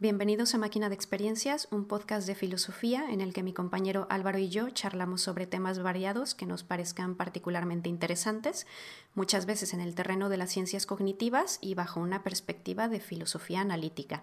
Bienvenidos 0.00 0.54
a 0.54 0.58
Máquina 0.58 0.88
de 0.88 0.94
Experiencias, 0.94 1.66
un 1.72 1.84
podcast 1.84 2.24
de 2.28 2.36
filosofía 2.36 3.10
en 3.10 3.20
el 3.20 3.32
que 3.32 3.42
mi 3.42 3.52
compañero 3.52 4.06
Álvaro 4.10 4.38
y 4.38 4.48
yo 4.48 4.70
charlamos 4.70 5.22
sobre 5.22 5.48
temas 5.48 5.82
variados 5.82 6.36
que 6.36 6.46
nos 6.46 6.62
parezcan 6.62 7.16
particularmente 7.16 7.88
interesantes, 7.88 8.68
muchas 9.16 9.44
veces 9.44 9.74
en 9.74 9.80
el 9.80 9.96
terreno 9.96 10.28
de 10.28 10.36
las 10.36 10.52
ciencias 10.52 10.86
cognitivas 10.86 11.58
y 11.60 11.74
bajo 11.74 11.98
una 11.98 12.22
perspectiva 12.22 12.86
de 12.86 13.00
filosofía 13.00 13.60
analítica. 13.60 14.22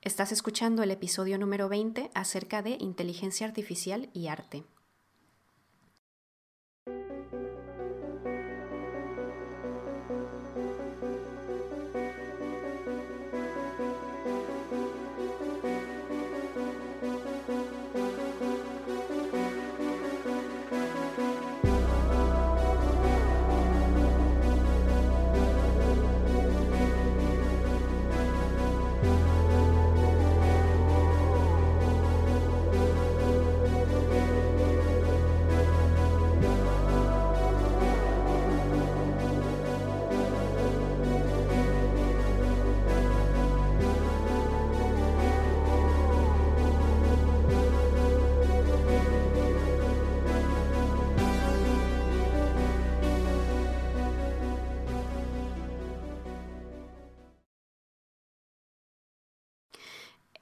Estás 0.00 0.32
escuchando 0.32 0.82
el 0.82 0.90
episodio 0.90 1.36
número 1.36 1.68
20 1.68 2.10
acerca 2.14 2.62
de 2.62 2.78
inteligencia 2.80 3.46
artificial 3.46 4.08
y 4.14 4.28
arte. 4.28 4.64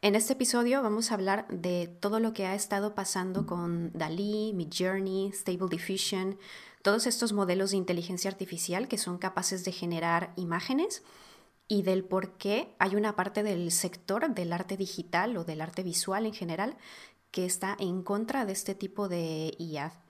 En 0.05 0.17
este 0.17 0.33
episodio 0.33 0.83
vamos 0.83 1.13
a 1.13 1.15
hablar 1.15 1.47
de 1.47 1.87
todo 1.87 2.19
lo 2.19 2.33
que 2.33 2.45
ha 2.45 2.57
estado 2.57 2.97
pasando 2.97 3.47
con 3.47 3.93
Dalí, 3.93 4.53
Midjourney, 4.53 5.31
Stable 5.31 5.69
Diffusion, 5.71 6.41
todos 6.83 7.07
estos 7.07 7.33
modelos 7.33 7.71
de 7.71 7.77
inteligencia 7.77 8.29
artificial 8.29 8.89
que 8.89 8.99
son 8.99 9.19
capaces 9.19 9.65
de 9.65 9.71
generar 9.71 10.33
imágenes 10.35 11.05
y 11.69 11.83
del 11.83 12.03
por 12.03 12.33
qué 12.33 12.75
hay 12.81 12.97
una 12.97 13.15
parte 13.15 13.45
del 13.45 13.71
sector 13.71 14.29
del 14.35 14.53
arte 14.53 14.77
digital 14.77 15.37
o 15.37 15.45
del 15.45 15.61
arte 15.61 15.85
visual 15.85 16.27
en 16.27 16.35
general 16.35 16.77
que 17.31 17.45
está 17.45 17.77
en 17.79 18.03
contra 18.03 18.45
de 18.45 18.55
este 18.55 18.75
tipo 18.75 19.09
de 19.09 19.55
IA. 19.57 20.02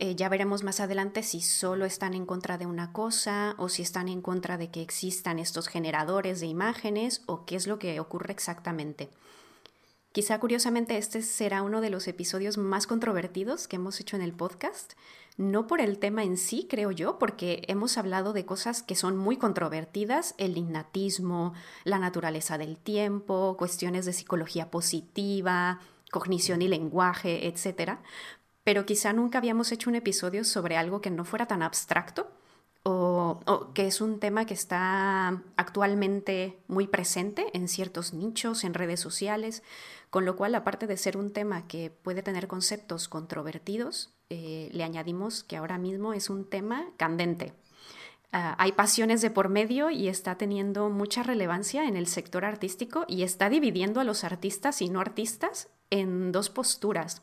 Eh, 0.00 0.14
ya 0.14 0.28
veremos 0.28 0.62
más 0.62 0.78
adelante 0.78 1.24
si 1.24 1.40
solo 1.40 1.84
están 1.84 2.14
en 2.14 2.24
contra 2.24 2.56
de 2.56 2.66
una 2.66 2.92
cosa 2.92 3.56
o 3.58 3.68
si 3.68 3.82
están 3.82 4.08
en 4.08 4.22
contra 4.22 4.56
de 4.56 4.70
que 4.70 4.80
existan 4.80 5.40
estos 5.40 5.66
generadores 5.66 6.38
de 6.38 6.46
imágenes 6.46 7.22
o 7.26 7.44
qué 7.44 7.56
es 7.56 7.66
lo 7.66 7.80
que 7.80 7.98
ocurre 7.98 8.30
exactamente. 8.30 9.10
Quizá 10.12 10.38
curiosamente 10.38 10.98
este 10.98 11.20
será 11.22 11.62
uno 11.62 11.80
de 11.80 11.90
los 11.90 12.06
episodios 12.06 12.58
más 12.58 12.86
controvertidos 12.86 13.66
que 13.66 13.74
hemos 13.74 13.98
hecho 13.98 14.14
en 14.14 14.22
el 14.22 14.32
podcast, 14.32 14.92
no 15.36 15.66
por 15.66 15.80
el 15.80 15.98
tema 15.98 16.22
en 16.22 16.36
sí, 16.36 16.68
creo 16.70 16.92
yo, 16.92 17.18
porque 17.18 17.62
hemos 17.66 17.98
hablado 17.98 18.32
de 18.32 18.46
cosas 18.46 18.84
que 18.84 18.94
son 18.94 19.16
muy 19.16 19.36
controvertidas, 19.36 20.36
el 20.38 20.56
innatismo, 20.56 21.54
la 21.82 21.98
naturaleza 21.98 22.56
del 22.56 22.78
tiempo, 22.78 23.56
cuestiones 23.58 24.06
de 24.06 24.12
psicología 24.12 24.70
positiva, 24.70 25.80
cognición 26.10 26.62
y 26.62 26.68
lenguaje, 26.68 27.48
etc 27.48 27.98
pero 28.68 28.84
quizá 28.84 29.14
nunca 29.14 29.38
habíamos 29.38 29.72
hecho 29.72 29.88
un 29.88 29.96
episodio 29.96 30.44
sobre 30.44 30.76
algo 30.76 31.00
que 31.00 31.08
no 31.08 31.24
fuera 31.24 31.46
tan 31.46 31.62
abstracto 31.62 32.30
o, 32.82 33.40
que 33.72 33.86
es 33.86 34.02
un 34.02 34.20
tema 34.20 34.44
que 34.44 34.52
está 34.52 35.42
actualmente 35.56 36.58
muy 36.68 36.86
presente 36.86 37.46
en 37.54 37.66
ciertos 37.68 38.12
nichos, 38.12 38.64
en 38.64 38.74
redes 38.74 39.00
sociales, 39.00 39.62
con 40.10 40.26
lo 40.26 40.36
cual, 40.36 40.54
aparte 40.54 40.86
de 40.86 40.98
ser 40.98 41.16
un 41.16 41.32
tema 41.32 41.66
que 41.66 41.88
puede 41.88 42.22
tener 42.22 42.46
conceptos 42.46 43.08
controvertidos, 43.08 44.12
eh, 44.28 44.68
le 44.70 44.84
añadimos 44.84 45.44
que 45.44 45.56
ahora 45.56 45.78
mismo 45.78 46.12
es 46.12 46.28
un 46.28 46.44
tema 46.44 46.90
candente. 46.98 47.54
Ah, 48.32 48.54
hay 48.58 48.72
pasiones 48.72 49.22
de 49.22 49.30
por 49.30 49.48
medio 49.48 49.88
y 49.88 50.08
está 50.08 50.36
teniendo 50.36 50.90
mucha 50.90 51.22
relevancia 51.22 51.88
en 51.88 51.96
el 51.96 52.06
sector 52.06 52.44
artístico 52.44 53.06
y 53.08 53.22
está 53.22 53.48
dividiendo 53.48 53.98
a 53.98 54.04
los 54.04 54.24
artistas 54.24 54.82
y 54.82 54.90
no 54.90 55.00
artistas 55.00 55.70
en 55.88 56.32
dos 56.32 56.50
posturas. 56.50 57.22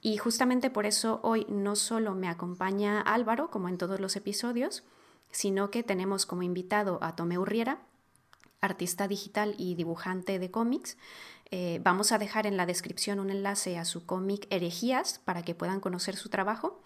Y 0.00 0.16
justamente 0.16 0.70
por 0.70 0.86
eso 0.86 1.20
hoy 1.22 1.46
no 1.48 1.76
solo 1.76 2.14
me 2.14 2.28
acompaña 2.28 3.00
Álvaro, 3.00 3.50
como 3.50 3.68
en 3.68 3.78
todos 3.78 4.00
los 4.00 4.16
episodios, 4.16 4.84
sino 5.30 5.70
que 5.70 5.82
tenemos 5.82 6.26
como 6.26 6.42
invitado 6.42 6.98
a 7.02 7.16
Tomé 7.16 7.38
Urriera, 7.38 7.80
artista 8.60 9.08
digital 9.08 9.54
y 9.58 9.74
dibujante 9.74 10.38
de 10.38 10.50
cómics. 10.50 10.96
Eh, 11.50 11.80
vamos 11.82 12.12
a 12.12 12.18
dejar 12.18 12.46
en 12.46 12.56
la 12.56 12.66
descripción 12.66 13.20
un 13.20 13.30
enlace 13.30 13.78
a 13.78 13.84
su 13.84 14.04
cómic 14.04 14.46
Herejías 14.50 15.20
para 15.24 15.42
que 15.42 15.54
puedan 15.54 15.80
conocer 15.80 16.16
su 16.16 16.28
trabajo 16.28 16.80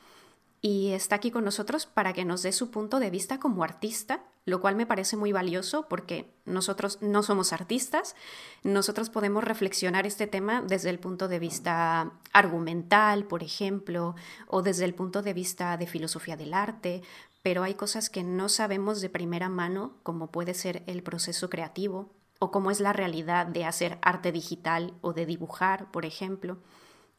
y 0.61 0.93
está 0.93 1.17
aquí 1.17 1.31
con 1.33 1.45
nosotros 1.45 1.87
para 1.87 2.13
que 2.13 2.25
nos 2.25 2.43
dé 2.43 2.53
su 2.53 2.71
punto 2.71 3.01
de 3.01 3.11
vista 3.11 3.41
como 3.41 3.65
artista, 3.65 4.23
lo 4.45 4.61
cual 4.61 4.75
me 4.75 4.87
parece 4.87 5.17
muy 5.17 5.33
valioso 5.33 5.87
porque 5.89 6.35
nosotros 6.45 6.99
no 7.01 7.23
somos 7.23 7.53
artistas, 7.53 8.17
nosotros 8.65 9.09
podemos 9.09 9.45
reflexionar 9.45 10.07
este 10.07 10.27
tema 10.27 10.63
desde 10.63 10.91
el 10.91 10.99
punto 10.99 11.29
de 11.29 11.39
vista 11.39 12.13
argumental, 12.33 13.25
por 13.25 13.43
ejemplo, 13.43 14.17
o 14.49 14.63
desde 14.63 14.85
el 14.85 14.95
punto 14.95 15.23
de 15.23 15.35
vista 15.35 15.77
de 15.77 15.87
filosofía 15.87 16.37
del 16.37 16.55
arte, 16.55 17.03
pero 17.43 17.63
hay 17.63 17.75
cosas 17.75 18.11
que 18.11 18.23
no 18.23 18.49
sabemos 18.49 19.01
de 19.01 19.11
primera 19.11 19.49
mano, 19.49 19.95
como 20.03 20.31
puede 20.31 20.55
ser 20.55 20.83
el 20.87 21.03
proceso 21.03 21.51
creativo 21.51 22.11
o 22.39 22.51
cómo 22.51 22.73
es 22.73 22.81
la 22.81 22.93
realidad 22.93 23.47
de 23.47 23.65
hacer 23.65 23.99
arte 24.03 24.33
digital 24.33 24.95
o 25.01 25.13
de 25.13 25.27
dibujar, 25.27 25.93
por 25.93 26.05
ejemplo. 26.05 26.59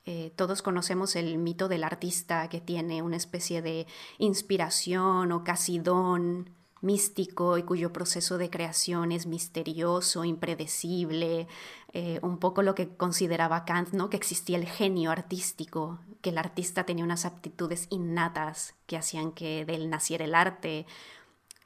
Eh, 0.06 0.34
todos 0.36 0.62
conocemos 0.62 1.16
el 1.16 1.38
mito 1.38 1.70
del 1.70 1.86
artista 1.86 2.50
que 2.50 2.60
tiene 2.60 3.02
una 3.02 3.16
especie 3.16 3.62
de 3.62 3.88
inspiración 4.18 5.32
o 5.32 5.46
casi 5.46 5.80
don 5.80 6.50
místico 6.84 7.58
y 7.58 7.64
cuyo 7.64 7.94
proceso 7.94 8.38
de 8.38 8.50
creación 8.50 9.12
es 9.12 9.26
misterioso, 9.26 10.26
impredecible, 10.26 11.48
eh, 11.94 12.20
un 12.22 12.38
poco 12.38 12.62
lo 12.62 12.76
que 12.76 12.90
consideraba 12.90 13.66
Kant, 13.66 13.94
¿no? 13.94 14.10
que 14.10 14.18
existía 14.18 14.58
el 14.58 14.68
genio 14.68 15.12
artístico, 15.12 16.00
que 16.22 16.32
el 16.32 16.38
artista 16.38 16.86
tenía 16.86 17.06
unas 17.06 17.26
aptitudes 17.26 17.88
innatas 17.90 18.76
que 18.86 18.98
hacían 18.98 19.32
que 19.32 19.66
de 19.66 19.76
él 19.76 19.90
naciera 19.90 20.26
el 20.26 20.36
arte, 20.36 20.86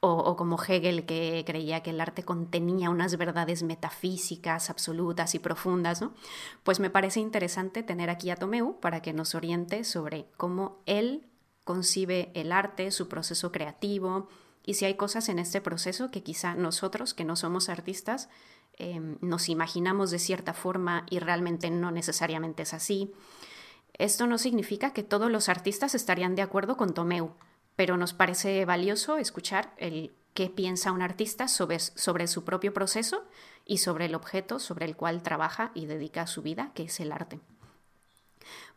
o, 0.00 0.36
como 0.36 0.62
Hegel 0.62 1.06
que 1.06 1.42
creía 1.44 1.82
que 1.82 1.90
el 1.90 2.00
arte 2.00 2.22
contenía 2.22 2.88
unas 2.88 3.16
verdades 3.16 3.64
metafísicas 3.64 4.70
absolutas 4.70 5.34
y 5.34 5.40
profundas, 5.40 6.00
¿no? 6.00 6.14
Pues 6.62 6.78
me 6.78 6.88
parece 6.88 7.18
interesante 7.18 7.82
tener 7.82 8.08
aquí 8.08 8.30
a 8.30 8.36
Tomeu 8.36 8.78
para 8.78 9.02
que 9.02 9.12
nos 9.12 9.34
oriente 9.34 9.82
sobre 9.82 10.26
cómo 10.36 10.78
él 10.86 11.26
concibe 11.64 12.30
el 12.34 12.52
arte, 12.52 12.92
su 12.92 13.08
proceso 13.08 13.50
creativo 13.50 14.28
y 14.68 14.74
si 14.74 14.84
hay 14.84 14.96
cosas 14.96 15.30
en 15.30 15.38
este 15.38 15.62
proceso 15.62 16.10
que 16.10 16.22
quizá 16.22 16.54
nosotros, 16.54 17.14
que 17.14 17.24
no 17.24 17.36
somos 17.36 17.70
artistas, 17.70 18.28
em, 18.76 19.16
nos 19.22 19.48
imaginamos 19.48 20.10
de 20.10 20.18
cierta 20.18 20.52
forma 20.52 21.06
y 21.08 21.20
realmente 21.20 21.70
no 21.70 21.90
necesariamente 21.90 22.64
es 22.64 22.74
así. 22.74 23.10
Esto 23.94 24.26
no 24.26 24.36
significa 24.36 24.92
que 24.92 25.02
todos 25.02 25.30
los 25.30 25.48
artistas 25.48 25.94
estarían 25.94 26.34
de 26.34 26.42
acuerdo 26.42 26.76
con 26.76 26.92
Tomeu 26.92 27.32
pero 27.76 27.96
nos 27.96 28.12
parece 28.12 28.64
valioso 28.64 29.18
escuchar 29.18 29.72
el 29.76 30.12
qué 30.34 30.50
piensa 30.50 30.90
un 30.90 31.00
artista 31.00 31.46
sobre, 31.46 31.78
sobre 31.78 32.26
su 32.26 32.42
propio 32.42 32.74
proceso 32.74 33.24
y 33.64 33.78
sobre 33.78 34.06
el 34.06 34.16
objeto 34.16 34.58
sobre 34.58 34.84
el 34.84 34.96
cual 34.96 35.22
trabaja 35.22 35.70
y 35.74 35.86
dedica 35.86 36.26
su 36.26 36.42
vida, 36.42 36.72
que 36.74 36.82
es 36.82 36.98
el 36.98 37.12
arte. 37.12 37.38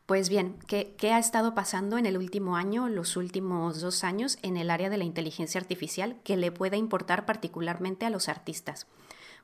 Pues 0.06 0.30
bien, 0.30 0.58
¿qué, 0.68 0.96
¿qué, 0.98 1.14
ha 1.14 1.20
estado 1.20 1.54
pasando 1.54 1.98
en 1.98 2.06
el 2.06 2.18
último 2.18 2.56
año, 2.58 2.90
los 2.90 3.16
últimos 3.16 3.80
dos 3.82 4.04
años, 4.04 4.40
en 4.42 4.58
el 4.58 4.70
área 4.70 4.90
de 4.90 4.98
la 4.98 5.06
inteligencia 5.06 5.62
artificial 5.62 6.18
que 6.24 6.38
le 6.38 6.52
pueda 6.52 6.76
importar 6.76 7.26
particularmente 7.26 8.06
a 8.06 8.10
los 8.10 8.28
artistas? 8.28 8.88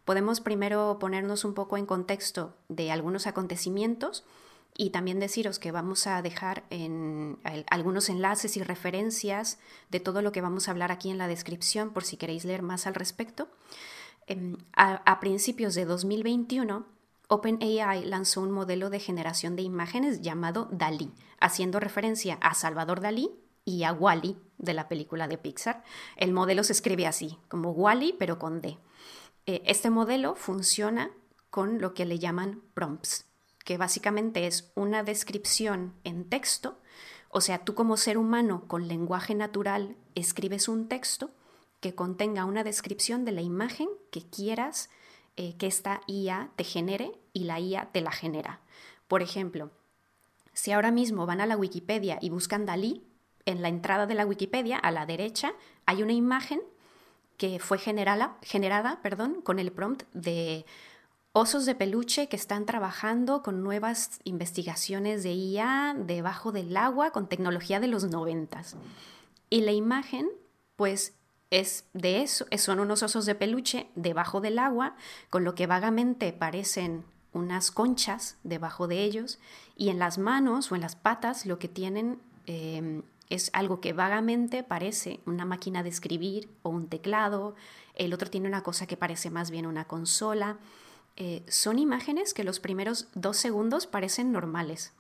Podemos 0.07 0.39
primero 0.39 1.00
ponernos 1.00 1.44
un 1.44 1.54
poco 1.54 1.75
en 1.75 1.86
contexto 1.86 2.56
de 2.69 2.92
algunos 2.92 3.27
acontecimientos 3.27 4.24
y 4.77 4.92
también 4.92 5.19
deciros 5.19 5.59
que 5.59 5.74
vamos 5.74 6.07
a 6.07 6.21
dejar 6.21 6.63
algunos 7.69 8.07
enlaces 8.07 8.56
y 8.56 8.63
referencias 8.63 9.59
de 9.89 10.00
todo 10.00 10.21
lo 10.21 10.31
que 10.31 10.39
vamos 10.39 10.68
a 10.68 10.71
hablar 10.71 10.94
aquí 10.94 11.09
en 11.09 11.18
la 11.18 11.27
descripción 11.27 11.89
por 11.89 12.06
si 12.06 12.15
queréis 12.15 12.45
leer 12.45 12.62
más 12.62 12.88
al 12.88 12.95
respecto. 12.95 13.50
Em, 14.27 14.57
a, 14.74 15.19
principios 15.19 15.74
de 15.74 15.86
2021, 15.86 16.86
OpenAI 17.28 18.06
lanzó 18.06 18.42
un 18.42 18.52
modelo 18.52 18.90
de 18.90 19.00
generación 19.00 19.56
de 19.56 19.62
imágenes 19.62 20.22
llamado 20.22 20.70
DALI, 20.72 21.12
haciendo 21.40 21.80
referencia 21.80 22.38
a 22.42 22.54
Salvador 22.54 23.02
Dalí 23.02 23.32
y 23.66 23.84
a 23.84 23.92
Wally 23.92 24.38
de 24.58 24.74
la 24.74 24.88
película 24.88 25.28
de 25.28 25.38
Pixar. 25.38 25.84
El 26.16 26.32
modelo 26.32 26.64
se 26.64 26.72
escribe 26.72 27.06
así, 27.06 27.38
como 27.50 27.72
Wally 27.72 28.16
pero 28.18 28.40
con 28.40 28.62
D. 28.62 28.78
Eh, 29.46 29.62
este 29.66 29.90
modelo 29.90 30.36
funciona 30.36 31.12
con 31.50 31.82
lo 31.82 31.94
que 31.94 32.06
le 32.06 32.18
llaman 32.18 32.62
prompts, 32.74 33.26
que 33.66 33.78
básicamente 33.78 34.48
es 34.48 34.72
una 34.76 35.04
descripción 35.04 35.94
en 36.06 36.30
texto, 36.30 36.80
o 37.30 37.42
sea, 37.42 37.60
tú 37.60 37.76
como 37.76 37.98
ser 37.98 38.18
humano 38.18 38.64
con 38.68 38.88
lenguaje 38.88 39.36
natural 39.36 39.98
escribes 40.16 40.70
un 40.70 40.88
texto 40.88 41.32
que 41.82 41.94
contenga 41.94 42.46
una 42.46 42.64
descripción 42.64 43.26
de 43.26 43.34
la 43.34 43.42
imagen 43.42 43.90
que 44.12 44.28
quieras 44.30 44.90
eh, 45.38 45.56
que 45.57 45.68
esta 45.68 46.01
IA 46.07 46.51
te 46.56 46.63
genere 46.63 47.18
y 47.31 47.45
la 47.45 47.60
IA 47.60 47.89
te 47.92 48.01
la 48.01 48.12
genera. 48.12 48.60
Por 49.07 49.22
ejemplo, 49.22 49.72
si 50.54 50.72
ahora 50.72 50.92
mismo 50.92 51.25
van 51.25 51.39
a 51.39 51.45
la 51.45 51.56
Wikipedia 51.56 52.18
y 52.19 52.30
buscan 52.30 52.66
Dalí, 52.66 53.04
en 53.45 53.62
la 53.62 53.69
entrada 53.69 54.07
de 54.07 54.16
la 54.16 54.25
Wikipedia, 54.25 54.78
a 54.78 54.92
la 54.92 55.06
derecha, 55.06 55.54
hay 55.86 56.04
una 56.04 56.13
imagen 56.13 56.62
que 57.38 57.60
fue 57.60 57.78
generada, 57.78 58.38
generada 58.42 59.01
perdón, 59.01 59.42
con 59.42 59.60
el 59.60 59.72
prompt 59.72 60.04
de 60.13 60.66
osos 61.31 61.66
de 61.66 61.75
peluche 61.75 62.28
que 62.28 62.36
están 62.36 62.66
trabajando 62.66 63.44
con 63.44 63.63
nuevas 63.63 64.19
investigaciones 64.24 65.22
de 65.22 65.33
IA 65.33 65.95
debajo 65.98 66.51
del 66.51 66.75
agua 66.75 67.12
con 67.12 67.30
tecnología 67.30 67.80
de 67.80 67.88
los 67.88 68.06
noventas. 68.06 68.75
Y 69.50 69.62
la 69.62 69.72
imagen, 69.72 70.28
pues, 70.75 71.13
es 71.50 71.86
de 71.94 72.22
eso, 72.22 72.46
son 72.58 72.80
unos 72.80 73.04
osos 73.04 73.26
de 73.26 73.36
peluche 73.36 73.88
debajo 73.96 74.42
del 74.42 74.60
agua, 74.60 74.96
con 75.30 75.44
lo 75.44 75.56
que 75.56 75.68
vagamente 75.68 76.34
parecen 76.34 77.06
unas 77.34 77.72
conchas 77.72 78.38
debajo 78.44 78.88
de 78.88 79.04
ellos, 79.04 79.40
y 79.76 79.90
en 79.90 80.00
las 80.00 80.18
manos 80.18 80.72
o 80.72 80.76
en 80.76 80.82
las 80.82 80.96
patas 80.96 81.46
lo 81.46 81.60
que 81.60 81.68
tienen 81.68 82.20
em, 82.46 83.04
es 83.30 83.50
algo 83.54 83.82
que 83.82 83.94
vagamente 83.94 84.64
parece 84.64 85.20
una 85.26 85.46
máquina 85.46 85.84
de 85.84 85.90
escribir 85.90 86.50
o 86.64 86.70
un 86.70 86.88
teclado, 86.88 87.56
el 87.98 88.14
otro 88.14 88.30
tiene 88.30 88.48
una 88.48 88.64
cosa 88.64 88.88
que 88.88 88.96
parece 88.96 89.30
más 89.30 89.52
bien 89.52 89.66
una 89.66 89.86
consola. 89.86 90.58
Eh, 91.16 91.44
son 91.48 91.80
imágenes 91.80 92.34
que 92.34 92.44
los 92.44 92.60
primeros 92.60 93.08
dos 93.16 93.38
segundos 93.38 93.88
parecen 93.88 94.32
normales. 94.32 94.94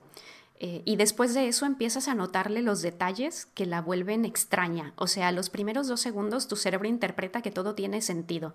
Eh, 0.59 0.81
y 0.85 0.95
después 0.95 1.33
de 1.33 1.47
eso 1.47 1.65
empiezas 1.65 2.07
a 2.07 2.15
notarle 2.15 2.61
los 2.61 2.81
detalles 2.81 3.45
que 3.45 3.65
la 3.65 3.81
vuelven 3.81 4.25
extraña. 4.25 4.93
O 4.95 5.07
sea, 5.07 5.31
los 5.31 5.49
primeros 5.49 5.87
dos 5.87 6.01
segundos 6.01 6.47
tu 6.47 6.55
cerebro 6.55 6.87
interpreta 6.87 7.41
que 7.41 7.51
todo 7.51 7.75
tiene 7.75 8.01
sentido, 8.01 8.53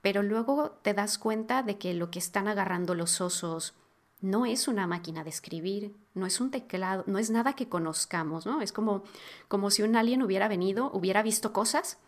pero 0.00 0.22
luego 0.22 0.70
te 0.82 0.94
das 0.94 1.18
cuenta 1.18 1.62
de 1.62 1.76
que 1.76 1.92
lo 1.94 2.10
que 2.10 2.18
están 2.18 2.48
agarrando 2.48 2.94
los 2.94 3.20
osos 3.20 3.74
no 4.20 4.46
es 4.46 4.68
una 4.68 4.86
máquina 4.86 5.22
de 5.22 5.28
escribir, 5.28 5.94
no 6.14 6.24
es 6.24 6.40
un 6.40 6.50
teclado, 6.50 7.04
no 7.06 7.18
es 7.18 7.28
nada 7.28 7.52
que 7.52 7.68
conozcamos, 7.68 8.46
¿no? 8.46 8.62
Es 8.62 8.72
como, 8.72 9.02
como 9.48 9.70
si 9.70 9.82
un 9.82 9.96
alien 9.96 10.22
hubiera 10.22 10.48
venido, 10.48 10.90
hubiera 10.94 11.22
visto 11.22 11.52
cosas 11.52 11.98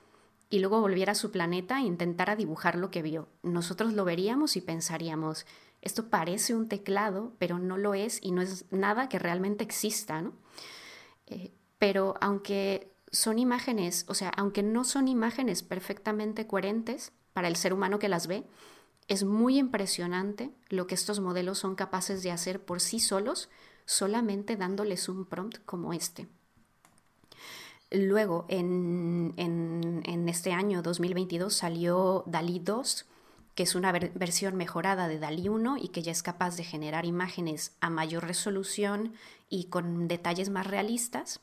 y 0.48 0.60
luego 0.60 0.80
volviera 0.80 1.12
a 1.12 1.16
su 1.16 1.30
planeta 1.30 1.78
e 1.78 1.82
intentara 1.82 2.34
dibujar 2.34 2.76
lo 2.76 2.90
que 2.90 3.02
vio. 3.02 3.28
Nosotros 3.42 3.92
lo 3.92 4.04
veríamos 4.06 4.56
y 4.56 4.62
pensaríamos, 4.62 5.44
esto 5.86 6.10
parece 6.10 6.54
un 6.54 6.68
teclado, 6.68 7.32
pero 7.38 7.58
no 7.58 7.78
lo 7.78 7.94
es 7.94 8.18
y 8.20 8.32
no 8.32 8.42
es 8.42 8.66
nada 8.70 9.08
que 9.08 9.18
realmente 9.18 9.64
exista, 9.64 10.20
¿no? 10.20 10.32
Eh, 11.26 11.52
pero 11.78 12.14
aunque 12.20 12.92
son 13.12 13.38
imágenes, 13.38 14.04
o 14.08 14.14
sea, 14.14 14.30
aunque 14.30 14.62
no 14.62 14.84
son 14.84 15.08
imágenes 15.08 15.62
perfectamente 15.62 16.46
coherentes 16.46 17.12
para 17.32 17.48
el 17.48 17.56
ser 17.56 17.72
humano 17.72 17.98
que 17.98 18.08
las 18.08 18.26
ve, 18.26 18.44
es 19.08 19.24
muy 19.24 19.58
impresionante 19.58 20.50
lo 20.68 20.86
que 20.86 20.96
estos 20.96 21.20
modelos 21.20 21.58
son 21.58 21.76
capaces 21.76 22.22
de 22.22 22.32
hacer 22.32 22.64
por 22.64 22.80
sí 22.80 22.98
solos, 22.98 23.48
solamente 23.84 24.56
dándoles 24.56 25.08
un 25.08 25.24
prompt 25.24 25.64
como 25.64 25.92
este. 25.92 26.26
Luego, 27.92 28.46
en, 28.48 29.32
este 30.28 30.52
año 30.52 30.82
2022 30.82 31.54
salió 31.54 32.24
DALI 32.26 32.58
2, 32.58 33.06
que 33.56 33.62
es 33.62 33.75
una 33.75 33.91
versión 33.91 34.55
mejorada 34.55 35.08
de 35.08 35.19
DALI 35.19 35.49
1 35.49 35.79
y 35.79 35.88
que 35.88 36.03
ya 36.03 36.12
es 36.12 36.23
capaz 36.23 36.56
de 36.56 36.62
generar 36.62 37.06
imágenes 37.06 37.75
a 37.81 37.88
mayor 37.88 38.26
resolución 38.26 39.14
y 39.49 39.64
con 39.64 40.08
detalles 40.08 40.50
más 40.50 40.67
realistas. 40.67 41.41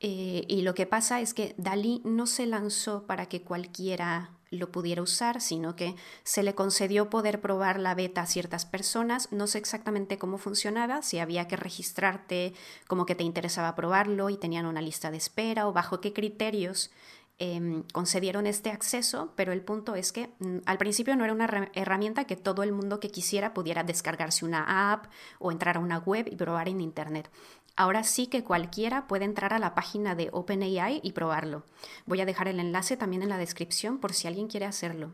Eh, 0.00 0.46
y 0.48 0.62
lo 0.62 0.74
que 0.74 0.86
pasa 0.86 1.20
es 1.20 1.34
que 1.34 1.54
DALI 1.58 2.00
no 2.04 2.26
se 2.26 2.46
lanzó 2.46 3.06
para 3.06 3.26
que 3.26 3.42
cualquiera 3.42 4.30
lo 4.50 4.72
pudiera 4.72 5.02
usar, 5.02 5.42
sino 5.42 5.76
que 5.76 5.96
se 6.22 6.42
le 6.42 6.54
concedió 6.54 7.10
poder 7.10 7.40
probar 7.42 7.78
la 7.78 7.94
beta 7.94 8.22
a 8.22 8.26
ciertas 8.26 8.64
personas. 8.64 9.30
No 9.30 9.46
sé 9.46 9.58
exactamente 9.58 10.16
cómo 10.16 10.38
funcionaba, 10.38 11.02
si 11.02 11.18
había 11.18 11.46
que 11.46 11.56
registrarte 11.56 12.54
como 12.86 13.04
que 13.04 13.14
te 13.14 13.24
interesaba 13.24 13.74
probarlo 13.74 14.30
y 14.30 14.38
tenían 14.38 14.64
una 14.64 14.80
lista 14.80 15.10
de 15.10 15.18
espera 15.18 15.68
o 15.68 15.74
bajo 15.74 16.00
qué 16.00 16.14
criterios 16.14 16.90
em, 17.38 17.82
concedieron 17.92 18.46
este 18.46 18.70
acceso, 18.70 19.32
pero 19.36 19.52
el 19.52 19.62
punto 19.62 19.94
es 19.94 20.12
que 20.12 20.30
mm, 20.38 20.58
al 20.66 20.78
principio 20.78 21.16
no 21.16 21.24
era 21.24 21.32
una 21.32 21.70
herramienta 21.74 22.24
que 22.24 22.36
todo 22.36 22.62
el 22.62 22.72
mundo 22.72 23.00
que 23.00 23.10
quisiera 23.10 23.54
pudiera 23.54 23.82
descargarse 23.82 24.44
una 24.44 24.92
app 24.92 25.06
o 25.38 25.50
entrar 25.52 25.76
a 25.76 25.80
una 25.80 25.98
web 25.98 26.28
y 26.30 26.36
probar 26.36 26.68
en 26.68 26.80
Internet. 26.80 27.30
Ahora 27.76 28.04
sí 28.04 28.28
que 28.28 28.44
cualquiera 28.44 29.08
puede 29.08 29.24
entrar 29.24 29.52
a 29.52 29.58
la 29.58 29.74
página 29.74 30.14
de 30.14 30.28
OpenAI 30.32 31.00
y 31.02 31.12
probarlo. 31.12 31.64
Voy 32.06 32.20
a 32.20 32.26
dejar 32.26 32.46
el 32.46 32.60
enlace 32.60 32.96
también 32.96 33.22
en 33.22 33.28
la 33.28 33.38
descripción 33.38 33.98
por 33.98 34.12
si 34.12 34.28
alguien 34.28 34.46
quiere 34.46 34.66
hacerlo. 34.66 35.12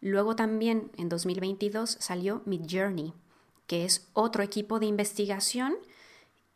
Luego 0.00 0.34
también 0.34 0.90
en 0.96 1.10
2022 1.10 1.98
salió 2.00 2.42
Midjourney, 2.46 3.12
que 3.66 3.84
es 3.84 4.08
otro 4.14 4.42
equipo 4.42 4.80
de 4.80 4.86
investigación 4.86 5.74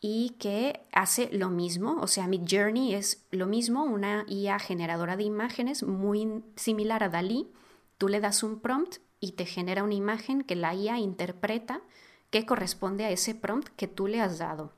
y 0.06 0.36
que 0.38 0.82
hace 0.92 1.30
lo 1.32 1.48
mismo. 1.48 1.96
O 2.02 2.08
sea, 2.08 2.28
Midjourney 2.28 2.94
es 2.94 3.24
lo 3.30 3.46
mismo, 3.46 3.84
una 3.84 4.26
IA 4.28 4.58
generadora 4.58 5.16
de 5.16 5.22
imágenes 5.22 5.82
muy 5.82 6.44
similar 6.56 7.02
a 7.02 7.08
Dalí. 7.08 7.50
Tú 7.96 8.08
le 8.08 8.20
das 8.20 8.42
un 8.42 8.60
prompt 8.60 8.98
y 9.18 9.32
te 9.32 9.46
genera 9.46 9.82
una 9.82 9.94
imagen 9.94 10.42
que 10.42 10.56
la 10.56 10.74
IA 10.74 10.98
interpreta 10.98 11.80
que 12.28 12.44
corresponde 12.44 13.06
a 13.06 13.10
ese 13.10 13.34
prompt 13.34 13.68
que 13.76 13.88
tú 13.88 14.06
le 14.06 14.20
has 14.20 14.36
dado. 14.36 14.74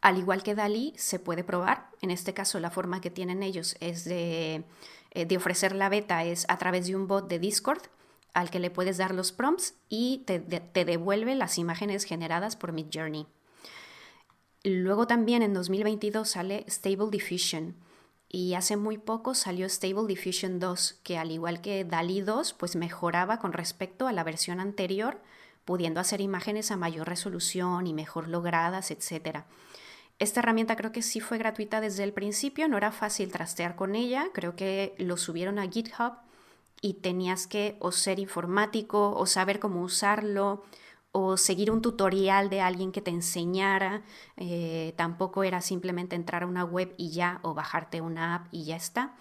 Al 0.00 0.16
igual 0.16 0.42
que 0.42 0.54
Dalí, 0.54 0.94
se 0.96 1.18
puede 1.18 1.44
probar. 1.44 1.90
En 2.00 2.10
este 2.10 2.32
caso, 2.32 2.58
la 2.58 2.70
forma 2.70 3.02
que 3.02 3.10
tienen 3.10 3.42
ellos 3.42 3.76
es 3.80 4.06
de, 4.06 4.64
eh, 5.10 5.36
ofrecer 5.36 5.74
la 5.74 5.90
beta 5.90 6.24
es 6.24 6.46
a 6.48 6.56
través 6.56 6.86
de 6.86 6.96
un 6.96 7.06
bot 7.06 7.28
de 7.28 7.38
Discord 7.38 7.82
al 8.32 8.48
que 8.48 8.60
le 8.60 8.70
puedes 8.70 8.96
dar 8.96 9.14
los 9.14 9.32
prompts 9.32 9.74
y 9.90 10.22
te, 10.24 10.40
te 10.40 10.86
devuelve 10.86 11.34
las 11.34 11.58
imágenes 11.58 12.04
generadas 12.04 12.56
por 12.56 12.72
Midjourney. 12.72 13.26
Luego 14.68 15.06
también 15.06 15.42
en 15.42 15.54
2022 15.54 16.28
sale 16.28 16.64
Stable 16.68 17.10
Diffusion 17.12 17.76
y 18.28 18.54
hace 18.54 18.76
muy 18.76 18.98
poco 18.98 19.36
salió 19.36 19.68
Stable 19.68 20.08
Diffusion 20.08 20.58
2, 20.58 20.98
que 21.04 21.18
al 21.18 21.30
igual 21.30 21.60
que 21.60 21.84
DALI 21.84 22.22
2, 22.22 22.52
pues 22.54 22.74
mejoraba 22.74 23.38
con 23.38 23.52
respecto 23.52 24.08
a 24.08 24.12
la 24.12 24.24
versión 24.24 24.58
anterior, 24.58 25.20
pudiendo 25.64 26.00
hacer 26.00 26.20
imágenes 26.20 26.72
a 26.72 26.76
mayor 26.76 27.06
resolución 27.06 27.86
y 27.86 27.94
mejor 27.94 28.26
logradas, 28.26 28.90
etc. 28.90 29.44
Esta 30.18 30.40
herramienta 30.40 30.74
creo 30.74 30.90
que 30.90 31.02
sí 31.02 31.20
fue 31.20 31.38
gratuita 31.38 31.80
desde 31.80 32.02
el 32.02 32.12
principio, 32.12 32.66
no 32.66 32.76
era 32.76 32.90
fácil 32.90 33.30
trastear 33.30 33.76
con 33.76 33.94
ella, 33.94 34.30
creo 34.34 34.56
que 34.56 34.96
lo 34.98 35.16
subieron 35.16 35.60
a 35.60 35.70
GitHub 35.70 36.14
y 36.80 36.94
tenías 36.94 37.46
que 37.46 37.76
o 37.78 37.92
ser 37.92 38.18
informático 38.18 39.14
o 39.14 39.26
saber 39.26 39.60
cómo 39.60 39.82
usarlo 39.82 40.64
o 41.18 41.38
seguir 41.38 41.70
un 41.70 41.80
tutorial 41.80 42.50
de 42.50 42.60
alguien 42.60 42.92
que 42.92 43.00
te 43.00 43.10
enseñara. 43.10 44.02
Eh, 44.36 44.92
tampoco 44.96 45.44
era 45.44 45.62
simplemente 45.62 46.14
entrar 46.14 46.42
a 46.42 46.46
una 46.46 46.62
web 46.62 46.92
y 46.98 47.08
ya 47.08 47.40
o 47.42 47.54
bajarte 47.54 48.02
una 48.02 48.34
app 48.34 48.48
y 48.52 48.64
ya 48.64 48.76
está. 48.76 49.14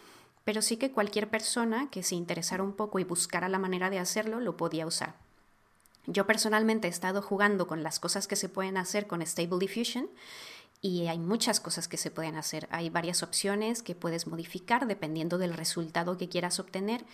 Pero 0.44 0.62
sí 0.62 0.76
que 0.76 0.92
cualquier 0.92 1.30
persona 1.30 1.90
que 1.90 2.04
se 2.04 2.16
interesara 2.16 2.64
un 2.64 2.74
poco 2.74 3.00
y 3.00 3.06
buscara 3.06 3.48
la 3.48 3.60
manera 3.60 3.90
de 3.90 4.00
hacerlo 4.00 4.42
lo 4.42 4.58
podía 4.58 4.86
usar. 4.86 5.16
Yo 6.06 6.28
personalmente 6.28 6.90
he 6.90 6.92
estado 6.92 7.22
jugando 7.22 7.66
con 7.66 7.82
las 7.82 8.02
cosas 8.02 8.28
que 8.28 8.36
se 8.36 8.50
pueden 8.50 8.76
hacer 8.76 9.08
con 9.08 9.26
Stable 9.26 9.60
Diffusion 9.60 10.10
y 10.82 11.08
hay 11.08 11.18
muchas 11.18 11.62
cosas 11.62 11.88
que 11.88 11.96
se 11.96 12.12
pueden 12.12 12.36
hacer. 12.36 12.68
Hay 12.72 12.90
varias 12.90 13.24
opciones 13.24 13.82
que 13.82 13.96
puedes 13.96 14.28
modificar 14.28 14.86
dependiendo 14.86 15.38
del 15.38 15.54
resultado 15.54 16.18
que 16.18 16.28
quieras 16.28 16.60
obtener. 16.60 17.06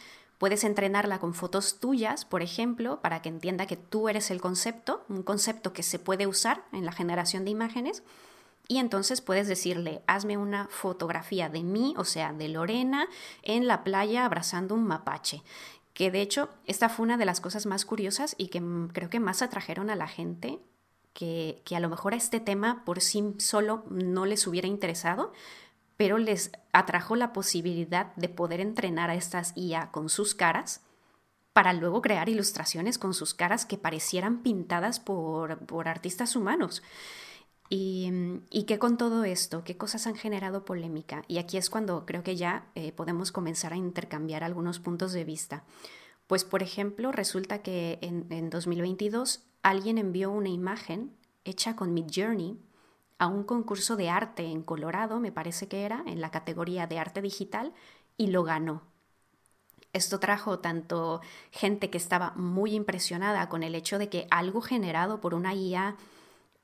Puedes 0.42 0.64
entrenarla 0.64 1.20
con 1.20 1.36
fotos 1.36 1.80
tuyas, 1.80 2.26
por 2.26 2.42
ejemplo, 2.42 3.00
para 3.00 3.22
que 3.22 3.30
entienda 3.30 3.68
que 3.68 3.78
tú 3.78 4.10
eres 4.10 4.32
el 4.32 4.42
concepto, 4.42 5.06
un 5.08 5.22
concepto 5.22 5.72
que 5.72 5.84
se 5.84 6.00
puede 6.00 6.26
usar 6.26 6.66
en 6.72 6.84
la 6.84 6.92
generación 6.92 7.46
de 7.46 7.52
imágenes. 7.52 8.02
Y 8.68 8.80
entonces 8.80 9.22
puedes 9.22 9.48
decirle, 9.48 10.02
hazme 10.08 10.38
una 10.38 10.68
fotografía 10.72 11.48
de 11.48 11.62
mí, 11.62 11.94
o 11.96 12.06
sea, 12.06 12.34
de 12.34 12.48
Lorena, 12.48 13.08
en 13.44 13.68
la 13.68 13.84
playa 13.84 14.26
abrazando 14.26 14.74
un 14.74 14.84
mapache. 14.84 15.44
Que 15.94 16.10
de 16.10 16.22
hecho, 16.22 16.50
esta 16.66 16.90
fue 16.90 17.04
una 17.04 17.18
de 17.18 17.26
las 17.26 17.40
cosas 17.40 17.68
más 17.68 17.86
curiosas 17.86 18.34
y 18.40 18.48
que 18.48 18.64
creo 18.94 19.12
que 19.12 19.20
más 19.20 19.44
atrajeron 19.44 19.92
a 19.92 19.96
la 19.96 20.08
gente 20.08 20.58
que, 21.14 21.62
a 21.76 21.80
lo 21.80 21.90
mejor 21.90 22.16
a 22.16 22.18
este 22.18 22.40
tema 22.40 22.84
por 22.84 23.00
sí 23.02 23.36
solo 23.38 23.84
no 23.92 24.26
les 24.26 24.48
hubiera 24.48 24.68
interesado, 24.68 25.34
pero 26.02 26.18
les 26.18 26.52
atrajo 26.74 27.16
la 27.16 27.32
posibilidad 27.32 28.16
de 28.16 28.28
poder 28.28 28.60
entrenar 28.60 29.12
a 29.12 29.14
estas 29.14 29.54
IA 29.56 29.92
con 29.92 30.10
sus 30.10 30.34
caras 30.34 30.82
para 31.54 31.74
luego 31.74 32.02
crear 32.02 32.28
ilustraciones 32.28 32.98
con 32.98 33.14
sus 33.14 33.36
caras 33.36 33.68
que 33.68 33.78
parecieran 33.78 34.42
pintadas 34.42 35.00
por, 35.00 35.60
artistas 35.88 36.36
humanos. 36.36 36.82
Y, 37.70 38.12
y 38.50 38.64
que 38.64 38.80
con 38.80 38.98
todo 38.98 39.26
esto, 39.26 39.64
qué 39.64 39.78
cosas 39.78 40.08
han 40.08 40.16
generado 40.16 40.66
polémica. 40.66 41.22
Y 41.28 41.38
aquí 41.38 41.58
es 41.58 41.70
cuando 41.70 42.08
creo 42.08 42.24
que 42.24 42.36
ya 42.36 42.66
eh, 42.74 42.92
podemos 42.94 43.32
comenzar 43.32 43.72
a 43.72 43.78
intercambiar 43.78 44.44
algunos 44.44 44.80
puntos 44.80 45.14
de 45.14 45.24
vista 45.24 45.66
Pues, 46.26 46.44
por 46.44 46.64
ejemplo, 46.64 47.12
resulta 47.12 47.62
que 47.62 48.00
en, 48.02 48.26
en 48.32 48.50
2022 48.50 49.44
alguien 49.62 50.00
envió 50.00 50.32
una 50.32 50.50
imagen 50.50 51.16
hecha 51.44 51.76
con 51.76 51.94
Midjourney 51.94 52.58
a 53.22 53.28
un 53.28 53.44
concurso 53.44 53.98
de 53.98 54.10
arte 54.10 54.48
en 54.48 54.64
Colorado, 54.64 55.20
me 55.20 55.32
parece 55.32 55.68
que 55.68 55.86
era, 55.86 56.04
en 56.08 56.22
la 56.22 56.32
categoría 56.32 56.88
de 56.88 56.98
arte 56.98 57.22
digital, 57.22 57.72
y 58.18 58.28
lo 58.28 58.44
ganó. 58.44 58.82
Esto 59.94 60.20
trajo 60.20 60.58
tanto 60.58 61.22
gente 61.52 61.92
que 61.92 62.00
estaba 62.00 62.32
muy 62.36 62.74
impresionada 62.74 63.48
con 63.48 63.62
el 63.62 63.76
hecho 63.76 64.00
de 64.00 64.10
que 64.10 64.26
algo 64.32 64.60
generado 64.60 65.22
por 65.22 65.36
una 65.36 65.54
IA 65.54 65.98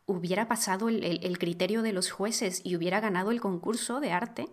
hubiera 0.07 0.47
pasado 0.47 0.89
el, 0.89 1.37
criterio 1.37 1.83
de 1.83 1.93
los 1.93 2.09
jueces 2.09 2.61
y 2.63 2.75
hubiera 2.75 3.01
ganado 3.01 3.29
el 3.29 3.39
concurso 3.39 3.99
de 3.99 4.11
arte, 4.11 4.47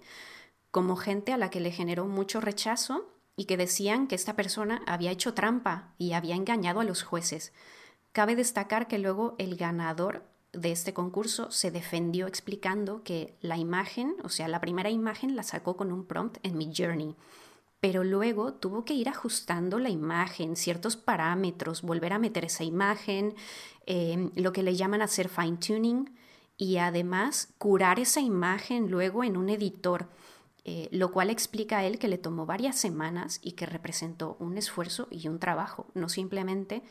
como 0.70 0.96
gente 0.96 1.32
a 1.32 1.38
la 1.38 1.49
que 1.49 1.61
le 1.61 1.70
generó 1.70 2.04
mucho 2.04 2.42
rechazo 2.42 3.08
y 3.34 3.46
que 3.46 3.56
decían 3.56 4.08
que 4.08 4.14
esta 4.14 4.37
persona 4.37 4.82
había 4.87 5.11
hecho 5.11 5.32
trampa 5.32 5.94
y 5.96 6.12
había 6.12 6.34
engañado 6.34 6.80
a 6.80 6.84
los 6.84 7.02
jueces. 7.02 7.54
Cabe 8.12 8.37
destacar 8.37 8.88
que 8.88 8.99
luego 8.99 9.37
el 9.38 9.56
ganador 9.56 10.34
de 10.54 10.73
este 10.73 10.92
concurso 10.92 11.50
se 11.50 11.70
defendió 11.70 12.26
explicando 12.26 13.02
que 13.02 13.37
la 13.40 13.56
imagen, 13.56 14.16
o 14.25 14.28
sea, 14.28 14.49
la 14.49 14.61
primera 14.61 14.90
imagen 14.90 15.37
la 15.37 15.42
sacó 15.42 15.76
con 15.76 15.92
un 15.92 16.04
prompt 16.06 16.38
en 16.42 16.56
mi 16.56 16.73
journey 16.75 17.14
pero 17.84 18.02
luego 18.02 18.54
tuvo 18.54 18.87
que 18.87 18.94
ir 18.94 19.11
ajustando 19.11 19.78
la 19.78 19.90
imagen, 19.90 20.56
ciertos 20.56 20.96
parámetros, 20.96 21.82
volver 21.82 22.14
a 22.14 22.18
meter 22.18 22.46
esa 22.46 22.64
imagen, 22.64 23.34
em, 23.84 24.30
lo 24.37 24.54
que 24.54 24.62
le 24.62 24.75
llaman 24.75 25.02
hacer 25.02 25.28
fine 25.28 25.58
tuning 25.58 26.11
y 26.56 26.78
además 26.78 27.52
curar 27.58 27.99
esa 28.00 28.23
imagen 28.23 28.90
luego 28.90 29.23
en 29.23 29.37
un 29.37 29.50
editor, 29.50 30.08
eh, 30.64 30.88
lo 30.92 31.12
cual 31.12 31.28
explica 31.28 31.76
a 31.76 31.84
él 31.84 31.99
que 31.99 32.08
le 32.08 32.16
tomó 32.16 32.46
varias 32.46 32.78
semanas 32.78 33.38
y 33.42 33.52
que 33.52 33.66
representó 33.66 34.38
un 34.40 34.56
esfuerzo 34.56 35.06
y 35.11 35.28
un 35.28 35.38
trabajo, 35.38 35.87
no 35.92 36.08
simplemente 36.08 36.82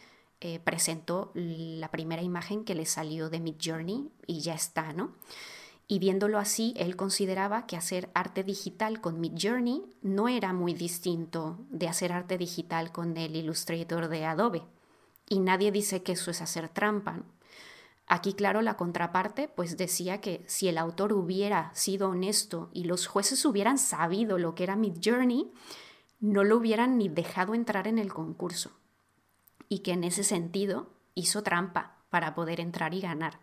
eh, 0.46 0.60
presentó 0.60 1.32
la 1.34 1.90
primera 1.90 2.22
imagen 2.22 2.66
que 2.66 2.76
le 2.76 2.86
salió 2.86 3.30
de 3.30 3.40
Mid 3.40 3.56
Journey 3.64 4.10
y 4.28 4.42
ya 4.42 4.54
está, 4.54 4.92
¿no? 4.92 5.14
Y 5.88 6.00
viéndolo 6.00 6.38
así, 6.38 6.74
él 6.76 6.98
consideraba 6.98 7.66
que 7.66 7.78
hacer 7.78 8.10
arte 8.14 8.44
digital 8.44 9.00
con 9.00 9.22
Midjourney 9.22 9.84
no 10.02 10.28
era 10.28 10.52
muy 10.52 10.74
distinto 10.74 11.60
de 11.70 11.88
hacer 11.88 12.12
arte 12.12 12.38
digital 12.38 12.92
con 12.92 13.16
el 13.16 13.38
Illustrator 13.38 14.10
de 14.10 14.26
Adobe. 14.26 14.64
Y 15.30 15.40
nadie 15.40 15.72
dice 15.72 16.04
que 16.04 16.12
eso 16.12 16.30
es 16.30 16.42
hacer 16.42 16.68
trampa. 16.68 17.24
Aquí, 18.06 18.34
claro, 18.34 18.62
la 18.62 18.76
contraparte 18.76 19.48
pues 19.48 19.78
decía 19.78 20.20
que 20.20 20.44
si 20.46 20.68
el 20.68 20.78
autor 20.78 21.14
hubiera 21.14 21.74
sido 21.74 22.10
honesto 22.10 22.70
y 22.74 22.84
los 22.84 23.08
jueces 23.08 23.46
hubieran 23.46 23.78
sabido 23.78 24.38
lo 24.38 24.56
que 24.56 24.64
era 24.64 24.76
Midjourney, 24.76 25.52
no 26.20 26.44
lo 26.44 26.58
hubieran 26.58 26.98
ni 26.98 27.08
dejado 27.08 27.56
entrar 27.56 27.88
en 27.88 27.98
el 27.98 28.14
concurso. 28.14 28.72
Y 29.74 29.80
que 29.80 29.94
en 29.94 30.04
ese 30.04 30.24
sentido 30.24 30.94
hizo 31.16 31.42
trampa 31.42 31.98
para 32.12 32.36
poder 32.36 32.60
entrar 32.60 32.94
y 32.94 33.02
ganar. 33.02 33.40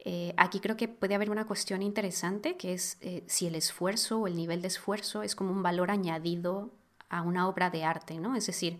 Eh, 0.00 0.34
aquí 0.36 0.60
creo 0.60 0.76
que 0.76 0.86
puede 0.86 1.14
haber 1.14 1.30
una 1.30 1.46
cuestión 1.46 1.80
interesante, 1.80 2.58
que 2.58 2.74
es 2.74 2.98
eh, 3.00 3.24
si 3.26 3.46
el 3.46 3.54
esfuerzo 3.54 4.20
o 4.20 4.26
el 4.26 4.36
nivel 4.36 4.60
de 4.60 4.68
esfuerzo 4.68 5.22
es 5.22 5.34
como 5.34 5.52
un 5.52 5.62
valor 5.62 5.90
añadido 5.90 6.74
a 7.08 7.22
una 7.22 7.48
obra 7.48 7.70
de 7.70 7.84
arte, 7.84 8.18
¿no? 8.18 8.36
Es 8.36 8.46
decir, 8.46 8.78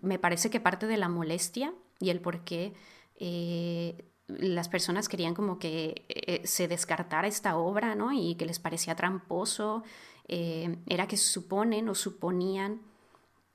me 0.00 0.18
parece 0.18 0.50
que 0.50 0.58
parte 0.58 0.88
de 0.88 0.96
la 0.96 1.08
molestia 1.08 1.72
y 2.00 2.10
el 2.10 2.20
por 2.20 2.42
qué 2.42 2.74
eh, 3.14 4.04
las 4.26 4.68
personas 4.68 5.08
querían 5.08 5.34
como 5.34 5.60
que 5.60 6.42
se 6.42 6.66
descartara 6.66 7.28
esta 7.28 7.56
obra, 7.56 7.94
¿no? 7.94 8.10
Y 8.12 8.34
que 8.34 8.46
les 8.46 8.58
parecía 8.58 8.96
tramposo, 8.96 9.84
era 10.26 11.06
que 11.06 11.16
suponen 11.16 11.88
o 11.88 11.94
suponían 11.94 12.80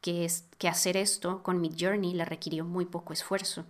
que, 0.01 0.25
es, 0.25 0.47
que 0.57 0.67
hacer 0.67 0.97
esto 0.97 1.43
con 1.43 1.61
mi 1.61 1.71
journey 1.77 2.13
le 2.13 2.25
requirió 2.25 2.65
muy 2.65 2.85
poco 2.85 3.13
esfuerzo. 3.13 3.65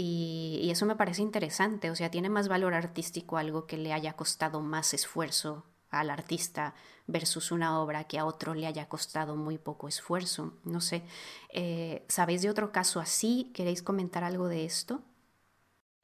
Y, 0.00 0.68
eso 0.70 0.86
me 0.86 0.94
parece 0.94 1.22
interesante, 1.22 1.90
o 1.90 1.96
sea, 1.96 2.10
tiene 2.10 2.28
más 2.30 2.48
valor 2.48 2.72
artístico 2.72 3.36
algo 3.36 3.66
que 3.66 3.76
le 3.76 3.92
haya 3.92 4.12
costado 4.12 4.60
más 4.60 4.94
esfuerzo 4.94 5.64
al 5.90 6.10
artista 6.10 6.74
versus 7.08 7.50
una 7.50 7.80
obra 7.80 8.04
que 8.04 8.18
a 8.18 8.24
otro 8.24 8.54
le 8.54 8.66
haya 8.66 8.88
costado 8.88 9.34
muy 9.34 9.58
poco 9.58 9.88
esfuerzo. 9.88 10.54
No 10.64 10.80
sé, 10.80 11.02
eh, 11.52 12.04
¿sabéis 12.08 12.42
de 12.42 12.50
otro 12.50 12.70
caso 12.70 13.00
así? 13.00 13.50
¿Queréis 13.54 13.82
comentar 13.82 14.22
algo 14.22 14.46
de 14.46 14.64
esto? 14.64 15.02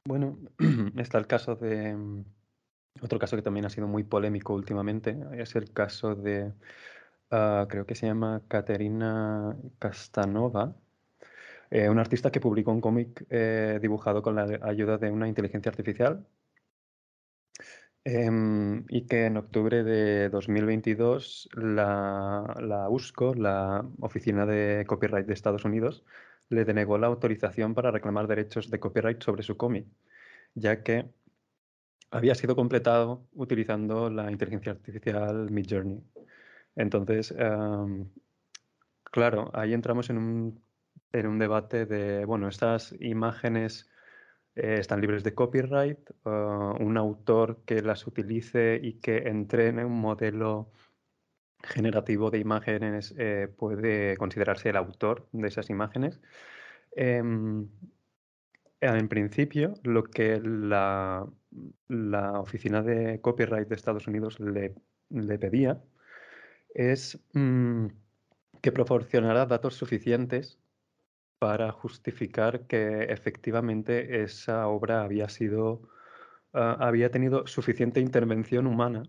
Bueno, 0.05 0.37
está 0.97 1.17
el 1.17 1.27
caso 1.27 1.55
de... 1.55 2.23
Otro 3.01 3.19
caso 3.19 3.35
que 3.35 3.41
también 3.41 3.65
ha 3.65 3.69
sido 3.69 3.87
muy 3.87 4.03
polémico 4.03 4.53
últimamente 4.53 5.17
es 5.33 5.55
el 5.55 5.71
caso 5.71 6.15
de, 6.15 6.53
ah, 7.31 7.65
creo 7.69 7.85
que 7.85 7.95
se 7.95 8.07
llama 8.07 8.43
Caterina 8.47 9.55
Castanova, 9.79 10.75
eh, 11.69 11.89
un 11.89 11.99
artista 11.99 12.31
que 12.31 12.39
publicó 12.39 12.71
un 12.71 12.81
cómic 12.81 13.25
eh, 13.29 13.79
dibujado 13.81 14.21
con 14.21 14.35
la 14.35 14.59
ayuda 14.63 14.97
de 14.97 15.11
una 15.11 15.27
inteligencia 15.27 15.69
artificial 15.69 16.25
em, 18.03 18.85
y 18.89 19.07
que 19.07 19.25
en 19.25 19.37
octubre 19.37 19.83
de 19.83 20.29
2022 20.29 21.49
la, 21.53 22.55
la 22.61 22.89
USCO, 22.89 23.33
la 23.33 23.85
Oficina 23.99 24.45
de 24.45 24.85
Copyright 24.87 25.25
de 25.25 25.33
Estados 25.33 25.65
Unidos, 25.65 26.03
le 26.49 26.65
denegó 26.65 26.97
la 26.97 27.07
autorización 27.07 27.73
para 27.73 27.91
reclamar 27.91 28.27
derechos 28.27 28.69
de 28.69 28.79
copyright 28.79 29.21
sobre 29.23 29.43
su 29.43 29.57
cómic, 29.57 29.87
ya 30.53 30.83
que 30.83 31.09
había 32.11 32.35
sido 32.35 32.55
completado 32.55 33.27
utilizando 33.33 34.09
la 34.09 34.31
inteligencia 34.31 34.71
artificial 34.71 35.49
Midjourney. 35.51 36.03
Entonces, 36.75 37.33
em, 37.37 38.09
claro, 39.03 39.49
ahí 39.53 39.73
entramos 39.73 40.09
en 40.09 40.17
un 40.17 40.65
en 41.19 41.27
un 41.27 41.39
debate 41.39 41.85
de, 41.85 42.25
bueno, 42.25 42.47
estas 42.49 42.93
imágenes 42.99 43.89
eh, 44.55 44.77
están 44.79 45.01
libres 45.01 45.23
de 45.23 45.33
copyright, 45.33 45.99
uh, 46.25 46.29
un 46.79 46.97
autor 46.97 47.63
que 47.65 47.81
las 47.81 48.05
utilice 48.07 48.79
y 48.81 48.93
que 48.99 49.17
entrene 49.17 49.85
un 49.85 49.99
modelo 49.99 50.71
generativo 51.63 52.31
de 52.31 52.39
imágenes 52.39 53.15
eh, 53.17 53.47
puede 53.57 54.17
considerarse 54.17 54.69
el 54.69 54.77
autor 54.77 55.27
de 55.31 55.47
esas 55.47 55.69
imágenes. 55.69 56.21
Em, 56.95 57.67
en 58.81 59.07
principio, 59.07 59.73
lo 59.83 60.03
que 60.03 60.39
la, 60.41 61.25
la, 61.87 62.39
Oficina 62.39 62.81
de 62.83 63.19
Copyright 63.21 63.67
de 63.67 63.75
Estados 63.75 64.07
Unidos 64.07 64.39
le, 64.39 64.75
le 65.09 65.39
pedía 65.39 65.81
es 66.75 67.19
mm, 67.33 67.87
que 68.61 68.71
proporcionara 68.71 69.45
datos 69.45 69.75
suficientes 69.75 70.59
para 71.39 71.71
justificar 71.71 72.67
que 72.67 73.03
efectivamente 73.05 74.23
esa 74.23 74.67
obra 74.67 75.03
había 75.03 75.29
sido 75.29 75.81
ah, 76.53 76.77
había 76.79 77.11
tenido 77.11 77.47
suficiente 77.47 78.01
intervención 78.01 78.67
humana 78.67 79.03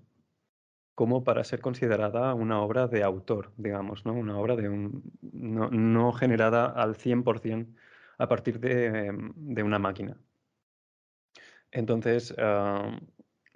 como 0.94 1.24
para 1.24 1.44
ser 1.44 1.60
considerada 1.60 2.34
una 2.34 2.60
obra 2.62 2.88
de 2.88 3.02
autor, 3.04 3.52
digamos, 3.58 4.06
¿no? 4.06 4.14
Una 4.14 4.38
obra 4.38 4.56
de 4.56 4.68
un, 4.68 5.02
no, 5.22 6.12
generada 6.12 6.66
al 6.66 6.96
100% 6.96 7.66
a 8.18 8.28
partir 8.28 8.60
de, 8.60 9.62
una 9.62 9.78
máquina. 9.78 10.16
Entonces, 11.70 12.34
ah, 12.38 12.98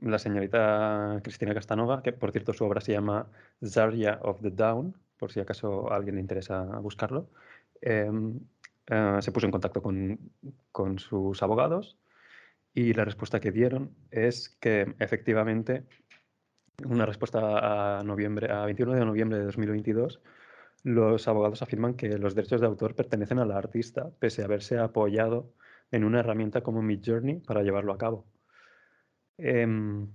la 0.01 0.19
señorita 0.19 1.21
Cristina 1.23 1.55
Castanova, 1.55 2.03
que 2.03 2.13
por 2.13 2.33
cierto 2.33 2.53
su 2.53 2.65
obra 2.65 2.81
se 2.81 2.93
llama 2.93 3.31
Zarya 3.65 4.19
of 4.23 4.41
the 4.41 4.51
Down, 4.51 4.97
por 5.19 5.33
si 5.33 5.41
acaso 5.41 5.93
a 5.93 5.97
alguien 5.97 6.17
le 6.17 6.21
interesa 6.23 6.63
buscarlo, 6.81 7.31
em, 7.81 8.41
eh, 8.87 9.19
se 9.21 9.33
puso 9.33 9.47
en 9.47 9.53
contacto 9.53 9.83
con, 9.83 10.99
sus 10.99 11.43
abogados 11.43 11.99
y 12.75 12.95
la 12.95 13.05
respuesta 13.05 13.41
que 13.41 13.53
dieron 13.53 13.95
es 14.11 14.49
que 14.61 14.95
efectivamente 14.99 15.85
una 16.87 17.07
respuesta 17.07 17.99
a, 17.99 18.03
noviembre, 18.03 18.51
a 18.51 18.65
21 18.65 18.95
de 18.95 19.05
noviembre 19.05 19.39
de 19.39 19.45
2022, 19.45 20.23
los 20.83 21.29
abogados 21.29 21.63
afirman 21.63 21.95
que 21.95 22.19
los 22.19 22.35
derechos 22.35 22.61
de 22.61 22.67
autor 22.67 22.95
pertenecen 22.95 23.39
a 23.39 23.45
la 23.45 23.59
artista, 23.59 24.11
pese 24.19 24.43
a 24.43 24.47
haberse 24.47 24.79
apoyado 24.79 25.53
en 25.91 26.05
una 26.05 26.21
herramienta 26.21 26.63
como 26.63 26.83
Midjourney 26.83 27.41
para 27.41 27.63
llevarlo 27.63 27.93
a 27.93 27.99
cabo. 27.99 28.27
Em, 29.43 30.09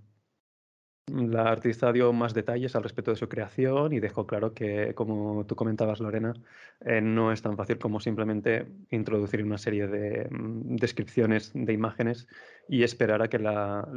la 1.08 1.52
artista 1.52 1.92
dio 1.94 2.12
más 2.14 2.34
detalles 2.34 2.76
al 2.76 2.82
respecto 2.84 3.12
de 3.12 3.18
su 3.18 3.30
creación 3.30 3.94
y 3.94 4.00
dejó 4.00 4.26
claro 4.26 4.54
que, 4.54 4.96
como 4.96 5.46
tú 5.46 5.56
comentabas, 5.56 6.00
Lorena, 6.00 6.34
eh, 6.82 7.00
no 7.00 7.32
es 7.32 7.42
tan 7.44 7.56
fácil 7.58 7.78
como 7.78 8.00
simplemente 8.00 8.68
introducir 8.90 9.44
una 9.44 9.60
serie 9.60 9.88
de 9.88 10.28
mm, 10.30 10.78
descripciones 10.78 11.52
de 11.54 11.74
imágenes 11.74 12.28
y 12.68 12.84
esperar 12.84 13.22
a 13.22 13.28
que 13.30 13.38
la, 13.38 13.88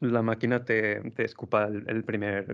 máquina 0.00 0.64
te, 0.64 1.00
escupa 1.22 1.66
el, 1.66 2.04
primer, 2.04 2.46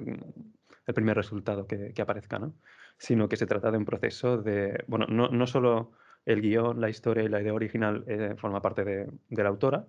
el 0.87 0.95
primer 0.95 1.16
resultado 1.16 1.66
que, 1.66 1.95
aparezca, 2.00 2.38
¿no? 2.38 2.54
Sino 2.99 3.28
que 3.28 3.37
se 3.37 3.47
trata 3.47 3.71
de 3.71 3.78
un 3.78 3.85
proceso 3.87 4.37
de, 4.38 4.85
bueno, 4.87 5.07
no, 5.09 5.28
no 5.28 5.47
solo 5.47 5.93
el 6.26 6.43
guion, 6.43 6.81
la 6.81 6.90
historia 6.90 7.25
y 7.25 7.28
la 7.28 7.40
idea 7.40 7.54
original 7.54 8.04
eh, 8.07 8.35
forma 8.37 8.61
parte 8.61 8.85
de, 8.85 9.09
la 9.31 9.49
autora, 9.49 9.87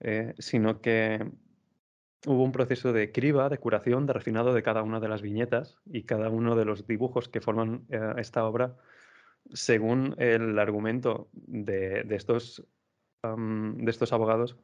eh, 0.00 0.34
sino 0.38 0.80
que 0.80 1.26
hubo 2.26 2.42
un 2.44 2.52
proceso 2.52 2.92
de 2.92 3.12
criba, 3.12 3.48
de 3.48 3.58
curación, 3.58 4.06
de 4.06 4.12
refinado 4.12 4.52
de 4.52 4.62
cada 4.62 4.82
una 4.82 5.00
de 5.00 5.08
las 5.08 5.22
viñetas 5.22 5.78
y 5.86 6.02
cada 6.04 6.28
uno 6.28 6.56
de 6.56 6.64
los 6.64 6.86
dibujos 6.86 7.28
que 7.28 7.40
forman 7.40 7.86
eh, 7.90 8.14
esta 8.18 8.44
obra 8.44 8.76
según 9.52 10.14
el 10.18 10.58
argumento 10.58 11.28
de, 11.32 12.04
estos, 12.10 12.62
abogados, 14.12 14.56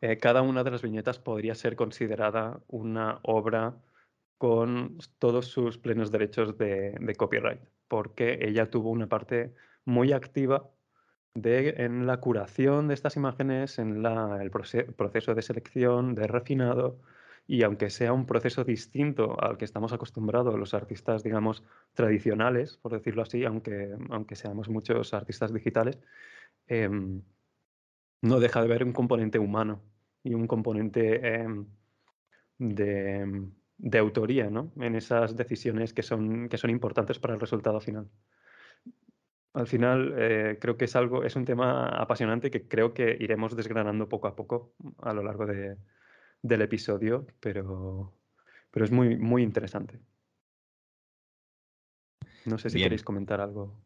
eh, 0.00 0.18
cada 0.18 0.42
una 0.42 0.64
de 0.64 0.70
las 0.70 0.82
viñetas 0.82 1.18
podría 1.18 1.54
ser 1.54 1.76
considerada 1.76 2.60
una 2.68 3.20
obra 3.22 3.76
con 4.38 4.98
todos 5.18 5.46
sus 5.46 5.78
plenos 5.78 6.10
derechos 6.10 6.58
de, 6.58 7.14
copyright, 7.16 7.60
porque 7.88 8.38
ella 8.40 8.70
tuvo 8.70 8.90
una 8.90 9.08
parte 9.08 9.54
muy 9.84 10.12
activa 10.12 10.70
de, 11.34 11.74
en 11.78 12.06
la 12.06 12.18
curación 12.18 12.88
de 12.88 12.94
estas 12.94 13.16
imágenes, 13.16 13.78
en 13.78 14.04
el 14.04 14.50
proceso 14.50 15.34
de 15.34 15.42
selección, 15.42 16.14
de 16.14 16.26
refinado, 16.26 17.00
y 17.46 17.62
aunque 17.62 17.90
sea 17.90 18.12
un 18.12 18.26
proceso 18.26 18.64
distinto 18.64 19.36
al 19.42 19.58
que 19.58 19.64
estamos 19.64 19.92
acostumbrados 19.92 20.58
los 20.58 20.74
artistas, 20.74 21.22
digamos, 21.22 21.62
tradicionales, 21.92 22.78
por 22.78 22.92
decirlo 22.92 23.22
así, 23.22 23.44
aunque, 23.44 23.94
aunque 24.10 24.36
seamos 24.36 24.68
muchos 24.68 25.12
artistas 25.12 25.52
digitales, 25.52 25.98
em, 26.68 27.22
no 28.22 28.40
deja 28.40 28.60
de 28.60 28.66
haber 28.66 28.84
un 28.84 28.92
componente 28.92 29.38
humano 29.38 29.82
y 30.22 30.34
un 30.34 30.46
componente 30.46 31.34
em, 31.34 31.66
de, 32.58 33.48
de, 33.78 33.98
autoría 33.98 34.50
¿no? 34.50 34.72
en 34.80 34.94
esas 34.96 35.36
decisiones 35.36 35.92
que 35.92 36.02
son, 36.02 36.48
que 36.48 36.58
son 36.58 36.70
importantes 36.70 37.18
para 37.18 37.34
el 37.34 37.40
resultado 37.40 37.80
final. 37.80 38.08
Al 39.54 39.68
final, 39.68 40.14
eh, 40.18 40.58
creo 40.60 40.76
que 40.76 40.86
es 40.86 40.96
algo, 40.96 41.22
es 41.22 41.36
un 41.36 41.44
tema 41.44 41.88
apasionante 41.88 42.50
que 42.50 42.66
creo 42.66 42.92
que 42.92 43.16
iremos 43.20 43.54
desgranando 43.54 44.08
poco 44.08 44.26
a 44.26 44.34
poco 44.34 44.74
a 44.98 45.14
lo 45.14 45.22
largo 45.22 45.46
de, 45.46 45.76
del 46.42 46.62
episodio, 46.62 47.24
pero, 47.38 48.12
pero 48.72 48.84
es 48.84 48.90
muy, 48.90 49.16
muy 49.16 49.44
interesante. 49.44 50.00
No 52.44 52.58
sé 52.58 52.68
si 52.68 52.82
queréis 52.82 53.04
comentar 53.04 53.40
algo 53.40 53.80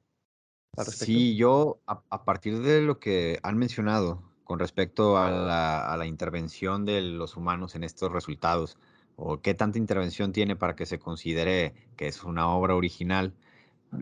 al 0.75 0.87
respecto. 0.87 1.05
Sí, 1.05 1.37
yo 1.37 1.83
a, 1.87 2.25
partir 2.25 2.61
de 2.61 2.81
lo 2.81 2.99
que 2.99 3.39
han 3.43 3.59
mencionado 3.59 4.23
con 4.45 4.59
respecto 4.59 5.19
a 5.19 5.31
la, 5.31 5.93
a 5.93 5.97
la, 5.99 6.07
intervención 6.07 6.87
de 6.87 7.03
los 7.03 7.37
humanos 7.37 7.75
en 7.75 7.85
estos 7.85 8.11
resultados, 8.11 8.79
o 9.17 9.43
qué 9.43 9.53
tanta 9.53 9.77
intervención 9.77 10.33
tiene 10.33 10.57
para 10.57 10.75
que 10.75 10.87
se 10.87 10.99
considere 10.99 11.75
que 11.97 12.09
es 12.09 12.25
una 12.25 12.49
obra 12.49 12.75
original, 12.75 13.35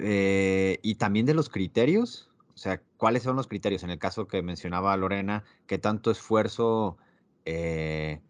eh, 0.01 0.79
y 0.83 0.97
también 0.97 1.27
de 1.27 1.35
los 1.35 1.49
criterios, 1.49 2.29
o 2.55 2.59
sea, 2.59 2.81
cuáles 2.97 3.23
son 3.23 3.37
los 3.37 3.47
criterios 3.47 3.83
en 3.83 3.91
el 3.91 3.99
caso 3.99 4.27
que 4.27 4.43
mencionaba 4.43 4.97
Lorena, 4.97 5.45
qué 5.67 5.79
tanto 5.79 6.11
esfuerzo 6.11 6.97
eh, 7.45 8.21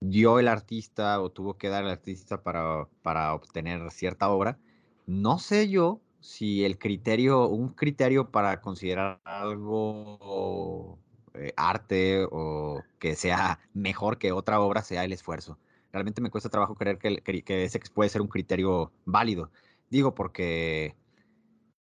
dio 0.00 0.38
el 0.38 0.48
artista 0.48 1.20
o 1.20 1.30
tuvo 1.30 1.58
que 1.58 1.68
dar 1.68 1.84
el 1.84 1.90
artista 1.90 2.42
para, 2.42 2.88
para 3.02 3.34
obtener 3.34 3.90
cierta 3.90 4.30
obra. 4.30 4.58
No 5.06 5.38
sé 5.38 5.68
yo 5.68 6.00
si 6.20 6.64
el 6.64 6.78
criterio, 6.78 7.48
un 7.48 7.70
criterio 7.70 8.30
para 8.30 8.60
considerar 8.60 9.20
algo 9.24 10.98
eh, 11.34 11.52
arte 11.56 12.26
o 12.30 12.82
que 12.98 13.14
sea 13.14 13.60
mejor 13.72 14.18
que 14.18 14.32
otra 14.32 14.60
obra 14.60 14.82
sea 14.82 15.04
el 15.04 15.12
esfuerzo. 15.12 15.58
Realmente 15.92 16.20
me 16.20 16.30
cuesta 16.30 16.48
trabajo 16.48 16.74
creer 16.74 16.98
que, 16.98 17.22
que 17.22 17.64
ese 17.64 17.80
puede 17.92 18.10
ser 18.10 18.20
un 18.22 18.28
criterio 18.28 18.92
válido. 19.04 19.50
Digo, 19.90 20.14
porque, 20.14 20.96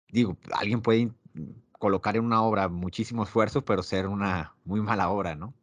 digo, 0.09 0.37
alguien 0.53 0.81
puede 0.81 1.11
colocar 1.73 2.15
en 2.17 2.25
una 2.25 2.41
obra 2.41 2.69
muchísimo 2.69 3.23
esfuerzo, 3.23 3.63
pero 3.65 3.83
ser 3.83 4.07
una 4.07 4.55
muy 4.65 4.81
mala 4.81 5.09
obra, 5.09 5.35
¿no? 5.35 5.53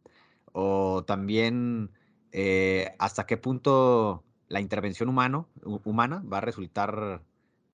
O 0.53 1.03
también 1.05 1.91
eh, 2.31 2.95
hasta 2.99 3.25
qué 3.25 3.37
punto 3.37 4.23
la 4.47 4.61
intervención 4.61 5.09
humano, 5.09 5.47
humana 5.63 6.23
va 6.31 6.37
a 6.39 6.41
resultar 6.41 7.23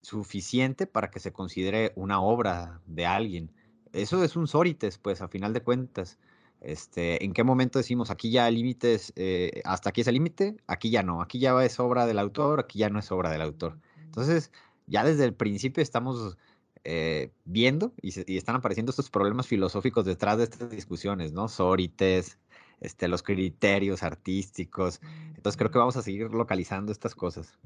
suficiente 0.01 0.87
para 0.87 1.09
que 1.11 1.19
se 1.19 1.31
considere 1.33 1.93
una 1.95 2.21
obra 2.21 2.81
de 2.85 3.05
alguien. 3.05 3.51
Eso 3.93 4.23
es 4.23 4.35
un 4.35 4.47
sórites, 4.47 4.97
pues, 4.97 5.21
a 5.21 5.27
final 5.27 5.53
de 5.53 5.61
cuentas. 5.61 6.19
Este, 6.61 7.23
¿En 7.23 7.33
qué 7.33 7.43
momento 7.43 7.79
decimos 7.79 8.09
aquí 8.09 8.31
ya 8.31 8.49
límites, 8.49 9.13
eh, 9.15 9.61
hasta 9.65 9.89
aquí 9.89 10.01
es 10.01 10.07
el 10.07 10.15
límite, 10.15 10.55
aquí 10.67 10.89
ya 10.89 11.03
no, 11.03 11.21
aquí 11.21 11.39
ya 11.39 11.61
es 11.63 11.79
obra 11.79 12.05
del 12.05 12.19
autor, 12.19 12.61
aquí 12.61 12.79
ya 12.79 12.89
no 12.89 12.99
es 12.99 13.11
obra 13.11 13.29
del 13.29 13.41
autor? 13.41 13.79
Entonces, 14.13 14.51
ya 14.85 15.03
desde 15.03 15.25
el 15.25 15.33
principio 15.33 15.81
estamos 15.81 16.37
eh, 16.83 17.31
viendo 17.45 17.93
y, 17.99 18.13
y, 18.31 18.37
están 18.37 18.55
apareciendo 18.55 18.91
estos 18.91 19.09
problemas 19.09 19.47
filosóficos 19.47 20.05
detrás 20.05 20.37
de 20.37 20.43
estas 20.43 20.69
discusiones, 20.69 21.33
¿no? 21.33 21.47
Sórites, 21.47 22.37
este, 22.79 23.07
los 23.07 23.23
criterios 23.23 24.03
artísticos. 24.03 25.01
Entonces 25.35 25.57
creo 25.57 25.71
que 25.71 25.79
vamos 25.79 25.97
a 25.97 26.03
seguir 26.03 26.29
localizando 26.31 26.91
estas 26.91 27.15
cosas. 27.15 27.57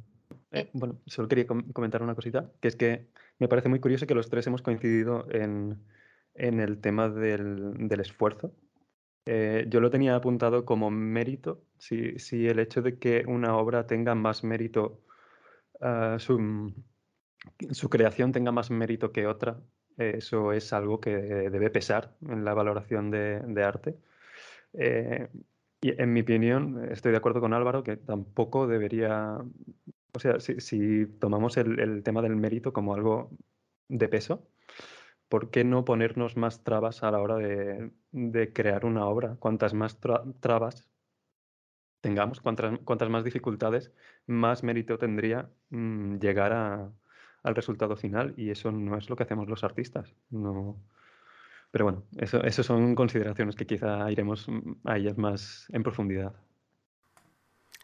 Eh, 0.52 0.70
bueno, 0.72 1.02
solo 1.06 1.28
quería 1.28 1.46
comentar 1.48 2.02
una 2.02 2.16
cosita, 2.16 2.50
que 2.62 2.70
es 2.70 2.78
que 2.78 3.08
me 3.40 3.50
parece 3.50 3.68
muy 3.68 3.82
curioso 3.82 4.08
que 4.08 4.16
los 4.16 4.30
tres 4.30 4.48
hemos 4.48 4.62
coincidido 4.62 5.28
en, 5.30 5.82
el 6.34 6.80
tema 6.80 7.10
del, 7.10 8.00
esfuerzo. 8.00 8.54
Eh, 9.26 9.66
yo 9.68 9.82
lo 9.82 9.90
tenía 9.90 10.16
apuntado 10.16 10.64
como 10.64 10.90
mérito, 10.90 11.62
si, 11.78 12.18
si, 12.20 12.48
el 12.48 12.60
hecho 12.60 12.82
de 12.82 12.98
que 12.98 13.26
una 13.28 13.58
obra 13.58 13.86
tenga 13.86 14.16
más 14.16 14.46
mérito, 14.46 15.02
ah, 15.82 16.18
su, 16.20 16.74
creación 17.90 18.32
tenga 18.32 18.52
más 18.52 18.72
mérito 18.72 19.12
que 19.12 19.28
otra, 19.28 19.60
eso 19.98 20.54
es 20.54 20.74
algo 20.74 21.00
que 21.00 21.16
debe 21.16 21.70
pesar 21.70 22.16
en 22.22 22.46
la 22.46 22.54
valoración 22.54 23.12
de, 23.12 23.40
de 23.42 23.64
arte. 23.64 23.98
Eh, 24.74 25.28
y 25.82 26.02
en 26.02 26.14
mi 26.14 26.22
opinión, 26.22 26.90
estoy 26.92 27.12
de 27.12 27.18
acuerdo 27.18 27.42
con 27.42 27.54
Álvaro 27.54 27.84
que 27.84 27.98
tampoco 27.98 28.68
debería, 28.68 29.38
o 30.14 30.20
sea, 30.20 30.40
si, 30.40 31.06
tomamos 31.20 31.58
el, 31.58 32.04
tema 32.04 32.22
del 32.22 32.36
mérito 32.36 32.74
como 32.74 32.96
algo 32.96 33.30
de 33.88 34.10
peso, 34.10 34.48
¿por 35.30 35.52
qué 35.52 35.64
no 35.64 35.86
ponernos 35.86 36.38
más 36.38 36.64
trabas 36.64 37.04
a 37.04 37.12
la 37.12 37.20
hora 37.20 37.38
de, 37.38 38.54
crear 38.54 38.86
una 38.86 39.06
obra? 39.08 39.36
Cuantas 39.40 39.74
más 39.74 40.00
trabas 40.40 40.90
tengamos, 42.02 42.42
cuantas, 42.42 42.80
cuantas, 42.86 43.10
más 43.10 43.24
dificultades, 43.24 43.92
más 44.28 44.64
mérito 44.64 44.98
tendría 44.98 45.50
mm, 45.70 46.18
llegar 46.20 46.54
al 46.54 47.56
resultado 47.56 47.96
final 47.96 48.34
y 48.38 48.50
eso 48.52 48.72
no 48.72 48.98
es 48.98 49.10
lo 49.10 49.16
que 49.16 49.24
hacemos 49.24 49.48
los 49.48 49.64
artistas. 49.64 50.14
No, 50.30 50.78
pero 51.72 51.86
bueno, 51.86 52.04
eso, 52.18 52.64
son 52.64 52.96
consideraciones 52.96 53.56
que 53.56 53.68
quizá 53.68 54.10
iremos 54.12 54.48
a 54.86 54.98
ellas 54.98 55.18
más 55.18 55.68
en 55.70 55.84
profundidad. 55.84 56.34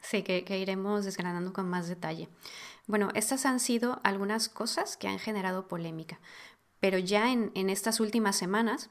Sí, 0.02 0.24
que, 0.24 0.58
iremos 0.58 1.06
desgranando 1.06 1.54
con 1.54 1.70
más 1.70 1.88
detalle. 1.88 2.30
Bueno, 2.88 3.10
estas 3.14 3.46
han 3.46 3.60
sido 3.60 4.00
algunas 4.04 4.50
cosas 4.50 4.98
que 4.98 5.08
han 5.08 5.20
generado 5.20 5.68
polémica, 5.68 6.20
pero 6.80 6.98
ya 6.98 7.32
en, 7.32 7.52
estas 7.70 8.00
últimas 8.00 8.36
semanas 8.36 8.90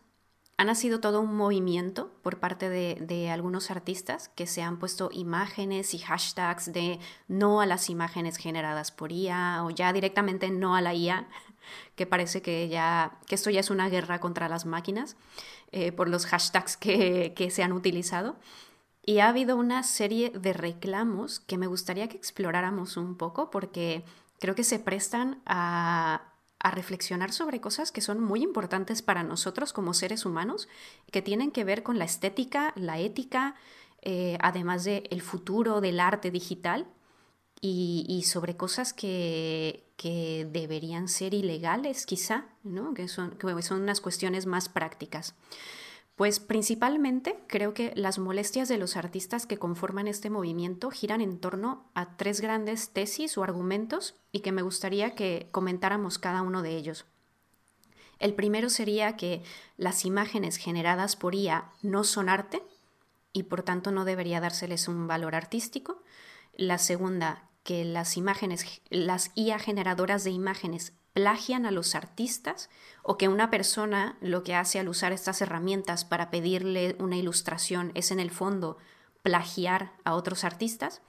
ha 0.56 0.64
nacido 0.64 1.00
todo 1.00 1.20
un 1.20 1.34
movimiento 1.36 2.12
por 2.22 2.38
parte 2.38 2.68
de, 2.68 3.30
algunos 3.30 3.70
artistas 3.70 4.28
que 4.28 4.46
se 4.46 4.62
han 4.62 4.78
puesto 4.78 5.10
imágenes 5.12 5.94
y 5.94 5.98
hashtags 5.98 6.72
de 6.72 7.00
no 7.28 7.60
a 7.60 7.66
las 7.66 7.90
imágenes 7.90 8.36
generadas 8.36 8.92
por 8.92 9.12
IA 9.12 9.64
o 9.64 9.70
ya 9.70 9.92
directamente 9.92 10.50
no 10.50 10.76
a 10.76 10.80
la 10.80 10.94
IA 10.94 11.28
que 11.96 12.06
parece 12.06 12.42
que 12.42 12.68
ya 12.68 13.18
que 13.26 13.34
esto 13.34 13.50
ya 13.50 13.60
es 13.60 13.70
una 13.70 13.88
guerra 13.88 14.20
contra 14.20 14.48
las 14.48 14.66
máquinas 14.66 15.16
eh, 15.72 15.90
por 15.92 16.08
los 16.08 16.26
hashtags 16.26 16.76
que 16.76 17.48
se 17.50 17.62
han 17.62 17.72
utilizado. 17.72 18.36
Y 19.04 19.18
ha 19.18 19.28
habido 19.28 19.56
una 19.56 19.82
serie 19.82 20.30
de 20.30 20.52
reclamos 20.52 21.40
que 21.40 21.58
me 21.58 21.66
gustaría 21.66 22.08
que 22.08 22.16
exploráramos 22.16 22.96
un 22.96 23.16
poco 23.16 23.50
porque 23.50 24.04
creo 24.38 24.54
que 24.54 24.64
se 24.64 24.78
prestan 24.78 25.40
a, 25.44 26.31
a 26.62 26.70
reflexionar 26.70 27.32
sobre 27.32 27.60
cosas 27.60 27.90
que 27.90 28.00
son 28.00 28.20
muy 28.20 28.42
importantes 28.42 29.02
para 29.02 29.24
nosotros 29.24 29.72
como 29.72 29.94
seres 29.94 30.24
humanos, 30.24 30.68
que 31.10 31.20
tienen 31.20 31.50
que 31.50 31.64
ver 31.64 31.82
con 31.82 31.98
la 31.98 32.04
estética, 32.04 32.72
la 32.76 33.00
ética, 33.00 33.56
eh, 34.00 34.38
además 34.40 34.84
del 34.84 35.08
el 35.10 35.22
futuro 35.22 35.80
del 35.80 35.98
arte 35.98 36.30
digital 36.30 36.86
y, 37.60 38.24
sobre 38.26 38.56
cosas 38.56 38.92
que, 38.92 39.84
que, 39.96 40.48
deberían 40.50 41.06
ser 41.06 41.32
ilegales 41.32 42.06
quizá, 42.06 42.46
¿no? 42.64 42.92
que, 42.92 43.06
son, 43.06 43.30
que 43.32 43.62
son 43.62 43.82
unas 43.82 44.00
cuestiones 44.00 44.46
más 44.46 44.68
prácticas. 44.68 45.34
Pues 46.22 46.38
principalmente 46.38 47.36
creo 47.48 47.74
que 47.74 47.92
las 47.96 48.20
molestias 48.20 48.68
de 48.68 48.78
los 48.78 48.96
artistas 48.96 49.44
que 49.44 49.58
conforman 49.58 50.06
este 50.06 50.30
movimiento 50.30 50.92
giran 50.92 51.20
en 51.20 51.40
torno 51.40 51.90
a 51.94 52.16
tres 52.16 52.40
grandes 52.40 52.90
tesis 52.90 53.36
o 53.36 53.42
argumentos 53.42 54.14
y 54.30 54.38
que 54.38 54.52
me 54.52 54.62
gustaría 54.62 55.16
que 55.16 55.48
comentáramos 55.50 56.20
cada 56.20 56.42
uno 56.42 56.62
de 56.62 56.76
ellos. 56.76 57.06
El 58.20 58.34
primero 58.34 58.70
sería 58.70 59.16
que 59.16 59.42
las 59.76 60.04
imágenes 60.04 60.58
generadas 60.58 61.16
por 61.16 61.34
IA 61.34 61.72
no 61.82 62.04
son 62.04 62.28
arte 62.28 62.62
y 63.32 63.42
por 63.42 63.64
tanto 63.64 63.90
no 63.90 64.04
debería 64.04 64.40
dárseles 64.40 64.86
un 64.86 65.08
valor 65.08 65.34
artístico. 65.34 66.04
La 66.54 66.78
segunda, 66.78 67.48
que 67.64 67.84
las 67.84 68.16
imágenes, 68.16 68.80
las 68.90 69.32
IA 69.34 69.58
generadoras 69.58 70.22
de 70.22 70.30
imágenes 70.30 70.92
plagian 71.12 71.66
a 71.66 71.70
los 71.70 71.94
artistas 71.94 72.70
o 73.02 73.18
que 73.18 73.28
una 73.28 73.50
persona 73.50 74.16
lo 74.20 74.42
que 74.42 74.54
hace 74.54 74.78
al 74.78 74.88
usar 74.88 75.12
estas 75.12 75.42
herramientas 75.42 76.04
para 76.04 76.30
pedirle 76.30 76.96
una 76.98 77.16
ilustración 77.16 77.92
es 77.94 78.10
en 78.10 78.20
el 78.20 78.30
fondo 78.30 78.78
plagiar 79.22 79.92
a 80.04 80.14
otros 80.14 80.44
artistas. 80.44 81.02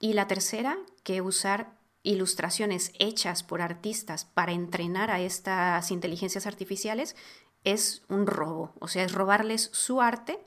Y 0.00 0.12
la 0.12 0.26
tercera, 0.26 0.78
que 1.02 1.20
usar 1.20 1.76
ilustraciones 2.02 2.92
hechas 2.98 3.42
por 3.42 3.60
artistas 3.60 4.24
para 4.24 4.52
entrenar 4.52 5.10
a 5.10 5.20
estas 5.20 5.90
inteligencias 5.90 6.46
artificiales 6.46 7.16
es 7.64 8.02
un 8.08 8.26
robo, 8.26 8.72
o 8.78 8.88
sea, 8.88 9.04
es 9.04 9.12
robarles 9.12 9.70
su 9.72 10.00
arte 10.00 10.38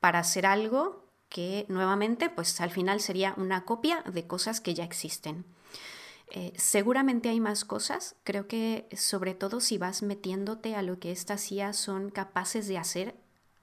para 0.00 0.18
hacer 0.18 0.44
algo 0.44 1.04
que 1.28 1.66
nuevamente, 1.68 2.30
pues 2.30 2.60
al 2.60 2.70
final 2.70 3.00
sería 3.00 3.34
una 3.36 3.64
copia 3.64 4.02
de 4.02 4.26
cosas 4.26 4.60
que 4.60 4.74
ya 4.74 4.84
existen. 4.84 5.44
Eh, 6.30 6.52
seguramente 6.56 7.30
hay 7.30 7.40
más 7.40 7.64
cosas, 7.64 8.16
creo 8.22 8.46
que 8.46 8.86
sobre 8.94 9.34
todo 9.34 9.60
si 9.60 9.78
vas 9.78 10.02
metiéndote 10.02 10.74
a 10.74 10.82
lo 10.82 10.98
que 10.98 11.10
estas 11.10 11.50
IA 11.50 11.72
son 11.72 12.10
capaces 12.10 12.68
de 12.68 12.76
hacer, 12.76 13.14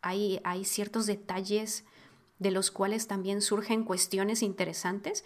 hay, 0.01 0.65
ciertos 0.65 1.07
detalles 1.07 1.83
de 2.37 2.51
los 2.51 2.69
cuales 2.69 3.07
también 3.07 3.41
surgen 3.41 3.83
cuestiones 3.83 4.43
interesantes, 4.43 5.23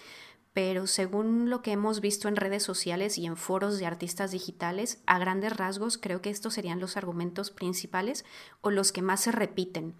pero 0.54 0.88
según 0.88 1.50
lo 1.50 1.62
que 1.62 1.72
hemos 1.72 2.02
visto 2.02 2.28
en 2.28 2.36
redes 2.36 2.64
sociales 2.64 3.18
y 3.18 3.26
en 3.26 3.36
foros 3.36 3.78
de 3.78 3.86
artistas 3.86 4.32
digitales, 4.32 5.02
a 5.06 5.20
grandes 5.20 5.56
rasgos 5.56 5.98
creo 5.98 6.22
que 6.22 6.30
estos 6.30 6.54
serían 6.54 6.80
los 6.80 6.98
argumentos 6.98 7.52
principales 7.52 8.26
o 8.62 8.72
los 8.72 8.92
que 8.92 9.02
más 9.02 9.22
se 9.22 9.32
repiten. 9.32 9.96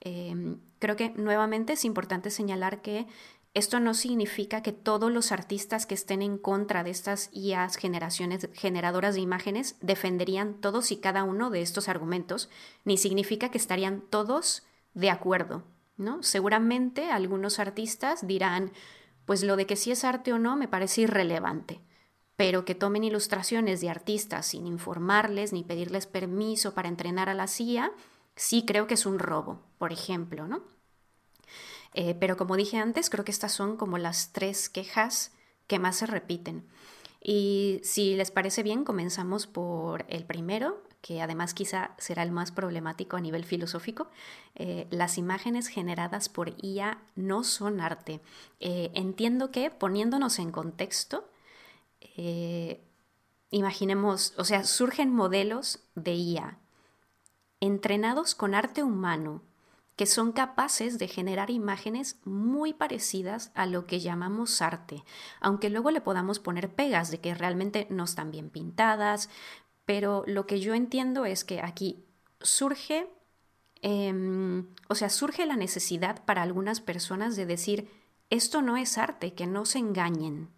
Em, 0.00 0.58
creo 0.78 0.96
que 0.96 1.10
nuevamente 1.10 1.74
es 1.74 1.84
importante 1.84 2.30
señalar 2.30 2.82
que 2.82 3.06
esto 3.54 3.78
no 3.78 3.94
significa 3.94 4.62
que 4.62 4.72
todos 4.72 5.12
los 5.12 5.30
artistas 5.30 5.86
que 5.86 5.94
estén 5.94 6.22
en 6.22 6.38
contra 6.38 6.82
de 6.82 6.90
estas 6.90 7.30
IAs 7.32 7.76
generadoras 7.76 9.14
de 9.14 9.20
imágenes 9.20 9.76
defenderían 9.80 10.54
todos 10.54 10.90
y 10.90 10.96
cada 10.96 11.22
uno 11.22 11.50
de 11.50 11.62
estos 11.62 11.88
argumentos, 11.88 12.50
ni 12.84 12.98
significa 12.98 13.50
que 13.50 13.58
estarían 13.58 14.02
todos 14.10 14.64
de 14.92 15.08
acuerdo, 15.10 15.62
¿no? 15.96 16.20
Seguramente 16.24 17.12
algunos 17.12 17.60
artistas 17.60 18.26
dirán, 18.26 18.72
pues 19.24 19.44
lo 19.44 19.54
de 19.54 19.66
que 19.66 19.76
si 19.76 19.92
es 19.92 20.02
arte 20.02 20.32
o 20.32 20.38
no 20.40 20.56
me 20.56 20.66
parece 20.66 21.02
irrelevante, 21.02 21.80
pero 22.34 22.64
que 22.64 22.74
tomen 22.74 23.04
ilustraciones 23.04 23.80
de 23.80 23.88
artistas 23.88 24.46
sin 24.46 24.66
informarles 24.66 25.52
ni 25.52 25.62
pedirles 25.62 26.06
permiso 26.06 26.74
para 26.74 26.88
entrenar 26.88 27.28
a 27.28 27.34
la 27.34 27.46
CIA, 27.46 27.92
sí 28.34 28.64
creo 28.66 28.88
que 28.88 28.94
es 28.94 29.06
un 29.06 29.20
robo, 29.20 29.62
por 29.78 29.92
ejemplo, 29.92 30.48
¿no? 30.48 30.73
Eh, 31.94 32.14
pero 32.14 32.36
como 32.36 32.56
dije 32.56 32.78
antes, 32.78 33.10
creo 33.10 33.24
que 33.24 33.30
estas 33.30 33.52
son 33.52 33.76
como 33.76 33.98
las 33.98 34.32
tres 34.32 34.68
quejas 34.68 35.32
que 35.66 35.78
más 35.78 35.96
se 35.96 36.06
repiten. 36.06 36.66
Y 37.20 37.80
si 37.84 38.16
les 38.16 38.30
parece 38.30 38.62
bien, 38.62 38.84
comenzamos 38.84 39.46
por 39.46 40.04
el 40.08 40.24
primero, 40.24 40.82
que 41.00 41.22
además 41.22 41.54
quizá 41.54 41.94
será 41.98 42.22
el 42.22 42.32
más 42.32 42.50
problemático 42.52 43.16
a 43.16 43.20
nivel 43.20 43.44
filosófico. 43.44 44.08
Eh, 44.54 44.86
las 44.90 45.18
imágenes 45.18 45.68
generadas 45.68 46.28
por 46.28 46.54
IA 46.62 46.98
no 47.14 47.44
son 47.44 47.80
arte. 47.80 48.20
Eh, 48.60 48.90
entiendo 48.94 49.50
que 49.50 49.70
poniéndonos 49.70 50.38
en 50.38 50.50
contexto, 50.52 51.30
imaginemos, 53.50 54.34
o 54.36 54.44
sea, 54.44 54.64
surgen 54.64 55.10
modelos 55.12 55.80
de 55.94 56.14
IA 56.14 56.58
entrenados 57.60 58.34
con 58.34 58.54
arte 58.54 58.82
humano 58.82 59.42
que 59.96 60.06
son 60.06 60.32
capaces 60.32 60.98
de 60.98 61.08
generar 61.08 61.50
imágenes 61.50 62.18
muy 62.24 62.72
parecidas 62.72 63.52
a 63.54 63.66
lo 63.66 63.86
que 63.86 64.00
llamamos 64.00 64.60
arte, 64.60 65.04
aunque 65.40 65.70
luego 65.70 65.90
le 65.90 66.00
podamos 66.00 66.40
poner 66.40 66.74
pegas 66.74 67.10
de 67.10 67.20
que 67.20 67.34
realmente 67.34 67.86
no 67.90 68.04
están 68.04 68.30
bien 68.30 68.50
pintadas, 68.50 69.28
pero 69.84 70.24
lo 70.26 70.46
que 70.46 70.60
yo 70.60 70.74
entiendo 70.74 71.26
es 71.26 71.44
que 71.44 71.60
aquí 71.60 72.04
surge, 72.40 73.08
em, 73.82 74.66
o 74.88 74.94
sea, 74.94 75.10
surge 75.10 75.46
la 75.46 75.56
necesidad 75.56 76.24
para 76.24 76.42
algunas 76.42 76.80
personas 76.80 77.36
de 77.36 77.46
decir, 77.46 77.90
esto 78.30 78.62
no 78.62 78.76
es 78.76 78.98
arte, 78.98 79.34
que 79.34 79.46
no 79.46 79.64
se 79.64 79.78
engañen. 79.78 80.48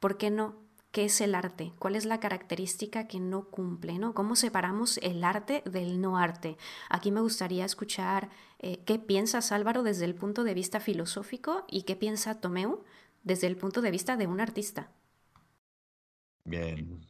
¿Por 0.00 0.16
qué 0.16 0.30
no? 0.30 0.56
¿Qué 0.92 1.04
es 1.04 1.20
el 1.20 1.36
arte? 1.36 1.72
¿Cuál 1.78 1.94
es 1.94 2.04
la 2.04 2.18
característica 2.18 3.06
que 3.06 3.20
no 3.20 3.44
cumple? 3.48 3.98
¿no? 3.98 4.12
¿Cómo 4.14 4.34
separamos 4.34 4.98
el 4.98 5.22
arte 5.22 5.62
del 5.64 6.00
no 6.00 6.18
arte? 6.18 6.56
Aquí 6.88 7.12
me 7.12 7.20
gustaría 7.20 7.64
escuchar 7.64 8.28
eh, 8.58 8.82
qué 8.84 8.98
piensas 8.98 9.52
Álvaro 9.52 9.82
desde 9.84 10.04
el 10.04 10.16
punto 10.16 10.42
de 10.44 10.54
vista 10.54 10.80
filosófico 10.80 11.64
y 11.68 11.82
qué 11.84 11.94
piensa 11.96 12.40
Tomeu 12.40 12.82
desde 13.22 13.46
el 13.46 13.56
punto 13.56 13.82
de 13.82 13.90
vista 13.92 14.16
de 14.16 14.26
un 14.26 14.40
artista. 14.40 14.90
Bien. 16.44 17.06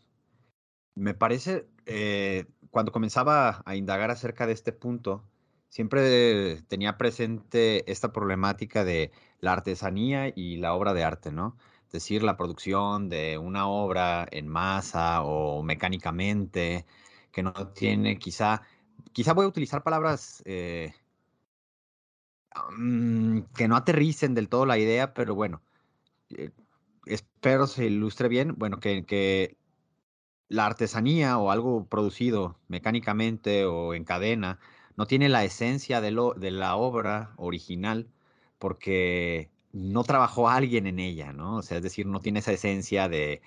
Me 0.94 1.14
parece, 1.14 1.66
eh, 1.86 2.46
cuando 2.70 2.92
comenzaba 2.92 3.62
a 3.64 3.76
indagar 3.76 4.10
acerca 4.10 4.46
de 4.46 4.52
este 4.52 4.72
punto, 4.72 5.24
siempre 5.68 6.62
tenía 6.68 6.98
presente 6.98 7.90
esta 7.90 8.12
problemática 8.12 8.84
de 8.84 9.12
la 9.40 9.52
artesanía 9.54 10.32
y 10.34 10.56
la 10.58 10.74
obra 10.74 10.92
de 10.94 11.04
arte, 11.04 11.32
¿no? 11.32 11.56
Decir, 11.90 12.22
la 12.22 12.36
producción 12.36 13.08
de 13.08 13.38
una 13.38 13.66
obra 13.68 14.26
en 14.30 14.48
masa 14.48 15.22
o 15.22 15.62
mecánicamente, 15.62 16.86
que 17.32 17.42
no 17.42 17.52
tiene 17.74 18.18
quizá, 18.18 18.62
quizá 19.12 19.32
voy 19.32 19.44
a 19.46 19.48
utilizar 19.48 19.82
palabras 19.82 20.42
eh, 20.46 20.94
que 23.54 23.68
no 23.68 23.76
aterricen 23.76 24.34
del 24.34 24.48
todo 24.48 24.66
la 24.66 24.78
idea, 24.78 25.14
pero 25.14 25.34
bueno, 25.34 25.62
eh, 26.30 26.50
espero 27.06 27.66
se 27.66 27.86
ilustre 27.86 28.28
bien, 28.28 28.54
bueno, 28.56 28.80
que, 28.80 29.04
que 29.04 29.56
la 30.48 30.66
artesanía 30.66 31.38
o 31.38 31.50
algo 31.50 31.86
producido 31.86 32.58
mecánicamente 32.68 33.64
o 33.66 33.94
en 33.94 34.04
cadena 34.04 34.58
no 34.96 35.06
tiene 35.06 35.28
la 35.28 35.44
esencia 35.44 36.00
de, 36.00 36.10
lo, 36.10 36.34
de 36.34 36.50
la 36.50 36.76
obra 36.76 37.32
original 37.36 38.08
porque 38.58 39.50
no 39.72 40.04
trabajó 40.04 40.48
alguien 40.48 40.86
en 40.86 40.98
ella, 40.98 41.32
¿no? 41.32 41.56
O 41.56 41.62
sea, 41.62 41.78
es 41.78 41.82
decir, 41.82 42.06
no 42.06 42.20
tiene 42.20 42.40
esa 42.40 42.52
esencia 42.52 43.08
de, 43.08 43.40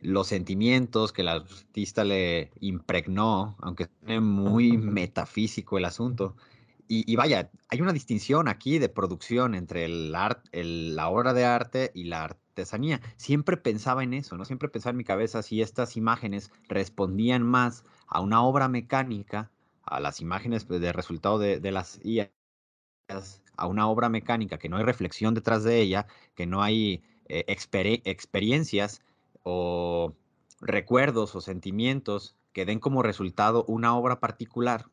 los 0.00 0.28
sentimientos 0.28 1.12
que 1.12 1.22
el 1.22 1.28
artista 1.28 2.04
le 2.04 2.50
impregnó, 2.60 3.56
aunque 3.60 3.88
es 4.06 4.20
muy 4.20 4.78
metafísico 4.78 5.76
el 5.76 5.84
asunto. 5.84 6.36
Y, 6.92 7.14
vaya, 7.14 7.50
hay 7.68 7.80
una 7.82 7.92
distinción 7.92 8.48
aquí 8.48 8.80
de 8.80 8.88
producción 8.88 9.54
entre 9.54 9.84
el 9.84 10.10
la 10.10 11.08
obra 11.08 11.34
de 11.34 11.44
arte 11.44 11.92
y 11.94 12.04
la 12.04 12.24
artesanía. 12.24 13.00
Siempre 13.16 13.56
pensaba 13.56 14.02
en 14.02 14.12
eso, 14.12 14.36
¿no? 14.36 14.44
Siempre 14.44 14.68
pensaba 14.68 14.90
en 14.90 14.96
mi 14.96 15.04
cabeza 15.04 15.42
si 15.42 15.62
estas 15.62 15.96
imágenes 15.96 16.50
respondían 16.68 17.44
más 17.44 17.84
a 18.08 18.20
una 18.20 18.42
obra 18.42 18.66
mecánica, 18.66 19.52
a 19.84 20.00
las 20.00 20.20
imágenes 20.20 20.64
pues, 20.64 20.80
de 20.80 20.92
resultado 20.92 21.38
de, 21.38 21.60
de 21.60 21.70
las 21.70 22.00
IAs, 22.02 22.32
a 23.60 23.66
una 23.66 23.88
obra 23.88 24.08
mecánica 24.08 24.58
que 24.58 24.68
no 24.68 24.78
hay 24.78 24.84
reflexión 24.84 25.34
detrás 25.34 25.62
de 25.62 25.80
ella, 25.80 26.06
que 26.34 26.46
no 26.46 26.62
hay 26.62 27.02
eh, 27.28 27.44
experiencias 27.46 29.02
o 29.42 30.14
recuerdos 30.60 31.36
o 31.36 31.40
sentimientos 31.40 32.36
que 32.52 32.64
den 32.64 32.80
como 32.80 33.02
resultado 33.02 33.64
una 33.68 33.96
obra 33.96 34.18
particular, 34.18 34.86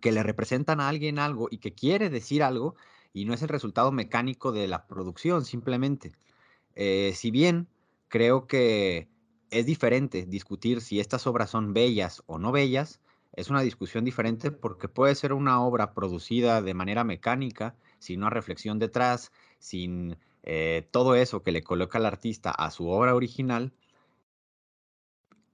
que 0.00 0.12
le 0.12 0.22
representan 0.22 0.80
a 0.80 0.88
alguien 0.88 1.18
algo 1.18 1.48
y 1.50 1.58
que 1.58 1.72
quiere 1.72 2.10
decir 2.10 2.42
algo 2.42 2.74
y 3.12 3.24
no 3.24 3.32
es 3.32 3.42
el 3.42 3.48
resultado 3.48 3.92
mecánico 3.92 4.52
de 4.52 4.68
la 4.68 4.86
producción 4.86 5.44
simplemente. 5.44 6.12
Eh, 6.74 7.12
si 7.14 7.30
bien 7.30 7.68
creo 8.08 8.46
que 8.46 9.08
es 9.50 9.64
diferente 9.64 10.26
discutir 10.26 10.80
si 10.80 11.00
estas 11.00 11.26
obras 11.26 11.50
son 11.50 11.72
bellas 11.72 12.22
o 12.26 12.38
no 12.38 12.52
bellas, 12.52 13.00
es 13.36 13.50
una 13.50 13.60
discusión 13.60 14.04
diferente 14.04 14.50
porque 14.50 14.88
puede 14.88 15.14
ser 15.14 15.34
una 15.34 15.62
obra 15.62 15.92
producida 15.92 16.62
de 16.62 16.74
manera 16.74 17.04
mecánica, 17.04 17.76
sin 17.98 18.20
una 18.20 18.30
reflexión 18.30 18.78
detrás, 18.78 19.30
sin 19.58 20.16
eh, 20.42 20.88
todo 20.90 21.14
eso 21.14 21.42
que 21.42 21.52
le 21.52 21.62
coloca 21.62 21.98
el 21.98 22.06
artista 22.06 22.50
a 22.50 22.70
su 22.70 22.88
obra 22.88 23.14
original. 23.14 23.72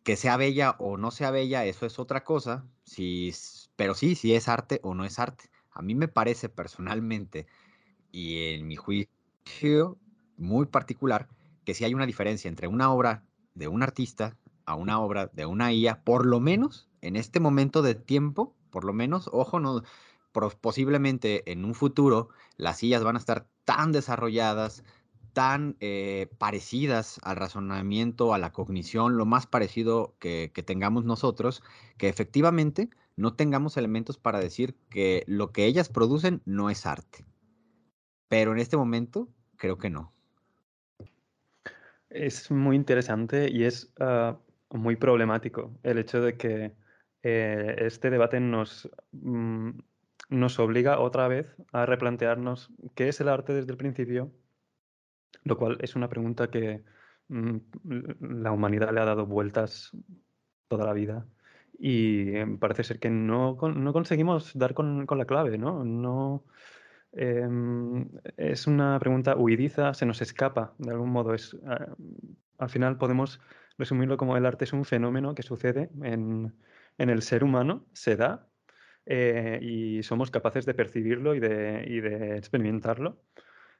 Que 0.04 0.16
sea 0.16 0.36
bella 0.36 0.76
o 0.78 0.96
no 0.96 1.10
sea 1.10 1.32
bella, 1.32 1.64
eso 1.64 1.84
es 1.86 1.98
otra 1.98 2.24
cosa, 2.24 2.64
si, 2.84 3.32
pero 3.76 3.94
sí, 3.94 4.14
si 4.14 4.34
es 4.34 4.48
arte 4.48 4.80
o 4.82 4.94
no 4.94 5.04
es 5.04 5.18
arte. 5.18 5.50
A 5.72 5.82
mí 5.82 5.94
me 5.94 6.08
parece 6.08 6.48
personalmente, 6.48 7.46
y 8.12 8.54
en 8.54 8.66
mi 8.68 8.76
juicio 8.76 9.98
muy 10.36 10.66
particular, 10.66 11.28
que 11.64 11.74
si 11.74 11.84
hay 11.84 11.94
una 11.94 12.06
diferencia 12.06 12.48
entre 12.48 12.68
una 12.68 12.92
obra 12.92 13.24
de 13.54 13.68
un 13.68 13.82
artista 13.82 14.36
a 14.66 14.74
una 14.74 15.00
obra 15.00 15.30
de 15.32 15.46
una 15.46 15.72
IA, 15.72 16.02
por 16.04 16.26
lo 16.26 16.40
menos 16.40 16.88
en 17.02 17.16
este 17.16 17.40
momento 17.40 17.82
de 17.82 17.94
tiempo, 17.94 18.54
por 18.70 18.84
lo 18.84 18.92
menos, 18.92 19.28
ojo, 19.32 19.60
no, 19.60 19.82
posiblemente 20.32 21.50
en 21.50 21.64
un 21.64 21.74
futuro 21.74 22.30
las 22.56 22.78
sillas 22.78 23.04
van 23.04 23.16
a 23.16 23.18
estar 23.18 23.46
tan 23.64 23.92
desarrolladas, 23.92 24.84
tan 25.32 25.76
eh, 25.80 26.28
parecidas 26.38 27.18
al 27.22 27.36
razonamiento, 27.36 28.34
a 28.34 28.38
la 28.38 28.52
cognición, 28.52 29.16
lo 29.16 29.26
más 29.26 29.46
parecido 29.46 30.14
que, 30.18 30.50
tengamos 30.64 31.04
nosotros, 31.04 31.62
que 31.96 32.08
efectivamente 32.08 32.90
no 33.16 33.34
tengamos 33.34 33.76
elementos 33.76 34.18
para 34.18 34.40
decir 34.40 34.74
que 34.88 35.24
lo 35.26 35.52
que 35.52 35.66
ellas 35.66 35.88
producen 35.88 36.42
no 36.44 36.70
es 36.70 36.86
arte. 36.86 37.24
Pero 38.28 38.52
en 38.52 38.58
este 38.58 38.76
momento 38.76 39.28
creo 39.56 39.76
que 39.76 39.90
no. 39.90 40.12
Es 42.08 42.50
muy 42.50 42.76
interesante 42.76 43.50
y 43.50 43.64
es 43.64 43.90
ah, 44.00 44.38
muy 44.72 44.96
problemático 44.96 45.78
el 45.82 45.98
hecho 45.98 46.20
de 46.20 46.36
que 46.36 46.72
eh, 47.22 47.76
este 47.78 48.10
debate 48.10 48.40
nos, 48.40 48.90
mm, 49.12 49.70
nos 50.30 50.58
obliga 50.58 50.98
otra 51.00 51.28
vez 51.28 51.54
a 51.72 51.86
replantearnos 51.86 52.70
qué 52.94 53.08
es 53.08 53.20
el 53.20 53.28
arte 53.28 53.52
desde 53.54 53.70
el 53.70 53.76
principio 53.76 54.32
Lo 55.44 55.56
cual 55.56 55.78
es 55.80 55.96
una 55.96 56.08
pregunta 56.08 56.50
que 56.50 56.82
mm, 57.28 57.56
la 58.20 58.52
humanidad 58.52 58.92
le 58.92 59.00
ha 59.00 59.04
dado 59.04 59.26
vueltas 59.26 59.92
toda 60.68 60.86
la 60.86 60.92
vida 60.92 61.26
y 61.78 62.36
em, 62.36 62.58
parece 62.58 62.84
ser 62.84 62.98
que 63.00 63.10
no, 63.10 63.58
no 63.60 63.92
conseguimos 63.92 64.56
dar 64.56 64.72
con, 64.74 65.06
con, 65.06 65.18
la 65.18 65.24
clave, 65.24 65.58
¿no? 65.58 65.84
no 65.84 66.44
em, 67.12 68.08
es 68.36 68.66
una 68.66 68.98
pregunta 69.00 69.36
huidiza, 69.36 69.92
se 69.94 70.06
nos 70.06 70.22
escapa 70.22 70.74
de 70.78 70.92
algún 70.92 71.10
modo. 71.10 71.34
Es, 71.34 71.56
ah, 71.66 71.88
al 72.58 72.70
final 72.70 72.98
podemos 72.98 73.40
resumirlo 73.78 74.16
como 74.16 74.36
el 74.36 74.46
arte 74.46 74.64
es 74.64 74.72
un 74.72 74.84
fenómeno 74.84 75.34
que 75.34 75.42
sucede 75.42 75.90
en, 76.02 76.54
en 76.98 77.10
el 77.10 77.22
ser 77.22 77.44
humano, 77.44 77.86
se 77.92 78.16
da 78.16 78.48
eh, 79.06 79.58
y 79.62 80.02
somos 80.02 80.30
capaces 80.30 80.64
de 80.66 80.74
percibirlo 80.74 81.34
y 81.34 81.40
de, 81.40 81.84
y 81.88 82.00
de, 82.00 82.36
experimentarlo, 82.36 83.20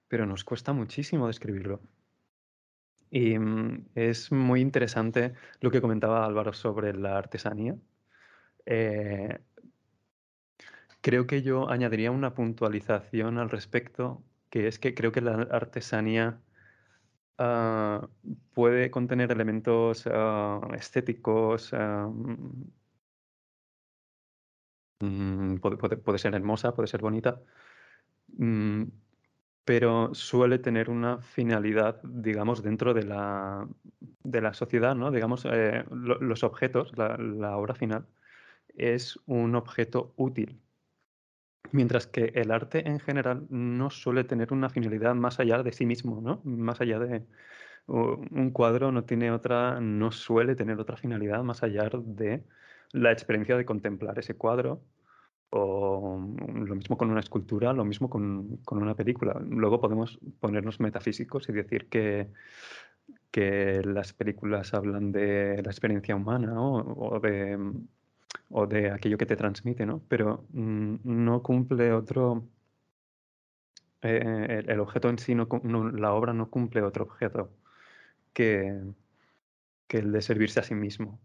pero 0.09 0.27
nos 0.27 0.45
cuesta 0.45 0.73
muchísimo 0.73 1.27
describirlo. 1.29 1.81
Y 3.11 3.39
mm, 3.39 3.91
es 3.95 4.33
muy 4.33 4.61
interesante 4.61 5.35
lo 5.61 5.71
que 5.71 5.81
comentaba 5.81 6.25
Álvaro 6.25 6.53
sobre 6.53 6.95
la 6.95 7.19
artesanía. 7.19 7.77
Eh, 8.67 9.39
creo 11.01 11.27
que 11.27 11.43
yo 11.43 11.69
añadiría 11.69 12.11
una 12.11 12.35
puntualización 12.35 13.39
al 13.39 13.51
respecto, 13.51 14.25
que 14.51 14.67
es 14.69 14.79
que 14.79 14.95
creo 14.95 15.13
que 15.13 15.21
la 15.21 15.35
artesanía 15.51 16.41
uh, 17.39 18.07
puede 18.55 18.91
contener 18.91 19.31
elementos 19.33 20.07
uh, 20.07 20.75
estéticos, 20.75 21.73
uh, 21.73 22.13
puede, 25.61 25.77
puede, 25.77 25.97
puede, 25.97 26.19
ser 26.19 26.35
hermosa, 26.35 26.75
puede 26.75 26.89
ser 26.89 27.01
bonita, 27.03 27.41
um, 28.39 28.91
pero 29.65 30.15
suele 30.15 30.59
tener 30.59 30.91
una 30.91 31.21
finalidad, 31.21 32.01
digamos, 32.03 32.63
dentro 32.63 32.95
de 32.95 33.05
la, 33.05 33.69
de 34.25 34.41
la 34.41 34.55
sociedad, 34.55 34.95
¿no? 34.97 35.11
Digamos, 35.11 35.45
eh, 35.51 35.85
lo, 35.91 36.19
los 36.21 36.43
objetos, 36.45 36.93
la 36.97 37.57
obra 37.57 37.75
final, 37.75 38.07
es 38.75 39.19
un 39.27 39.55
objeto 39.55 40.13
útil, 40.17 40.61
mientras 41.73 42.07
que 42.07 42.33
el 42.35 42.51
arte 42.51 42.89
en 42.89 43.01
general 43.01 43.47
no 43.51 43.91
suele 43.91 44.25
tener 44.25 44.53
una 44.53 44.71
finalidad 44.71 45.15
más 45.15 45.41
allá 45.41 45.63
de 45.63 45.73
sí 45.73 45.87
mismo, 45.87 46.21
¿no? 46.21 46.41
Más 46.45 46.81
allá 46.81 46.99
de 46.99 47.25
un 47.87 48.51
cuadro 48.53 48.93
no 48.93 49.05
tiene 49.05 49.31
otra, 49.33 49.81
no 49.81 50.13
suele 50.13 50.55
tener 50.55 50.79
otra 50.79 50.97
finalidad 50.97 51.43
más 51.43 51.63
allá 51.63 51.91
de 51.93 52.45
la 52.93 53.13
experiencia 53.13 53.57
de 53.57 53.65
contemplar 53.65 54.19
ese 54.19 54.35
cuadro 54.37 54.83
o 55.51 56.19
lo 56.55 56.75
mismo 56.75 56.97
con 56.97 57.11
una 57.11 57.21
escultura, 57.21 57.73
lo 57.73 57.85
mismo 57.85 58.09
con, 58.09 58.59
con 58.65 58.83
una 58.83 58.95
película. 58.95 59.39
Luego 59.47 59.81
podemos 59.81 60.19
ponernos 60.41 60.81
metafísicos 60.81 61.49
y 61.49 61.53
decir 61.53 61.89
que, 61.89 62.29
que 63.31 63.83
las 63.85 64.13
películas 64.15 64.73
hablan 64.73 65.13
de 65.13 65.61
la 65.63 65.71
experiencia 65.71 66.17
humana 66.17 66.61
o, 66.61 67.17
o 67.17 67.21
de 67.21 67.59
o 68.53 68.67
de 68.67 68.91
aquello 68.91 69.19
que 69.19 69.27
te 69.27 69.37
transmite, 69.37 69.87
¿no? 69.87 70.03
Pero 70.09 70.47
mm, 70.53 70.97
no 71.05 71.43
cumple 71.43 71.93
otro, 71.93 72.45
eh, 74.03 74.65
el, 74.67 74.81
objeto 74.81 75.09
en 75.09 75.19
sí, 75.19 75.35
no, 75.35 75.47
la 75.91 76.13
obra 76.13 76.33
no 76.35 76.51
cumple 76.51 76.83
otro 76.83 77.05
objeto 77.05 77.51
que, 78.33 78.83
el 79.89 80.13
de 80.13 80.23
servirse 80.23 80.61
a 80.61 80.63
sí 80.63 80.75
mismo. 80.75 81.21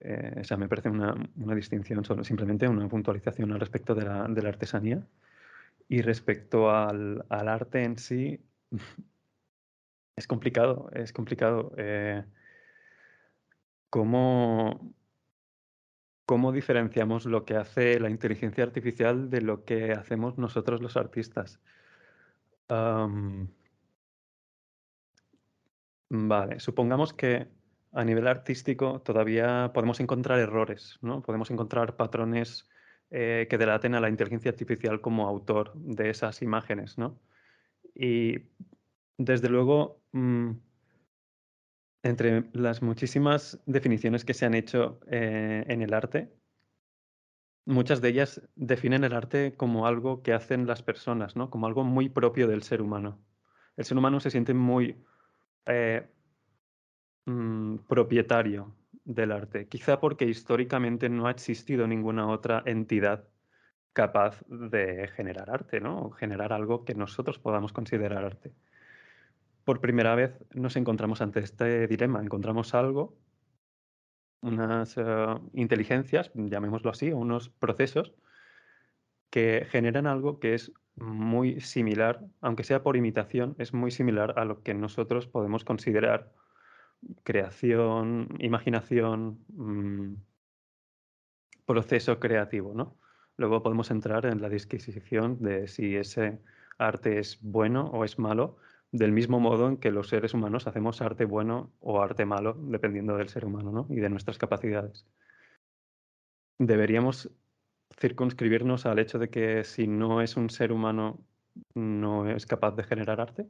Eh, 0.00 0.38
o 0.40 0.44
sea, 0.44 0.56
me 0.56 0.68
parece 0.68 0.90
una, 0.90 1.14
una, 1.36 1.54
distinción, 1.54 2.04
simplemente 2.24 2.68
una 2.68 2.88
puntualización 2.88 3.52
al 3.52 3.60
respecto 3.60 3.94
de 3.94 4.04
la, 4.04 4.26
de 4.28 4.42
la 4.42 4.48
artesanía. 4.50 5.06
Y 5.88 6.02
respecto 6.02 6.70
al, 6.70 7.24
al, 7.28 7.48
arte 7.48 7.84
en 7.84 7.98
sí, 7.98 8.40
es 10.16 10.26
complicado, 10.26 10.90
es 10.92 11.12
complicado. 11.12 11.72
Eh, 11.76 12.24
¿Cómo, 13.90 14.94
¿Cómo 16.26 16.52
diferenciamos 16.52 17.26
lo 17.26 17.44
que 17.44 17.56
hace 17.56 18.00
la 18.00 18.10
inteligencia 18.10 18.64
artificial 18.64 19.28
de 19.30 19.42
lo 19.42 19.64
que 19.64 19.92
hacemos 19.92 20.38
nosotros 20.38 20.80
los 20.80 20.96
artistas? 20.96 21.60
Vale, 26.08 26.60
supongamos 26.60 27.12
que 27.12 27.48
a 27.92 28.04
nivel 28.04 28.26
artístico 28.26 29.00
todavía 29.02 29.72
podemos 29.74 30.00
encontrar 30.00 30.38
errores, 30.38 30.98
¿no? 31.02 31.22
Podemos 31.22 31.50
encontrar 31.50 31.96
patrones 31.96 32.68
eh, 33.10 33.46
que 33.50 33.58
delaten 33.58 33.94
a 33.94 34.00
la 34.00 34.08
inteligencia 34.08 34.50
artificial 34.50 35.00
como 35.00 35.28
autor 35.28 35.72
de 35.74 36.10
esas 36.10 36.42
imágenes, 36.42 36.98
¿no? 36.98 37.20
Y 37.94 38.50
desde 39.18 39.48
luego, 39.48 40.02
mmm, 40.12 40.52
entre 42.04 42.44
las 42.52 42.82
muchísimas 42.82 43.58
definiciones 43.64 44.24
que 44.26 44.34
se 44.34 44.44
han 44.44 44.54
hecho 44.54 45.00
eh, 45.06 45.64
en 45.66 45.80
el 45.80 45.94
arte, 45.94 46.30
muchas 47.64 48.02
de 48.02 48.10
ellas 48.10 48.42
definen 48.56 49.04
el 49.04 49.14
arte 49.14 49.54
como 49.56 49.86
algo 49.86 50.22
que 50.22 50.34
hacen 50.34 50.66
las 50.66 50.82
personas, 50.82 51.34
¿no? 51.34 51.48
Como 51.48 51.66
algo 51.66 51.82
muy 51.82 52.10
propio 52.10 52.46
del 52.46 52.62
ser 52.62 52.82
humano. 52.82 53.18
El 53.78 53.86
ser 53.86 53.96
humano 53.96 54.20
se 54.20 54.30
siente 54.30 54.52
muy 54.52 55.02
eh, 55.64 56.06
mm, 57.24 57.76
propietario 57.88 58.76
del 59.04 59.32
arte, 59.32 59.66
quizá 59.68 59.98
porque 59.98 60.26
históricamente 60.26 61.08
no 61.08 61.26
ha 61.26 61.30
existido 61.30 61.86
ninguna 61.86 62.28
otra 62.28 62.62
entidad 62.66 63.28
capaz 63.94 64.44
de 64.46 65.08
generar 65.08 65.48
arte, 65.48 65.80
¿no? 65.80 66.02
O 66.02 66.10
generar 66.10 66.52
algo 66.52 66.84
que 66.84 66.94
nosotros 66.94 67.38
podamos 67.38 67.72
considerar 67.72 68.24
arte 68.26 68.52
por 69.64 69.80
primera 69.80 70.14
vez 70.14 70.38
nos 70.54 70.76
encontramos 70.76 71.20
ante 71.20 71.40
este 71.40 71.86
dilema. 71.86 72.20
Encontramos 72.20 72.74
algo, 72.74 73.16
unas 74.40 74.96
uh, 74.96 75.40
inteligencias, 75.54 76.30
llamémoslo 76.34 76.90
así, 76.90 77.12
unos 77.12 77.48
procesos 77.48 78.14
que 79.30 79.66
generan 79.70 80.06
algo 80.06 80.38
que 80.38 80.54
es 80.54 80.72
muy 80.96 81.60
similar, 81.60 82.20
aunque 82.40 82.62
sea 82.62 82.82
por 82.82 82.96
imitación, 82.96 83.56
es 83.58 83.74
muy 83.74 83.90
similar 83.90 84.38
a 84.38 84.44
lo 84.44 84.62
que 84.62 84.74
nosotros 84.74 85.26
podemos 85.26 85.64
considerar 85.64 86.32
creación, 87.24 88.28
imaginación, 88.38 89.44
mmm, 89.48 90.14
proceso 91.66 92.20
creativo, 92.20 92.74
¿no? 92.74 92.96
Luego 93.36 93.62
podemos 93.62 93.90
entrar 93.90 94.26
en 94.26 94.40
la 94.40 94.48
disquisición 94.48 95.42
de 95.42 95.66
si 95.66 95.96
ese 95.96 96.38
arte 96.78 97.18
es 97.18 97.38
bueno 97.42 97.86
o 97.86 98.04
es 98.04 98.18
malo, 98.18 98.58
del 98.94 99.10
mismo 99.10 99.40
modo 99.40 99.66
en 99.66 99.76
que 99.76 99.90
los 99.90 100.08
seres 100.08 100.34
humanos 100.34 100.68
hacemos 100.68 101.02
arte 101.02 101.24
bueno 101.24 101.72
o 101.80 102.00
arte 102.00 102.24
malo, 102.24 102.54
dependiendo 102.56 103.16
del 103.16 103.28
ser 103.28 103.44
humano 103.44 103.72
¿no? 103.72 103.86
y 103.90 103.96
de 103.96 104.08
nuestras 104.08 104.38
capacidades. 104.38 105.04
Deberíamos 106.60 107.28
circunscribirnos 107.98 108.86
al 108.86 109.00
hecho 109.00 109.18
de 109.18 109.30
que 109.30 109.64
si 109.64 109.88
no 109.88 110.22
es 110.22 110.36
un 110.36 110.48
ser 110.48 110.70
humano, 110.70 111.18
no 111.74 112.30
es 112.30 112.46
capaz 112.46 112.76
de 112.76 112.84
generar 112.84 113.20
arte. 113.20 113.48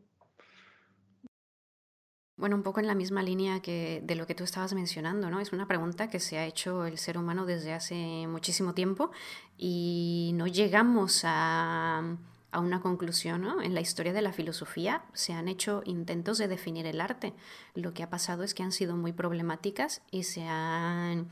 Bueno, 2.39 2.57
un 2.57 2.63
poco 2.63 2.81
en 2.81 2.87
la 2.87 2.95
misma 2.95 3.23
línea 3.23 3.61
que 3.61 4.01
de 4.03 4.15
lo 4.15 4.27
que 4.27 4.35
tú 4.35 4.45
estabas 4.45 4.73
mencionando, 4.73 5.29
¿no? 5.29 5.41
Es 5.41 5.53
una 5.53 5.69
pregunta 5.69 6.09
que 6.09 6.21
se 6.21 6.39
ha 6.39 6.47
hecho 6.47 6.87
el 6.87 6.97
ser 6.97 7.19
humano 7.19 7.45
desde 7.45 7.75
hace 7.75 8.27
muchísimo 8.27 8.73
tiempo 8.73 9.11
y 9.59 10.33
no 10.37 10.47
llegamos 10.47 11.21
a 11.25 12.17
a 12.55 12.61
una 12.61 12.81
conclusión. 12.81 13.43
¿no? 13.43 13.61
En 13.61 13.75
la 13.75 13.81
historia 13.81 14.13
de 14.13 14.23
la 14.23 14.33
filosofía 14.33 15.03
se 15.13 15.33
han 15.33 15.49
hecho 15.49 15.83
intentos 15.85 16.39
de 16.39 16.49
definir 16.49 16.87
el 16.87 17.01
arte. 17.01 17.35
Lo 17.75 17.93
que 17.93 18.03
ha 18.03 18.11
pasado 18.11 18.43
es 18.45 18.55
que 18.55 18.63
han 18.63 18.73
sido 18.73 18.97
muy 18.97 19.13
problemáticas 19.13 20.01
y 20.11 20.23
se 20.23 20.45
han 20.45 21.29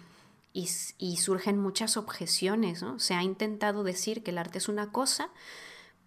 y, 0.53 1.17
surgen 1.17 1.59
muchas 1.59 1.97
objeciones. 1.97 2.83
¿no? 2.83 2.99
Se 2.99 3.15
ha 3.15 3.23
intentado 3.23 3.85
decir 3.85 4.23
que 4.23 4.33
el 4.33 4.39
arte 4.39 4.59
es 4.59 4.69
una 4.69 4.93
cosa, 4.93 5.31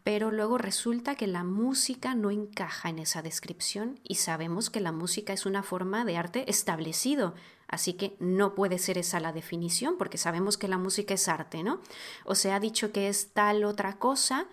pero 0.04 0.30
luego 0.32 0.58
resulta 0.58 1.16
que 1.16 1.26
la 1.26 1.44
música 1.44 2.14
no 2.14 2.30
encaja 2.30 2.90
en 2.90 3.00
esa 3.00 3.24
descripción 3.24 4.00
y 4.04 4.16
sabemos 4.16 4.70
que 4.70 4.80
la 4.80 4.92
música 4.92 5.34
es 5.34 5.48
una 5.48 5.64
forma 5.64 6.06
de 6.06 6.18
arte 6.18 6.48
establecido, 6.48 7.34
así 7.68 7.94
que 7.94 8.16
no 8.20 8.54
puede 8.54 8.78
ser 8.78 9.00
esa 9.00 9.20
la 9.20 9.34
definición 9.34 9.98
porque 9.98 10.20
sabemos 10.20 10.58
que 10.58 10.68
la 10.68 10.78
música 10.78 11.16
es 11.16 11.28
arte, 11.28 11.64
¿no? 11.64 11.82
O 12.24 12.36
se 12.36 12.52
ha 12.52 12.60
dicho 12.60 12.92
que 12.92 13.10
es 13.10 13.30
tal 13.34 13.64
otra 13.64 13.98
cosa, 13.98 14.46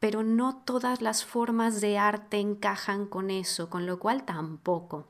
pero 0.00 0.22
no 0.22 0.56
todas 0.56 1.02
las 1.02 1.24
formas 1.24 1.80
de 1.80 1.98
arte 1.98 2.38
encajan 2.38 3.06
con 3.06 3.30
eso, 3.30 3.68
con 3.70 3.86
lo 3.86 3.98
cual 3.98 4.24
tampoco. 4.24 5.06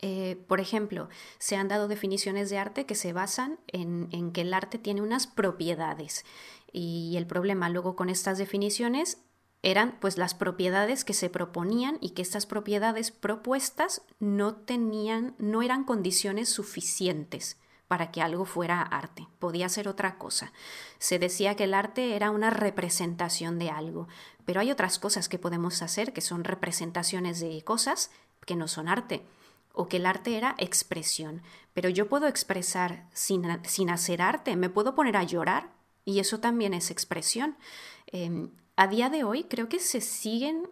Eh, 0.00 0.44
por 0.48 0.58
ejemplo, 0.58 1.08
se 1.38 1.54
han 1.54 1.68
dado 1.68 1.86
definiciones 1.86 2.50
de 2.50 2.58
arte 2.58 2.84
que 2.84 2.96
se 2.96 3.12
basan 3.12 3.60
en, 3.68 4.08
en, 4.10 4.32
que 4.32 4.40
el 4.40 4.52
arte 4.52 4.78
tiene 4.78 5.00
unas 5.00 5.28
propiedades 5.28 6.24
y 6.72 7.14
el 7.16 7.28
problema 7.28 7.68
luego 7.68 7.94
con 7.94 8.08
estas 8.10 8.38
definiciones 8.38 9.18
eran 9.62 9.96
pues 10.00 10.18
las 10.18 10.34
propiedades 10.34 11.04
que 11.04 11.14
se 11.14 11.30
proponían 11.30 11.98
y 12.00 12.10
que 12.10 12.22
estas 12.22 12.46
propiedades 12.46 13.12
propuestas 13.12 14.02
no 14.18 14.56
tenían, 14.56 15.36
no 15.38 15.62
eran 15.62 15.84
condiciones 15.84 16.48
suficientes 16.48 17.56
para 17.92 18.10
que 18.10 18.22
algo 18.22 18.46
fuera 18.46 18.80
arte, 18.80 19.28
podía 19.38 19.68
ser 19.68 19.86
otra 19.86 20.16
cosa. 20.16 20.50
Se 20.98 21.18
decía 21.18 21.56
que 21.56 21.64
el 21.64 21.74
arte 21.74 22.16
era 22.16 22.30
una 22.30 22.48
representación 22.48 23.58
de 23.58 23.68
algo, 23.68 24.08
pero 24.46 24.62
hay 24.62 24.70
otras 24.70 24.98
cosas 24.98 25.28
que 25.28 25.38
podemos 25.38 25.82
hacer 25.82 26.14
que 26.14 26.22
son 26.22 26.42
representaciones 26.42 27.38
de 27.38 27.62
cosas 27.64 28.10
que 28.46 28.56
no 28.56 28.66
son 28.66 28.88
arte, 28.88 29.26
o 29.74 29.88
que 29.88 29.98
el 29.98 30.06
arte 30.06 30.38
era 30.38 30.54
expresión. 30.56 31.42
Pero 31.74 31.90
yo 31.90 32.08
puedo 32.08 32.28
expresar 32.28 33.10
sin, 33.12 33.44
sin 33.64 33.90
hacer 33.90 34.22
arte, 34.22 34.56
me 34.56 34.70
puedo 34.70 34.94
poner 34.94 35.18
a 35.18 35.24
llorar 35.24 35.68
y 36.06 36.18
eso 36.18 36.40
también 36.40 36.72
es 36.72 36.90
expresión. 36.90 37.58
Em, 38.06 38.52
a 38.74 38.86
día 38.86 39.10
de 39.10 39.22
hoy 39.22 39.44
creo 39.44 39.68
que 39.68 39.80
se 39.80 40.00
siguen 40.00 40.66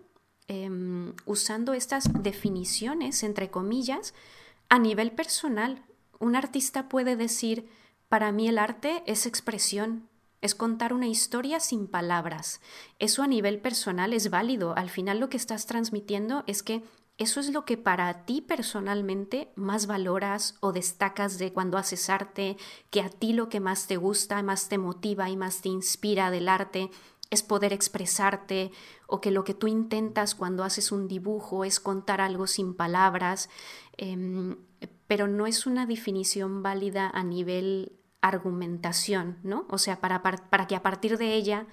em, 0.48 1.12
usando 1.26 1.74
estas 1.74 2.04
definiciones, 2.22 3.22
entre 3.24 3.50
comillas, 3.50 4.14
a 4.70 4.78
nivel 4.78 5.12
personal 5.12 5.84
un 6.20 6.36
artista 6.36 6.88
puede 6.88 7.16
decir, 7.16 7.68
para 8.08 8.30
mí 8.30 8.48
el 8.48 8.58
arte 8.58 9.02
es 9.06 9.26
expresión, 9.26 10.08
es 10.40 10.54
contar 10.54 10.92
una 10.92 11.08
historia 11.08 11.58
sin 11.60 11.86
palabras. 11.86 12.60
Eso 12.98 13.22
a 13.22 13.26
nivel 13.26 13.60
personal 13.60 14.12
es 14.12 14.30
válido. 14.30 14.76
Al 14.76 14.90
final 14.90 15.18
lo 15.18 15.28
que 15.28 15.36
estás 15.36 15.66
transmitiendo 15.66 16.44
es 16.46 16.62
que 16.62 16.82
eso 17.18 17.40
es 17.40 17.50
lo 17.50 17.66
que 17.66 17.76
para 17.76 18.24
ti 18.24 18.40
personalmente 18.40 19.52
más 19.54 19.86
valoras 19.86 20.56
o 20.60 20.72
destacas 20.72 21.38
de 21.38 21.52
cuando 21.52 21.76
haces 21.76 22.08
arte, 22.08 22.56
que 22.90 23.02
a 23.02 23.10
ti 23.10 23.34
lo 23.34 23.50
que 23.50 23.60
más 23.60 23.86
te 23.86 23.98
gusta, 23.98 24.42
más 24.42 24.68
te 24.68 24.78
motiva 24.78 25.28
y 25.28 25.36
más 25.36 25.60
te 25.60 25.68
inspira 25.68 26.30
del 26.30 26.48
arte 26.48 26.90
es 27.30 27.42
poder 27.42 27.72
expresarte 27.72 28.72
o 29.06 29.20
que 29.20 29.30
lo 29.30 29.44
que 29.44 29.54
tú 29.54 29.68
intentas 29.68 30.34
cuando 30.34 30.64
haces 30.64 30.90
un 30.92 31.08
dibujo 31.08 31.64
es 31.64 31.78
contar 31.78 32.20
algo 32.20 32.46
sin 32.46 32.74
palabras. 32.74 33.48
Em, 33.96 34.56
pero 35.10 35.26
no 35.26 35.48
es 35.48 35.66
una 35.66 35.86
definición 35.86 36.62
válida 36.62 37.10
a 37.12 37.24
nivel 37.24 37.98
argumentación, 38.20 39.38
¿no? 39.42 39.66
O 39.68 39.76
sea, 39.76 40.00
para, 40.00 40.22
para, 40.22 40.68
que 40.68 40.76
a 40.76 40.84
partir 40.84 41.18
de 41.18 41.34
ella, 41.34 41.66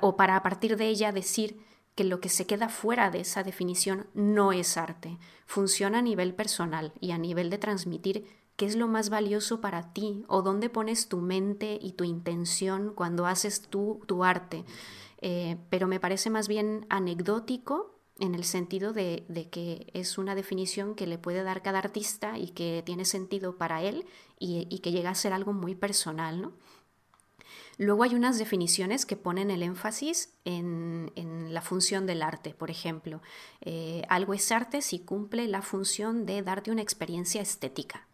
o 0.00 0.16
para 0.16 0.34
a 0.34 0.42
partir 0.42 0.76
de 0.76 0.88
ella 0.88 1.12
decir 1.12 1.60
que 1.94 2.02
lo 2.02 2.20
que 2.20 2.30
se 2.30 2.48
queda 2.48 2.68
fuera 2.68 3.12
de 3.12 3.20
esa 3.20 3.44
definición 3.44 4.08
no 4.12 4.50
es 4.50 4.76
arte, 4.76 5.18
funciona 5.46 6.00
a 6.00 6.02
nivel 6.02 6.34
personal 6.34 6.92
y 6.98 7.12
a 7.12 7.18
nivel 7.18 7.48
de 7.48 7.58
transmitir 7.58 8.26
qué 8.56 8.66
es 8.66 8.74
lo 8.74 8.88
más 8.88 9.08
valioso 9.08 9.60
para 9.60 9.92
ti 9.92 10.24
o 10.26 10.42
dónde 10.42 10.70
pones 10.70 11.08
tu 11.08 11.18
mente 11.18 11.78
y 11.80 11.92
tu 11.92 12.02
intención 12.02 12.92
cuando 12.92 13.24
haces 13.24 13.62
tú 13.62 14.00
tu 14.08 14.24
arte. 14.24 14.64
Eh, 15.20 15.58
pero 15.70 15.86
me 15.86 16.00
parece 16.00 16.28
más 16.28 16.48
bien 16.48 16.86
anecdótico 16.88 17.97
en 18.18 18.34
el 18.34 18.44
sentido 18.44 18.92
de, 18.92 19.24
que 19.50 19.90
es 19.94 20.18
una 20.18 20.34
definición 20.34 20.94
que 20.94 21.06
le 21.06 21.18
puede 21.18 21.42
dar 21.42 21.62
cada 21.62 21.78
artista 21.78 22.38
y 22.38 22.48
que 22.48 22.82
tiene 22.84 23.04
sentido 23.04 23.56
para 23.56 23.82
él 23.82 24.06
y, 24.38 24.78
que 24.80 24.92
llega 24.92 25.10
a 25.10 25.14
ser 25.14 25.32
algo 25.32 25.52
muy 25.52 25.74
personal, 25.74 26.42
¿no? 26.42 26.52
Luego 27.80 28.02
hay 28.02 28.16
unas 28.16 28.38
definiciones 28.38 29.06
que 29.06 29.16
ponen 29.16 29.52
el 29.52 29.62
énfasis 29.62 30.34
en, 30.44 31.12
la 31.50 31.62
función 31.62 32.06
del 32.06 32.22
arte, 32.22 32.52
por 32.52 32.70
ejemplo. 32.70 33.22
Eh, 33.60 34.02
algo 34.08 34.34
es 34.34 34.50
arte 34.50 34.82
si 34.82 34.98
cumple 34.98 35.46
la 35.46 35.62
función 35.62 36.26
de 36.26 36.42
darte 36.42 36.72
una 36.72 36.82
experiencia 36.82 37.40
estética. 37.40 38.08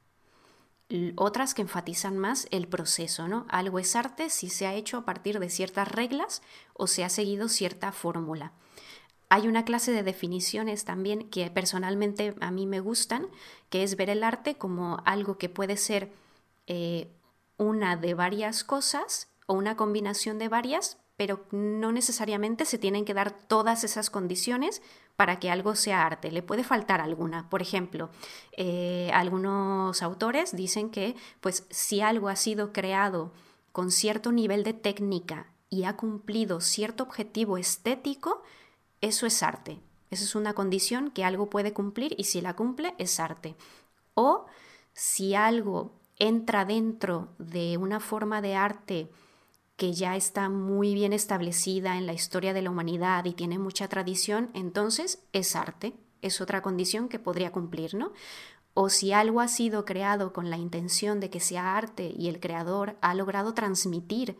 Otras 1.16 1.54
que 1.54 1.62
enfatizan 1.62 2.18
más 2.18 2.46
el 2.50 2.68
proceso, 2.68 3.26
¿no? 3.26 3.46
Algo 3.48 3.78
es 3.78 3.96
arte 3.96 4.28
si 4.28 4.50
se 4.50 4.66
ha 4.66 4.74
hecho 4.74 4.98
a 4.98 5.04
partir 5.06 5.40
de 5.40 5.48
ciertas 5.48 5.90
reglas 5.90 6.42
o 6.74 6.86
se 6.86 7.02
ha 7.02 7.08
seguido 7.08 7.48
cierta 7.48 7.90
fórmula. 7.90 8.52
Hay 9.34 9.48
una 9.48 9.64
clase 9.64 9.90
de 9.90 10.04
definiciones 10.04 10.84
también 10.84 11.28
que 11.28 11.50
personalmente 11.50 12.36
a 12.40 12.52
mí 12.52 12.68
me 12.68 12.78
gustan, 12.78 13.26
que 13.68 13.82
es 13.82 13.96
ver 13.96 14.08
el 14.08 14.22
arte 14.22 14.54
como 14.54 15.02
algo 15.04 15.38
que 15.38 15.48
puede 15.48 15.76
ser 15.76 16.12
eh, 16.68 17.08
una 17.56 17.96
de 17.96 18.14
varias 18.14 18.62
cosas 18.62 19.32
o 19.48 19.54
una 19.54 19.76
combinación 19.76 20.38
de 20.38 20.46
varias, 20.46 20.98
pero 21.16 21.46
no 21.50 21.90
necesariamente 21.90 22.64
se 22.64 22.78
tienen 22.78 23.04
que 23.04 23.12
dar 23.12 23.32
todas 23.32 23.82
esas 23.82 24.08
condiciones 24.08 24.82
para 25.16 25.40
que 25.40 25.50
algo 25.50 25.74
sea 25.74 26.06
arte. 26.06 26.30
Le 26.30 26.44
puede 26.44 26.62
faltar 26.62 27.00
alguna. 27.00 27.50
Por 27.50 27.60
ejemplo, 27.60 28.10
eh, 28.56 29.10
algunos 29.12 30.00
autores 30.00 30.54
dicen 30.54 30.90
que, 30.90 31.16
pues, 31.40 31.66
si 31.70 32.00
algo 32.00 32.28
ha 32.28 32.36
sido 32.36 32.72
creado 32.72 33.32
con 33.72 33.90
cierto 33.90 34.30
nivel 34.30 34.62
de 34.62 34.74
técnica 34.74 35.48
y 35.70 35.82
ha 35.82 35.96
cumplido 35.96 36.60
cierto 36.60 37.02
objetivo 37.02 37.58
estético, 37.58 38.44
eso 39.04 39.26
es 39.26 39.42
arte. 39.42 39.80
Esa 40.10 40.24
es 40.24 40.34
una 40.34 40.54
condición 40.54 41.10
que 41.10 41.24
algo 41.24 41.50
puede 41.50 41.72
cumplir 41.72 42.14
y 42.18 42.24
si 42.24 42.40
la 42.40 42.54
cumple 42.54 42.94
es 42.98 43.20
arte. 43.20 43.56
O 44.14 44.46
si 44.92 45.34
algo 45.34 45.92
entra 46.18 46.64
dentro 46.64 47.34
de 47.38 47.76
una 47.76 48.00
forma 48.00 48.40
de 48.40 48.54
arte 48.54 49.10
que 49.76 49.92
ya 49.92 50.14
está 50.16 50.48
muy 50.48 50.94
bien 50.94 51.12
establecida 51.12 51.98
en 51.98 52.06
la 52.06 52.12
historia 52.12 52.52
de 52.52 52.62
la 52.62 52.70
humanidad 52.70 53.24
y 53.24 53.32
tiene 53.32 53.58
mucha 53.58 53.88
tradición, 53.88 54.50
entonces 54.54 55.24
es 55.32 55.56
arte. 55.56 55.94
Es 56.22 56.40
otra 56.40 56.62
condición 56.62 57.08
que 57.08 57.18
podría 57.18 57.50
cumplir, 57.50 57.94
¿no? 57.94 58.12
O 58.72 58.88
si 58.88 59.12
algo 59.12 59.40
ha 59.40 59.48
sido 59.48 59.84
creado 59.84 60.32
con 60.32 60.48
la 60.48 60.56
intención 60.56 61.20
de 61.20 61.28
que 61.28 61.40
sea 61.40 61.76
arte 61.76 62.12
y 62.16 62.28
el 62.28 62.40
creador 62.40 62.96
ha 63.00 63.14
logrado 63.14 63.52
transmitir 63.52 64.38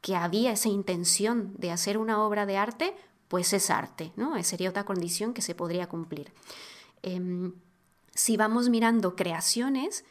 que 0.00 0.16
había 0.16 0.52
esa 0.52 0.68
intención 0.68 1.54
de 1.56 1.70
hacer 1.70 1.96
una 1.96 2.22
obra 2.24 2.44
de 2.44 2.56
arte, 2.56 2.94
pues 3.32 3.54
es 3.54 3.70
arte, 3.70 4.12
¿no? 4.14 4.40
Sería 4.44 4.68
otra 4.68 4.84
condición 4.84 5.32
que 5.32 5.40
se 5.40 5.54
podría 5.54 5.88
cumplir. 5.88 6.34
Em, 7.02 7.54
si 8.14 8.36
vamos 8.36 8.68
mirando 8.68 9.16
creaciones, 9.16 10.04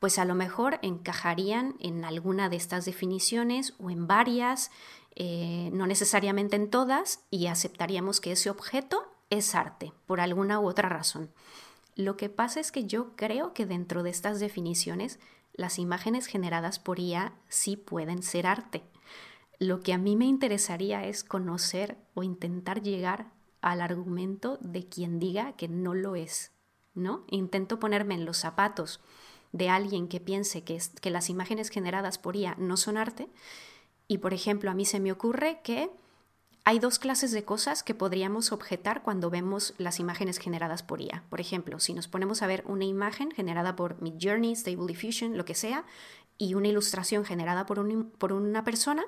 pues 0.00 0.18
a 0.18 0.24
lo 0.24 0.34
mejor 0.34 0.80
encajarían 0.82 1.76
en 1.78 2.04
alguna 2.04 2.48
de 2.48 2.56
estas 2.56 2.84
definiciones 2.84 3.74
o 3.78 3.90
en 3.90 4.08
varias, 4.08 4.72
eh, 5.14 5.70
no 5.72 5.86
necesariamente 5.86 6.56
en 6.56 6.68
todas, 6.68 7.20
y 7.30 7.46
aceptaríamos 7.46 8.20
que 8.20 8.32
ese 8.32 8.50
objeto 8.50 9.06
es 9.30 9.54
arte, 9.54 9.92
por 10.04 10.20
alguna 10.20 10.58
u 10.58 10.66
otra 10.66 10.88
razón. 10.88 11.30
Lo 11.94 12.16
que 12.16 12.28
pasa 12.28 12.58
es 12.58 12.72
que 12.72 12.86
yo 12.86 13.14
creo 13.14 13.54
que 13.54 13.66
dentro 13.66 14.02
de 14.02 14.10
estas 14.10 14.40
definiciones, 14.40 15.20
las 15.52 15.78
imágenes 15.78 16.26
generadas 16.26 16.80
por 16.80 16.98
IA 16.98 17.34
sí 17.48 17.76
pueden 17.76 18.24
ser 18.24 18.48
arte. 18.48 18.82
Lo 19.58 19.80
que 19.80 19.92
a 19.92 19.98
mí 19.98 20.16
me 20.16 20.26
interesaría 20.26 21.06
es 21.06 21.24
conocer 21.24 21.96
o 22.14 22.22
intentar 22.22 22.82
llegar 22.82 23.32
al 23.60 23.80
argumento 23.80 24.58
de 24.60 24.88
quien 24.88 25.18
diga 25.18 25.52
que 25.56 25.68
no 25.68 25.94
lo 25.94 26.16
es, 26.16 26.52
¿no? 26.94 27.24
Intento 27.30 27.78
ponerme 27.78 28.14
en 28.14 28.24
los 28.24 28.38
zapatos 28.38 29.00
de 29.52 29.68
alguien 29.68 30.08
que 30.08 30.20
piense 30.20 30.64
que, 30.64 30.80
que 31.00 31.10
las 31.10 31.30
imágenes 31.30 31.70
generadas 31.70 32.18
por 32.18 32.36
IA 32.36 32.56
no 32.58 32.76
son 32.76 32.96
arte 32.96 33.28
y, 34.08 34.18
por 34.18 34.34
ejemplo, 34.34 34.70
a 34.70 34.74
mí 34.74 34.84
se 34.84 35.00
me 35.00 35.12
ocurre 35.12 35.60
que 35.62 35.90
hay 36.66 36.78
dos 36.78 36.98
clases 36.98 37.30
de 37.30 37.44
cosas 37.44 37.82
que 37.82 37.94
podríamos 37.94 38.50
objetar 38.50 39.02
cuando 39.02 39.30
vemos 39.30 39.74
las 39.76 40.00
imágenes 40.00 40.38
generadas 40.38 40.82
por 40.82 41.00
IA. 41.00 41.22
Por 41.28 41.40
ejemplo, 41.40 41.78
si 41.78 41.92
nos 41.92 42.08
ponemos 42.08 42.42
a 42.42 42.46
ver 42.46 42.64
una 42.66 42.84
imagen 42.84 43.30
generada 43.30 43.76
por 43.76 44.00
Midjourney, 44.00 44.56
Stable 44.56 44.86
Diffusion, 44.86 45.36
lo 45.36 45.44
que 45.44 45.54
sea, 45.54 45.84
y 46.38 46.54
una 46.54 46.68
ilustración 46.68 47.24
generada 47.24 47.66
por, 47.66 48.08
por 48.18 48.32
una 48.32 48.64
persona, 48.64 49.04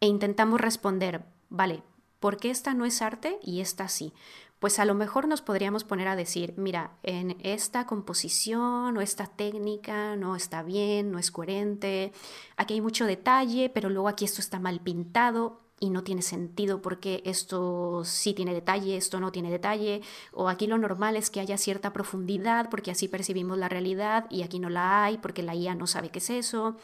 e 0.00 0.06
intentamos 0.06 0.60
responder, 0.60 1.24
vale, 1.50 1.82
¿por 2.18 2.38
qué 2.38 2.50
esta 2.50 2.74
no 2.74 2.84
es 2.84 3.02
arte 3.02 3.38
y 3.42 3.60
esta 3.60 3.88
sí? 3.88 4.12
Pues 4.58 4.78
a 4.78 4.84
lo 4.84 4.94
mejor 4.94 5.26
nos 5.26 5.40
podríamos 5.40 5.84
poner 5.84 6.08
a 6.08 6.16
decir, 6.16 6.52
mira, 6.58 6.92
en 7.02 7.38
esta 7.42 7.86
composición 7.86 8.96
o 8.96 9.00
esta 9.00 9.26
técnica 9.26 10.16
no 10.16 10.36
está 10.36 10.62
bien, 10.62 11.10
no 11.10 11.18
es 11.18 11.30
coherente, 11.30 12.12
aquí 12.56 12.74
hay 12.74 12.80
mucho 12.82 13.06
detalle, 13.06 13.70
pero 13.70 13.88
luego 13.88 14.08
aquí 14.08 14.26
esto 14.26 14.42
está 14.42 14.58
mal 14.58 14.80
pintado 14.80 15.60
y 15.80 15.88
no 15.88 16.04
tiene 16.04 16.20
sentido 16.20 16.82
porque 16.82 17.22
esto 17.24 18.02
sí 18.04 18.34
tiene 18.34 18.52
detalle, 18.52 18.98
esto 18.98 19.18
no 19.18 19.32
tiene 19.32 19.50
detalle, 19.50 20.02
o 20.30 20.50
aquí 20.50 20.66
lo 20.66 20.76
normal 20.76 21.16
es 21.16 21.30
que 21.30 21.40
haya 21.40 21.56
cierta 21.56 21.94
profundidad 21.94 22.68
porque 22.68 22.90
así 22.90 23.08
percibimos 23.08 23.56
la 23.56 23.70
realidad 23.70 24.26
y 24.28 24.42
aquí 24.42 24.58
no 24.58 24.68
la 24.68 25.04
hay 25.04 25.16
porque 25.16 25.42
la 25.42 25.54
IA 25.54 25.74
no 25.74 25.86
sabe 25.86 26.10
qué 26.10 26.18
es 26.18 26.28
eso 26.28 26.76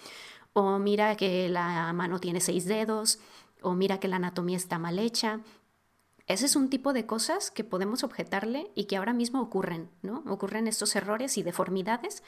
o 0.58 0.78
mira 0.78 1.16
que 1.16 1.50
la 1.50 1.92
mano 1.92 2.18
tiene 2.18 2.40
seis 2.40 2.64
dedos, 2.64 3.18
o 3.60 3.74
mira 3.74 4.00
que 4.00 4.08
la 4.08 4.16
anatomía 4.16 4.56
está 4.56 4.78
mal 4.78 4.98
hecha. 4.98 5.40
Ese 6.26 6.46
es 6.46 6.56
un 6.56 6.70
tipo 6.70 6.94
de 6.94 7.04
cosas 7.04 7.50
que 7.50 7.62
podemos 7.62 8.02
objetarle 8.02 8.70
y 8.74 8.84
que 8.84 8.96
ahora 8.96 9.12
mismo 9.12 9.42
ocurren, 9.42 9.90
¿no? 10.00 10.24
Ocurren 10.26 10.66
estos 10.66 10.96
errores 10.96 11.36
y 11.36 11.42
deformidades, 11.42 12.22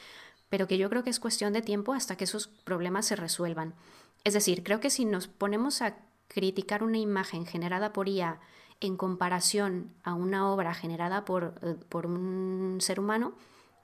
pero 0.50 0.68
que 0.68 0.76
yo 0.76 0.90
creo 0.90 1.02
que 1.02 1.08
es 1.08 1.20
cuestión 1.20 1.54
de 1.54 1.62
tiempo 1.62 1.94
hasta 1.94 2.16
que 2.16 2.24
esos 2.24 2.48
problemas 2.48 3.06
se 3.06 3.16
resuelvan. 3.16 3.74
Es 4.24 4.34
decir, 4.34 4.62
creo 4.62 4.78
que 4.78 4.90
si 4.90 5.06
nos 5.06 5.26
ponemos 5.26 5.80
a 5.80 5.96
criticar 6.26 6.82
una 6.82 6.98
imagen 6.98 7.46
generada 7.46 7.94
por 7.94 8.10
IA 8.10 8.40
en 8.80 8.98
comparación 8.98 9.94
a 10.02 10.12
una 10.12 10.52
obra 10.52 10.74
generada 10.74 11.24
por, 11.24 11.54
eh, 11.62 11.76
por 11.88 12.04
un 12.04 12.76
ser 12.82 13.00
humano, 13.00 13.32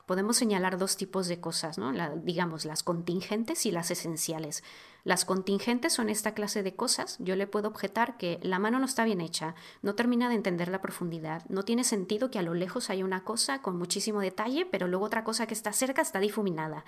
podemos 0.07 0.37
señalar 0.37 0.79
dos 0.79 0.97
tipos 0.97 1.29
de 1.29 1.41
cosas, 1.41 1.79
¿no? 1.79 1.93
digamos, 2.17 2.65
las 2.65 2.83
contingentes 2.83 3.67
y 3.67 3.71
las 3.71 3.91
esenciales. 3.91 4.63
Las 5.05 5.27
contingentes 5.27 5.93
son 5.93 6.09
esta 6.09 6.33
clase 6.33 6.63
de 6.63 6.75
cosas. 6.75 7.17
Yo 7.19 7.37
le 7.37 7.47
puedo 7.47 7.69
objetar 7.69 8.17
que 8.17 8.39
la 8.43 8.59
mano 8.59 8.79
no 8.79 8.87
está 8.87 9.05
bien 9.05 9.21
hecha, 9.21 9.55
no 9.83 9.95
termina 9.95 10.29
de 10.29 10.35
entender 10.35 10.69
la 10.69 10.81
profundidad, 10.81 11.45
no 11.49 11.63
tiene 11.63 11.85
sentido 11.85 12.31
que 12.31 12.39
a 12.39 12.43
lo 12.43 12.55
lejos 12.55 12.89
haya 12.89 13.05
una 13.05 13.23
cosa 13.23 13.61
con 13.61 13.77
muchísimo 13.77 14.21
detalle, 14.21 14.65
pero 14.65 14.89
luego 14.89 15.05
otra 15.05 15.25
cosa 15.25 15.47
que 15.47 15.55
está 15.55 15.73
cerca 15.73 16.01
está 16.01 16.21
difuminada. 16.21 16.85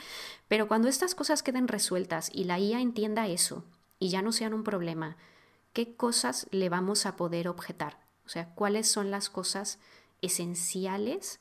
Pero 0.48 0.66
cuando 0.66 0.88
estas 0.88 1.14
cosas 1.14 1.42
queden 1.42 1.68
resueltas 1.68 2.30
y 2.32 2.44
la 2.44 2.58
IA 2.58 2.80
entienda 2.80 3.28
eso 3.28 3.64
y 3.98 4.08
ya 4.08 4.22
no 4.22 4.32
sean 4.32 4.54
un 4.54 4.64
problema, 4.64 5.16
¿qué 5.74 5.94
cosas 5.94 6.46
le 6.50 6.70
vamos 6.70 7.04
a 7.04 7.16
poder 7.16 7.48
objetar? 7.48 7.98
O 8.24 8.30
sea, 8.30 8.54
¿cuáles 8.54 8.90
son 8.90 9.10
las 9.10 9.28
cosas 9.28 9.78
esenciales? 10.22 11.38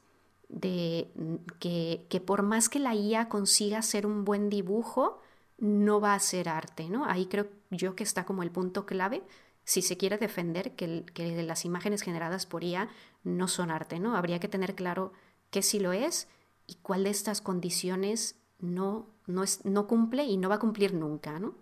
De 0.55 1.11
mm, 1.15 1.35
que, 1.59 2.05
que, 2.09 2.21
por 2.21 2.41
más 2.41 2.69
que 2.69 2.79
la 2.79 2.95
IA 2.95 3.29
consiga 3.29 3.79
hacer 3.79 4.07
un 4.07 4.25
buen 4.25 4.49
dibujo, 4.49 5.21
no 5.57 6.01
va 6.01 6.15
a 6.15 6.19
ser 6.19 6.49
arte, 6.49 6.89
¿no? 6.89 7.05
Ahí 7.05 7.27
creo 7.27 7.47
yo 7.69 7.95
que 7.95 8.03
está 8.03 8.25
como 8.25 8.41
el 8.43 8.51
punto 8.51 8.85
clave 8.85 9.23
si 9.65 9.81
se 9.81 9.97
quiere 9.97 10.17
defender 10.17 10.71
que, 10.75 11.03
que 11.13 11.43
las 11.43 11.65
imágenes 11.65 12.01
generadas 12.03 12.45
por 12.45 12.63
IA 12.63 12.87
no 13.23 13.47
son 13.47 13.71
arte, 13.71 13.99
¿no? 13.99 14.15
Habría 14.15 14.39
que 14.39 14.47
tener 14.47 14.75
claro 14.75 15.11
qué 15.49 15.61
sí 15.61 15.79
lo 15.79 15.91
es 15.91 16.29
y 16.67 16.75
cuál 16.75 17.03
de 17.03 17.09
estas 17.09 17.41
condiciones 17.41 18.39
no, 18.59 19.07
no, 19.27 19.43
es, 19.43 19.65
no 19.65 19.87
cumple 19.87 20.23
y 20.23 20.37
no 20.37 20.49
va 20.49 20.55
a 20.55 20.59
cumplir 20.59 20.93
nunca, 20.93 21.39
¿no? 21.39 21.55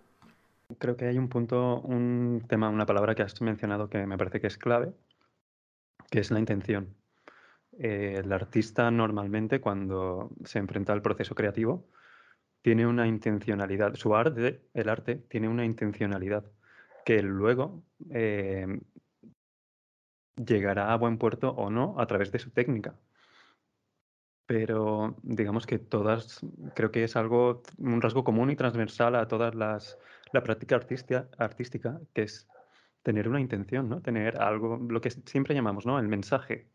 Creo 0.78 0.96
que 0.96 1.06
hay 1.06 1.18
un 1.18 1.28
punto, 1.28 1.80
un 1.80 2.44
tema, 2.48 2.68
una 2.68 2.86
palabra 2.86 3.14
que 3.14 3.22
has 3.22 3.40
mencionado 3.40 3.88
que 3.88 4.06
me 4.06 4.18
parece 4.18 4.40
que 4.40 4.46
es 4.46 4.58
clave, 4.58 4.92
que 6.10 6.20
es 6.20 6.30
la 6.30 6.38
intención. 6.38 6.94
Eh, 7.78 8.20
el 8.22 8.32
artista 8.32 8.90
normalmente 8.90 9.60
cuando 9.60 10.30
se 10.44 10.58
enfrenta 10.58 10.92
al 10.92 11.02
proceso 11.02 11.34
creativo 11.34 11.88
tiene 12.62 12.86
una 12.86 13.06
intencionalidad. 13.06 13.94
Su 13.94 14.14
arte, 14.14 14.62
el 14.72 14.88
arte, 14.88 15.16
tiene 15.16 15.48
una 15.48 15.64
intencionalidad 15.64 16.44
que 17.04 17.22
luego 17.22 17.84
eh, 18.10 18.80
llegará 20.36 20.92
a 20.92 20.96
buen 20.96 21.18
puerto 21.18 21.50
o 21.50 21.70
no 21.70 21.96
a 21.98 22.06
través 22.06 22.32
de 22.32 22.38
su 22.38 22.50
técnica. 22.50 22.94
Pero 24.46 25.16
digamos 25.22 25.66
que 25.66 25.78
todas, 25.78 26.40
creo 26.74 26.90
que 26.90 27.04
es 27.04 27.16
algo, 27.16 27.62
un 27.78 28.00
rasgo 28.00 28.24
común 28.24 28.50
y 28.50 28.56
transversal 28.56 29.14
a 29.14 29.28
todas 29.28 29.54
las, 29.54 29.98
la 30.32 30.42
práctica 30.42 30.76
artística, 30.76 31.28
artística, 31.38 32.00
que 32.12 32.22
es 32.22 32.48
tener 33.02 33.28
una 33.28 33.40
intención, 33.40 33.88
¿no? 33.88 34.00
Tener 34.00 34.40
algo, 34.40 34.76
lo 34.76 35.00
que 35.00 35.10
siempre 35.10 35.54
llamamos, 35.54 35.86
¿no? 35.86 35.98
El 35.98 36.08
mensaje, 36.08 36.68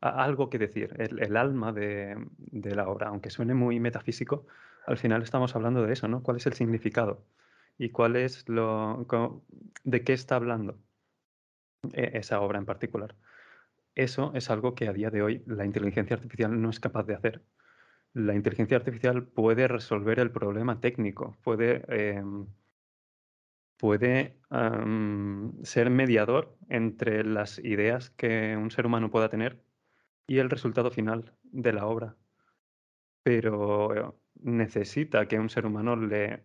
algo 0.00 0.48
que 0.50 0.58
decir, 0.58 0.94
el, 0.98 1.36
alma 1.36 1.72
de, 1.72 2.16
la 2.52 2.88
obra, 2.88 3.08
aunque 3.08 3.30
suene 3.30 3.54
muy 3.54 3.80
metafísico, 3.80 4.46
al 4.86 4.96
final 4.96 5.22
estamos 5.22 5.54
hablando 5.56 5.84
de 5.84 5.92
eso, 5.92 6.08
¿no? 6.08 6.22
¿Cuál 6.22 6.38
es 6.38 6.46
el 6.46 6.54
significado? 6.54 7.24
¿Y 7.78 7.90
cuál 7.90 8.16
es 8.16 8.48
lo... 8.48 9.06
de 9.84 10.04
qué 10.04 10.12
está 10.12 10.36
hablando 10.36 10.78
e, 11.92 12.12
esa 12.14 12.40
obra 12.40 12.58
en 12.58 12.66
particular? 12.66 13.16
Eso 13.94 14.32
es 14.34 14.50
algo 14.50 14.74
que 14.74 14.88
a 14.88 14.92
día 14.92 15.10
de 15.10 15.22
hoy 15.22 15.42
la 15.46 15.64
inteligencia 15.64 16.16
artificial 16.16 16.60
no 16.60 16.70
es 16.70 16.80
capaz 16.80 17.04
de 17.04 17.14
hacer. 17.14 17.42
La 18.14 18.34
inteligencia 18.34 18.76
artificial 18.76 19.24
puede 19.24 19.68
resolver 19.68 20.20
el 20.20 20.30
problema 20.30 20.80
técnico, 20.80 21.36
puede, 21.42 21.84
em, 21.88 22.46
puede 23.76 24.38
ser 25.62 25.90
mediador 25.90 26.56
entre 26.68 27.24
las 27.24 27.58
ideas 27.58 28.10
que 28.10 28.56
un 28.56 28.70
ser 28.70 28.86
humano 28.86 29.10
pueda 29.10 29.28
tener 29.28 29.60
y 30.28 30.38
el 30.38 30.50
resultado 30.50 30.92
final 30.92 31.32
de 31.42 31.72
la 31.72 31.86
obra. 31.86 32.16
Pero 33.24 34.20
necesita 34.34 35.26
que 35.26 35.40
un 35.40 35.48
ser 35.48 35.66
humano 35.66 35.96
le, 35.96 36.44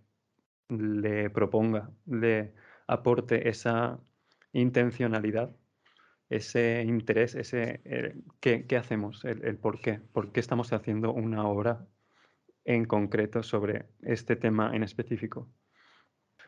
proponga, 1.29 1.91
le 2.07 2.55
aporte 2.87 3.49
esa 3.49 3.99
intencionalidad, 4.53 5.55
ese 6.29 6.83
interés, 6.87 7.35
ese 7.35 7.81
eh, 7.83 8.15
¿qué, 8.39 8.65
hacemos, 8.77 9.23
el, 9.25 9.57
por 9.57 9.79
qué, 9.79 9.99
por 9.99 10.31
qué 10.31 10.39
estamos 10.39 10.71
haciendo 10.73 11.11
una 11.11 11.45
obra 11.45 11.85
en 12.65 12.85
concreto 12.85 13.43
sobre 13.43 13.89
este 14.01 14.37
tema 14.37 14.73
en 14.73 14.83
específico. 14.83 15.49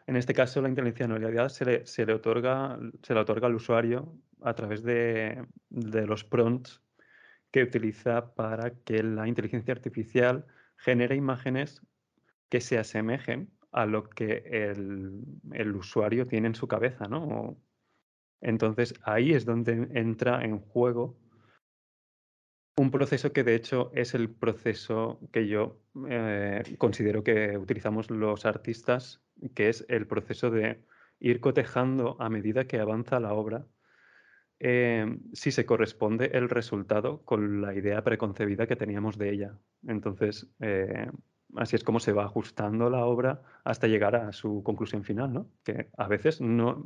En 0.08 0.16
este 0.16 0.34
caso, 0.34 0.62
la 0.62 0.70
intencionalidad 0.70 1.50
se 1.50 1.66
le, 1.66 1.86
se 1.86 2.06
le, 2.06 2.14
otorga, 2.14 2.80
se 3.04 3.14
le 3.14 3.20
otorga 3.20 3.48
al 3.48 3.56
usuario 3.56 4.18
a 4.42 4.54
través 4.54 4.84
de 4.84 5.46
los 5.70 6.24
prompts 6.24 6.85
que 7.56 7.64
utiliza 7.64 8.36
para 8.36 8.72
que 8.84 9.02
la 9.02 9.30
inteligencia 9.30 9.74
artificial 9.74 10.46
genera 10.76 11.16
imágenes 11.16 11.82
que 12.50 12.60
se 12.60 12.78
asemejen 12.78 13.50
a 13.72 13.86
lo 13.86 14.10
que 14.10 14.44
el, 14.52 15.74
usuario 15.74 16.26
tiene 16.28 16.48
en 16.48 16.56
su 16.56 16.68
cabeza, 16.68 17.06
¿no? 17.08 17.58
Entonces 18.42 18.94
ahí 19.04 19.32
es 19.32 19.46
donde 19.46 19.88
entra 19.94 20.44
en 20.44 20.60
juego 20.60 21.18
un 22.76 22.92
proceso 22.92 23.32
que 23.32 23.46
de 23.46 23.56
hecho 23.56 23.90
es 23.94 24.14
el 24.16 24.30
proceso 24.30 25.22
que 25.32 25.48
yo 25.48 25.80
eh, 26.10 26.76
considero 26.78 27.24
que 27.24 27.58
utilizamos 27.58 28.12
los 28.12 28.46
artistas, 28.46 29.24
que 29.54 29.70
es 29.70 29.86
el 29.88 30.08
proceso 30.08 30.52
de 30.52 30.84
ir 31.22 31.40
cotejando 31.40 32.18
a 32.20 32.28
medida 32.28 32.68
que 32.68 32.82
avanza 32.82 33.22
la 33.22 33.34
obra 33.34 33.66
eh, 34.60 35.18
si 35.34 35.52
se 35.52 35.66
corresponde 35.66 36.32
el 36.34 36.50
resultado 36.50 37.22
con 37.24 37.62
la 37.62 37.74
idea 37.74 38.04
preconcebida 38.04 38.68
que 38.68 38.76
teníamos 38.76 39.18
de 39.18 39.32
ella. 39.32 39.58
Entonces, 39.88 40.48
eh, 40.60 41.10
así 41.56 41.76
es 41.76 41.84
como 41.84 42.00
se 42.00 42.14
va 42.14 42.26
ajustando 42.26 42.90
la 42.90 43.06
obra 43.06 43.42
hasta 43.64 43.88
llegar 43.88 44.16
a 44.16 44.32
su 44.32 44.64
conclusión 44.64 45.04
final, 45.04 45.34
¿no? 45.34 45.48
Que 45.64 45.90
a 45.98 46.08
veces 46.08 46.42
no, 46.42 46.84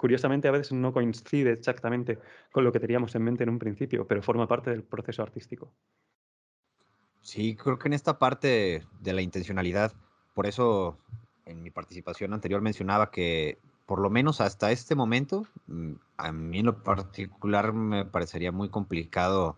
curiosamente 0.00 0.48
a 0.48 0.52
veces 0.52 0.72
no 0.72 0.92
coincide 0.92 1.52
exactamente 1.52 2.18
con 2.50 2.64
lo 2.64 2.72
que 2.72 2.80
teníamos 2.80 3.14
en 3.14 3.22
mente 3.22 3.42
en 3.42 3.50
un 3.50 3.58
principio, 3.58 4.06
pero 4.06 4.22
forma 4.22 4.48
parte 4.48 4.70
del 4.70 4.82
proceso 4.82 5.22
artístico. 5.22 5.74
Sí, 7.20 7.54
creo 7.54 7.78
que 7.78 7.88
en 7.88 7.92
esta 7.92 8.18
parte 8.18 8.82
de 9.00 9.12
la 9.12 9.20
intencionalidad, 9.20 9.92
por 10.34 10.46
eso 10.46 10.98
en 11.44 11.62
mi 11.62 11.70
participación 11.70 12.32
anterior 12.32 12.62
mencionaba 12.62 13.10
que 13.10 13.58
por 13.90 13.98
lo 13.98 14.08
menos 14.08 14.40
hasta 14.40 14.70
este 14.70 14.94
momento, 14.94 15.48
mm, 15.66 15.94
a 16.16 16.30
mí 16.30 16.60
en 16.60 16.66
lo 16.66 16.84
particular 16.84 17.72
me 17.72 18.04
parecería 18.04 18.52
muy 18.52 18.68
complicado 18.68 19.56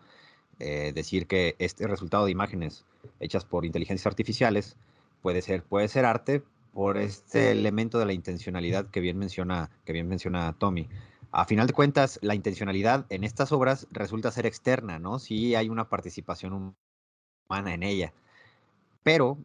eh, 0.58 0.92
decir 0.94 1.26
que 1.26 1.54
este 1.58 1.86
resultado 1.86 2.24
de 2.24 2.30
imágenes 2.30 2.86
hechas 3.20 3.44
por 3.44 3.66
inteligencias 3.66 4.06
artificiales 4.06 4.78
puede 5.20 5.42
ser, 5.42 5.62
puede 5.64 5.86
ser 5.88 6.06
arte 6.06 6.42
por 6.72 6.96
este 6.96 7.50
elemento 7.50 7.98
de 7.98 8.06
la 8.06 8.14
intencionalidad 8.14 8.86
que 8.86 9.00
bien 9.00 9.18
menciona, 9.18 9.68
que 9.84 9.92
bien 9.92 10.08
menciona 10.08 10.54
Tommy. 10.54 10.88
A 11.30 11.44
final 11.44 11.66
de 11.66 11.74
cuentas, 11.74 12.18
la 12.22 12.34
intencionalidad 12.34 13.04
en 13.10 13.24
estas 13.24 13.52
obras 13.52 13.86
resulta 13.90 14.30
ser 14.30 14.46
externa, 14.46 14.98
¿no? 14.98 15.18
Sí 15.18 15.54
hay 15.56 15.68
una 15.68 15.90
participación 15.90 16.74
humana 17.50 17.74
en 17.74 17.82
ella. 17.82 18.14
Pero 19.02 19.36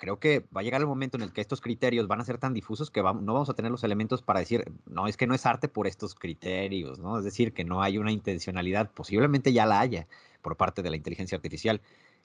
creo 0.00 0.18
que 0.18 0.46
va 0.56 0.62
a 0.62 0.64
llegar 0.64 0.80
el 0.80 0.86
momento 0.86 1.18
en 1.18 1.22
el 1.22 1.32
que 1.32 1.42
estos 1.42 1.60
criterios 1.60 2.08
van 2.08 2.22
a 2.22 2.24
ser 2.24 2.38
tan 2.38 2.54
difusos 2.54 2.90
que 2.90 3.02
no 3.02 3.12
vamos 3.34 3.50
a 3.50 3.54
tener 3.54 3.70
los 3.70 3.84
elementos 3.84 4.22
para 4.22 4.40
decir, 4.40 4.72
no, 4.86 5.06
es 5.06 5.18
que 5.18 5.26
no 5.26 5.34
es 5.34 5.44
arte 5.44 5.68
por 5.68 5.86
estos 5.86 6.14
criterios, 6.14 6.98
¿no? 6.98 7.18
Es 7.18 7.24
decir, 7.24 7.52
que 7.52 7.64
no 7.64 7.82
hay 7.82 7.98
una 7.98 8.10
intencionalidad, 8.10 8.90
posiblemente 8.92 9.52
ya 9.52 9.66
la 9.66 9.78
haya 9.78 10.08
por 10.40 10.56
parte 10.56 10.82
de 10.82 10.88
la 10.88 10.96
inteligencia 10.96 11.36
artificial. 11.36 11.82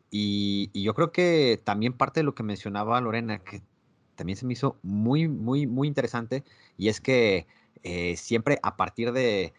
Y, 0.10 0.72
yo 0.74 0.94
creo 0.94 1.12
que 1.12 1.62
también 1.66 1.92
parte 1.92 2.22
de 2.22 2.24
lo 2.24 2.34
que 2.34 2.44
mencionaba 2.44 3.02
Lorena, 3.02 3.40
que 3.40 3.62
también 4.16 4.38
se 4.38 4.46
me 4.46 4.54
hizo 4.54 4.80
muy, 4.82 5.28
muy, 5.28 5.68
muy 5.68 5.90
interesante, 5.90 6.46
y 6.78 6.88
es 6.88 7.02
que 7.02 7.46
eh, 7.84 8.16
siempre 8.16 8.58
a 8.64 8.78
partir 8.78 9.12
de, 9.12 9.54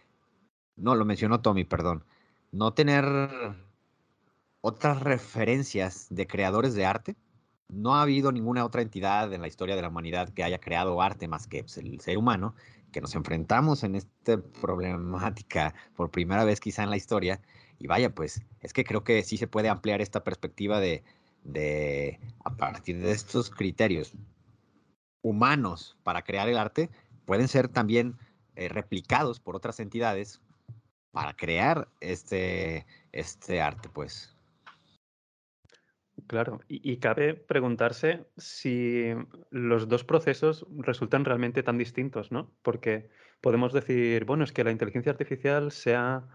no, 0.77 0.95
lo 0.95 1.05
mencionó 1.05 1.43
Tommy, 1.43 1.65
perdón, 1.65 2.05
no 2.51 2.73
tener 2.73 3.05
otras 4.63 5.03
referencias 5.03 6.07
de 6.09 6.27
creadores 6.27 6.75
de 6.75 6.87
arte, 6.87 7.17
no 7.69 7.95
ha 7.95 8.03
habido 8.03 8.33
ninguna 8.33 8.65
otra 8.65 8.83
entidad 8.83 9.33
en 9.33 9.41
la 9.41 9.49
historia 9.49 9.77
de 9.77 9.83
la 9.83 9.89
humanidad 9.89 10.29
que 10.31 10.45
haya 10.45 10.59
creado 10.59 11.03
arte 11.03 11.29
más 11.29 11.47
que 11.47 11.63
pues, 11.63 11.77
el 11.79 12.01
ser 12.01 12.19
humano, 12.19 12.55
que 12.93 13.01
nos 13.01 13.15
enfrentamos 13.15 13.83
en 13.85 13.97
esta 13.97 14.41
problemática 14.61 15.75
por 15.95 16.11
primera 16.11 16.45
vez 16.45 16.61
quizá 16.61 16.83
en 16.83 16.91
la 16.91 16.97
historia. 16.97 17.41
Y 17.79 17.87
vaya, 17.89 18.15
pues 18.15 18.43
es 18.61 18.73
que 18.73 18.85
creo 18.85 19.05
que 19.05 19.23
sí 19.23 19.37
se 19.37 19.49
puede 19.49 19.69
ampliar 19.69 20.01
esta 20.01 20.25
perspectiva 20.25 20.81
de, 20.81 21.03
a 22.45 22.57
partir 22.57 22.99
de 23.01 23.13
estos 23.13 23.51
criterios 23.51 24.15
humanos 25.23 25.97
para 26.05 26.23
crear 26.23 26.49
el 26.49 26.57
arte, 26.57 26.89
pueden 27.25 27.49
ser 27.49 27.69
también 27.69 28.17
eh, 28.55 28.69
replicados 28.69 29.41
por 29.41 29.57
otras 29.57 29.81
entidades 29.81 30.41
para 31.11 31.35
crear 31.35 31.89
este, 32.01 32.87
este 33.13 33.61
arte, 33.61 33.89
pues. 33.89 34.36
Claro, 36.27 36.61
y, 36.67 36.97
cabe 36.99 37.35
preguntarse 37.35 38.27
si 38.39 39.13
los 39.51 39.87
dos 39.87 40.03
procesos 40.03 40.67
resultan 40.79 41.25
realmente 41.27 41.63
tan 41.63 41.77
distintos, 41.77 42.33
¿no? 42.33 42.55
Porque 42.63 43.11
podemos 43.43 43.73
decir, 43.75 44.25
bueno, 44.25 44.43
es 44.43 44.53
que 44.53 44.65
la 44.65 44.71
inteligencia 44.71 45.13
artificial 45.13 45.71
se 45.73 45.95
ha 45.95 46.27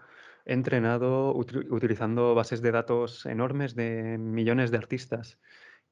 entrenado 0.46 1.36
utilizando 1.36 2.36
bases 2.36 2.62
de 2.62 2.72
datos 2.72 3.26
enormes 3.26 3.76
de 3.76 4.18
millones 4.20 4.70
de 4.72 4.78
artistas 4.78 5.40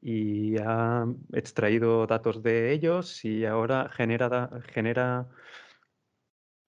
y 0.01 0.57
ha 0.59 1.05
extraído 1.33 2.05
datos 2.07 2.43
de 2.43 2.71
ellos 2.71 3.25
y 3.25 3.45
ahora 3.45 3.89
genera, 3.89 5.27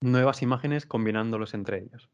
nuevas 0.02 0.42
imágenes 0.42 0.86
combinándolos 0.88 1.54
entre 1.54 1.80
ellos. 1.84 2.10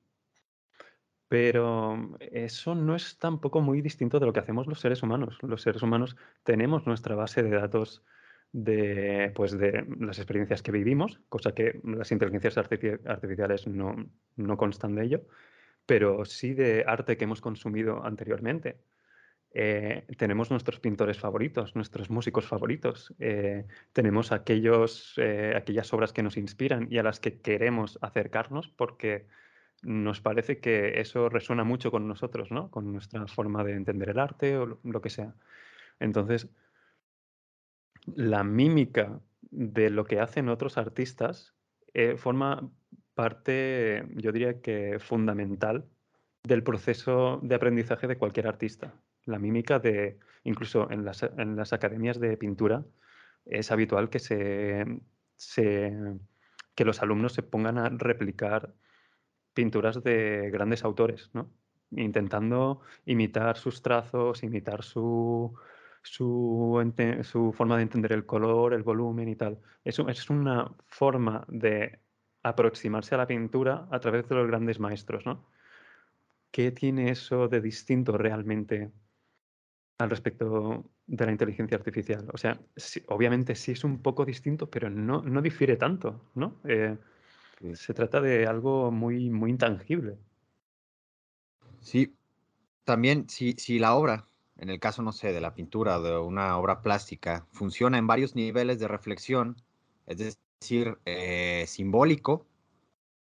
Pero 1.28 2.18
eso 2.20 2.74
no 2.76 2.96
es 2.96 3.18
tampoco 3.20 3.62
muy 3.62 3.82
distinto 3.82 4.20
de 4.20 4.26
lo 4.26 4.34
que 4.34 4.40
hacemos 4.40 4.68
los 4.68 4.80
seres 4.80 5.04
humanos. 5.04 5.38
Los 5.42 5.62
seres 5.62 5.82
humanos 5.82 6.16
tenemos 6.44 6.86
nuestra 6.88 7.16
base 7.16 7.44
de 7.44 7.50
datos 7.50 8.04
de, 8.54 9.32
pues 9.36 9.58
de 9.58 9.86
las 10.00 10.20
experiencias 10.20 10.62
que 10.62 10.72
vivimos, 10.72 11.20
cosa 11.30 11.54
que 11.54 11.80
las 11.84 12.12
inteligencias 12.12 12.58
artificiales 12.58 13.68
no, 13.68 14.10
no 14.36 14.58
constan 14.58 14.96
de 14.96 15.04
ello, 15.04 15.22
pero 15.86 16.26
sí 16.26 16.54
de 16.54 16.84
arte 16.88 17.18
que 17.18 17.26
hemos 17.26 17.42
consumido 17.42 18.04
anteriormente. 18.06 18.78
Eh, 19.52 20.06
tenemos 20.18 20.52
nuestros 20.52 20.80
pintores 20.80 21.18
favoritos, 21.18 21.76
nuestros 21.76 22.10
músicos 22.10 22.46
favoritos, 22.46 23.14
eh, 23.20 23.66
tenemos 23.94 24.32
aquellos, 24.32 25.14
eh, 25.18 25.54
aquellas 25.56 25.92
obras 25.94 26.14
que 26.14 26.22
nos 26.22 26.38
inspiran 26.38 26.88
y 26.92 27.00
a 27.00 27.04
las 27.04 27.20
que 27.20 27.40
queremos 27.42 27.98
acercarnos 28.02 28.68
porque 28.68 29.26
nos 29.84 30.22
parece 30.22 30.60
que 30.60 31.00
eso 31.00 31.30
resuena 31.30 31.64
mucho 31.64 31.92
con 31.92 32.08
nosotros, 32.08 32.52
¿no? 32.52 32.72
con 32.72 32.92
nuestra 32.92 33.28
forma 33.28 33.64
de 33.64 33.74
entender 33.74 34.10
el 34.10 34.20
arte 34.20 34.58
o 34.58 34.80
lo 34.84 35.02
que 35.02 35.10
sea. 35.10 35.36
Entonces, 36.00 36.50
la 38.06 38.44
mímica 38.44 39.20
de 39.42 39.90
lo 39.90 40.06
que 40.06 40.20
hacen 40.20 40.50
otros 40.50 40.78
artistas 40.78 41.54
forma 42.18 42.70
parte, 43.16 44.06
yo 44.16 44.32
diría 44.32 44.62
que 44.62 45.00
fundamental 45.00 45.86
del 46.44 46.64
proceso 46.64 47.40
de 47.42 47.56
aprendizaje 47.56 48.08
de 48.08 48.18
cualquier 48.18 48.48
artista 48.48 48.94
la 49.28 49.40
mímica 49.40 49.78
de, 49.78 50.18
incluso 50.44 50.90
en 50.90 51.06
las, 51.06 51.22
en 51.24 51.56
las 51.56 51.74
academias 51.74 52.20
de 52.20 52.38
pintura, 52.38 52.84
es 53.46 53.72
habitual 53.72 54.10
que, 54.10 54.20
se, 54.20 54.86
que 56.76 56.86
los 56.86 57.02
alumnos 57.02 57.34
se 57.34 57.44
pongan 57.44 57.78
a 57.78 57.90
replicar 57.90 58.74
pinturas 59.58 60.04
de 60.04 60.52
grandes 60.52 60.84
autores, 60.84 61.32
¿no? 61.34 61.50
intentando 61.90 62.82
imitar 63.06 63.58
sus 63.58 63.82
trazos, 63.82 64.44
imitar 64.44 64.84
su, 64.84 65.58
forma 67.54 67.78
de 67.78 67.82
entender 67.82 68.12
el 68.14 68.28
color, 68.28 68.76
el 68.76 68.84
volumen 68.84 69.28
y 69.30 69.36
tal. 69.36 69.58
Es 69.84 70.30
una 70.30 70.76
forma 70.86 71.44
de 71.48 72.00
aproximarse 72.44 73.16
a 73.16 73.18
la 73.18 73.26
pintura 73.26 73.88
a 73.90 74.00
través 74.00 74.30
de 74.30 74.36
los 74.36 74.46
grandes 74.46 74.80
maestros. 74.80 75.26
¿no? 75.26 75.50
¿Qué 76.52 76.72
tiene 76.72 77.10
eso 77.10 77.48
de 77.48 77.60
distinto 77.60 78.16
realmente 78.16 78.92
al 79.98 80.12
respecto 80.12 80.92
de 81.08 81.26
la 81.26 81.32
inteligencia 81.32 81.78
artificial. 81.78 82.28
O 82.32 82.38
sea, 82.38 82.60
obviamente 83.08 83.56
sí 83.56 83.72
es 83.72 83.84
un 83.84 84.02
poco 84.04 84.26
distinto, 84.26 84.70
pero 84.70 84.90
no, 84.90 85.24
no 85.24 85.42
difiere 85.42 85.76
tanto, 85.76 86.30
¿no? 86.36 86.60
Eh, 86.66 86.96
se 87.74 87.94
trata 87.94 88.22
de 88.22 88.48
algo 88.48 88.92
muy, 88.92 89.30
muy 89.30 89.52
intangible. 89.52 90.18
Sí, 91.82 92.16
también 92.84 93.30
si, 93.30 93.54
si 93.54 93.80
la 93.80 93.96
obra, 93.96 94.28
en 94.58 94.70
el 94.70 94.80
caso, 94.80 95.02
no 95.02 95.12
sé, 95.12 95.34
de 95.34 95.42
la 95.42 95.54
pintura, 95.54 96.00
de 96.00 96.18
una 96.18 96.58
obra 96.58 96.82
plástica, 96.82 97.46
funciona 97.52 97.98
en 97.98 98.08
varios 98.08 98.36
niveles 98.36 98.80
de 98.80 98.88
reflexión, 98.88 99.62
es 100.06 100.18
decir, 100.18 100.98
eh, 101.06 101.66
simbólico, 101.68 102.46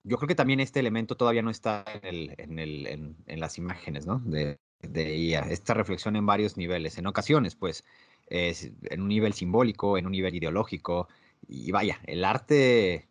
yo 0.02 0.16
creo 0.16 0.28
que 0.28 0.34
también 0.34 0.60
este 0.60 0.80
elemento 0.80 1.16
todavía 1.16 1.42
no 1.42 1.50
está 1.50 1.84
en, 2.02 2.58
en, 2.58 3.40
las 3.40 3.58
imágenes, 3.58 4.06
¿no? 4.06 4.20
De, 4.20 4.58
de 4.80 5.34
esta 5.50 5.74
reflexión 5.74 6.16
en 6.16 6.24
varios 6.24 6.56
niveles, 6.56 6.96
en 6.96 7.06
ocasiones, 7.06 7.54
pues, 7.54 7.84
es 8.28 8.72
en 8.84 9.02
un 9.02 9.08
nivel 9.08 9.34
simbólico, 9.34 9.98
en 9.98 10.06
un 10.06 10.12
nivel 10.12 10.34
ideológico, 10.34 11.08
y 11.46 11.70
vaya, 11.70 12.00
el 12.06 12.24
arte 12.24 13.09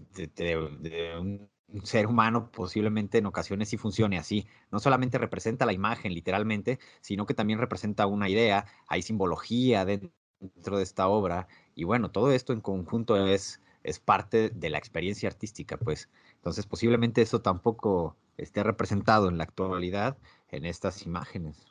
de, 0.00 1.48
un 1.68 1.86
ser 1.86 2.06
humano 2.06 2.50
posiblemente 2.50 3.18
en 3.18 3.26
ocasiones 3.26 3.68
sí 3.68 3.76
funcione 3.76 4.18
así. 4.18 4.46
No 4.70 4.78
solamente 4.78 5.18
representa 5.18 5.66
la 5.66 5.72
imagen 5.72 6.12
literalmente, 6.14 6.78
sino 7.00 7.26
que 7.26 7.34
también 7.34 7.58
representa 7.58 8.06
una 8.06 8.28
idea, 8.28 8.66
hay 8.88 9.02
simbología 9.02 9.84
dentro 9.84 10.76
de 10.76 10.82
esta 10.82 11.08
obra, 11.08 11.48
y 11.74 11.84
bueno, 11.84 12.10
todo 12.10 12.32
esto 12.32 12.52
en 12.52 12.60
conjunto 12.60 13.26
es, 13.26 13.60
es 13.82 14.00
parte 14.00 14.50
de 14.50 14.70
la 14.70 14.78
experiencia 14.78 15.28
artística, 15.28 15.76
pues. 15.76 16.10
Entonces, 16.34 16.66
posiblemente 16.66 17.22
eso 17.22 17.40
tampoco 17.40 18.16
esté 18.36 18.62
representado 18.62 19.28
en 19.28 19.38
la 19.38 19.44
actualidad 19.44 20.18
en 20.48 20.66
estas 20.66 21.06
imágenes. 21.06 21.66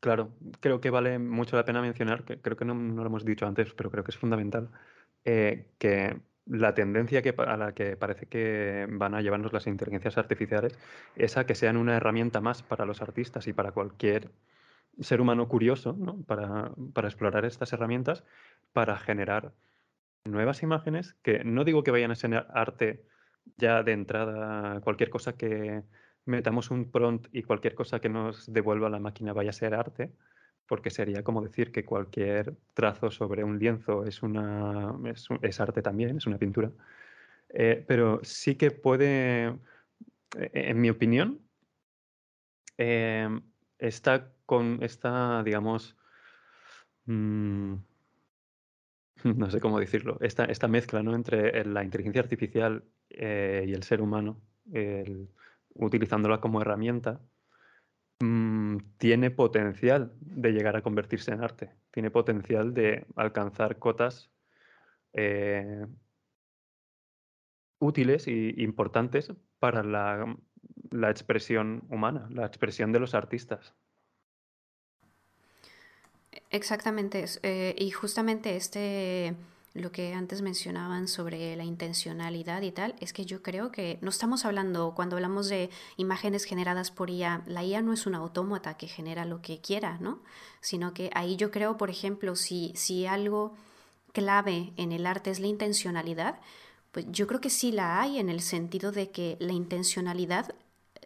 Claro, 0.00 0.32
creo 0.60 0.80
que 0.80 0.90
vale 0.90 1.18
mucho 1.18 1.56
la 1.56 1.64
pena 1.64 1.82
mencionar, 1.82 2.24
que 2.24 2.40
creo 2.40 2.56
que 2.56 2.64
no, 2.64 2.74
lo 2.74 3.06
hemos 3.06 3.24
dicho 3.24 3.46
antes, 3.46 3.74
pero 3.74 3.90
creo 3.90 4.04
que 4.04 4.12
es 4.12 4.16
fundamental, 4.16 4.70
eh, 5.24 5.66
que 5.78 6.20
la 6.48 6.74
tendencia 6.74 7.22
que, 7.22 7.34
a 7.36 7.56
la 7.56 7.72
que 7.72 7.96
parece 7.96 8.26
que 8.26 8.86
van 8.90 9.14
a 9.14 9.20
llevarnos 9.20 9.52
las 9.52 9.66
inteligencias 9.66 10.18
artificiales 10.18 10.78
es 11.16 11.36
a 11.36 11.46
que 11.46 11.54
sean 11.54 11.76
una 11.76 11.96
herramienta 11.96 12.40
más 12.40 12.62
para 12.62 12.86
los 12.86 13.02
artistas 13.02 13.46
y 13.46 13.52
para 13.52 13.72
cualquier 13.72 14.30
ser 15.00 15.20
humano 15.20 15.48
curioso 15.48 15.96
para, 16.26 16.72
para 16.92 17.08
explorar 17.08 17.44
estas 17.44 17.72
herramientas, 17.72 18.24
para 18.72 18.98
generar 18.98 19.52
nuevas 20.24 20.62
imágenes 20.62 21.14
que 21.22 21.44
no 21.44 21.64
digo 21.64 21.82
que 21.82 21.90
vayan 21.90 22.10
a 22.10 22.16
ser 22.16 22.46
arte 22.50 23.04
ya 23.56 23.82
de 23.82 23.92
entrada, 23.92 24.80
cualquier 24.80 25.10
cosa 25.10 25.36
que 25.36 25.84
metamos 26.24 26.70
un 26.70 26.90
prompt 26.90 27.28
y 27.32 27.42
cualquier 27.42 27.74
cosa 27.74 28.00
que 28.00 28.08
nos 28.08 28.52
devuelva 28.52 28.90
la 28.90 28.98
máquina 28.98 29.32
vaya 29.32 29.50
a 29.50 29.54
ser 29.54 29.74
arte, 29.74 30.12
porque 30.68 30.90
sería 30.90 31.24
como 31.24 31.42
decir 31.42 31.72
que 31.72 31.84
cualquier 31.84 32.54
trazo 32.74 33.10
sobre 33.10 33.42
un 33.42 33.58
lienzo 33.58 34.04
es, 34.04 34.22
una, 34.22 34.94
es, 35.42 35.60
arte 35.60 35.82
también, 35.82 36.18
es 36.18 36.26
una 36.26 36.38
pintura. 36.38 36.70
Eh, 37.48 37.84
pero 37.88 38.20
sí 38.22 38.54
que 38.56 38.70
puede, 38.70 39.46
e, 40.36 40.50
en 40.52 40.80
mi 40.80 40.90
opinión, 40.90 41.40
em, 42.76 43.42
está 43.78 44.30
con 44.44 44.78
esta, 44.82 45.42
digamos, 45.42 45.96
mm, 47.06 47.74
no 49.24 49.50
sé 49.50 49.60
cómo 49.60 49.80
decirlo, 49.80 50.18
esta, 50.20 50.44
esta 50.44 50.68
mezcla 50.68 51.02
¿no? 51.02 51.14
entre 51.14 51.64
la 51.64 51.82
inteligencia 51.82 52.20
artificial 52.22 52.84
eh, 53.10 53.64
y 53.66 53.72
el 53.72 53.82
ser 53.82 54.02
humano, 54.02 54.40
utilizándola 55.74 56.40
como 56.40 56.60
herramienta, 56.60 57.20
mm, 58.20 58.76
tiene 58.98 59.30
potencial 59.30 60.12
de 60.20 60.52
llegar 60.52 60.76
a 60.76 60.82
convertirse 60.82 61.32
en 61.32 61.42
arte, 61.42 61.74
tiene 61.90 62.10
potencial 62.10 62.74
de 62.74 63.06
alcanzar 63.16 63.78
cotas 63.78 64.30
eh, 65.12 65.86
útiles 67.78 68.26
e 68.26 68.54
importantes 68.58 69.32
para 69.58 69.82
la, 69.82 70.36
la 70.90 71.10
expresión 71.10 71.84
humana, 71.90 72.28
la 72.30 72.46
expresión 72.46 72.92
de 72.92 73.00
los 73.00 73.14
artistas. 73.14 73.74
Exactamente, 76.50 77.24
eh, 77.42 77.74
y 77.78 77.90
justamente 77.90 78.56
este, 78.56 79.34
lo 79.78 79.92
que 79.92 80.14
antes 80.14 80.42
mencionaban 80.42 81.08
sobre 81.08 81.56
la 81.56 81.64
intencionalidad 81.64 82.62
y 82.62 82.72
tal, 82.72 82.94
es 83.00 83.12
que 83.12 83.24
yo 83.24 83.42
creo 83.42 83.70
que 83.70 83.98
no 84.00 84.10
estamos 84.10 84.44
hablando, 84.44 84.94
cuando 84.94 85.16
hablamos 85.16 85.48
de 85.48 85.70
imágenes 85.96 86.44
generadas 86.44 86.90
por 86.90 87.10
IA, 87.10 87.42
la 87.46 87.64
IA 87.64 87.82
no 87.82 87.92
es 87.92 88.06
un 88.06 88.14
autómata 88.14 88.76
que 88.76 88.88
genera 88.88 89.24
lo 89.24 89.42
que 89.42 89.60
quiera, 89.60 89.98
¿no? 90.00 90.20
Sino 90.60 90.94
que 90.94 91.10
ahí 91.14 91.36
yo 91.36 91.50
creo, 91.50 91.76
por 91.76 91.90
ejemplo, 91.90 92.36
si, 92.36 92.72
si 92.74 93.06
algo 93.06 93.54
clave 94.12 94.72
en 94.76 94.92
el 94.92 95.06
arte 95.06 95.30
es 95.30 95.40
la 95.40 95.46
intencionalidad, 95.46 96.40
pues 96.92 97.06
yo 97.10 97.26
creo 97.26 97.40
que 97.40 97.50
sí 97.50 97.72
la 97.72 98.00
hay 98.00 98.18
en 98.18 98.28
el 98.28 98.40
sentido 98.40 98.92
de 98.92 99.10
que 99.10 99.36
la 99.40 99.52
intencionalidad 99.52 100.54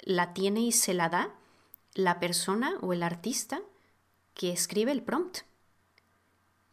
la 0.02 0.32
tiene 0.34 0.60
y 0.60 0.72
se 0.72 0.94
la 0.94 1.08
da 1.08 1.34
la 1.94 2.20
persona 2.20 2.74
o 2.80 2.92
el 2.92 3.02
artista 3.02 3.60
que 4.34 4.52
escribe 4.52 4.92
el 4.92 5.02
prompt. 5.02 5.40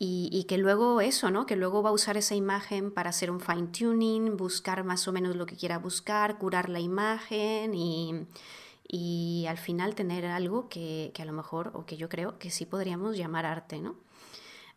Y, 0.02 0.46
que 0.48 0.58
luego 0.58 1.02
eso, 1.02 1.30
¿no? 1.30 1.46
Que 1.46 1.58
luego 1.58 1.84
va 1.84 1.90
a 1.90 1.94
usar 1.94 2.16
esa 2.16 2.34
imagen 2.34 2.90
para 2.90 3.10
hacer 3.10 3.30
un 3.30 3.42
fine 3.42 3.68
tuning, 3.68 4.38
buscar 4.38 4.86
más 4.86 5.06
o 5.10 5.12
menos 5.12 5.36
lo 5.36 5.46
que 5.46 5.58
quiera 5.58 5.78
buscar, 5.78 6.38
curar 6.38 6.70
la 6.70 6.80
imagen 6.80 7.76
y, 7.76 8.26
y 8.88 9.46
al 9.50 9.58
final 9.58 9.96
tener 9.96 10.26
algo 10.26 10.70
que, 10.70 11.12
que, 11.14 11.22
a 11.22 11.26
lo 11.26 11.34
mejor, 11.34 11.72
o 11.74 11.86
que 11.86 11.98
yo 11.98 12.08
creo 12.08 12.40
que 12.40 12.50
sí 12.50 12.66
podríamos 12.66 13.18
llamar 13.18 13.46
arte, 13.46 13.82
¿no? 13.82 13.98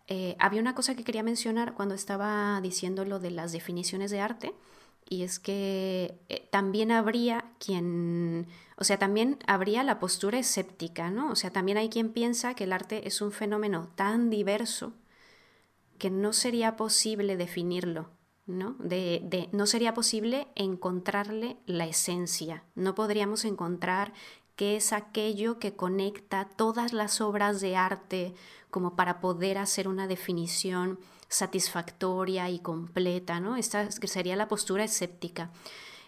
Eh, 0.09 0.35
había 0.41 0.61
una 0.61 0.75
cosa 0.75 0.97
que 0.97 1.05
quería 1.05 1.23
mencionar 1.23 1.75
cuando 1.75 1.95
estaba 1.95 2.61
diciendo 2.61 3.05
lo 3.05 3.20
de 3.20 3.31
las 3.31 3.53
definiciones 3.53 4.11
de 4.11 4.20
arte, 4.20 4.53
y 5.09 5.23
es 5.23 5.39
que 5.39 6.18
eh, 6.29 6.49
también 6.51 6.91
habría 6.91 7.45
quien, 7.59 8.49
o 8.77 8.85
sea, 8.85 8.99
también 8.99 9.39
habría 9.47 9.85
la 9.85 10.01
postura 10.01 10.39
escéptica, 10.39 11.11
¿no? 11.11 11.31
O 11.31 11.37
sea, 11.37 11.51
también 11.51 11.79
hay 11.79 11.89
quien 11.89 12.12
piensa 12.12 12.55
que 12.55 12.64
el 12.64 12.73
arte 12.73 13.07
es 13.07 13.20
un 13.23 13.31
fenómeno 13.31 13.89
tan 13.95 14.31
diverso 14.31 14.95
que 16.03 16.11
no 16.11 16.32
sería 16.32 16.74
posible 16.74 17.36
definirlo 17.36 18.11
¿no? 18.44 18.74
De, 18.80 19.48
no 19.53 19.68
sería 19.68 19.94
posible 19.94 20.48
encontrarle 20.57 21.59
la 21.64 21.86
esencia, 21.86 22.64
no 22.74 22.96
podríamos 22.96 23.44
encontrar 23.44 24.12
qué 24.57 24.74
es 24.74 24.92
aquello 24.92 25.61
que 25.61 25.76
conecta 25.76 26.48
todas 26.57 26.92
las 26.92 27.20
obras 27.20 27.61
de 27.61 27.76
arte 27.76 28.34
como 28.68 28.96
para 28.96 29.20
poder 29.20 29.59
hacer 29.59 29.86
una 29.86 30.09
definición 30.09 30.98
satisfactoria 31.28 32.50
y 32.50 32.59
completa, 32.59 33.38
¿no? 33.38 33.55
Esta 33.55 33.88
sería 33.92 34.34
la 34.34 34.48
postura 34.48 34.82
escéptica. 34.82 35.53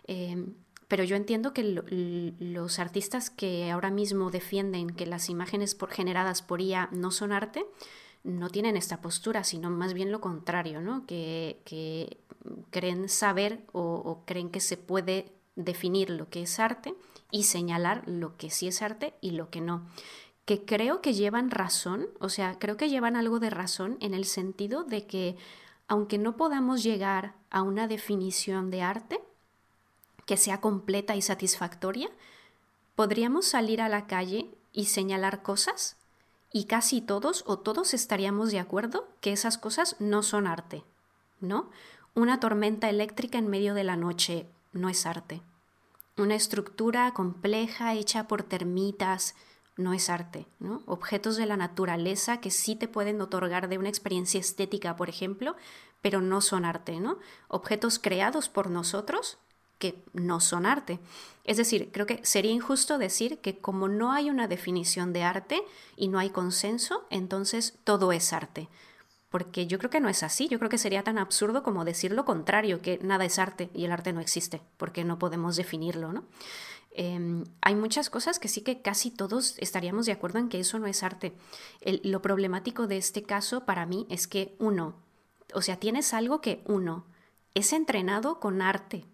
Em, 0.08 0.54
pero 0.88 1.04
yo 1.04 1.14
entiendo 1.14 1.54
que 1.54 1.62
los 1.62 2.80
artistas 2.80 3.30
que 3.30 3.70
ahora 3.70 3.90
mismo 3.90 4.32
defienden 4.32 4.90
que 4.90 5.06
las 5.06 5.30
imágenes 5.30 5.76
generadas 5.88 6.42
por 6.42 6.60
IA 6.60 6.88
no 6.90 7.12
son 7.12 7.30
arte, 7.30 7.64
no 8.24 8.48
tienen 8.48 8.76
esta 8.76 9.00
postura, 9.00 9.44
sino 9.44 9.70
más 9.70 9.92
bien 9.92 10.10
lo 10.10 10.20
contrario, 10.20 10.80
¿no? 10.80 11.06
que, 11.06 12.18
creen 12.70 13.08
saber 13.08 13.60
o, 13.72 14.22
creen 14.26 14.50
que 14.50 14.60
se 14.60 14.76
puede 14.76 15.32
definir 15.56 16.10
lo 16.10 16.28
que 16.28 16.42
es 16.42 16.58
arte 16.58 16.94
y 17.30 17.44
señalar 17.44 18.02
lo 18.06 18.36
que 18.36 18.50
sí 18.50 18.66
es 18.66 18.82
arte 18.82 19.14
y 19.20 19.32
lo 19.32 19.50
que 19.50 19.60
no. 19.60 19.86
Que 20.44 20.64
creo 20.64 21.00
que 21.00 21.14
llevan 21.14 21.50
razón, 21.50 22.08
o 22.18 22.28
sea, 22.28 22.58
creo 22.58 22.76
que 22.76 22.88
llevan 22.88 23.16
algo 23.16 23.38
de 23.38 23.50
razón 23.50 23.96
en 24.00 24.14
el 24.14 24.24
sentido 24.24 24.84
de 24.84 25.06
que 25.06 25.36
aunque 25.86 26.18
no 26.18 26.36
podamos 26.36 26.82
llegar 26.82 27.34
a 27.50 27.62
una 27.62 27.86
definición 27.86 28.70
de 28.70 28.82
arte 28.82 29.20
que 30.26 30.36
sea 30.36 30.60
completa 30.60 31.14
y 31.14 31.22
satisfactoria, 31.22 32.10
podríamos 32.94 33.46
salir 33.46 33.80
a 33.82 33.88
la 33.88 34.06
calle 34.06 34.50
y 34.72 34.86
señalar 34.86 35.42
cosas 35.42 35.96
y 36.54 36.66
casi 36.66 37.00
todos 37.00 37.42
o 37.48 37.58
todos 37.58 37.94
estaríamos 37.94 38.52
de 38.52 38.60
acuerdo 38.60 39.08
que 39.20 39.32
esas 39.32 39.58
cosas 39.58 39.96
no 39.98 40.22
son 40.22 40.46
arte, 40.46 40.84
¿no? 41.40 41.68
Una 42.14 42.38
tormenta 42.38 42.88
eléctrica 42.88 43.38
en 43.38 43.48
medio 43.48 43.74
de 43.74 43.82
la 43.82 43.96
noche 43.96 44.46
no 44.72 44.88
es 44.88 45.04
arte. 45.04 45.42
Una 46.16 46.36
estructura 46.36 47.12
compleja 47.12 47.92
hecha 47.94 48.28
por 48.28 48.44
termitas 48.44 49.34
no 49.76 49.94
es 49.94 50.08
arte, 50.08 50.46
¿no? 50.60 50.84
Objetos 50.86 51.36
de 51.36 51.46
la 51.46 51.56
naturaleza 51.56 52.40
que 52.40 52.52
sí 52.52 52.76
te 52.76 52.86
pueden 52.86 53.20
otorgar 53.20 53.68
de 53.68 53.78
una 53.78 53.88
experiencia 53.88 54.38
estética, 54.38 54.94
por 54.94 55.08
ejemplo, 55.08 55.56
pero 56.02 56.20
no 56.20 56.40
son 56.40 56.64
arte, 56.64 57.00
¿no? 57.00 57.18
Objetos 57.48 57.98
creados 57.98 58.48
por 58.48 58.70
nosotros 58.70 59.38
que 59.78 60.02
no 60.12 60.40
son 60.40 60.66
arte. 60.66 61.00
Es 61.44 61.58
decir, 61.58 61.90
creo 61.92 62.06
que 62.06 62.20
sería 62.24 62.52
injusto 62.52 62.98
decir 62.98 63.38
que 63.38 63.58
como 63.58 63.88
no 63.88 64.12
hay 64.12 64.30
una 64.30 64.48
definición 64.48 65.12
de 65.12 65.22
arte 65.22 65.62
y 65.96 66.08
no 66.08 66.18
hay 66.18 66.30
consenso, 66.30 67.06
entonces 67.10 67.78
todo 67.84 68.12
es 68.12 68.32
arte. 68.32 68.68
Porque 69.28 69.66
yo 69.66 69.78
creo 69.78 69.90
que 69.90 70.00
no 70.00 70.08
es 70.08 70.22
así, 70.22 70.48
yo 70.48 70.58
creo 70.58 70.70
que 70.70 70.78
sería 70.78 71.02
tan 71.02 71.18
absurdo 71.18 71.62
como 71.62 71.84
decir 71.84 72.12
lo 72.12 72.24
contrario, 72.24 72.80
que 72.80 72.98
nada 73.02 73.24
es 73.24 73.38
arte 73.38 73.68
y 73.74 73.84
el 73.84 73.92
arte 73.92 74.12
no 74.12 74.20
existe, 74.20 74.62
porque 74.76 75.04
no 75.04 75.18
podemos 75.18 75.56
definirlo, 75.56 76.12
¿no? 76.12 76.24
Em, 76.96 77.42
hay 77.60 77.74
muchas 77.74 78.08
cosas 78.08 78.38
que 78.38 78.46
sí 78.46 78.60
que 78.60 78.80
casi 78.80 79.10
todos 79.10 79.56
estaríamos 79.58 80.06
de 80.06 80.12
acuerdo 80.12 80.38
en 80.38 80.48
que 80.48 80.60
eso 80.60 80.78
no 80.78 80.86
es 80.86 81.02
arte. 81.02 81.34
lo 82.04 82.22
problemático 82.22 82.86
de 82.86 82.96
este 82.96 83.24
caso 83.24 83.66
para 83.66 83.84
mí 83.84 84.06
es 84.08 84.28
que 84.28 84.54
uno, 84.60 84.94
o 85.52 85.60
sea, 85.60 85.80
tienes 85.80 86.14
algo 86.14 86.40
que 86.40 86.62
uno 86.66 87.04
es 87.54 87.72
entrenado 87.72 88.38
con 88.38 88.62
arte, 88.62 89.04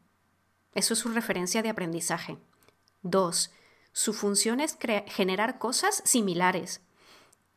eso 0.75 0.95
es 0.95 1.01
su 1.01 1.09
referencia 1.09 1.63
de 1.63 1.69
aprendizaje. 1.69 2.39
Dos, 3.03 3.51
su 3.93 4.13
función 4.13 4.61
es 4.61 4.79
generar 5.09 5.59
cosas 5.59 6.03
similares. 6.05 6.81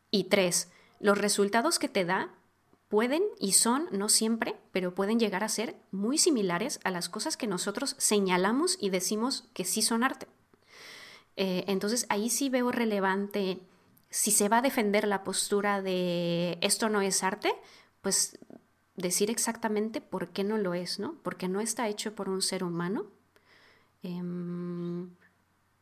Y 0.09 0.26
tres, 0.26 0.72
los 0.99 1.18
resultados 1.18 1.80
que 1.80 1.89
te 1.89 2.05
da 2.05 2.34
pueden 2.88 3.24
y 3.39 3.53
son, 3.53 3.88
no 3.91 4.09
siempre, 4.09 4.55
pero 4.72 4.93
pueden 4.93 5.20
llegar 5.20 5.43
a 5.43 5.49
ser 5.49 5.76
muy 5.91 6.18
similares 6.18 6.80
a 6.84 6.91
las 6.91 7.09
cosas 7.09 7.38
que 7.38 7.47
nosotros 7.47 7.95
señalamos 7.97 8.78
y 8.80 8.89
decimos 8.89 9.49
que 9.53 9.66
sí 9.66 9.82
son 9.82 10.03
arte. 10.03 10.28
Eh, 11.36 11.66
entonces 11.68 12.05
ahí 12.09 12.30
sí 12.30 12.49
veo 12.49 12.72
relevante, 12.72 13.59
si 14.09 14.30
se 14.30 14.47
va 14.47 14.59
a 14.59 14.61
defender 14.61 15.07
la 15.07 15.24
postura 15.24 15.82
de 15.82 16.59
esto 16.61 16.88
no 16.88 17.01
es 17.01 17.24
arte, 17.24 17.51
pues 18.01 18.38
decir 18.96 19.30
exactamente 19.30 20.02
por 20.02 20.30
qué 20.30 20.44
no 20.44 20.58
lo 20.58 20.74
es, 20.74 21.00
¿no? 21.00 21.16
Porque 21.24 21.48
no 21.48 21.62
está 21.62 21.88
hecho 21.88 22.16
por 22.16 22.30
un 22.30 22.41
ser 22.41 22.64
humano, 22.64 23.06
em, 24.04 25.10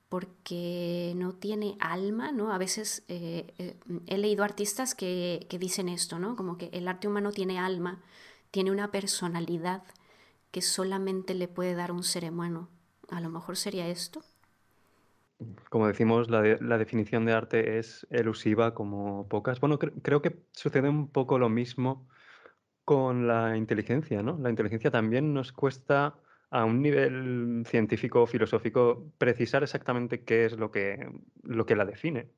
porque 0.10 1.14
no 1.16 1.34
tiene 1.34 1.78
alma, 1.80 2.32
¿no? 2.32 2.54
A 2.54 2.58
veces 2.58 3.04
eh, 3.08 3.54
eh, 3.58 3.76
he 4.08 4.18
leído 4.18 4.44
artistas 4.44 4.96
que, 4.96 5.46
que, 5.50 5.60
dicen 5.60 5.90
esto, 5.90 6.20
¿no? 6.20 6.36
Como 6.36 6.58
que 6.58 6.70
el 6.74 6.88
arte 6.88 7.08
humano 7.08 7.32
tiene 7.32 7.60
alma, 7.60 8.02
tiene 8.52 8.72
una 8.72 8.92
personalidad 8.92 9.84
que 10.52 10.62
solamente 10.62 11.34
le 11.34 11.48
puede 11.48 11.76
dar 11.76 11.92
un 11.92 12.04
ser 12.04 12.30
humano. 12.30 12.70
A 13.10 13.22
lo 13.22 13.30
mejor 13.30 13.58
sería 13.58 13.88
esto. 13.88 14.22
Como 15.70 15.88
decimos, 15.88 16.30
la, 16.30 16.42
la 16.60 16.78
definición 16.78 17.26
de 17.26 17.34
arte 17.34 17.80
es 17.80 18.06
elusiva 18.10 18.74
como 18.74 19.28
pocas. 19.28 19.60
Bueno, 19.60 19.80
creo 19.80 20.22
que 20.22 20.44
sucede 20.52 20.90
un 20.90 21.08
poco 21.08 21.40
lo 21.40 21.50
mismo 21.50 22.08
con 22.86 23.28
la 23.28 23.58
inteligencia, 23.58 24.22
¿no? 24.22 24.38
La 24.40 24.50
inteligencia 24.50 24.92
también 24.92 25.34
nos 25.34 25.52
cuesta 25.52 26.16
a 26.50 26.66
un 26.66 26.82
nivel 26.82 27.64
científico 27.66 28.28
filosófico 28.28 29.12
precisar 29.18 29.64
exactamente 29.64 30.24
qué 30.24 30.46
es 30.46 30.58
lo 30.58 30.70
que, 30.70 31.10
lo 31.44 31.66
que 31.66 31.76
la 31.76 31.86
define. 31.86 32.30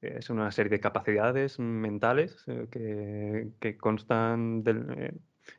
Es 0.00 0.30
una 0.30 0.50
serie 0.50 0.70
de 0.70 0.80
capacidades 0.80 1.58
mentales 1.58 2.44
eh, 2.46 3.50
que, 3.60 3.76
constan 3.76 4.62
eh, 4.66 5.12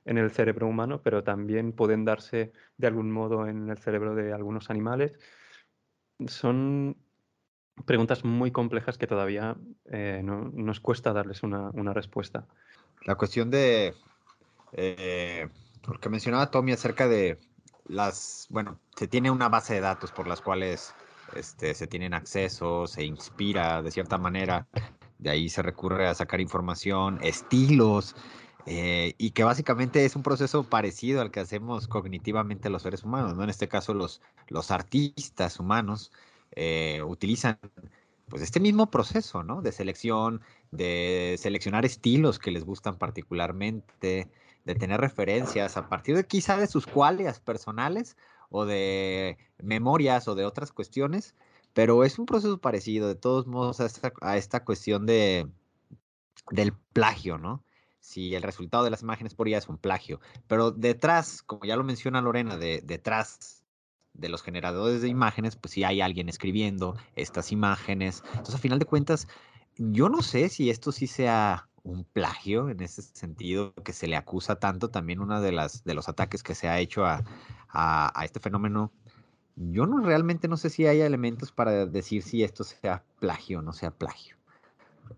en 0.05 0.17
el 0.17 0.31
cerebro 0.31 0.67
humano, 0.67 1.01
pero 1.03 1.23
también 1.23 1.73
pueden 1.73 2.05
darse 2.05 2.53
de 2.77 2.87
algún 2.87 3.11
modo 3.11 3.47
en 3.47 3.69
el 3.69 3.77
cerebro 3.77 4.15
de 4.15 4.33
algunos 4.33 4.69
animales. 4.69 5.19
Son 6.27 6.95
preguntas 7.85 8.23
muy 8.23 8.51
complejas 8.51 8.97
que 8.97 9.07
todavía 9.07 9.57
eh, 9.85 10.21
nos 10.23 10.79
cuesta 10.79 11.13
darles 11.13 11.43
una 11.43 11.93
respuesta. 11.93 12.47
La 13.05 13.15
cuestión 13.15 13.49
de 13.49 13.93
eh, 14.73 15.49
porque 15.81 16.09
mencionaba 16.09 16.51
Tommy 16.51 16.71
acerca 16.73 17.07
de 17.07 17.39
las, 17.85 18.47
bueno, 18.49 18.79
se 18.95 19.07
tiene 19.07 19.31
una 19.31 19.49
base 19.49 19.73
de 19.73 19.81
datos 19.81 20.11
por 20.11 20.27
las 20.27 20.41
cuales 20.41 20.93
este, 21.35 21.73
se 21.73 21.87
tienen 21.87 22.13
acceso, 22.13 22.87
se 22.87 23.03
inspira 23.03 23.81
de 23.81 23.91
cierta 23.91 24.17
manera, 24.17 24.67
de 25.17 25.29
ahí 25.29 25.49
se 25.49 25.61
recurre 25.61 26.07
a 26.07 26.15
sacar 26.15 26.41
información, 26.41 27.19
estilos, 27.21 28.15
eh, 28.65 29.15
y 29.17 29.31
que 29.31 29.43
básicamente 29.43 30.05
es 30.05 30.15
un 30.15 30.23
proceso 30.23 30.63
parecido 30.63 31.21
al 31.21 31.31
que 31.31 31.39
hacemos 31.39 31.87
cognitivamente 31.87 32.69
los 32.69 32.83
seres 32.83 33.03
humanos, 33.03 33.35
¿no? 33.35 33.43
En 33.43 33.49
este 33.49 33.67
caso 33.67 33.93
los, 33.93 34.21
los 34.47 34.69
artistas 34.71 35.59
humanos 35.59 36.11
eh, 36.51 37.01
utilizan 37.03 37.59
pues 38.27 38.43
este 38.43 38.59
mismo 38.59 38.89
proceso, 38.89 39.43
¿no? 39.43 39.61
De 39.61 39.71
selección, 39.71 40.41
de 40.71 41.35
seleccionar 41.39 41.85
estilos 41.85 42.39
que 42.39 42.51
les 42.51 42.63
gustan 42.63 42.97
particularmente, 42.97 44.29
de 44.65 44.75
tener 44.75 45.01
referencias 45.01 45.77
a 45.77 45.89
partir 45.89 46.15
de 46.15 46.25
quizá 46.25 46.57
de 46.57 46.67
sus 46.67 46.85
cualidades 46.85 47.39
personales 47.39 48.17
o 48.49 48.65
de 48.65 49.37
memorias 49.59 50.27
o 50.27 50.35
de 50.35 50.45
otras 50.45 50.71
cuestiones, 50.71 51.35
pero 51.73 52.03
es 52.03 52.19
un 52.19 52.25
proceso 52.25 52.59
parecido 52.59 53.07
de 53.07 53.15
todos 53.15 53.47
modos 53.47 53.79
a 53.79 54.37
esta, 54.37 54.63
cuestión 54.63 55.05
de, 55.05 55.47
del 56.51 56.73
plagio, 56.93 57.37
¿no? 57.37 57.63
Si 57.99 58.35
el 58.35 58.43
resultado 58.43 58.83
de 58.83 58.89
las 58.89 59.03
imágenes 59.03 59.35
por 59.35 59.47
ella 59.47 59.59
es 59.59 59.69
un 59.69 59.77
plagio, 59.77 60.19
pero 60.47 60.71
detrás, 60.71 61.43
como 61.43 61.65
ya 61.65 61.75
lo 61.75 61.83
menciona 61.83 62.21
Lorena, 62.21 62.57
de, 62.57 62.81
detrás 62.83 63.63
de 64.13 64.27
los 64.27 64.41
generadores 64.41 65.01
de 65.01 65.07
imágenes, 65.07 65.55
pues 65.55 65.73
sí 65.73 65.83
hay 65.83 66.01
alguien 66.01 66.27
escribiendo 66.27 66.97
estas 67.15 67.51
imágenes. 67.51 68.23
Entonces, 68.31 68.55
a 68.55 68.57
final 68.57 68.79
de 68.79 68.85
cuentas, 68.85 69.27
yo 69.77 70.09
no 70.09 70.21
sé 70.21 70.49
si 70.49 70.69
esto 70.69 70.91
sí 70.91 71.07
sea 71.07 71.69
un 71.83 72.03
plagio 72.03 72.69
en 72.69 72.81
ese 72.81 73.01
sentido 73.01 73.73
que 73.73 73.93
se 73.93 74.07
le 74.07 74.15
acusa 74.15 74.57
tanto 74.57 74.89
también 74.89 75.19
uno 75.19 75.41
de 75.41 75.51
las 75.51 75.83
de 75.83 75.93
los 75.93 76.09
ataques 76.09 76.43
que 76.43 76.55
se 76.55 76.67
ha 76.67 76.79
hecho 76.79 77.05
a, 77.05 77.23
a, 77.69 78.23
este 78.23 78.39
fenómeno. 78.39 78.91
Yo 79.55 79.85
no 79.85 79.99
realmente 79.99 80.47
no 80.47 80.57
sé 80.57 80.69
si 80.69 80.87
hay 80.87 81.01
elementos 81.01 81.51
para 81.51 81.85
decir 81.85 82.23
si 82.23 82.43
esto 82.43 82.63
sea 82.63 83.03
plagio 83.19 83.59
o 83.59 83.61
no 83.61 83.73
sea 83.73 83.91
plagio. 83.91 84.35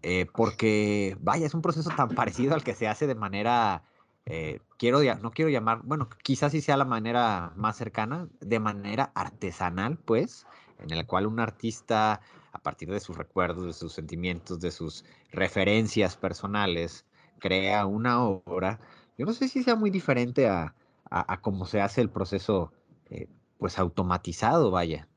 Eh, 0.02 0.26
porque 0.34 1.18
vaya 1.22 1.46
es 1.46 1.54
un 1.54 1.62
proceso 1.62 1.92
tan 1.96 2.10
parecido 2.10 2.56
al 2.56 2.64
que 2.64 2.74
se 2.74 2.88
hace 2.88 3.06
de 3.06 3.16
manera 3.16 3.84
eh, 4.26 4.60
quiero 4.78 5.02
no 5.22 5.32
quiero 5.32 5.52
llamar 5.52 5.82
bueno 5.84 6.10
quizás 6.24 6.52
sí 6.52 6.62
sea 6.62 6.78
la 6.78 6.86
manera 6.86 7.54
más 7.56 7.78
cercana 7.78 8.28
de 8.42 8.60
manera 8.60 9.12
artesanal 9.14 9.98
pues 9.98 10.48
en 10.80 10.92
el 10.92 11.06
cual 11.06 11.28
un 11.28 11.40
artista 11.40 12.22
a 12.54 12.60
partir 12.60 12.90
de 12.90 13.00
sus 13.00 13.18
recuerdos, 13.18 13.66
de 13.66 13.74
sus 13.74 13.94
sentimientos, 13.94 14.60
de 14.60 14.72
sus 14.72 15.04
referencias 15.32 16.16
personales, 16.16 17.06
crea 17.40 17.86
una 17.86 18.24
obra, 18.24 18.80
yo 19.18 19.26
no 19.26 19.34
sé 19.34 19.48
si 19.48 19.64
sea 19.64 19.76
muy 19.76 19.90
diferente 19.90 20.48
a, 20.48 20.76
a, 21.10 21.42
cómo 21.42 21.66
se 21.66 21.82
hace 21.82 22.02
el 22.02 22.10
proceso, 22.10 22.72
eh, 23.10 23.28
pues 23.58 23.78
automatizado, 23.78 24.72
vaya. 24.72 25.08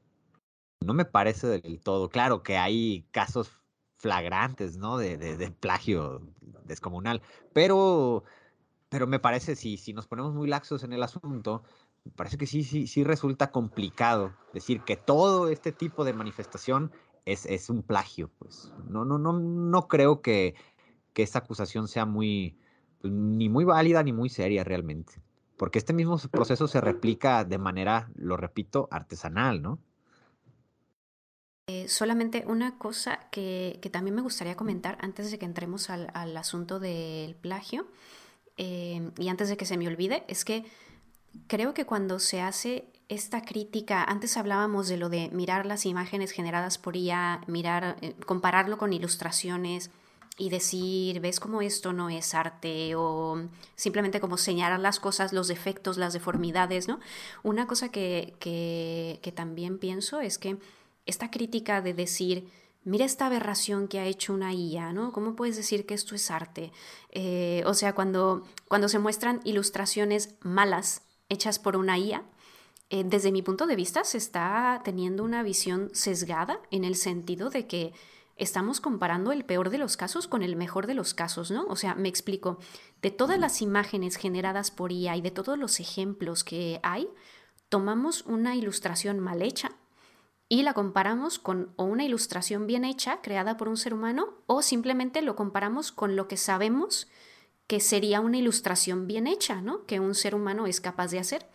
No 0.81 0.93
me 0.93 1.05
parece 1.05 1.47
del 1.47 1.81
todo. 1.81 2.11
Claro 2.11 2.43
que 2.43 2.59
hay 2.59 3.07
casos 3.11 3.51
flagrantes, 3.97 4.77
¿no? 4.77 4.99
De, 4.99 5.17
de, 5.17 5.37
de 5.37 5.51
plagio 5.51 6.21
descomunal, 6.65 7.23
pero 7.55 8.25
pero 8.89 9.07
me 9.07 9.19
parece, 9.19 9.57
si, 9.57 9.77
si 9.77 9.93
nos 9.93 10.07
ponemos 10.07 10.33
muy 10.35 10.49
laxos 10.49 10.85
en 10.85 10.93
el 10.93 11.03
asunto, 11.03 11.65
me 12.05 12.13
parece 12.13 12.39
que 12.39 12.47
sí, 12.47 12.63
sí, 12.63 12.87
sí 12.87 13.03
resulta 13.03 13.51
complicado 13.51 14.33
decir 14.55 14.83
que 14.83 14.97
todo 14.97 15.49
este 15.49 15.73
tipo 15.73 16.05
de 16.05 16.13
manifestación 16.13 16.93
es, 17.27 17.45
es 17.45 17.69
un 17.69 17.83
plagio. 17.83 18.31
Pues 18.39 18.73
no, 18.89 19.05
no, 19.05 19.19
no, 19.19 19.35
no 19.35 19.89
creo 19.89 20.23
que, 20.23 20.55
que 21.13 21.23
esta 21.23 21.41
acusación 21.41 21.89
sea 21.89 22.07
muy, 22.07 22.57
pues, 23.01 23.13
ni 23.13 23.49
muy 23.51 23.65
válida 23.65 24.03
ni 24.03 24.13
muy 24.13 24.31
seria 24.31 24.65
realmente. 24.65 25.21
Porque 25.59 25.79
este 25.79 25.93
mismo 25.93 26.19
proceso 26.31 26.69
se 26.69 26.81
replica 26.81 27.45
de 27.45 27.59
manera, 27.59 28.11
lo 28.15 28.37
repito, 28.37 28.89
artesanal, 28.91 29.63
¿no? 29.63 29.79
Eh, 31.69 31.89
solamente 31.89 32.45
una 32.47 32.79
cosa 32.79 33.29
que, 33.33 33.81
también 33.91 34.15
me 34.15 34.23
gustaría 34.23 34.55
comentar 34.55 34.99
antes 35.01 35.33
de 35.33 35.39
que 35.39 35.47
entremos 35.47 35.91
al, 35.91 36.37
asunto 36.37 36.79
del 36.79 37.35
plagio 37.35 37.89
eh, 38.57 39.11
y 39.19 39.29
antes 39.29 39.49
de 39.49 39.57
que 39.57 39.67
se 39.67 39.77
me 39.77 39.89
olvide, 39.89 40.25
es 40.29 40.45
que 40.45 40.65
creo 41.47 41.75
que 41.75 41.87
cuando 41.87 42.19
se 42.19 42.41
hace 42.41 42.87
esta 43.09 43.43
crítica, 43.43 44.03
antes 44.03 44.37
hablábamos 44.37 44.89
de 44.89 44.97
lo 44.97 45.09
de 45.09 45.31
mirar 45.31 45.65
las 45.65 45.87
imágenes 45.87 46.33
generadas 46.33 46.79
por 46.79 46.97
IA, 46.97 47.41
mirar, 47.47 47.97
eh, 48.01 48.15
compararlo 48.27 48.79
con 48.79 48.93
ilustraciones 48.93 49.91
y 50.39 50.51
decir, 50.51 51.21
ves 51.21 51.41
cómo 51.41 51.63
esto 51.63 51.93
no 51.93 52.11
es 52.11 52.35
arte 52.35 52.95
o 52.95 53.49
simplemente 53.75 54.21
como 54.21 54.37
señalar 54.37 54.81
las 54.81 55.01
cosas, 55.01 55.33
los 55.33 55.49
defectos, 55.49 55.97
las 55.97 56.13
deformidades, 56.13 56.89
¿no? 56.89 57.01
Una 57.43 57.67
cosa 57.67 57.91
que, 57.91 58.35
que, 58.39 59.33
también 59.35 59.79
pienso 59.79 60.21
es 60.21 60.39
que 60.39 60.59
esta 61.07 61.31
crítica 61.31 61.81
de 61.81 61.95
decir, 61.95 62.51
mira 62.85 63.05
esta 63.07 63.27
aberración 63.27 63.89
que 63.89 63.99
ha 63.99 64.05
hecho 64.05 64.35
una 64.35 64.53
IA, 64.53 64.93
¿no? 64.93 65.13
¿Cómo 65.13 65.37
puedes 65.37 65.57
decir 65.57 65.87
que 65.87 65.95
esto 65.95 66.15
es 66.15 66.31
arte? 66.31 66.71
Eh, 67.13 67.63
o 67.65 67.73
sea, 67.73 67.95
cuando, 67.95 68.45
cuando 68.69 68.89
se 68.89 68.99
muestran 68.99 69.41
ilustraciones 69.45 70.35
malas 70.41 71.06
hechas 71.29 71.59
por 71.59 71.77
una 71.77 71.99
IA, 71.99 72.25
eh, 72.89 73.03
desde 73.05 73.33
mi 73.33 73.43
punto 73.43 73.67
de 73.67 73.77
vista 73.77 74.05
se 74.05 74.19
está 74.19 74.81
teniendo 74.85 75.25
una 75.25 75.43
visión 75.43 75.91
sesgada 75.93 76.61
en 76.71 76.85
el 76.85 76.95
sentido 76.95 77.51
de 77.51 77.67
que 77.67 77.93
estamos 78.37 78.81
comparando 78.81 79.33
el 79.33 79.45
peor 79.45 79.71
de 79.71 79.79
los 79.79 79.97
casos 79.97 80.29
con 80.29 80.43
el 80.43 80.57
mejor 80.57 80.87
de 80.87 80.95
los 80.95 81.15
casos, 81.15 81.51
¿no? 81.51 81.67
O 81.67 81.77
sea, 81.77 81.95
me 81.95 82.09
explico, 82.09 82.59
de 83.03 83.11
todas 83.11 83.39
las 83.39 83.61
imágenes 83.63 84.17
generadas 84.17 84.71
por 84.71 84.93
IA 84.93 85.17
y 85.17 85.21
de 85.21 85.31
todos 85.31 85.59
los 85.59 85.81
ejemplos 85.81 86.45
que 86.45 86.79
hay, 86.83 87.09
tomamos 87.69 88.23
una 88.23 88.55
ilustración 88.55 89.19
mal 89.19 89.43
hecha 89.43 89.73
y 90.49 90.63
la 90.63 90.75
comparamos 90.75 91.39
con 91.39 91.73
o 91.77 91.85
una 91.85 92.05
ilustración 92.05 92.67
bien 92.67 92.85
hecha 92.85 93.21
creada 93.21 93.57
por 93.57 93.69
un 93.69 93.77
ser 93.77 93.95
humano 93.95 94.35
o 94.47 94.63
simplemente 94.63 95.23
lo 95.23 95.35
comparamos 95.35 95.91
con 95.91 96.15
lo 96.15 96.29
que 96.29 96.37
sabemos 96.37 97.09
que 97.67 97.81
sería 97.81 98.21
una 98.21 98.39
ilustración 98.39 99.07
bien 99.07 99.27
hecha, 99.27 99.61
¿no? 99.61 99.85
Que 99.87 100.01
un 100.01 100.15
ser 100.15 100.35
humano 100.35 100.67
es 100.67 100.81
capaz 100.81 101.09
de 101.09 101.19
hacer. 101.19 101.47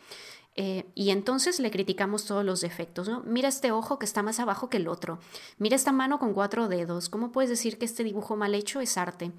Eh, 0.55 0.85
y 0.95 1.11
entonces 1.11 1.59
le 1.59 1.71
criticamos 1.71 2.25
todos 2.25 2.43
los 2.43 2.59
defectos, 2.59 3.07
¿no? 3.07 3.21
Mira 3.21 3.47
este 3.47 3.71
ojo 3.71 3.99
que 3.99 4.05
está 4.05 4.21
más 4.21 4.39
abajo 4.39 4.69
que 4.69 4.77
el 4.77 4.87
otro. 4.87 5.19
Mira 5.57 5.75
esta 5.75 5.93
mano 5.93 6.19
con 6.19 6.33
cuatro 6.33 6.67
dedos. 6.67 7.09
¿Cómo 7.09 7.31
puedes 7.31 7.49
decir 7.49 7.77
que 7.77 7.85
este 7.85 8.03
dibujo 8.03 8.35
mal 8.35 8.53
hecho 8.53 8.81
es 8.81 8.97
arte? 8.97 9.31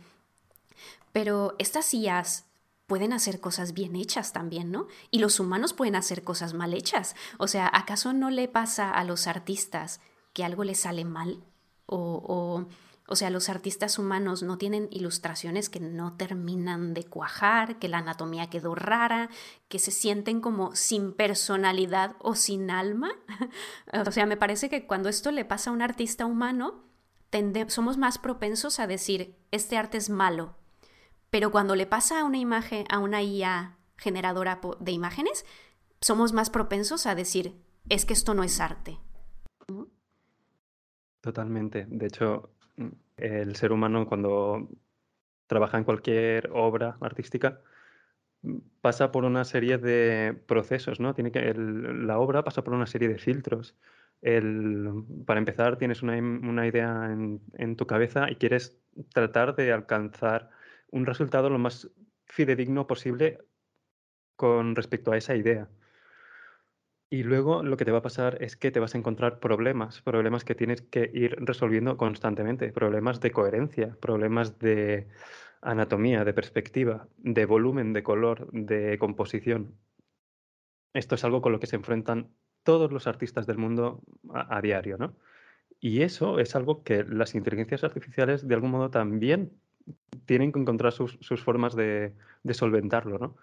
Pero 1.12 1.54
estas 1.58 1.92
IAs 1.92 2.46
pueden 2.86 3.12
hacer 3.12 3.40
cosas 3.40 3.74
bien 3.74 3.94
hechas 3.96 4.32
también, 4.32 4.70
¿no? 4.70 4.86
Y 5.10 5.18
los 5.18 5.38
humanos 5.40 5.74
pueden 5.74 5.96
hacer 5.96 6.24
cosas 6.24 6.54
mal 6.54 6.72
hechas. 6.72 7.14
O 7.38 7.46
sea, 7.46 7.70
¿acaso 7.72 8.12
no 8.12 8.30
le 8.30 8.48
pasa 8.48 8.90
a 8.90 9.04
los 9.04 9.26
artistas 9.26 10.00
que 10.32 10.44
algo 10.44 10.64
les 10.64 10.80
sale 10.80 11.04
mal? 11.04 11.42
O, 11.86 12.22
o, 12.26 12.66
o 13.12 13.16
sea, 13.16 13.28
los 13.28 13.50
artistas 13.50 13.98
humanos 13.98 14.42
no 14.42 14.56
tienen 14.56 14.88
ilustraciones 14.90 15.68
que 15.68 15.80
no 15.80 16.16
terminan 16.16 16.94
de 16.94 17.04
cuajar, 17.04 17.78
que 17.78 17.88
la 17.88 17.98
anatomía 17.98 18.48
quedó 18.48 18.74
rara, 18.74 19.28
que 19.68 19.78
se 19.78 19.90
sienten 19.90 20.40
como 20.40 20.74
sin 20.74 21.12
personalidad 21.12 22.16
o 22.20 22.34
sin 22.34 22.70
alma. 22.70 23.10
o 24.06 24.10
sea, 24.10 24.24
me 24.24 24.38
parece 24.38 24.70
que 24.70 24.86
cuando 24.86 25.10
esto 25.10 25.30
le 25.30 25.44
pasa 25.44 25.68
a 25.68 25.74
un 25.74 25.82
artista 25.82 26.24
humano, 26.24 26.84
somos 27.68 27.98
más 27.98 28.16
propensos 28.16 28.80
a 28.80 28.86
decir, 28.86 29.36
este 29.50 29.76
arte 29.76 29.98
es 29.98 30.08
malo, 30.08 30.56
pero 31.28 31.50
cuando 31.50 31.76
le 31.76 31.86
pasa 31.86 32.20
a 32.20 32.24
una 32.24 32.38
imagen, 32.38 32.86
a 32.88 32.98
una 32.98 33.22
IA 33.22 33.76
generadora 33.98 34.58
de 34.80 34.92
imágenes, 34.92 35.44
somos 36.00 36.32
más 36.32 36.48
propensos 36.48 37.04
a 37.04 37.14
decir, 37.14 37.62
es 37.90 38.06
que 38.06 38.14
esto 38.14 38.32
no 38.32 38.42
es 38.42 38.58
arte. 38.58 38.98
Totalmente. 41.20 41.86
De 41.88 42.06
hecho, 42.06 42.48
el 43.16 43.56
ser 43.56 43.72
humano 43.72 44.06
cuando 44.06 44.68
trabaja 45.46 45.78
en 45.78 45.84
cualquier 45.84 46.50
obra 46.52 46.96
artística 47.00 47.60
pasa 48.80 49.12
por 49.12 49.24
una 49.24 49.44
serie 49.44 49.78
de 49.78 50.34
procesos, 50.46 51.00
¿no? 51.00 51.14
Tiene 51.14 51.30
que, 51.30 51.54
la 51.54 52.18
obra 52.18 52.44
pasa 52.44 52.64
por 52.64 52.74
una 52.74 52.86
serie 52.86 53.08
de 53.08 53.18
filtros. 53.18 53.76
para 55.26 55.38
empezar, 55.38 55.78
tienes 55.78 56.02
una, 56.02 56.66
idea 56.66 57.08
en, 57.10 57.76
tu 57.76 57.86
cabeza 57.86 58.30
y 58.30 58.36
quieres 58.36 58.80
tratar 59.12 59.54
de 59.56 59.72
alcanzar 59.72 60.50
un 60.90 61.06
resultado 61.06 61.50
lo 61.50 61.58
más 61.58 61.90
fidedigno 62.26 62.86
posible 62.86 63.38
con 64.36 64.74
respecto 64.76 65.12
a 65.12 65.16
esa 65.16 65.36
idea. 65.36 65.68
Y 67.12 67.24
luego 67.24 67.62
lo 67.62 67.76
que 67.76 67.84
te 67.84 67.90
va 67.90 67.98
a 67.98 68.02
pasar 68.02 68.38
es 68.42 68.56
que 68.56 68.70
te 68.70 68.80
vas 68.80 68.94
a 68.94 68.98
encontrar 68.98 69.38
problemas, 69.38 70.00
problemas 70.00 70.46
que 70.46 70.54
tienes 70.54 70.80
que 70.80 71.10
ir 71.12 71.36
resolviendo 71.40 71.98
constantemente, 71.98 72.72
problemas 72.72 73.20
de 73.20 73.30
coherencia, 73.30 73.98
problemas 74.00 74.58
de 74.58 75.08
anatomía, 75.60 76.24
de 76.24 76.32
perspectiva, 76.32 77.06
de 77.18 77.44
volumen, 77.44 77.92
de 77.92 78.02
color, 78.02 78.50
de 78.52 78.96
composición. 78.98 79.74
Esto 80.94 81.16
es 81.16 81.24
algo 81.24 81.42
con 81.42 81.52
lo 81.52 81.60
que 81.60 81.66
se 81.66 81.76
enfrentan 81.76 82.30
todos 82.62 82.90
los 82.90 83.06
artistas 83.06 83.46
del 83.46 83.58
mundo 83.58 84.00
a, 84.32 84.62
diario, 84.62 84.96
¿no? 84.96 85.14
Y 85.80 86.00
eso 86.00 86.38
es 86.38 86.56
algo 86.56 86.82
que 86.82 87.04
las 87.04 87.34
inteligencias 87.34 87.84
artificiales 87.84 88.48
de 88.48 88.54
algún 88.54 88.70
modo 88.70 88.88
también 88.88 89.52
tienen 90.24 90.50
que 90.50 90.60
encontrar 90.60 90.92
sus, 90.92 91.18
formas 91.44 91.76
de, 91.76 92.14
solventarlo, 92.52 93.18
¿no? 93.18 93.36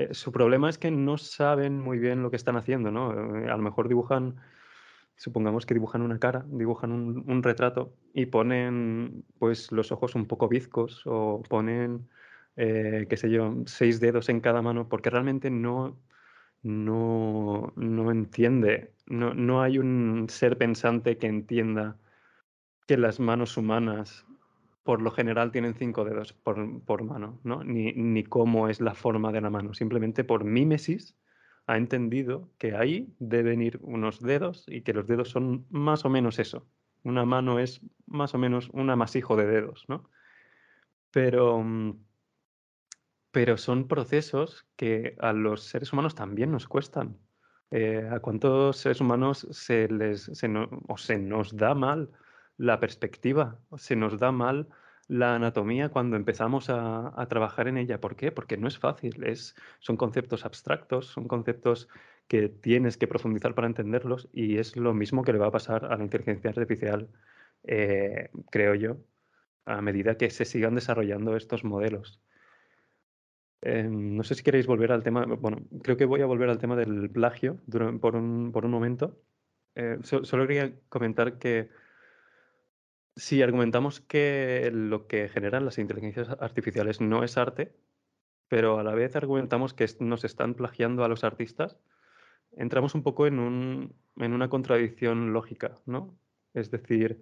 Eh, 0.00 0.14
su 0.14 0.32
problema 0.32 0.70
es 0.70 0.78
que 0.78 0.90
no 0.90 1.18
saben 1.18 1.78
muy 1.78 1.98
bien 1.98 2.22
lo 2.22 2.30
que 2.30 2.36
están 2.36 2.56
haciendo, 2.56 2.90
¿no? 2.90 3.12
Eh, 3.36 3.50
a 3.50 3.56
lo 3.56 3.62
mejor 3.62 3.86
dibujan, 3.88 4.36
supongamos 5.16 5.66
que 5.66 5.74
dibujan 5.74 6.00
una 6.02 6.18
cara, 6.18 6.46
dibujan 6.48 6.92
un, 6.92 7.42
retrato 7.42 7.92
y 8.14 8.26
ponen, 8.26 9.24
pues, 9.38 9.70
los 9.72 9.92
ojos 9.92 10.14
un 10.14 10.26
poco 10.26 10.48
bizcos 10.48 11.02
o 11.06 11.42
ponen, 11.48 12.08
eh, 12.56 13.06
qué 13.10 13.16
sé 13.18 13.30
yo, 13.30 13.56
seis 13.66 14.00
dedos 14.00 14.30
en 14.30 14.40
cada 14.40 14.62
mano, 14.62 14.88
porque 14.88 15.10
realmente 15.10 15.50
no, 15.50 15.98
no, 16.62 17.72
no 17.76 18.10
entiende, 18.10 18.94
no, 19.06 19.34
no 19.34 19.62
hay 19.62 19.78
un 19.78 20.26
ser 20.30 20.56
pensante 20.58 21.18
que 21.18 21.26
entienda 21.26 21.98
que 22.86 22.96
las 22.96 23.20
manos 23.20 23.56
humanas 23.58 24.26
por 24.90 25.02
lo 25.02 25.12
general 25.12 25.52
tienen 25.52 25.74
cinco 25.74 26.04
dedos 26.04 26.32
por, 26.32 27.04
mano, 27.04 27.38
¿no? 27.44 27.62
Ni, 27.62 27.92
ni, 27.92 28.24
cómo 28.24 28.68
es 28.68 28.80
la 28.80 28.92
forma 28.92 29.30
de 29.30 29.40
la 29.40 29.48
mano. 29.48 29.72
Simplemente 29.72 30.24
por 30.24 30.42
mímesis 30.42 31.16
ha 31.68 31.76
entendido 31.76 32.50
que 32.58 32.74
ahí 32.74 33.14
deben 33.20 33.62
ir 33.62 33.78
unos 33.82 34.18
dedos 34.18 34.64
y 34.66 34.80
que 34.80 34.92
los 34.92 35.06
dedos 35.06 35.28
son 35.28 35.64
más 35.70 36.04
o 36.04 36.08
menos 36.08 36.40
eso. 36.40 36.66
Una 37.04 37.24
mano 37.24 37.60
es 37.60 37.80
más 38.06 38.34
o 38.34 38.38
menos 38.38 38.68
un 38.70 38.90
amasijo 38.90 39.36
de 39.36 39.46
dedos, 39.46 39.84
¿no? 39.86 40.10
Pero, 41.12 41.64
pero 43.30 43.58
son 43.58 43.86
procesos 43.86 44.66
que 44.74 45.14
a 45.20 45.32
los 45.32 45.62
seres 45.62 45.92
humanos 45.92 46.16
también 46.16 46.50
nos 46.50 46.66
cuestan. 46.66 47.16
Eh, 47.70 48.10
¿A 48.10 48.18
cuántos 48.18 48.78
seres 48.78 49.00
humanos 49.00 49.46
se 49.52 49.86
les 49.86 50.28
o 50.88 50.96
se 50.96 51.16
nos 51.16 51.56
da 51.56 51.76
mal 51.76 52.10
la 52.60 52.78
perspectiva, 52.78 53.58
se 53.78 53.96
nos 53.96 54.18
da 54.18 54.32
mal 54.32 54.68
la 55.08 55.34
anatomía 55.34 55.88
cuando 55.88 56.16
empezamos 56.16 56.68
a, 56.68 57.26
trabajar 57.30 57.68
en 57.68 57.78
ella. 57.78 58.00
¿Por 58.00 58.16
qué? 58.16 58.32
Porque 58.32 58.58
no 58.58 58.68
es 58.68 58.78
fácil, 58.78 59.24
es, 59.24 59.56
son 59.78 59.96
conceptos 59.96 60.44
abstractos, 60.44 61.06
son 61.06 61.26
conceptos 61.26 61.88
que 62.28 62.50
tienes 62.50 62.98
que 62.98 63.08
profundizar 63.08 63.54
para 63.54 63.66
entenderlos 63.66 64.28
y 64.32 64.58
es 64.58 64.76
lo 64.76 64.92
mismo 64.92 65.24
que 65.24 65.32
le 65.32 65.38
va 65.38 65.46
a 65.46 65.50
pasar 65.50 65.86
a 65.86 65.96
la 65.96 66.04
inteligencia 66.04 66.50
artificial, 66.50 67.08
eh, 67.64 68.28
creo 68.50 68.74
yo, 68.74 68.98
a 69.64 69.80
medida 69.80 70.18
que 70.18 70.28
se 70.28 70.44
sigan 70.44 70.74
desarrollando 70.74 71.36
estos 71.36 71.64
modelos. 71.64 72.20
Eh, 73.62 73.88
no 73.90 74.22
sé 74.22 74.34
si 74.34 74.42
queréis 74.42 74.66
volver 74.66 74.92
al 74.92 75.02
tema, 75.02 75.24
bueno, 75.24 75.62
creo 75.82 75.96
que 75.96 76.04
voy 76.04 76.20
a 76.20 76.26
volver 76.26 76.50
al 76.50 76.58
tema 76.58 76.76
del 76.76 77.08
plagio 77.10 77.58
por, 78.00 78.16
un, 78.16 78.52
momento. 78.70 79.18
Eh, 79.74 79.98
solo 80.02 80.46
quería 80.46 80.74
comentar 80.90 81.38
que 81.38 81.70
si 83.20 83.42
argumentamos 83.42 84.00
que 84.00 84.70
lo 84.72 85.06
que 85.06 85.28
generan 85.28 85.66
las 85.66 85.78
inteligencias 85.78 86.30
artificiales 86.40 87.02
no 87.02 87.22
es 87.22 87.36
arte, 87.36 87.76
pero 88.48 88.78
a 88.78 88.82
la 88.82 88.94
vez 88.94 89.14
argumentamos 89.14 89.74
que 89.74 89.86
nos 90.00 90.24
están 90.24 90.54
plagiando 90.54 91.04
a 91.04 91.08
los 91.08 91.22
artistas, 91.22 91.76
entramos 92.52 92.94
un 92.94 93.02
poco 93.02 93.26
en, 93.26 93.38
un, 93.38 93.94
en 94.16 94.32
una 94.32 94.48
contradicción 94.48 95.34
lógica, 95.34 95.74
¿no? 95.84 96.18
Es 96.54 96.70
decir, 96.70 97.20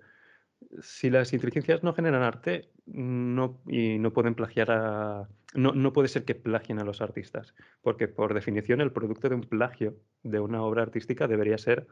si 0.80 1.11
las 1.11 1.32
inteligencias 1.32 1.82
no 1.82 1.92
generan 1.92 2.22
arte 2.22 2.70
no, 2.86 3.61
y 3.66 3.99
no 3.99 4.12
pueden 4.12 4.36
plagiar 4.36 4.70
a, 4.70 5.28
no, 5.55 5.72
no, 5.72 5.92
puede 5.92 6.09
ser 6.09 6.24
que 6.24 6.36
plagien 6.36 6.78
a 6.78 6.84
los 6.84 7.01
artistas, 7.01 7.55
porque 7.82 8.07
por 8.07 8.34
definición 8.34 8.80
el 8.80 8.92
producto 8.92 9.28
de 9.28 9.34
un 9.34 9.42
plagio 9.42 9.96
de 10.22 10.38
una 10.38 10.62
obra 10.62 10.82
artística 10.82 11.26
debería 11.26 11.59
ser 11.59 11.88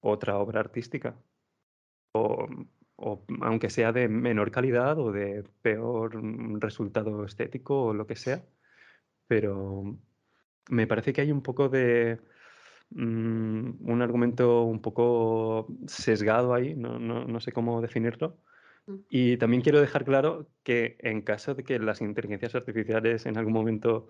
otra 0.00 0.38
obra 0.38 0.60
artística. 0.60 1.14
O, 2.12 2.48
o 2.98 3.24
aunque 3.42 3.70
sea 3.70 3.92
de 3.92 4.08
menor 4.08 4.50
calidad 4.50 4.98
o 4.98 5.12
de 5.12 5.44
peor 5.62 6.20
resultado 6.60 7.24
estético 7.24 7.86
o 7.86 7.94
lo 7.94 8.06
que 8.06 8.16
sea. 8.16 8.44
Pero 9.26 9.98
me 10.70 10.86
parece 10.86 11.12
que 11.12 11.22
hay 11.22 11.32
un 11.32 11.42
poco 11.42 11.68
de 11.68 12.18
mm, 12.90 13.90
un 13.90 14.02
argumento 14.02 14.64
un 14.64 14.80
poco 14.82 15.68
sesgado 15.86 16.54
ahí, 16.54 16.74
no, 16.74 16.98
no, 16.98 17.24
no 17.24 17.40
sé 17.40 17.52
cómo 17.52 17.80
definirlo, 17.80 18.38
Mm. 18.88 18.96
Y 19.10 19.36
también 19.36 19.62
quiero 19.62 19.80
dejar 19.80 20.04
claro 20.04 20.48
que 20.62 20.96
en 21.00 21.22
caso 21.22 21.54
de 21.54 21.62
que 21.62 21.78
las 21.78 22.00
inteligencias 22.00 22.54
artificiales 22.54 23.26
en 23.26 23.36
algún 23.36 23.52
momento 23.52 24.08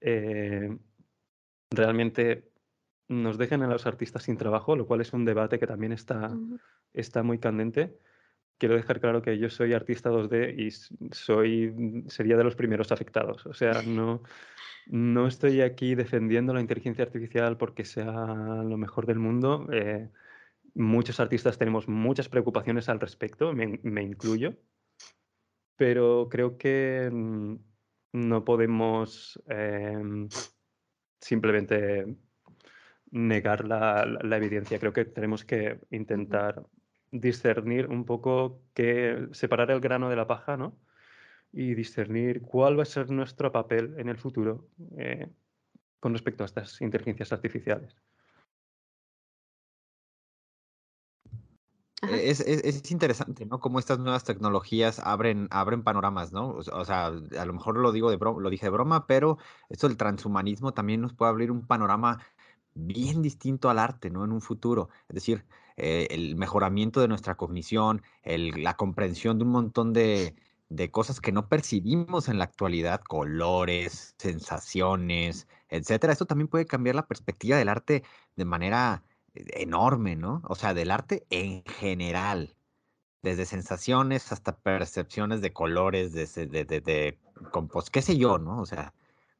eh, 0.00 0.76
realmente 1.70 2.50
nos 3.08 3.36
dejen 3.36 3.62
a 3.62 3.68
los 3.68 3.86
artistas 3.86 4.24
sin 4.24 4.38
trabajo, 4.38 4.76
lo 4.76 4.86
cual 4.86 5.02
es 5.02 5.12
un 5.12 5.26
debate 5.26 5.58
que 5.58 5.66
también 5.66 5.92
está, 5.92 6.34
está 6.94 7.22
muy 7.22 7.38
candente. 7.38 7.98
Quiero 8.58 8.76
dejar 8.76 9.00
claro 9.00 9.20
que 9.20 9.38
yo 9.38 9.50
soy 9.50 9.72
artista 9.72 10.10
2D 10.10 10.54
y 10.56 10.70
soy, 11.12 12.04
sería 12.08 12.36
de 12.36 12.44
los 12.44 12.54
primeros 12.54 12.92
afectados. 12.92 13.44
O 13.46 13.54
sea, 13.54 13.82
no, 13.82 14.22
no 14.86 15.26
estoy 15.26 15.60
aquí 15.60 15.94
defendiendo 15.94 16.54
la 16.54 16.60
inteligencia 16.60 17.04
artificial 17.04 17.56
porque 17.56 17.84
sea 17.84 18.12
lo 18.12 18.76
mejor 18.76 19.06
del 19.06 19.18
mundo. 19.18 19.66
Eh, 19.72 20.08
muchos 20.74 21.20
artistas 21.20 21.58
tenemos 21.58 21.88
muchas 21.88 22.28
preocupaciones 22.28 22.88
al 22.88 23.00
respecto, 23.00 23.52
me, 23.52 24.02
incluyo, 24.02 24.56
pero 25.76 26.28
creo 26.30 26.58
que 26.58 27.08
mm, 27.12 27.56
no 28.12 28.44
podemos 28.44 29.42
em, 29.48 30.28
simplemente 31.20 32.16
negar 33.10 33.64
la, 33.64 34.36
evidencia. 34.36 34.78
Creo 34.78 34.92
que 34.92 35.04
tenemos 35.04 35.44
que 35.44 35.80
intentar 35.90 36.64
discernir 37.14 37.86
un 37.88 38.04
poco, 38.04 38.60
que 38.74 39.28
separar 39.32 39.70
el 39.70 39.80
grano 39.80 40.10
de 40.10 40.16
la 40.16 40.26
paja, 40.26 40.56
¿no? 40.56 40.76
Y 41.52 41.74
discernir 41.74 42.42
cuál 42.42 42.78
va 42.78 42.82
a 42.82 42.86
ser 42.86 43.10
nuestro 43.10 43.52
papel 43.52 43.94
en 43.98 44.08
el 44.08 44.18
futuro 44.18 44.68
eh, 44.98 45.30
con 46.00 46.12
respecto 46.12 46.42
a 46.42 46.46
estas 46.46 46.80
inteligencias 46.80 47.32
artificiales. 47.32 47.96
Es, 52.02 52.90
interesante, 52.90 53.46
¿no? 53.46 53.60
Cómo 53.60 53.78
estas 53.78 53.98
nuevas 53.98 54.24
tecnologías 54.24 54.98
abren, 54.98 55.48
abren 55.50 55.82
panoramas, 55.82 56.32
¿no? 56.32 56.50
O, 56.50 56.84
sea, 56.84 57.06
a 57.06 57.44
lo 57.46 57.52
mejor 57.52 57.78
lo 57.78 57.92
digo 57.92 58.10
de 58.10 58.18
lo 58.18 58.50
dije 58.50 58.66
de 58.66 58.70
broma, 58.70 59.06
pero 59.06 59.38
esto 59.70 59.88
del 59.88 59.96
transhumanismo 59.96 60.74
también 60.74 61.00
nos 61.00 61.14
puede 61.14 61.30
abrir 61.30 61.50
un 61.50 61.66
panorama 61.66 62.20
bien 62.74 63.22
distinto 63.22 63.70
al 63.70 63.78
arte, 63.78 64.10
¿no? 64.10 64.24
En 64.24 64.32
un 64.32 64.42
futuro. 64.42 64.90
Es 65.08 65.14
decir, 65.14 65.46
eh, 65.76 66.08
el 66.10 66.36
mejoramiento 66.36 67.00
de 67.00 67.08
nuestra 67.08 67.36
cognición, 67.36 68.02
la 68.24 68.76
comprensión 68.76 69.38
de 69.38 69.44
un 69.44 69.50
montón 69.50 69.92
de, 69.92 70.34
de 70.68 70.90
cosas 70.90 71.20
que 71.20 71.32
no 71.32 71.48
percibimos 71.48 72.28
en 72.28 72.38
la 72.38 72.44
actualidad, 72.44 73.00
colores, 73.00 74.14
sensaciones, 74.18 75.48
etcétera. 75.68 76.12
Esto 76.12 76.26
también 76.26 76.48
puede 76.48 76.66
cambiar 76.66 76.96
la 76.96 77.06
perspectiva 77.06 77.58
del 77.58 77.68
arte 77.68 78.04
de 78.36 78.44
manera 78.44 79.04
enorme, 79.34 80.16
¿no? 80.16 80.42
O 80.44 80.54
sea, 80.54 80.74
del 80.74 80.90
arte 80.90 81.26
en 81.30 81.64
general, 81.64 82.56
desde 83.22 83.46
sensaciones 83.46 84.32
hasta 84.32 84.56
percepciones 84.58 85.40
de 85.40 85.52
colores, 85.52 86.12
de, 86.12 86.26
de, 86.46 86.64
de, 86.64 86.80
de 86.80 87.18
pues, 87.72 87.90
qué 87.90 88.02
sé 88.02 88.16
yo, 88.16 88.38
¿no? 88.38 88.60
O 88.60 88.66
sea, 88.66 88.94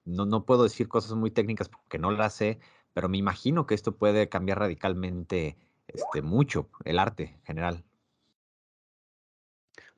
no, 0.05 0.27
no 0.27 0.45
puedo 0.45 0.65
decir 0.65 0.89
cosas 0.89 1.17
muy 1.17 1.31
técnicas 1.31 1.69
porque 1.69 1.99
no 1.99 2.11
las 2.11 2.35
sé, 2.35 2.59
pero 2.93 3.09
me 3.09 3.19
imagino 3.19 3.67
que 3.67 3.75
esto 3.75 3.97
puede 3.97 4.29
cambiar 4.29 4.59
radicalmente 4.61 5.57
este, 5.95 6.23
mucho 6.23 6.69
el 6.85 6.99
arte 6.99 7.37
en 7.37 7.43
general. 7.45 7.85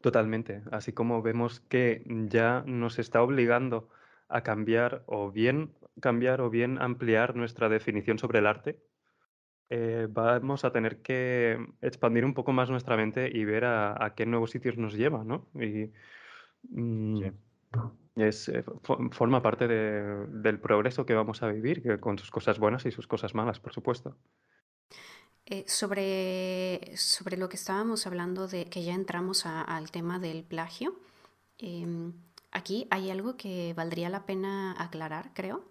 Totalmente, 0.01 0.62
así 0.70 0.92
como 0.92 1.22
vemos 1.22 1.61
que 1.61 2.05
ya 2.07 2.62
nos 2.66 2.99
está 2.99 3.22
obligando 3.22 3.88
a 4.28 4.42
cambiar 4.42 5.03
o 5.07 5.32
bien 5.32 5.72
cambiar 6.01 6.42
o 6.42 6.51
bien 6.51 6.80
ampliar 6.80 7.34
nuestra 7.34 7.68
definición 7.68 8.18
sobre 8.18 8.38
el 8.40 8.47
arte, 8.47 8.78
eh, 9.68 10.07
vamos 10.11 10.64
a 10.64 10.70
tener 10.70 11.03
que 11.03 11.59
expandir 11.80 12.24
un 12.24 12.34
poco 12.34 12.53
más 12.53 12.70
nuestra 12.70 12.97
mente 12.97 13.30
y 13.32 13.44
ver 13.44 13.64
a, 13.64 14.12
qué 14.14 14.26
nuevos 14.26 14.51
sitios 14.51 14.76
nos 14.76 14.94
lleva, 14.94 15.24
¿no? 15.24 15.49
Y 15.55 15.90
mm, 16.68 17.22
es, 18.16 18.49
eh, 18.49 18.64
forma 19.11 19.42
parte 19.42 19.66
del 19.66 20.61
progreso 20.61 21.07
que 21.07 21.14
vamos 21.14 21.42
a 21.42 21.49
vivir, 21.49 21.99
con 22.01 22.18
sus 22.18 22.30
cosas 22.30 22.59
buenas 22.59 22.86
y 22.86 22.92
sus 22.92 23.07
cosas 23.07 23.34
malas, 23.34 23.59
por 23.59 23.72
supuesto. 23.72 24.16
Eh, 25.49 25.64
sobre, 25.68 26.97
sobre 26.97 27.36
lo 27.36 27.49
que 27.49 27.55
estábamos 27.55 28.09
hablando 28.09 28.49
de 28.49 28.64
que 28.64 28.82
ya 28.82 28.94
entramos 28.94 29.47
al 29.47 29.92
tema 29.92 30.18
del 30.18 30.42
plagio, 30.42 30.99
em, 31.59 32.14
aquí 32.51 32.88
hay 32.90 33.11
algo 33.11 33.36
que 33.36 33.72
valdría 33.74 34.11
la 34.11 34.26
pena 34.26 34.74
aclarar, 34.76 35.30
creo, 35.34 35.70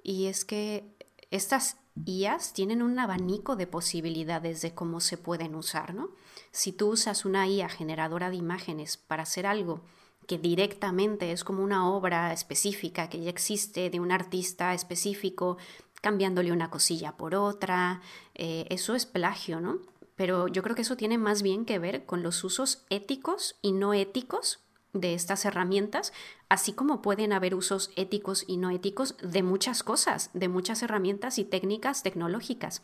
y 0.00 0.26
es 0.26 0.44
que 0.44 0.94
estas 1.32 1.76
IAs 2.04 2.52
tienen 2.52 2.82
un 2.82 3.00
abanico 3.00 3.56
de 3.56 3.66
posibilidades 3.66 4.62
de 4.62 4.74
cómo 4.74 5.00
se 5.00 5.18
pueden 5.18 5.56
usar, 5.56 5.92
¿no? 5.92 6.10
Si 6.52 6.70
tú 6.70 6.90
usas 6.90 7.24
una 7.24 7.48
IA 7.48 7.68
generadora 7.68 8.30
de 8.30 8.36
imágenes 8.36 8.96
para 8.96 9.24
hacer 9.24 9.44
algo 9.44 9.82
que 10.28 10.38
directamente 10.38 11.32
es 11.32 11.42
como 11.42 11.64
una 11.64 11.90
obra 11.90 12.32
específica 12.32 13.08
que 13.08 13.20
ya 13.20 13.30
existe 13.30 13.90
de 13.90 14.00
un 14.00 14.12
artista 14.12 14.74
específico, 14.74 15.56
cambiándole 16.06 16.52
una 16.52 16.70
cosilla 16.70 17.16
por 17.16 17.34
otra, 17.34 18.00
eh, 18.36 18.64
eso 18.70 18.94
es 18.94 19.06
plagio, 19.06 19.60
¿no? 19.60 19.80
Pero 20.14 20.46
yo 20.46 20.62
creo 20.62 20.76
que 20.76 20.82
eso 20.82 20.96
tiene 20.96 21.18
más 21.18 21.42
bien 21.42 21.64
que 21.64 21.80
ver 21.80 22.06
con 22.06 22.22
los 22.22 22.44
usos 22.44 22.84
éticos 22.90 23.56
y 23.60 23.72
no 23.72 23.92
éticos 23.92 24.60
de 24.92 25.14
estas 25.14 25.44
herramientas, 25.44 26.12
así 26.48 26.72
como 26.72 27.02
pueden 27.02 27.32
haber 27.32 27.56
usos 27.56 27.90
éticos 27.96 28.44
y 28.46 28.56
no 28.56 28.70
éticos 28.70 29.16
de 29.20 29.42
muchas 29.42 29.82
cosas, 29.82 30.30
de 30.32 30.46
muchas 30.46 30.80
herramientas 30.84 31.40
y 31.40 31.44
técnicas 31.44 32.04
tecnológicas. 32.04 32.82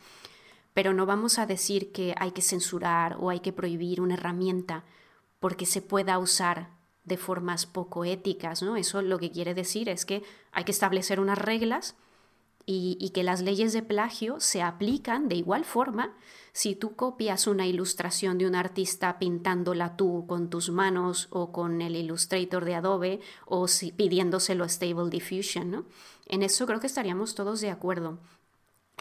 Pero 0.74 0.92
no 0.92 1.06
vamos 1.06 1.38
a 1.38 1.46
decir 1.46 1.92
que 1.92 2.16
hay 2.18 2.32
que 2.32 2.42
censurar 2.42 3.18
o 3.20 3.30
hay 3.30 3.38
que 3.38 3.52
prohibir 3.52 4.00
una 4.00 4.14
herramienta 4.14 4.82
porque 5.38 5.64
se 5.64 5.80
pueda 5.80 6.18
usar 6.18 6.70
de 7.04 7.18
formas 7.18 7.66
poco 7.66 8.04
éticas, 8.04 8.64
¿no? 8.64 8.74
Eso 8.74 9.00
lo 9.00 9.20
que 9.20 9.30
quiere 9.30 9.54
decir 9.54 9.88
es 9.88 10.04
que 10.04 10.24
hay 10.50 10.64
que 10.64 10.72
establecer 10.72 11.20
unas 11.20 11.38
reglas 11.38 11.94
y, 12.66 13.10
que 13.10 13.22
las 13.22 13.42
leyes 13.42 13.72
de 13.72 13.82
plagio 13.82 14.40
se 14.40 14.62
aplican 14.62 15.28
de 15.28 15.36
igual 15.36 15.64
forma 15.64 16.14
si 16.52 16.74
tú 16.74 16.94
copias 16.94 17.46
una 17.46 17.66
ilustración 17.66 18.38
de 18.38 18.46
un 18.46 18.54
artista 18.54 19.18
pintándola 19.18 19.96
tú 19.96 20.26
con 20.26 20.50
tus 20.50 20.70
manos 20.70 21.28
o 21.30 21.50
con 21.50 21.80
el 21.80 21.96
Illustrator 21.96 22.64
de 22.64 22.74
Adobe 22.74 23.20
o 23.46 23.66
pidiéndoselo 23.96 24.64
a 24.64 24.68
Stable 24.68 25.10
Diffusion. 25.10 25.70
¿no? 25.70 25.86
En 26.26 26.42
eso 26.42 26.66
creo 26.66 26.80
que 26.80 26.86
estaríamos 26.86 27.34
todos 27.34 27.60
de 27.60 27.70
acuerdo. 27.70 28.18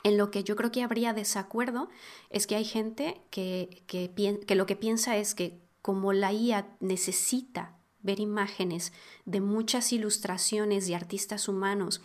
En 0.03 0.18
lo 0.18 0.32
que 0.32 0.43
yo 0.43 0.55
creo 0.55 0.72
que 0.72 0.84
habría 0.84 1.14
desacuerdo 1.14 1.89
es 2.30 2.47
que 2.47 2.55
hay 2.55 2.66
gente 2.66 3.22
que, 3.30 3.84
que, 3.86 4.12
que 4.45 4.55
lo 4.55 4.66
que 4.66 4.76
piensa 4.76 5.18
es 5.18 5.36
que 5.36 5.62
como 5.82 6.14
la 6.14 6.32
IA 6.32 6.76
necesita 6.80 7.78
ver 8.01 8.20
imágenes 8.20 8.93
de 9.26 9.41
muchas 9.41 9.93
ilustraciones 9.93 10.88
de 10.88 10.95
artistas 10.95 11.47
humanos, 11.47 12.01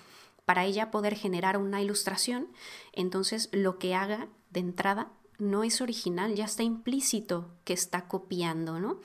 para 0.47 0.65
ella 0.65 0.91
poder 0.91 1.15
generar 1.17 1.59
una 1.59 1.83
ilustración, 1.83 2.49
entonces 2.93 3.51
lo 3.53 3.79
que 3.79 3.95
haga 3.95 4.29
de 4.51 4.61
entrada 4.61 5.13
no 5.39 5.65
es 5.65 5.83
original, 5.83 6.35
ya 6.35 6.47
está 6.47 6.63
implícito 6.63 7.51
que 7.65 7.75
está 7.75 8.09
copiando, 8.09 8.81
¿no? 8.81 9.01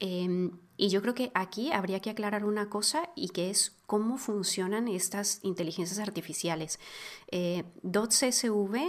Em, 0.00 0.52
y 0.76 0.90
yo 0.90 1.02
creo 1.02 1.14
que 1.14 1.32
aquí 1.34 1.72
habría 1.72 2.00
que 2.00 2.10
aclarar 2.10 2.44
una 2.44 2.70
cosa 2.70 3.10
y 3.16 3.30
que 3.30 3.50
es 3.50 3.76
cómo 3.86 4.16
funcionan 4.16 4.86
estas 4.86 5.40
inteligencias 5.42 5.98
artificiales. 5.98 6.78
Eh, 7.32 7.64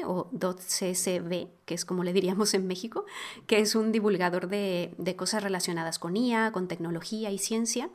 o 0.05 0.29
.csv, 0.31 1.47
que 1.65 1.73
es 1.73 1.85
como 1.85 2.03
le 2.03 2.13
diríamos 2.13 2.53
en 2.53 2.67
México, 2.67 3.05
que 3.47 3.59
es 3.59 3.75
un 3.75 3.91
divulgador 3.91 4.47
de, 4.47 4.93
de 4.97 5.15
cosas 5.15 5.43
relacionadas 5.43 5.97
con 5.99 6.15
IA, 6.15 6.51
con 6.51 6.67
tecnología 6.67 7.31
y 7.31 7.39
ciencia, 7.39 7.89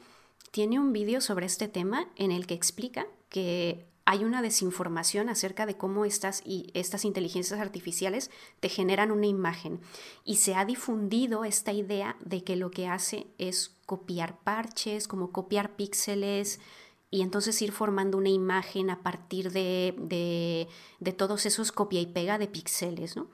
tiene 0.51 0.79
un 0.79 0.93
vídeo 0.93 1.21
sobre 1.21 1.47
este 1.47 1.69
tema 1.69 2.09
en 2.17 2.33
el 2.33 2.47
que 2.47 2.55
explica 2.55 3.07
que 3.29 3.87
hay 4.07 4.25
una 4.25 4.43
desinformación 4.43 5.29
acerca 5.29 5.65
de 5.67 5.77
cómo 5.77 6.05
estas, 6.05 6.43
y 6.45 6.71
estas 6.75 7.05
inteligencias 7.05 7.61
artificiales 7.61 8.31
te 8.61 8.69
generan 8.69 9.11
una 9.11 9.27
imagen. 9.27 9.81
Y 10.25 10.37
se 10.37 10.55
ha 10.55 10.65
difundido 10.65 11.45
esta 11.45 11.73
idea 11.73 12.17
de 12.21 12.45
que 12.45 12.57
lo 12.57 12.71
que 12.71 12.87
hace 12.87 13.27
es 13.39 13.75
copiar 13.87 14.39
parches, 14.41 15.09
como 15.09 15.33
copiar 15.33 15.75
píxeles, 15.77 16.61
y 17.11 17.23
entonces 17.23 17.63
ir 17.63 17.73
formando 17.73 18.19
una 18.19 18.29
imagen 18.29 18.91
a 18.91 19.03
partir 19.03 19.53
de, 19.53 19.95
de, 21.01 21.13
todos 21.13 21.47
esos 21.47 21.71
copia 21.71 22.01
y 22.01 22.07
pega 22.07 22.39
de 22.39 22.49
píxeles. 22.49 23.17
¿no? 23.17 23.29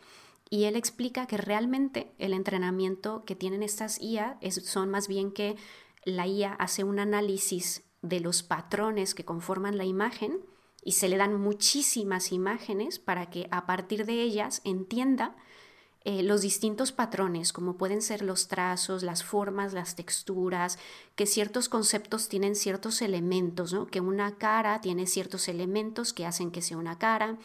Y 0.51 0.65
él 0.65 0.77
explica 0.77 1.27
que 1.27 1.39
realmente 1.39 2.13
el 2.19 2.35
entrenamiento 2.35 3.25
que 3.25 3.37
tienen 3.37 3.63
estas 3.63 3.99
IA 4.01 4.37
es, 4.43 4.57
son 4.67 4.91
más 4.91 5.09
bien 5.09 5.33
que 5.33 5.57
la 6.05 6.27
IA 6.27 6.53
hace 6.53 6.85
un 6.85 6.99
análisis 6.99 7.83
de 8.03 8.21
los 8.21 8.43
patrones 8.43 9.15
que 9.15 9.25
conforman 9.25 9.79
la 9.79 9.85
imagen 9.85 10.41
y 10.83 10.93
se 10.93 11.09
le 11.09 11.17
dan 11.17 11.41
muchísimas 11.41 12.33
imágenes 12.33 12.99
para 12.99 13.31
que 13.31 13.49
a 13.51 13.67
partir 13.67 14.07
de 14.07 14.23
ellas 14.23 14.61
entienda 14.65 15.37
eh, 16.05 16.23
los 16.23 16.41
distintos 16.41 16.93
patrones, 16.93 17.53
como 17.53 17.77
pueden 17.77 18.01
ser 18.01 18.23
los 18.23 18.49
trazos, 18.49 19.03
las 19.03 19.23
formas, 19.23 19.75
las 19.75 19.97
texturas, 19.97 20.79
que 21.15 21.27
ciertos 21.27 21.69
conceptos 21.69 22.29
tienen 22.29 22.57
ciertos 22.57 23.03
elementos, 23.03 23.73
¿no? 23.73 23.87
que 23.87 24.01
una 24.01 24.37
cara 24.37 24.81
tiene 24.81 25.07
ciertos 25.07 25.49
elementos 25.49 26.15
que 26.15 26.25
hacen 26.25 26.51
que 26.51 26.63
sea 26.63 26.79
una 26.79 26.99
cara, 26.99 27.39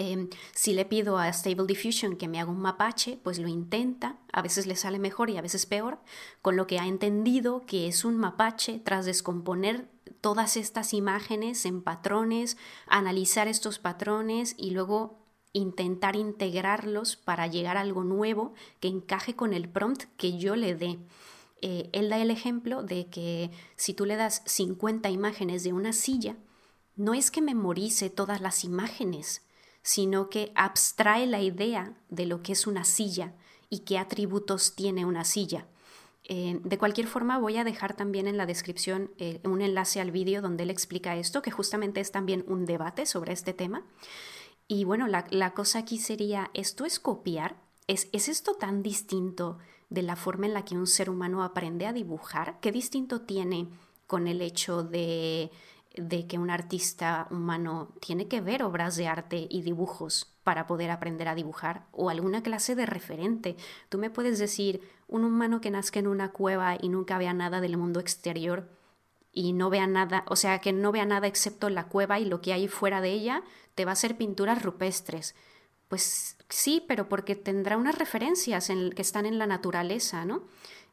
Em, 0.00 0.30
si 0.54 0.72
le 0.72 0.86
pido 0.86 1.18
a 1.18 1.30
Stable 1.30 1.66
Diffusion 1.66 2.16
que 2.16 2.26
me 2.26 2.40
haga 2.40 2.50
un 2.50 2.62
mapache, 2.62 3.18
pues 3.22 3.38
lo 3.38 3.48
intenta, 3.48 4.16
a 4.32 4.40
veces 4.40 4.66
le 4.66 4.74
sale 4.74 4.98
mejor 4.98 5.28
y 5.28 5.36
a 5.36 5.42
veces 5.42 5.66
peor, 5.66 5.98
con 6.40 6.56
lo 6.56 6.66
que 6.66 6.78
ha 6.78 6.86
entendido 6.86 7.66
que 7.66 7.86
es 7.86 8.06
un 8.06 8.16
mapache 8.16 8.80
tras 8.82 9.04
descomponer 9.04 9.89
todas 10.20 10.56
estas 10.56 10.92
imágenes 10.94 11.64
en 11.66 11.82
patrones, 11.82 12.56
analizar 12.86 13.48
estos 13.48 13.78
patrones 13.78 14.54
y 14.58 14.70
luego 14.70 15.18
intentar 15.52 16.16
integrarlos 16.16 17.16
para 17.16 17.46
llegar 17.46 17.76
a 17.76 17.80
algo 17.80 18.04
nuevo 18.04 18.54
que 18.78 18.88
encaje 18.88 19.34
con 19.34 19.52
el 19.52 19.68
prompt 19.68 20.04
que 20.16 20.38
yo 20.38 20.56
le 20.56 20.74
dé. 20.74 20.98
Eh, 21.62 21.90
él 21.92 22.08
da 22.08 22.18
el 22.18 22.30
ejemplo 22.30 22.82
de 22.82 23.08
que 23.08 23.50
si 23.76 23.92
tú 23.92 24.06
le 24.06 24.16
das 24.16 24.42
50 24.46 25.10
imágenes 25.10 25.62
de 25.64 25.72
una 25.72 25.92
silla, 25.92 26.36
no 26.96 27.14
es 27.14 27.30
que 27.30 27.42
memorice 27.42 28.10
todas 28.10 28.40
las 28.40 28.64
imágenes, 28.64 29.42
sino 29.82 30.30
que 30.30 30.52
abstrae 30.54 31.26
la 31.26 31.40
idea 31.40 31.94
de 32.08 32.26
lo 32.26 32.42
que 32.42 32.52
es 32.52 32.66
una 32.66 32.84
silla 32.84 33.34
y 33.68 33.80
qué 33.80 33.98
atributos 33.98 34.74
tiene 34.74 35.04
una 35.04 35.24
silla. 35.24 35.66
Eh, 36.32 36.60
de 36.62 36.78
cualquier 36.78 37.08
forma, 37.08 37.38
voy 37.38 37.56
a 37.56 37.64
dejar 37.64 37.96
también 37.96 38.28
en 38.28 38.36
la 38.36 38.46
descripción 38.46 39.10
eh, 39.18 39.40
un 39.42 39.62
enlace 39.62 40.00
al 40.00 40.12
vídeo 40.12 40.40
donde 40.40 40.62
él 40.62 40.70
explica 40.70 41.16
esto, 41.16 41.42
que 41.42 41.50
justamente 41.50 41.98
es 41.98 42.12
también 42.12 42.44
un 42.46 42.66
debate 42.66 43.04
sobre 43.04 43.32
este 43.32 43.52
tema. 43.52 43.82
Y 44.68 44.84
bueno, 44.84 45.08
la, 45.08 45.54
cosa 45.54 45.80
aquí 45.80 45.98
sería, 45.98 46.52
¿esto 46.54 46.84
es 46.84 47.00
copiar? 47.00 47.56
¿Es, 47.88 48.08
¿Es 48.12 48.28
esto 48.28 48.54
tan 48.54 48.84
distinto 48.84 49.58
de 49.88 50.02
la 50.02 50.14
forma 50.14 50.46
en 50.46 50.54
la 50.54 50.64
que 50.64 50.78
un 50.78 50.86
ser 50.86 51.10
humano 51.10 51.42
aprende 51.42 51.86
a 51.86 51.92
dibujar? 51.92 52.60
¿Qué 52.60 52.70
distinto 52.70 53.22
tiene 53.22 53.66
con 54.06 54.28
el 54.28 54.40
hecho 54.40 54.84
de 54.84 55.50
de 55.96 56.26
que 56.26 56.38
un 56.38 56.50
artista 56.50 57.26
humano 57.30 57.92
tiene 58.00 58.28
que 58.28 58.40
ver 58.40 58.62
obras 58.62 58.96
de 58.96 59.08
arte 59.08 59.46
y 59.50 59.62
dibujos 59.62 60.32
para 60.44 60.66
poder 60.66 60.90
aprender 60.90 61.28
a 61.28 61.34
dibujar 61.34 61.86
o 61.92 62.10
alguna 62.10 62.42
clase 62.42 62.74
de 62.74 62.86
referente. 62.86 63.56
Tú 63.88 63.98
me 63.98 64.10
puedes 64.10 64.38
decir, 64.38 64.80
un 65.10 65.24
humano 65.24 65.60
que 65.60 65.70
nazca 65.70 65.98
en 65.98 66.06
una 66.06 66.30
cueva 66.30 66.76
y 66.80 66.88
nunca 66.88 67.18
vea 67.18 67.34
nada 67.34 67.60
del 67.60 67.76
mundo 67.76 68.00
exterior 68.00 68.68
y 69.32 69.52
no 69.52 69.68
vea 69.68 69.86
nada, 69.86 70.24
o 70.28 70.36
sea, 70.36 70.60
que 70.60 70.72
no 70.72 70.92
vea 70.92 71.04
nada 71.04 71.26
excepto 71.26 71.68
la 71.68 71.86
cueva 71.88 72.18
y 72.18 72.24
lo 72.24 72.40
que 72.40 72.52
hay 72.52 72.68
fuera 72.68 73.00
de 73.00 73.10
ella, 73.10 73.42
te 73.74 73.84
va 73.84 73.90
a 73.90 73.94
hacer 73.94 74.16
pinturas 74.16 74.62
rupestres. 74.62 75.34
Pues 75.88 76.36
sí, 76.48 76.84
pero 76.86 77.08
porque 77.08 77.34
tendrá 77.34 77.76
unas 77.76 77.98
referencias 77.98 78.70
en, 78.70 78.90
que 78.90 79.02
están 79.02 79.26
en 79.26 79.38
la 79.38 79.46
naturaleza, 79.46 80.24
¿no? 80.24 80.42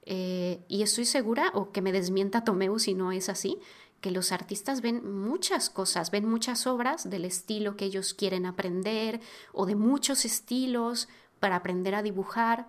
Eh, 0.05 0.63
y 0.68 0.82
estoy 0.82 1.05
segura, 1.05 1.51
o 1.53 1.72
que 1.72 1.82
me 1.82 1.91
desmienta 1.91 2.43
Tomeu 2.43 2.80
si 2.80 2.93
no 2.93 3.11
es 3.11 3.30
así, 3.30 3.59
que 4.01 4.11
los 4.11 4.32
artistas 4.32 4.82
ven 4.82 5.20
muchas 5.20 5.70
cosas, 5.70 6.11
ven 6.11 6.28
muchas 6.28 6.65
obras 6.65 7.09
del 7.09 7.26
estilo 7.26 7.76
que 7.76 7.86
ellos 7.86 8.13
quieren 8.13 8.45
aprender 8.45 9.20
o 9.53 9.65
de 9.65 9.76
muchos 9.76 10.26
estilos 10.26 11.07
para 11.39 11.57
aprender 11.57 11.93
a 11.95 12.03
dibujar, 12.03 12.68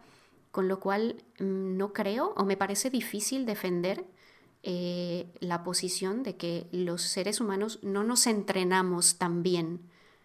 con 0.51 0.69
lo 0.69 0.81
cual 0.81 1.23
mm, 1.39 1.77
no 1.77 1.93
creo 1.93 2.35
o 2.37 2.45
me 2.45 2.57
parece 2.57 2.91
difícil 2.91 3.47
defender 3.47 4.05
eh, 4.63 5.33
la 5.41 5.63
posición 5.63 6.23
de 6.23 6.37
que 6.37 6.69
los 6.73 7.03
seres 7.03 7.41
humanos 7.41 7.79
no 7.83 8.03
nos 8.05 8.27
entrenamos 8.27 9.17
tan 9.17 9.43
bien 9.43 9.81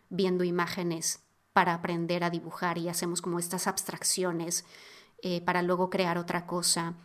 viendo 0.10 0.44
imágenes 0.44 1.24
para 1.54 1.76
aprender 1.76 2.24
a 2.24 2.30
dibujar 2.30 2.78
y 2.78 2.90
hacemos 2.90 3.22
como 3.22 3.40
estas 3.40 3.68
abstracciones 3.68 4.66
eh, 5.22 5.42
para 5.42 5.62
luego 5.62 5.90
crear 5.90 6.18
otra 6.18 6.46
cosa. 6.46 6.96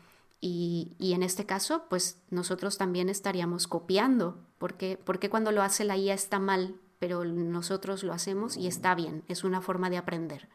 Y, 0.40 0.96
en 1.00 1.22
este 1.22 1.46
caso, 1.46 1.84
pues 1.90 2.20
nosotros 2.30 2.78
también 2.78 3.08
estaríamos 3.08 3.66
copiando, 3.66 4.38
porque, 4.58 4.98
porque 5.04 5.30
cuando 5.30 5.52
lo 5.52 5.62
hace 5.62 5.84
la 5.84 5.96
IA 5.96 6.14
está 6.14 6.38
mal, 6.38 6.76
pero 6.98 7.24
nosotros 7.24 8.04
lo 8.04 8.12
hacemos 8.12 8.56
y 8.56 8.68
está 8.68 8.94
bien, 8.94 9.24
es 9.28 9.44
una 9.44 9.60
forma 9.60 9.90
de 9.90 9.98
aprender. 9.98 10.48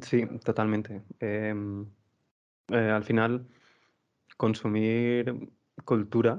Sí, 0.00 0.26
totalmente. 0.44 1.02
Em, 1.18 1.86
eh, 2.68 2.90
al 2.90 3.04
final, 3.04 3.46
consumir 4.36 5.50
cultura, 5.84 6.38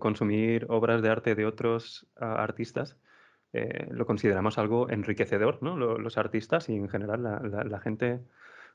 consumir 0.00 0.66
obras 0.68 1.02
de 1.02 1.10
arte 1.10 1.34
de 1.34 1.46
otros 1.46 2.06
ah, 2.16 2.42
artistas, 2.42 2.96
eh, 3.52 3.88
lo 3.90 4.06
consideramos 4.06 4.58
algo 4.58 4.90
enriquecedor, 4.90 5.62
¿no? 5.62 5.76
Los, 5.76 6.18
artistas 6.18 6.68
y 6.68 6.74
en 6.76 6.88
general 6.88 7.22
la 7.22 7.80
gente 7.80 8.20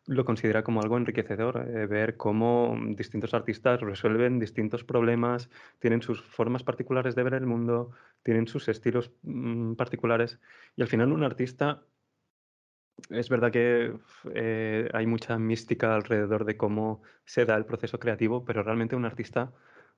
lo 0.05 0.25
considera 0.25 0.63
como 0.63 0.81
algo 0.81 0.97
enriquecedor, 0.97 1.65
eh, 1.67 1.85
ver 1.87 2.17
cómo 2.17 2.77
distintos 2.89 3.33
artistas 3.33 3.79
resuelven 3.81 4.39
distintos 4.39 4.83
problemas, 4.83 5.49
tienen 5.79 6.01
sus 6.01 6.21
formas 6.21 6.63
particulares 6.63 7.15
de 7.15 7.23
ver 7.23 7.35
el 7.35 7.45
mundo, 7.45 7.91
tienen 8.21 8.47
sus 8.47 8.67
estilos 8.67 9.11
mm, 9.23 9.73
particulares 9.73 10.39
y 10.75 10.81
al 10.81 10.87
final 10.87 11.13
un 11.13 11.23
artista 11.23 11.83
es 13.09 13.29
verdad 13.29 13.51
que 13.51 13.93
eh, 14.33 14.89
hay 14.93 15.05
mucha 15.05 15.37
mística 15.37 15.95
alrededor 15.95 16.45
de 16.45 16.57
cómo 16.57 17.01
se 17.25 17.45
da 17.45 17.55
el 17.55 17.65
proceso 17.65 17.99
creativo, 17.99 18.45
pero 18.45 18.63
realmente 18.63 18.95
un 18.95 19.05
artista 19.05 19.51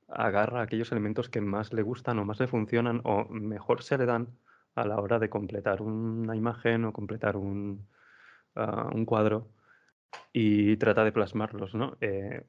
agarra 0.07 0.61
aquellos 0.61 0.91
elementos 0.91 1.29
que 1.29 1.41
más 1.41 1.73
le 1.73 1.81
gustan 1.81 2.19
o 2.19 2.25
más 2.25 2.39
le 2.39 2.47
funcionan 2.47 3.01
o 3.03 3.25
mejor 3.29 3.83
se 3.83 3.97
le 3.97 4.05
dan 4.05 4.37
a 4.75 4.85
la 4.85 4.99
hora 4.99 5.19
de 5.19 5.29
completar 5.29 5.81
una 5.81 6.35
imagen 6.35 6.85
o 6.85 6.93
completar 6.93 7.37
un, 7.37 7.87
ah, 8.55 8.89
cuadro 9.05 9.51
y 10.33 10.77
trata 10.77 11.03
de 11.03 11.11
plasmarlos, 11.11 11.75
¿no? 11.75 11.97
Eh, 12.01 12.45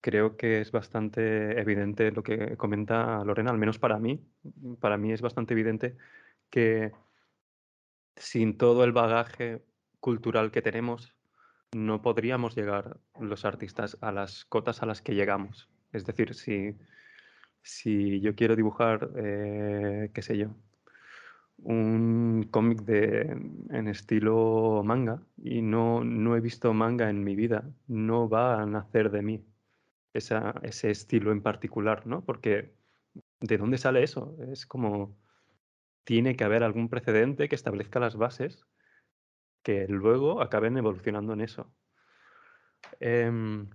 creo 0.00 0.36
que 0.36 0.60
es 0.60 0.70
bastante 0.72 1.58
evidente 1.60 2.12
lo 2.12 2.22
que 2.22 2.56
comenta 2.56 3.24
Lorena, 3.24 3.50
al 3.50 3.58
menos 3.58 3.78
para 3.78 3.98
mí. 3.98 4.22
Para 4.80 4.98
mí 4.98 5.12
es 5.12 5.22
bastante 5.22 5.54
evidente 5.54 5.96
que 6.50 6.92
sin 8.16 8.56
todo 8.58 8.84
el 8.84 8.92
bagaje 8.92 9.64
cultural 10.04 10.50
que 10.50 10.60
tenemos, 10.60 11.14
no 11.72 12.02
podríamos 12.02 12.54
llegar 12.54 12.98
los 13.18 13.46
artistas 13.46 13.96
a 14.02 14.12
las 14.12 14.44
cotas 14.44 14.82
a 14.82 14.86
las 14.86 15.00
que 15.00 15.14
llegamos. 15.14 15.70
Es 15.92 16.04
decir, 16.04 16.34
si, 16.34 16.76
si 17.62 18.20
yo 18.20 18.34
quiero 18.34 18.54
dibujar, 18.54 19.08
eh, 19.16 20.10
qué 20.12 20.20
sé 20.20 20.36
yo, 20.36 20.48
un 21.56 22.46
cómic 22.50 22.86
en 22.86 23.88
estilo 23.88 24.82
manga 24.84 25.22
y 25.38 25.62
no, 25.62 26.04
no 26.04 26.36
he 26.36 26.40
visto 26.40 26.74
manga 26.74 27.08
en 27.08 27.24
mi 27.24 27.34
vida, 27.34 27.64
no 27.86 28.28
va 28.28 28.60
a 28.60 28.66
nacer 28.66 29.10
de 29.10 29.22
mí 29.22 29.46
ese 30.12 30.90
estilo 30.90 31.32
en 31.32 31.40
particular, 31.40 32.06
¿no? 32.06 32.22
Porque 32.26 32.74
¿de 33.40 33.56
dónde 33.56 33.78
sale 33.78 34.02
eso? 34.02 34.36
Es 34.52 34.66
como, 34.66 35.16
tiene 36.04 36.36
que 36.36 36.44
haber 36.44 36.62
algún 36.62 36.90
precedente 36.90 37.48
que 37.48 37.54
establezca 37.54 38.00
las 38.00 38.16
bases 38.16 38.66
que 39.64 39.86
luego 39.88 40.40
acaben 40.40 40.78
evolucionando 40.78 41.32
en 41.32 41.40
eso. 41.40 41.74
Em, 43.00 43.68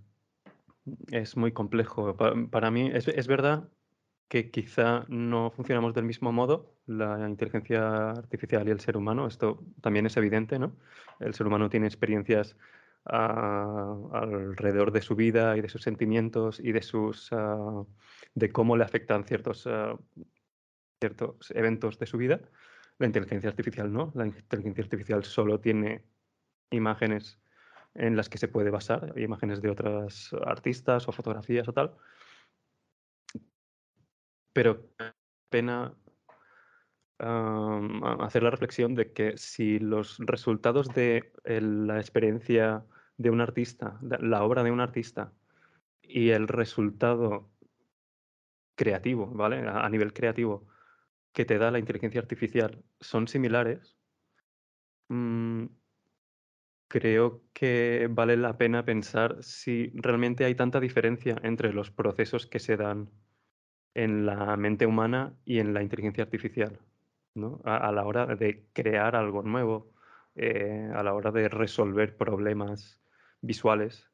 es 1.12 1.36
muy 1.36 1.52
complejo. 1.52 2.16
Para, 2.16 2.72
mí, 2.72 2.90
es, 2.94 3.10
es 3.10 3.28
verdad 3.28 3.70
que 4.30 4.52
quizá 4.52 5.06
no 5.10 5.52
funcionamos 5.52 5.94
del 5.94 6.06
mismo 6.06 6.32
modo, 6.32 6.76
la 6.86 7.28
inteligencia 7.28 8.12
artificial 8.12 8.68
y 8.68 8.72
el 8.72 8.80
ser 8.80 8.96
humano. 8.96 9.28
Esto 9.28 9.66
también 9.82 10.06
es 10.06 10.16
evidente, 10.16 10.60
¿no? 10.60 10.78
El 11.20 11.34
ser 11.34 11.48
humano 11.48 11.70
tiene 11.70 11.88
experiencias 11.88 12.56
alrededor 13.06 14.92
de 14.92 15.02
su 15.02 15.16
vida 15.16 15.58
y 15.58 15.62
de 15.62 15.70
sus 15.70 15.82
sentimientos 15.82 16.60
y 16.60 16.72
de 16.72 16.84
sus 16.84 17.30
ah, 17.32 17.84
de 18.36 18.52
cómo 18.52 18.78
le 18.78 18.84
afectan 18.84 19.24
ciertos, 19.26 19.66
ah, 19.68 19.98
ciertos 21.00 21.52
eventos 21.52 21.98
de 21.98 22.06
su 22.06 22.18
vida. 22.18 22.42
La 23.00 23.08
inteligencia 23.08 23.50
artificial 23.50 23.92
no. 23.92 24.12
La 24.16 24.28
inteligencia 24.28 24.84
artificial 24.84 25.24
solo 25.24 25.60
tiene 25.60 26.06
imágenes 26.70 27.40
en 27.96 28.16
las 28.16 28.30
que 28.30 28.38
se 28.38 28.48
puede 28.48 28.70
basar, 28.70 29.14
imágenes 29.18 29.62
de 29.62 29.70
otros 29.72 30.36
artistas 30.46 31.08
o 31.08 31.12
fotografías 31.12 31.68
o 31.68 31.74
tal 31.74 31.96
pero 34.60 34.90
pena 35.50 35.96
hacer 37.18 38.44
la 38.44 38.50
reflexión 38.50 38.96
de 38.96 39.12
que 39.14 39.38
si 39.38 39.80
los 39.80 40.18
resultados 40.20 40.88
de 40.90 41.32
la 41.46 41.98
experiencia 41.98 42.86
de 43.18 43.30
un 43.30 43.42
artista, 43.42 43.98
la 44.02 44.44
obra 44.44 44.64
de 44.64 44.72
un 44.72 44.80
artista 44.80 45.34
y 46.02 46.30
el 46.30 46.48
resultado 46.48 47.50
creativo, 48.76 49.28
¿vale? 49.28 49.66
A, 49.68 49.88
nivel 49.90 50.14
creativo 50.14 50.68
que 51.34 51.46
te 51.46 51.58
da 51.58 51.72
la 51.72 51.80
inteligencia 51.80 52.22
artificial 52.22 52.84
son 53.00 53.28
similares, 53.28 53.98
mm, 55.10 55.66
creo 56.88 57.44
que 57.54 58.08
vale 58.10 58.36
la 58.36 58.58
pena 58.58 58.84
pensar 58.84 59.38
si 59.42 59.92
realmente 59.96 60.46
hay 60.46 60.56
tanta 60.56 60.80
diferencia 60.80 61.38
entre 61.44 61.72
los 61.72 61.92
procesos 61.92 62.48
que 62.48 62.60
se 62.60 62.78
dan 62.78 63.10
en 63.94 64.26
la 64.26 64.58
mente 64.58 64.86
humana 64.86 65.36
y 65.46 65.60
en 65.60 65.74
la 65.74 65.84
inteligencia 65.84 66.24
artificial, 66.24 66.80
¿no? 67.36 67.62
a, 67.64 67.92
la 67.92 68.06
hora 68.06 68.26
de 68.36 68.66
crear 68.74 69.16
algo 69.16 69.44
nuevo, 69.44 69.94
eh, 70.36 70.92
a 70.94 71.04
la 71.04 71.14
hora 71.14 71.32
de 71.32 71.48
resolver 71.48 72.18
problemas 72.18 73.00
visuales. 73.42 74.09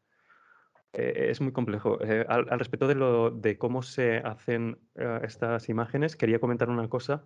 Eh, 0.95 1.27
es 1.29 1.41
muy 1.41 1.51
complejo. 1.51 2.01
Eh, 2.03 2.25
al, 2.27 2.47
respecto 2.59 2.87
de, 2.87 2.95
lo, 2.95 3.31
de 3.31 3.57
cómo 3.57 3.83
se 3.83 4.17
hacen 4.17 4.79
estas 5.23 5.69
imágenes, 5.69 6.15
quería 6.15 6.39
comentar 6.39 6.69
una 6.69 6.87
cosa, 6.89 7.25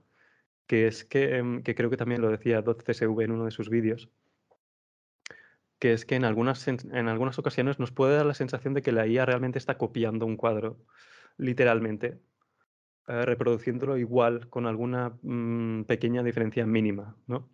que 0.68 0.88
es 0.88 1.06
que, 1.06 1.38
em, 1.38 1.64
creo 1.64 1.90
que 1.90 1.98
también 1.98 2.22
lo 2.22 2.30
decía 2.30 2.64
CSV 2.64 3.24
en 3.24 3.32
uno 3.32 3.46
de 3.46 3.52
sus 3.52 3.70
vídeos, 3.70 4.10
que 5.80 5.94
es 5.94 6.06
que 6.06 6.16
en 6.16 6.26
algunas, 6.26 6.68
en 6.68 7.08
algunas 7.08 7.40
ocasiones 7.40 7.80
nos 7.80 7.92
puede 7.92 8.16
dar 8.16 8.26
la 8.26 8.34
sensación 8.34 8.74
de 8.74 8.82
que 8.82 8.92
la 8.92 9.08
IA 9.08 9.26
realmente 9.26 9.60
está 9.60 9.78
copiando 9.78 10.26
un 10.26 10.36
cuadro, 10.38 10.78
literalmente, 11.38 12.20
eh, 13.10 13.26
reproduciéndolo 13.26 13.98
igual 13.98 14.50
con 14.50 14.68
alguna 14.68 15.18
mm, 15.24 15.86
pequeña 15.86 16.22
diferencia 16.22 16.68
mínima. 16.68 17.16
¿no? 17.26 17.50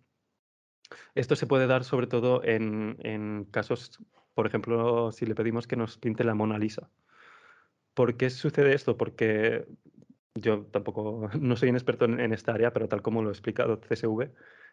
Esto 1.14 1.34
se 1.34 1.46
puede 1.46 1.66
dar 1.66 1.82
sobre 1.82 2.06
todo 2.06 2.44
en, 2.44 2.98
en, 3.00 3.46
casos, 3.46 3.98
por 4.36 4.46
ejemplo, 4.46 5.12
si 5.12 5.24
le 5.24 5.34
pedimos 5.34 5.66
que 5.66 5.76
nos 5.76 5.96
pinte 5.96 6.22
la 6.22 6.34
Mona 6.34 6.58
Lisa. 6.58 6.90
¿Por 7.94 8.18
qué 8.18 8.28
sucede 8.28 8.74
esto? 8.74 8.98
Porque 8.98 9.66
yo 10.34 10.66
tampoco 10.66 11.30
no 11.40 11.56
soy 11.56 11.70
un 11.70 11.76
experto 11.76 12.04
en, 12.04 12.32
esta 12.34 12.52
área, 12.52 12.70
pero 12.74 12.86
tal 12.86 13.00
como 13.00 13.22
lo 13.22 13.30
ha 13.30 13.32
explicado 13.32 13.80
CSV, 13.80 14.30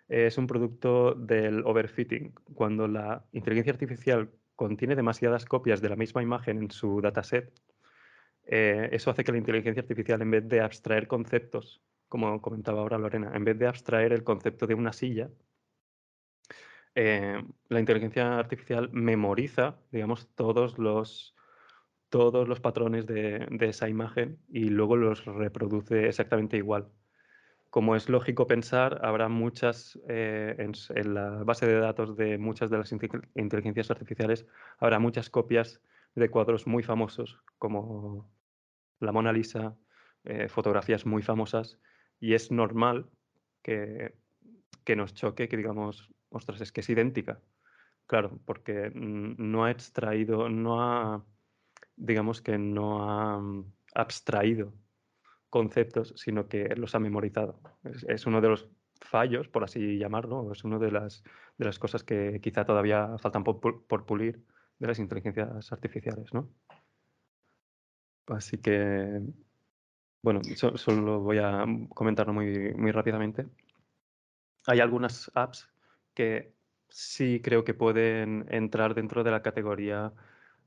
es 0.10 0.38
un 0.38 0.48
producto 0.48 1.14
del 1.14 1.66
overfitting. 1.66 2.34
Cuando 2.54 2.90
la 2.90 3.26
inteligencia 3.32 3.72
artificial 3.72 4.32
contiene 4.58 4.98
demasiadas 4.98 5.46
copias 5.46 5.82
de 5.82 5.88
la 5.88 5.96
misma 5.96 6.22
imagen 6.22 6.62
en 6.64 6.70
su 6.70 7.00
dataset, 7.00 7.54
eh, 8.46 8.90
eso 8.92 9.12
hace 9.12 9.24
que 9.24 9.32
la 9.32 9.38
inteligencia 9.38 9.82
artificial, 9.82 10.22
en 10.22 10.32
vez 10.32 10.46
de 10.50 10.60
abstraer 10.60 11.08
conceptos, 11.08 11.82
como 12.10 12.42
comentaba 12.42 12.82
ahora 12.82 12.98
Lorena, 12.98 13.32
en 13.34 13.46
vez 13.46 13.58
de 13.58 13.68
abstraer 13.68 14.12
el 14.12 14.26
concepto 14.26 14.68
de 14.68 14.74
una 14.74 14.92
silla, 14.92 15.30
eh, 16.96 17.44
la 17.70 17.80
inteligencia 17.80 18.38
artificial 18.38 18.90
memoriza, 18.92 19.78
digamos, 19.92 20.28
todos 20.36 20.78
los, 20.78 21.36
todos 22.10 22.48
los 22.48 22.60
patrones 22.60 23.06
de 23.08 23.48
esa 23.60 23.90
imagen 23.90 24.40
y 24.50 24.66
luego 24.66 24.96
los 24.96 25.26
reproduce 25.26 26.08
exactamente 26.08 26.58
igual. 26.58 26.90
Como 27.74 27.96
es 27.96 28.08
lógico 28.08 28.46
pensar, 28.46 29.04
habrá 29.04 29.30
muchas, 29.30 30.00
eh, 30.08 30.56
en, 30.60 31.14
la 31.16 31.44
base 31.44 31.66
de 31.66 31.80
datos 31.80 32.16
de 32.16 32.38
muchas 32.38 32.70
de 32.70 32.78
las 32.78 32.92
inteligencias 32.92 33.90
artificiales, 33.90 34.46
habrá 34.78 35.00
muchas 35.00 35.32
copias 35.32 35.82
de 36.14 36.30
cuadros 36.30 36.68
muy 36.68 36.84
famosos, 36.84 37.40
como 37.58 38.30
la 39.00 39.12
Mona 39.12 39.34
Lisa, 39.34 39.76
eh, 40.24 40.50
fotografías 40.50 41.08
muy 41.08 41.24
famosas, 41.24 41.80
y 42.20 42.36
es 42.36 42.52
normal 42.52 43.10
que, 43.64 44.14
que 44.84 44.96
nos 44.96 45.16
choque, 45.16 45.50
que 45.50 45.58
digamos, 45.58 46.13
ostras, 46.34 46.62
es 46.62 46.72
que 46.72 46.82
es 46.82 46.90
idéntica. 46.90 47.40
Claro, 48.06 48.40
porque 48.46 48.92
no 48.94 49.66
ha 49.66 49.72
extraído, 49.72 50.50
no 50.50 50.82
ha, 50.82 51.26
digamos 51.96 52.42
que 52.42 52.58
no 52.58 53.10
ha 53.10 53.40
mm, 53.40 53.74
abstraído 53.96 54.74
conceptos, 55.50 56.14
sino 56.18 56.48
que 56.48 56.76
los 56.76 56.96
ha 56.96 57.00
memorizado. 57.00 57.60
Es, 58.08 58.26
uno 58.26 58.42
de 58.42 58.50
los 58.50 58.70
fallos, 59.02 59.48
por 59.48 59.64
así 59.64 59.98
llamarlo, 59.98 60.52
es 60.52 60.64
una 60.64 60.80
de 60.80 60.92
las, 60.92 61.24
de 61.58 61.66
las 61.66 61.80
cosas 61.80 62.04
que 62.04 62.40
quizá 62.42 62.66
todavía 62.66 63.18
faltan 63.20 63.44
por, 63.44 63.60
pulir 64.06 64.44
de 64.80 64.88
las 64.88 65.00
inteligencias 65.00 65.72
artificiales, 65.72 66.34
¿no? 66.34 66.50
Así 68.28 68.58
que, 68.58 69.22
bueno, 70.22 70.42
solo 70.56 71.20
voy 71.20 71.38
a 71.38 71.66
comentarlo 71.94 72.34
muy, 72.34 72.74
muy 72.74 72.92
rápidamente. 72.92 73.46
Hay 74.66 74.80
algunas 74.80 75.30
apps 75.36 75.73
que 76.14 76.54
sí 76.90 77.42
creo 77.44 77.64
que 77.64 77.74
pueden 77.74 78.46
entrar 78.50 78.94
dentro 78.96 79.24
de 79.24 79.32
la 79.32 79.42
categoría 79.42 80.14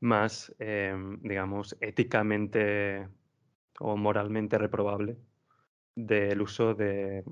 más, 0.01 0.55
em, 0.59 1.20
digamos, 1.22 1.76
éticamente 1.80 3.09
o 3.80 3.97
moralmente 3.97 4.59
reprobable 4.59 5.16
del 5.94 6.42
uso 6.42 6.74
de, 6.74 7.24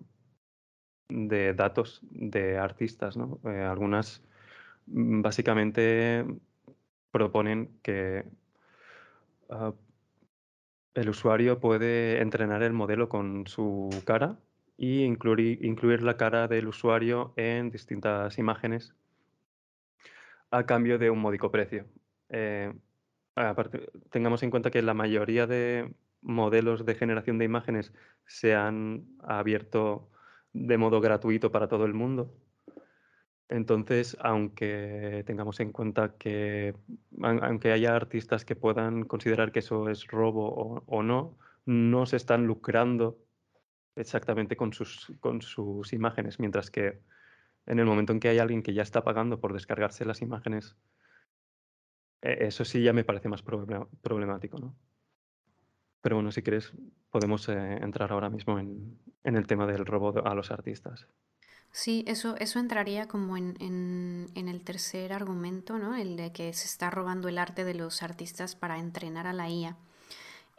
datos 1.54 2.00
de 2.10 2.58
artistas. 2.58 3.16
¿no? 3.16 3.40
Eh, 3.44 3.62
algunas 3.62 4.22
mm, 4.86 5.22
básicamente 5.22 6.24
proponen 7.10 7.78
que 7.82 8.24
ah, 9.50 9.72
el 10.94 11.08
usuario 11.08 11.60
puede 11.60 12.20
entrenar 12.22 12.62
el 12.62 12.72
modelo 12.72 13.08
con 13.08 13.46
su 13.46 13.90
cara 14.04 14.38
y 14.76 15.04
incluir, 15.04 15.64
incluir 15.64 16.02
la 16.02 16.16
cara 16.16 16.48
del 16.48 16.68
usuario 16.68 17.32
en 17.36 17.70
distintas 17.70 18.38
imágenes 18.38 18.94
a 20.50 20.66
cambio 20.66 20.98
de 20.98 21.10
un 21.10 21.20
módico 21.20 21.50
precio. 21.50 21.86
Eh, 22.28 22.72
tengamos 24.10 24.42
en 24.42 24.50
cuenta 24.50 24.70
que 24.70 24.82
la 24.82 24.94
mayoría 24.94 25.46
de, 25.46 25.92
modelos 26.24 26.84
de 26.84 26.94
generación 26.94 27.38
de 27.38 27.44
imágenes 27.44 27.92
se 28.26 28.54
han 28.54 29.06
abierto 29.20 30.10
de 30.52 30.78
modo 30.78 31.00
gratuito 31.00 31.52
para 31.52 31.68
todo 31.68 31.84
el 31.84 31.94
mundo. 31.94 32.34
Entonces, 33.48 34.16
aunque 34.20 35.22
tengamos 35.26 35.60
en 35.60 35.70
cuenta 35.70 36.16
que, 36.16 36.74
aunque 37.22 37.72
haya 37.72 37.94
artistas 37.94 38.44
que 38.44 38.56
puedan 38.56 39.04
considerar 39.04 39.52
que 39.52 39.58
eso 39.58 39.90
es 39.90 40.06
robo 40.06 40.82
o, 40.86 41.02
no, 41.02 41.36
no 41.66 42.06
se 42.06 42.16
están 42.16 42.46
lucrando 42.46 43.18
exactamente 43.96 44.56
con 44.56 44.72
sus, 44.72 45.12
con 45.20 45.42
sus 45.42 45.92
imágenes, 45.92 46.38
mientras 46.40 46.70
que 46.70 47.00
en 47.66 47.78
el 47.78 47.86
momento 47.86 48.12
en 48.12 48.20
que 48.20 48.28
hay 48.28 48.38
alguien 48.38 48.62
que 48.62 48.74
ya 48.74 48.82
está 48.82 49.04
pagando 49.04 49.40
por 49.40 49.52
descargarse 49.52 50.04
las 50.04 50.22
imágenes, 50.22 50.76
e, 52.22 52.46
eso 52.46 52.64
sí 52.64 52.82
ya 52.82 52.92
me 52.92 53.04
parece 53.04 53.28
más 53.28 53.42
problemático, 53.42 54.58
¿no? 54.58 54.74
Pero 56.00 56.16
bueno, 56.16 56.32
si 56.32 56.42
quieres, 56.42 56.72
podemos 57.10 57.48
eh, 57.48 57.78
entrar 57.80 58.12
ahora 58.12 58.28
mismo 58.28 58.58
en, 58.58 58.98
el 59.22 59.46
tema 59.46 59.66
del 59.66 59.86
robo 59.86 60.26
a 60.26 60.34
los 60.34 60.50
artistas. 60.50 61.08
Sí, 61.70 62.04
eso, 62.06 62.36
eso 62.38 62.58
entraría 62.58 63.08
como 63.08 63.36
en, 63.38 64.28
el 64.34 64.64
tercer 64.64 65.12
argumento, 65.12 65.78
¿no? 65.78 65.96
El 65.96 66.16
de 66.16 66.30
que 66.30 66.52
se 66.52 66.66
está 66.66 66.90
robando 66.90 67.28
el 67.28 67.38
arte 67.38 67.64
de 67.64 67.74
los 67.74 68.02
artistas 68.02 68.54
para 68.54 68.78
entrenar 68.78 69.26
a 69.26 69.32
la 69.32 69.48
IA. 69.48 69.76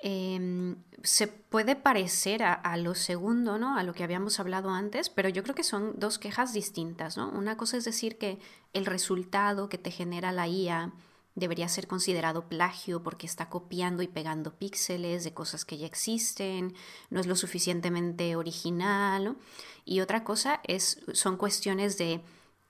Em, 0.08 0.76
se 1.02 1.26
puede 1.28 1.76
parecer 1.76 2.44
a, 2.44 2.54
a, 2.54 2.78
lo 2.78 2.94
segundo, 2.94 3.58
¿no? 3.58 3.76
A 3.76 3.82
lo 3.82 3.96
que 3.96 4.04
habíamos 4.04 4.40
hablado 4.40 4.70
antes, 4.70 5.10
pero 5.10 5.30
yo 5.30 5.42
creo 5.42 5.56
que 5.56 5.64
son 5.64 5.94
dos 5.98 6.20
quejas 6.20 6.54
distintas, 6.54 7.18
¿no? 7.18 7.32
Una 7.32 7.58
cosa 7.58 7.78
es 7.78 7.86
decir 7.86 8.20
que 8.20 8.38
el 8.74 8.86
resultado 8.86 9.68
que 9.68 9.80
te 9.80 9.90
genera 9.90 10.32
la 10.32 10.48
IA 10.48 10.94
debería 11.34 11.68
ser 11.70 11.88
considerado 11.88 12.48
plagio 12.48 13.02
porque 13.02 13.26
está 13.26 13.50
copiando 13.50 14.04
y 14.04 14.08
pegando 14.08 14.54
píxeles 14.54 15.24
de 15.24 15.34
cosas 15.34 15.66
que 15.66 15.80
ya 15.80 15.88
existen, 15.88 16.76
no 17.10 17.20
es 17.20 17.26
lo 17.26 17.36
suficientemente 17.36 18.36
original. 18.36 19.36
Y 19.86 20.02
otra 20.02 20.24
cosa 20.24 20.62
es, 20.66 21.02
son 21.14 21.36
cuestiones 21.36 21.98
de 21.98 22.22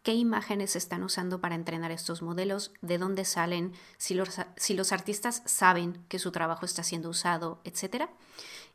qué 0.06 0.14
imágenes 0.14 0.76
están 0.76 1.02
usando 1.02 1.42
para 1.42 1.56
entrenar 1.56 1.92
estos 1.92 2.22
modelos, 2.22 2.72
de 2.84 3.00
dónde 3.00 3.26
salen, 3.26 3.74
si 3.98 4.14
los, 4.14 4.92
artistas 4.92 5.42
saben 5.46 6.06
que 6.10 6.20
su 6.20 6.32
trabajo 6.32 6.64
está 6.64 6.84
siendo 6.84 7.10
usado, 7.10 7.60
etc. 7.64 8.06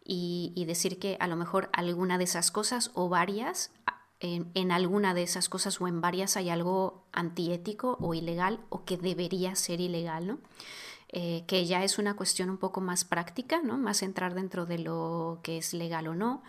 Y, 0.05 0.53
y 0.57 0.64
decir 0.64 0.99
que 0.99 1.16
a 1.20 1.28
lo 1.28 1.36
mejor 1.36 1.70
alguna 1.73 2.19
de 2.19 2.24
esas 2.24 2.51
cosas 2.51 2.90
o 2.94 3.09
varias 3.09 3.70
en, 4.20 4.73
alguna 4.73 5.15
de 5.15 5.23
esas 5.23 5.48
cosas 5.48 5.81
o 5.81 5.89
en 5.89 6.01
varias 6.01 6.36
hay 6.36 6.51
algo 6.51 7.05
antiético 7.12 7.97
o 8.01 8.12
ilegal 8.12 8.61
o 8.69 8.85
que 8.85 8.97
debería 8.97 9.55
ser 9.55 9.81
ilegal, 9.81 10.27
¿no? 10.27 10.39
Eh, 11.12 11.44
que 11.47 11.65
ya 11.65 11.85
es 11.85 11.98
una 11.98 12.15
cuestión 12.15 12.51
un 12.51 12.59
poco 12.59 12.81
más 12.81 13.05
práctica, 13.05 13.62
¿no? 13.62 13.78
Más 13.78 14.02
entrar 14.02 14.35
dentro 14.35 14.66
de 14.66 14.78
lo 14.78 15.40
que 15.43 15.59
es 15.59 15.74
legal 15.74 16.07
o 16.09 16.15
no 16.15 16.43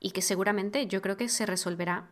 y 0.00 0.12
que 0.12 0.22
seguramente 0.22 0.86
yo 0.86 1.02
creo 1.02 1.16
que 1.16 1.28
se 1.28 1.44
resolverá 1.44 2.08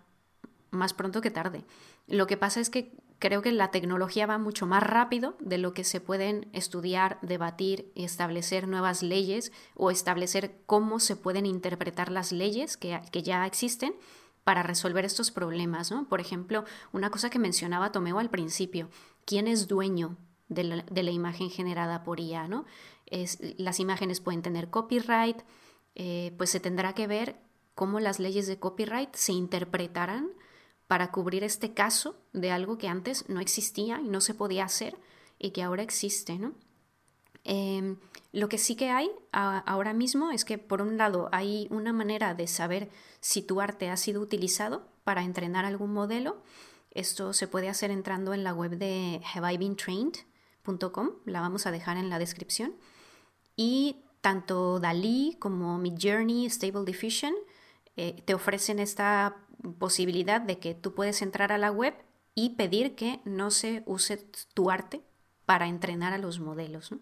más 0.70 0.92
pronto 0.92 1.20
que 1.20 1.30
tarde. 1.30 1.64
Lo 2.06 2.26
que 2.26 2.36
pasa 2.36 2.60
es 2.60 2.70
que 2.70 2.92
creo 3.18 3.42
que 3.42 3.52
la 3.52 3.70
tecnología 3.70 4.26
va 4.26 4.38
mucho 4.38 4.66
más 4.66 4.82
rápido 4.82 5.36
de 5.40 5.58
lo 5.58 5.72
que 5.72 5.84
se 5.84 6.00
pueden 6.00 6.48
estudiar, 6.52 7.18
debatir 7.22 7.90
y 7.94 8.04
establecer 8.04 8.68
nuevas 8.68 9.02
leyes 9.02 9.52
o 9.74 9.90
establecer 9.90 10.60
cómo 10.66 11.00
se 11.00 11.16
pueden 11.16 11.46
interpretar 11.46 12.10
las 12.10 12.32
leyes 12.32 12.76
que, 12.76 13.00
que 13.10 13.22
ya 13.22 13.46
existen 13.46 13.94
para 14.44 14.62
resolver 14.62 15.04
estos 15.04 15.32
problemas, 15.32 15.90
¿no? 15.90 16.08
Por 16.08 16.20
ejemplo, 16.20 16.64
una 16.92 17.10
cosa 17.10 17.30
que 17.30 17.40
mencionaba 17.40 17.90
Tomeo 17.90 18.20
al 18.20 18.30
principio, 18.30 18.88
¿quién 19.24 19.48
es 19.48 19.66
dueño 19.66 20.16
de 20.48 20.62
la, 20.62 21.10
imagen 21.10 21.50
generada 21.50 22.04
por 22.04 22.20
IA, 22.20 22.46
¿no? 22.46 22.64
Las 23.58 23.80
imágenes 23.80 24.20
pueden 24.20 24.42
tener 24.42 24.70
copyright, 24.70 25.42
eh, 25.94 26.32
pues 26.38 26.50
se 26.50 26.60
tendrá 26.60 26.94
que 26.94 27.06
ver 27.06 27.40
cómo 27.74 27.98
las 27.98 28.20
leyes 28.20 28.46
de 28.46 28.58
copyright 28.58 29.14
se 29.14 29.32
interpretarán 29.32 30.30
para 30.86 31.10
cubrir 31.10 31.44
este 31.44 31.74
caso 31.74 32.16
de 32.32 32.50
algo 32.50 32.78
que 32.78 32.88
antes 32.88 33.28
no 33.28 33.40
existía 33.40 34.00
y 34.00 34.08
no 34.08 34.20
se 34.20 34.34
podía 34.34 34.64
hacer 34.64 34.96
y 35.38 35.50
que 35.50 35.62
ahora 35.62 35.82
existe, 35.82 36.38
¿no? 36.38 36.54
Em, 37.48 37.96
lo 38.32 38.48
que 38.48 38.58
sí 38.58 38.74
que 38.74 38.90
hay 38.90 39.08
ahora 39.32 39.92
mismo 39.92 40.32
es 40.32 40.44
que, 40.44 40.58
por 40.58 40.82
un 40.82 40.96
lado, 40.96 41.28
hay 41.30 41.68
una 41.70 41.92
manera 41.92 42.34
de 42.34 42.48
saber 42.48 42.90
si 43.20 43.40
tu 43.40 43.60
arte 43.60 43.88
ha 43.88 43.96
sido 43.96 44.20
utilizado 44.20 44.88
para 45.04 45.22
entrenar 45.22 45.64
algún 45.64 45.92
modelo. 45.92 46.42
Esto 46.90 47.32
se 47.32 47.46
puede 47.46 47.68
hacer 47.68 47.92
entrando 47.92 48.34
en 48.34 48.42
la 48.42 48.52
web 48.52 48.72
de 48.78 49.20
haveibeentrained.com, 49.32 51.10
la 51.24 51.40
vamos 51.40 51.66
a 51.66 51.70
dejar 51.70 51.96
en 51.98 52.10
la 52.10 52.18
descripción. 52.18 52.74
Y 53.54 54.02
tanto 54.20 54.80
Dalí 54.80 55.36
como 55.38 55.78
Midjourney, 55.78 56.50
Stable 56.50 56.84
Diffusion 56.84 57.34
eh, 57.96 58.22
te 58.24 58.34
ofrecen 58.34 58.78
esta 58.78 59.36
posibilidad 59.78 60.40
de 60.40 60.58
que 60.58 60.74
tú 60.74 60.94
puedes 60.94 61.22
entrar 61.22 61.52
a 61.52 61.58
la 61.58 61.70
web 61.70 61.94
y 62.34 62.50
pedir 62.50 62.94
que 62.94 63.20
no 63.24 63.50
se 63.50 63.82
use 63.86 64.18
tu 64.54 64.70
arte 64.70 65.02
para 65.46 65.66
entrenar 65.66 66.12
a 66.12 66.18
los 66.18 66.40
modelos. 66.40 66.94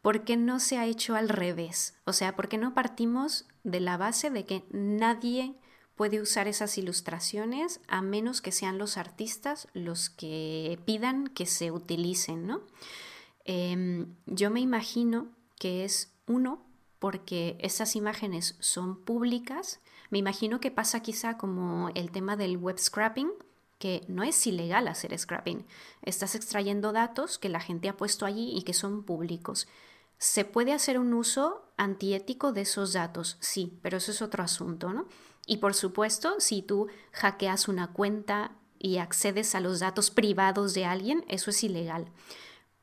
¿Por 0.00 0.24
qué 0.24 0.36
no 0.36 0.58
se 0.58 0.78
ha 0.78 0.86
hecho 0.86 1.14
al 1.14 1.28
revés? 1.28 1.94
O 2.04 2.12
sea, 2.12 2.34
¿por 2.34 2.48
qué 2.48 2.58
no 2.58 2.74
partimos 2.74 3.46
de 3.62 3.80
la 3.80 3.96
base 3.96 4.30
de 4.30 4.44
que 4.44 4.64
nadie 4.70 5.56
puede 5.96 6.20
usar 6.20 6.48
esas 6.48 6.78
ilustraciones 6.78 7.80
a 7.86 8.02
menos 8.02 8.40
que 8.40 8.52
sean 8.52 8.78
los 8.78 8.96
artistas 8.96 9.68
los 9.72 10.10
que 10.10 10.78
pidan 10.84 11.28
que 11.28 11.46
se 11.46 11.70
utilicen. 11.70 12.58
Em, 13.44 14.14
yo 14.26 14.50
me 14.50 14.60
imagino 14.60 15.28
que 15.58 15.84
es 15.84 16.12
uno 16.26 16.64
porque 17.02 17.56
esas 17.58 17.96
imágenes 17.96 18.54
son 18.60 18.94
públicas. 18.94 19.80
Me 20.10 20.18
imagino 20.18 20.60
que 20.60 20.70
pasa 20.70 21.00
quizá 21.00 21.36
como 21.36 21.88
el 21.96 22.12
tema 22.12 22.36
del 22.36 22.56
web 22.56 22.78
scrapping, 22.78 23.28
que 23.80 24.04
no 24.06 24.22
es 24.22 24.46
ilegal 24.46 24.86
hacer 24.86 25.18
scrapping. 25.18 25.66
Estás 26.02 26.36
extrayendo 26.36 26.92
datos 26.92 27.38
que 27.40 27.48
la 27.48 27.58
gente 27.58 27.88
ha 27.88 27.96
puesto 27.96 28.24
allí 28.24 28.56
y 28.56 28.62
que 28.62 28.72
son 28.72 29.02
públicos. 29.02 29.66
¿Se 30.16 30.44
puede 30.44 30.72
hacer 30.72 30.96
un 30.96 31.12
uso 31.12 31.64
antiético 31.76 32.52
de 32.52 32.60
esos 32.60 32.92
datos? 32.92 33.36
Sí, 33.40 33.76
pero 33.82 33.96
eso 33.96 34.12
es 34.12 34.22
otro 34.22 34.44
asunto, 34.44 34.92
¿no? 34.92 35.08
Y 35.44 35.56
por 35.56 35.74
supuesto, 35.74 36.36
si 36.38 36.62
tú 36.62 36.86
hackeas 37.10 37.66
una 37.66 37.88
cuenta 37.88 38.52
y 38.78 38.98
accedes 38.98 39.56
a 39.56 39.60
los 39.60 39.80
datos 39.80 40.12
privados 40.12 40.72
de 40.72 40.84
alguien, 40.84 41.24
eso 41.26 41.50
es 41.50 41.64
ilegal. 41.64 42.06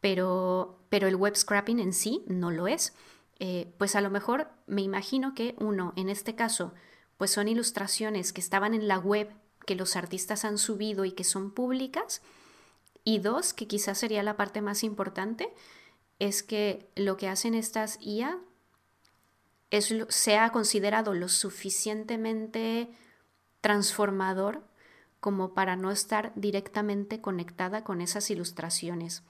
Pero, 0.02 0.78
pero 0.90 1.08
el 1.08 1.16
web 1.16 1.38
scrapping 1.38 1.80
en 1.80 1.94
sí 1.94 2.26
no 2.28 2.52
lo 2.52 2.68
es. 2.68 2.94
Eh, 3.40 3.74
pues 3.78 3.96
a 3.96 4.02
lo 4.02 4.10
mejor 4.10 4.50
me 4.68 4.82
imagino 4.82 5.34
que 5.34 5.56
uno, 5.60 5.94
en 5.96 6.10
este 6.10 6.36
caso, 6.36 6.74
pues 7.18 7.32
son 7.32 7.48
ilustraciones 7.48 8.34
que 8.34 8.42
estaban 8.42 8.74
en 8.74 8.88
la 8.88 9.00
web, 9.00 9.30
que 9.66 9.76
los 9.76 9.96
artistas 9.96 10.46
han 10.46 10.58
subido 10.58 11.06
y 11.06 11.14
que 11.14 11.24
son 11.24 11.52
públicas. 11.52 12.22
Y 13.04 13.20
dos, 13.20 13.54
que 13.54 13.68
quizás 13.68 13.98
sería 13.98 14.24
la 14.24 14.36
parte 14.36 14.62
más 14.62 14.84
importante, 14.84 15.54
es 16.20 16.44
que 16.44 16.90
lo 16.96 17.18
que 17.18 17.30
hacen 17.30 17.56
estas 17.56 17.98
IA 18.02 18.38
es, 19.72 19.94
se 20.10 20.38
ha 20.38 20.52
considerado 20.52 21.14
lo 21.14 21.30
suficientemente 21.30 22.90
transformador 23.62 24.64
como 25.20 25.54
para 25.54 25.76
no 25.76 25.92
estar 25.92 26.32
directamente 26.36 27.22
conectada 27.22 27.84
con 27.84 28.02
esas 28.02 28.30
ilustraciones, 28.30 29.24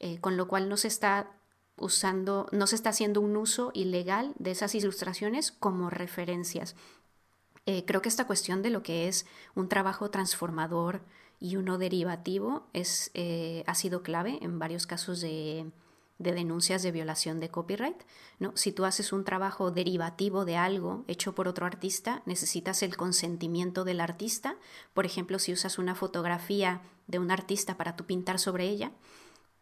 eh, 0.00 0.18
con 0.20 0.36
lo 0.36 0.48
cual 0.48 0.68
no 0.68 0.76
se 0.76 0.88
está 0.88 1.30
usando, 1.76 2.48
no 2.52 2.66
se 2.66 2.76
está 2.76 2.90
haciendo 2.90 3.20
un 3.20 3.36
uso 3.36 3.70
ilegal 3.74 4.32
de 4.38 4.50
esas 4.50 4.74
ilustraciones 4.74 5.52
como 5.52 5.90
referencias. 5.90 6.74
Eh, 7.66 7.84
creo 7.84 8.00
que 8.00 8.08
esta 8.08 8.26
cuestión 8.26 8.62
de 8.62 8.70
lo 8.70 8.82
que 8.82 9.08
es 9.08 9.26
un 9.54 9.68
trabajo 9.68 10.10
transformador 10.10 11.02
y 11.40 11.56
uno 11.56 11.78
derivativo 11.78 12.66
es, 12.72 13.10
eh, 13.14 13.64
ha 13.66 13.74
sido 13.74 14.02
clave 14.02 14.38
en 14.40 14.58
varios 14.58 14.86
casos 14.86 15.20
de, 15.20 15.70
de 16.18 16.32
denuncias 16.32 16.82
de 16.82 16.92
violación 16.92 17.40
de 17.40 17.50
copyright. 17.50 18.02
¿no? 18.38 18.56
Si 18.56 18.72
tú 18.72 18.84
haces 18.84 19.12
un 19.12 19.24
trabajo 19.24 19.70
derivativo 19.70 20.44
de 20.44 20.56
algo 20.56 21.04
hecho 21.08 21.34
por 21.34 21.48
otro 21.48 21.66
artista, 21.66 22.22
necesitas 22.24 22.82
el 22.82 22.96
consentimiento 22.96 23.84
del 23.84 24.00
artista. 24.00 24.56
Por 24.94 25.04
ejemplo, 25.04 25.38
si 25.38 25.52
usas 25.52 25.78
una 25.78 25.94
fotografía 25.94 26.82
de 27.06 27.18
un 27.18 27.30
artista 27.30 27.76
para 27.76 27.96
tú 27.96 28.04
pintar 28.06 28.38
sobre 28.38 28.68
ella, 28.68 28.92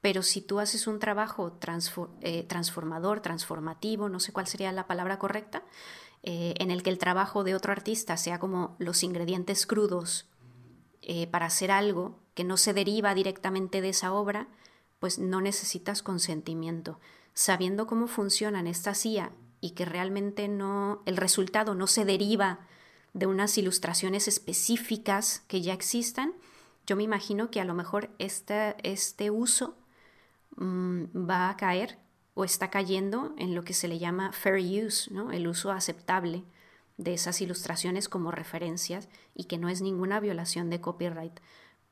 pero 0.05 0.23
si 0.23 0.43
tú 0.43 0.61
haces 0.61 0.87
un 0.87 0.99
trabajo 0.99 1.59
eh, 2.21 2.43
transformador, 2.43 3.21
transformativo, 3.21 4.11
no 4.11 4.21
sé 4.21 4.35
cuál 4.35 4.47
sería 4.47 4.71
la 4.71 4.87
palabra 4.87 5.19
correcta, 5.19 5.63
eh, 6.23 6.53
en 6.59 6.71
el 6.71 6.83
que 6.83 6.91
el 6.91 6.99
trabajo 6.99 7.43
de 7.43 7.55
otro 7.55 7.73
artista 7.73 8.19
sea 8.19 8.39
como 8.39 8.77
los 8.79 9.03
ingredientes 9.03 9.67
crudos 9.67 10.29
eh, 11.01 11.27
para 11.29 11.47
hacer 11.47 11.71
algo 11.71 12.21
que 12.35 12.45
no 12.45 12.59
se 12.59 12.75
deriva 12.75 13.15
directamente 13.15 13.81
de 13.81 13.89
esa 13.89 14.13
obra, 14.13 14.49
pues 14.99 15.19
no 15.19 15.41
necesitas 15.41 16.03
consentimiento. 16.03 17.01
Sabiendo 17.33 17.87
cómo 17.87 18.07
funcionan 18.07 18.67
estas 18.67 19.07
IA 19.07 19.33
y 19.63 19.71
que 19.71 19.87
realmente 19.87 20.49
no, 20.49 21.03
el 21.07 21.17
resultado 21.17 21.75
no 21.75 21.87
se 21.87 22.05
deriva 22.05 22.67
de 23.15 23.25
unas 23.25 23.57
ilustraciones 23.57 24.29
específicas 24.29 25.45
que 25.49 25.63
ya 25.63 25.73
existan, 25.73 26.35
yo 26.87 26.95
me 26.95 27.05
imagino 27.05 27.51
que 27.51 27.63
a 27.63 27.65
lo 27.65 27.73
mejor 27.73 28.11
este, 28.19 28.77
este 28.83 29.31
uso 29.31 29.79
mm, 30.57 31.29
va 31.29 31.51
a 31.51 31.57
caer 31.57 31.99
o 32.35 32.45
está 32.45 32.71
cayendo 32.71 33.35
en 33.39 33.55
lo 33.55 33.63
que 33.65 33.75
se 33.75 33.89
le 33.89 33.99
llama 33.99 34.33
fair 34.33 34.57
use, 34.57 35.11
el 35.33 35.47
uso 35.47 35.71
aceptable 35.71 36.45
de 36.97 37.15
esas 37.15 37.41
ilustraciones 37.41 38.09
como 38.09 38.31
referencias 38.31 39.09
y 39.35 39.45
que 39.45 39.59
no 39.59 39.69
es 39.69 39.83
ninguna 39.83 40.21
violación 40.21 40.71
de 40.71 40.81
copyright 40.81 41.41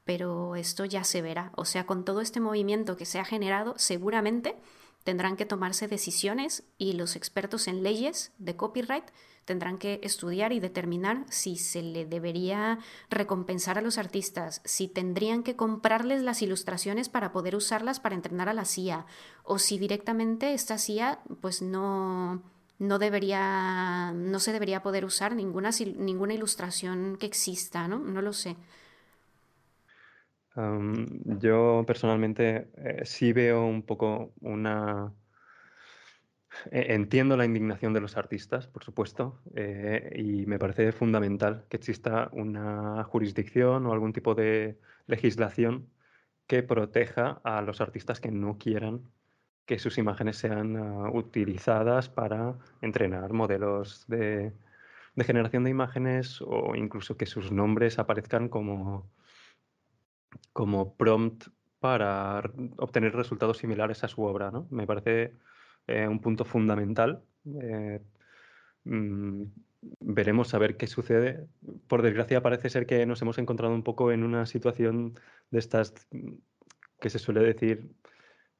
pero 0.04 0.56
esto 0.56 0.84
ya 0.84 1.04
se 1.04 1.22
verá. 1.22 1.52
O 1.56 1.64
sea, 1.64 1.86
con 1.86 2.04
todo 2.04 2.20
este 2.20 2.40
movimiento 2.40 2.96
que 2.96 3.06
se 3.06 3.18
ha 3.18 3.24
generado, 3.24 3.74
seguramente 3.76 4.56
tendrán 5.04 5.36
que 5.36 5.46
tomarse 5.46 5.88
decisiones 5.88 6.64
y 6.78 6.92
los 6.92 7.16
expertos 7.16 7.68
en 7.68 7.82
leyes 7.82 8.32
de 8.38 8.56
copyright 8.56 9.04
tendrán 9.44 9.78
que 9.78 10.00
estudiar 10.02 10.52
y 10.52 10.60
determinar 10.60 11.24
si 11.28 11.56
se 11.56 11.82
le 11.82 12.06
debería 12.06 12.78
recompensar 13.10 13.78
a 13.78 13.82
los 13.82 13.98
artistas, 13.98 14.60
si 14.64 14.88
tendrían 14.88 15.42
que 15.42 15.56
comprarles 15.56 16.22
las 16.22 16.42
ilustraciones 16.42 17.08
para 17.08 17.32
poder 17.32 17.56
usarlas 17.56 18.00
para 18.00 18.14
entrenar 18.14 18.48
a 18.48 18.54
la 18.54 18.64
CIA, 18.64 19.06
o 19.44 19.58
si 19.58 19.78
directamente 19.78 20.54
esta 20.54 20.78
CIA 20.78 21.20
pues 21.40 21.62
no, 21.62 22.42
no 22.78 22.98
debería, 22.98 24.12
no 24.14 24.38
se 24.38 24.52
debería 24.52 24.82
poder 24.82 25.04
usar 25.04 25.34
ninguna, 25.34 25.70
ninguna 25.96 26.34
ilustración 26.34 27.16
que 27.18 27.26
exista, 27.26 27.88
¿no? 27.88 27.98
No 27.98 28.22
lo 28.22 28.32
sé 28.32 28.56
yo 30.54 31.84
personalmente 31.86 32.68
eh, 32.76 33.04
sí 33.04 33.32
veo 33.32 33.64
un 33.64 33.82
poco 33.82 34.32
una... 34.40 35.12
E, 36.70 36.94
entiendo 36.94 37.36
la 37.36 37.44
indignación 37.44 37.92
de 37.92 38.00
los 38.00 38.16
artistas, 38.16 38.66
por 38.66 38.84
supuesto, 38.84 39.40
eh, 39.54 40.12
y 40.16 40.46
me 40.46 40.58
parece 40.58 40.92
fundamental 40.92 41.64
que 41.68 41.76
exista 41.76 42.28
una 42.32 43.04
jurisdicción 43.04 43.86
o 43.86 43.92
algún 43.92 44.12
tipo 44.12 44.34
de 44.34 44.78
legislación 45.06 45.88
que 46.46 46.62
proteja 46.62 47.40
a 47.44 47.62
los 47.62 47.80
artistas 47.80 48.20
que 48.20 48.30
no 48.30 48.58
quieran 48.58 49.10
que 49.66 49.78
sus 49.78 49.98
imágenes 49.98 50.36
sean 50.36 50.76
ah, 50.76 51.10
utilizadas 51.12 52.08
para 52.08 52.58
entrenar 52.80 53.32
modelos 53.32 54.04
de, 54.08 54.52
de 55.14 55.24
generación 55.24 55.64
de 55.64 55.70
imágenes 55.70 56.42
o 56.42 56.74
incluso 56.74 57.16
que 57.16 57.26
sus 57.26 57.52
nombres 57.52 57.98
aparezcan 57.98 58.48
como 58.48 59.10
como 60.52 60.96
prompt 60.96 61.48
para 61.78 62.42
obtener 62.78 63.14
resultados 63.14 63.58
similares 63.58 64.04
a 64.04 64.08
su 64.08 64.22
obra. 64.22 64.50
¿no? 64.50 64.66
Me 64.70 64.86
parece 64.86 65.36
eh, 65.86 66.06
un 66.08 66.20
punto 66.20 66.44
fundamental. 66.44 67.24
Eh, 67.60 68.00
mm, 68.84 69.44
veremos 70.00 70.54
a 70.54 70.58
ver 70.58 70.76
qué 70.76 70.86
sucede. 70.86 71.48
Por 71.88 72.02
desgracia 72.02 72.42
parece 72.42 72.70
ser 72.70 72.86
que 72.86 73.06
nos 73.06 73.20
hemos 73.22 73.38
encontrado 73.38 73.74
un 73.74 73.82
poco 73.82 74.12
en 74.12 74.22
una 74.22 74.46
situación 74.46 75.18
de 75.50 75.58
estas 75.58 75.94
mm, 76.10 76.34
que 77.00 77.10
se 77.10 77.18
suele 77.18 77.40
decir, 77.40 77.90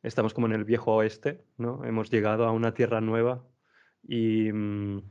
estamos 0.03 0.35
como 0.35 0.47
en 0.49 0.53
el 0.55 0.65
viejo 0.65 0.95
oeste, 0.95 1.45
¿no? 1.59 1.85
Hemos 1.85 2.11
llegado 2.11 2.45
a 2.47 2.53
una 2.53 2.75
tierra 2.75 3.01
nueva 3.01 3.45
y 4.03 4.53
mm, 4.53 5.03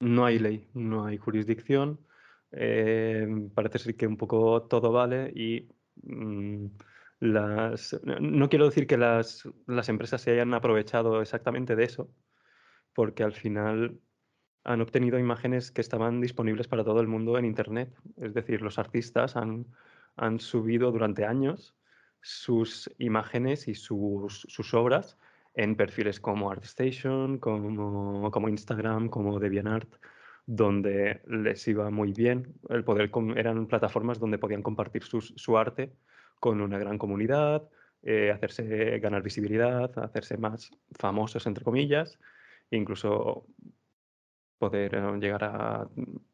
no 0.00 0.24
hay 0.24 0.38
ley, 0.38 0.68
no 0.74 1.04
hay 1.04 1.18
jurisdicción, 1.18 2.00
eh, 2.52 3.26
parece 3.54 3.78
ser 3.78 3.96
que 3.96 4.06
un 4.06 4.16
poco 4.16 4.62
todo 4.62 4.92
vale 4.92 5.32
y 5.34 5.68
las, 7.20 8.00
no 8.02 8.48
quiero 8.48 8.64
decir 8.64 8.86
que 8.86 8.96
las, 8.96 9.46
las, 9.66 9.88
empresas 9.90 10.22
se 10.22 10.32
hayan 10.32 10.54
aprovechado 10.54 11.20
exactamente 11.20 11.76
de 11.76 11.84
eso, 11.84 12.10
porque 12.94 13.22
al 13.22 13.34
final 13.34 14.00
han 14.64 14.80
obtenido 14.80 15.18
imágenes 15.18 15.70
que 15.70 15.82
estaban 15.82 16.20
disponibles 16.20 16.66
para 16.66 16.82
todo 16.84 17.00
el 17.00 17.08
mundo 17.08 17.38
en 17.38 17.44
Internet. 17.44 17.94
Es 18.16 18.34
decir, 18.34 18.62
los 18.62 18.78
artistas 18.78 19.36
han, 19.36 19.66
han 20.16 20.40
subido 20.40 20.90
durante 20.92 21.26
años 21.26 21.76
sus 22.22 22.90
imágenes 22.98 23.68
y 23.68 23.74
sus, 23.74 24.46
sus 24.48 24.74
obras 24.74 25.18
en 25.54 25.76
perfiles 25.76 26.20
como 26.20 26.50
ArtStation, 26.50 27.38
como, 27.38 28.30
como 28.30 28.48
Instagram, 28.48 29.08
como 29.08 29.38
DeviantArt 29.38 29.88
donde 30.46 31.20
les 31.26 31.68
iba 31.68 31.90
muy 31.90 32.12
bien. 32.12 32.54
El 32.70 32.82
poder 32.82 33.10
eran 33.36 33.66
plataformas 33.66 34.18
donde 34.18 34.38
podían 34.38 34.62
compartir 34.62 35.04
su 35.04 35.58
arte 35.58 35.92
con 36.40 36.60
una 36.60 36.78
gran 36.78 36.98
comunidad, 36.98 37.68
eh, 38.02 38.30
hacerse 38.32 38.98
ganar 38.98 39.22
visibilidad, 39.22 39.96
hacerse 39.98 40.38
más 40.38 40.70
famosos, 40.98 41.46
entre 41.46 41.64
comillas, 41.64 42.18
e 42.70 42.76
incluso 42.76 43.46
poder 44.58 44.94
eh, 44.94 45.18
llegar 45.20 45.44
a, 45.44 45.88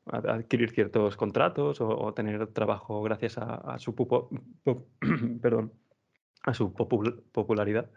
adquirir 0.07 0.71
ciertos 0.71 1.17
contratos 1.17 1.81
o, 1.81 2.13
tener 2.15 2.47
trabajo 2.49 3.03
gracias 3.03 3.39
a, 3.39 3.79
su, 3.79 3.95
perdón, 5.43 5.73
a 6.43 6.55
su 6.55 6.73
popularidad. 6.73 7.91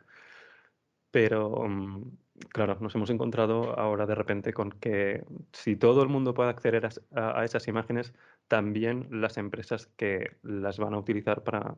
Pero, 1.12 1.68
mm, 1.68 2.04
claro, 2.50 2.78
nos 2.80 2.94
hemos 2.96 3.10
encontrado 3.10 3.80
ahora 3.80 4.06
de 4.06 4.16
repente 4.16 4.54
con 4.54 4.72
que 4.72 5.24
si 5.54 5.76
todo 5.76 6.04
el 6.04 6.10
mundo 6.10 6.34
puede 6.34 6.50
acceder 6.50 6.88
a, 7.16 7.46
esas 7.46 7.68
imágenes, 7.68 8.14
también 8.48 9.08
las 9.12 9.38
empresas 9.38 9.88
que 9.98 10.38
las 10.44 10.78
van 10.78 10.94
a 10.94 11.00
utilizar 11.00 11.44
para, 11.44 11.76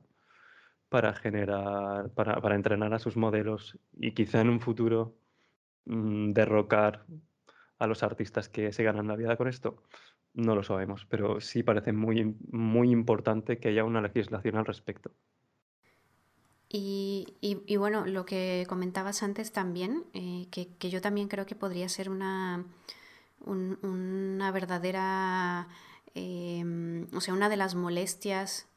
para 0.91 1.13
generar, 1.13 2.09
para, 2.09 2.41
para 2.41 2.55
entrenar 2.55 2.93
a 2.93 2.99
sus 2.99 3.15
modelos 3.15 3.80
y 3.97 4.11
quizá 4.11 4.41
en 4.41 4.49
un 4.49 4.59
futuro 4.59 5.15
mm, 5.85 6.34
derrocar 6.34 7.05
a 7.80 7.88
los 7.88 8.03
artistas 8.03 8.49
que 8.49 8.73
se 8.73 8.84
ganan 8.84 9.07
la 9.07 9.15
vida 9.15 9.38
con 9.38 9.47
esto? 9.47 9.81
No 10.34 10.53
lo 10.53 10.63
sabemos, 10.63 11.07
pero 11.09 11.39
sí 11.39 11.63
parece 11.63 11.93
muy, 11.93 12.35
muy 12.51 12.91
importante 12.91 13.57
que 13.57 13.69
haya 13.69 13.85
una 13.85 14.01
legislación 14.01 14.57
al 14.57 14.65
respecto. 14.65 15.11
Y, 16.68 17.38
y, 17.39 17.77
bueno, 17.77 18.05
lo 18.05 18.26
que 18.26 18.65
comentabas 18.68 19.23
antes 19.23 19.53
también, 19.53 20.03
eh, 20.13 20.47
que, 20.51 20.76
que, 20.76 20.89
yo 20.89 20.99
también 20.99 21.30
creo 21.30 21.45
que 21.45 21.55
podría 21.55 21.88
ser 21.88 22.09
una, 22.09 22.65
una 23.45 24.51
verdadera, 24.51 25.69
em, 26.15 27.07
o 27.13 27.22
sea, 27.22 27.34
una 27.34 27.47
de 27.47 27.57
las 27.57 27.76
molestias 27.76 28.70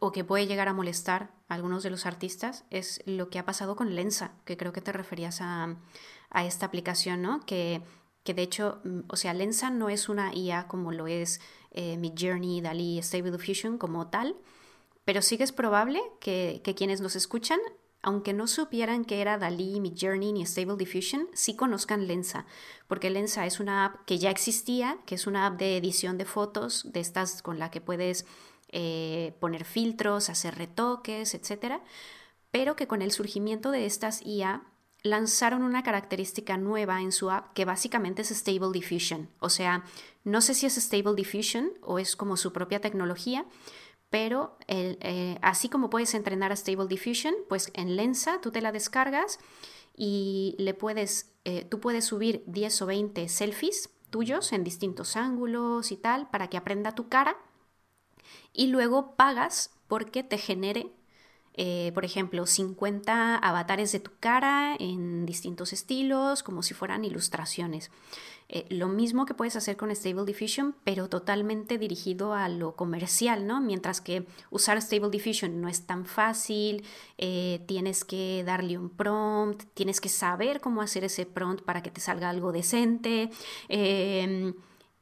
o 0.00 0.12
que 0.12 0.24
puede 0.24 0.46
llegar 0.46 0.68
a 0.68 0.74
molestar 0.74 1.34
a 1.48 1.54
algunos 1.54 1.82
de 1.82 1.90
los 1.90 2.06
artistas 2.06 2.64
es 2.70 3.02
lo 3.06 3.28
que 3.28 3.38
ha 3.38 3.44
pasado 3.44 3.76
con 3.76 3.94
Lensa, 3.94 4.32
que 4.44 4.56
creo 4.56 4.72
que 4.72 4.80
te 4.80 4.92
referías 4.92 5.40
a, 5.40 5.76
a 6.30 6.44
esta 6.44 6.66
aplicación, 6.66 7.22
¿no? 7.22 7.40
Que 7.40 7.82
que 8.24 8.34
de 8.34 8.42
hecho, 8.42 8.80
mm, 8.84 9.00
o 9.08 9.16
sea, 9.16 9.34
Lensa 9.34 9.70
no 9.70 9.88
es 9.90 10.08
una 10.08 10.34
IA 10.34 10.66
como 10.66 10.90
lo 10.90 11.06
es 11.06 11.40
eh, 11.70 11.96
Midjourney, 11.98 12.60
DALI, 12.60 12.98
Stable 13.02 13.30
Diffusion 13.30 13.78
como 13.78 14.08
tal, 14.08 14.36
pero 15.04 15.22
sí 15.22 15.36
que 15.36 15.44
es 15.44 15.52
probable 15.52 16.00
que, 16.20 16.62
quienes 16.76 17.00
nos 17.02 17.14
escuchan, 17.14 17.60
aunque 18.00 18.32
no 18.32 18.46
supieran 18.46 19.04
que 19.04 19.20
era 19.20 19.38
DALI, 19.38 19.80
Midjourney 19.80 20.32
ni 20.32 20.46
Stable 20.46 20.76
Diffusion, 20.76 21.28
sí 21.34 21.54
conozcan 21.54 22.06
Lensa, 22.06 22.46
porque 22.88 23.10
Lensa 23.10 23.46
es 23.46 23.60
una 23.60 23.84
app 23.84 24.04
que 24.06 24.18
ya 24.18 24.30
existía, 24.30 24.98
que 25.06 25.14
es 25.14 25.26
una 25.26 25.46
app 25.46 25.58
de 25.58 25.76
edición 25.76 26.16
de 26.16 26.24
fotos, 26.24 26.90
de 26.92 27.00
estas 27.00 27.42
con 27.42 27.58
la 27.58 27.70
que 27.70 27.82
puedes 27.82 28.24
eh, 28.76 29.36
poner 29.38 29.64
filtros, 29.64 30.28
hacer 30.28 30.56
retoques, 30.58 31.32
etc., 31.34 31.76
pero 32.50 32.74
que 32.74 32.88
con 32.88 33.02
el 33.02 33.12
surgimiento 33.12 33.70
de 33.70 33.86
estas 33.86 34.20
IA 34.26 34.64
lanzaron 35.04 35.62
una 35.62 35.84
característica 35.84 36.56
nueva 36.56 37.00
en 37.00 37.12
su 37.12 37.30
app 37.30 37.52
que 37.52 37.64
básicamente 37.64 38.22
es 38.22 38.30
Stable 38.30 38.72
Diffusion. 38.72 39.30
O 39.38 39.48
sea, 39.48 39.84
no 40.24 40.40
sé 40.40 40.54
si 40.54 40.66
es 40.66 40.74
Stable 40.74 41.14
Diffusion 41.14 41.70
o 41.82 42.00
es 42.00 42.16
como 42.16 42.36
su 42.36 42.52
propia 42.52 42.80
tecnología, 42.80 43.44
pero 44.10 44.58
eh, 44.66 45.38
así 45.40 45.68
como 45.68 45.88
puedes 45.88 46.12
entrenar 46.14 46.50
a 46.50 46.56
Stable 46.56 46.88
Diffusion, 46.88 47.34
pues 47.48 47.70
en 47.74 47.94
Lensa 47.94 48.40
tú 48.40 48.50
te 48.50 48.60
la 48.60 48.72
descargas 48.72 49.38
y 49.96 50.56
le 50.58 50.74
puedes, 50.74 51.32
eh, 51.44 51.64
tú 51.64 51.78
puedes 51.78 52.06
subir 52.06 52.42
10 52.48 52.82
o 52.82 52.86
20 52.86 53.28
selfies 53.28 53.90
tuyos 54.10 54.52
en 54.52 54.64
distintos 54.64 55.14
ángulos 55.14 55.92
y 55.92 55.96
tal 55.96 56.28
para 56.28 56.48
que 56.48 56.56
aprenda 56.56 56.96
tu 56.96 57.08
cara 57.08 57.36
y 58.52 58.68
luego 58.68 59.14
pagas 59.16 59.70
porque 59.88 60.22
te 60.22 60.38
genere 60.38 60.92
eh, 61.56 61.92
por 61.94 62.04
ejemplo, 62.04 62.46
50 62.46 63.36
avatares 63.36 63.92
de 63.92 64.00
tu 64.00 64.10
cara 64.18 64.74
en 64.78 65.24
distintos 65.24 65.72
estilos, 65.72 66.42
como 66.42 66.64
si 66.64 66.74
fueran 66.74 67.04
ilustraciones. 67.04 67.92
Eh, 68.48 68.66
lo 68.70 68.88
mismo 68.88 69.24
que 69.24 69.34
puedes 69.34 69.54
hacer 69.56 69.76
con 69.76 69.94
Stable 69.94 70.24
Diffusion, 70.24 70.74
pero 70.84 71.08
totalmente 71.08 71.78
dirigido 71.78 72.34
a 72.34 72.48
lo 72.48 72.74
comercial, 72.74 73.46
¿no? 73.46 73.60
Mientras 73.60 74.00
que 74.00 74.26
usar 74.50 74.82
Stable 74.82 75.10
Diffusion 75.10 75.60
no 75.60 75.68
es 75.68 75.86
tan 75.86 76.06
fácil, 76.06 76.84
eh, 77.18 77.62
tienes 77.66 78.04
que 78.04 78.42
darle 78.44 78.76
un 78.76 78.90
prompt, 78.90 79.62
tienes 79.74 80.00
que 80.00 80.08
saber 80.08 80.60
cómo 80.60 80.82
hacer 80.82 81.04
ese 81.04 81.24
prompt 81.24 81.64
para 81.64 81.82
que 81.82 81.90
te 81.90 82.00
salga 82.00 82.30
algo 82.30 82.52
decente. 82.52 83.30
Em, 83.68 84.54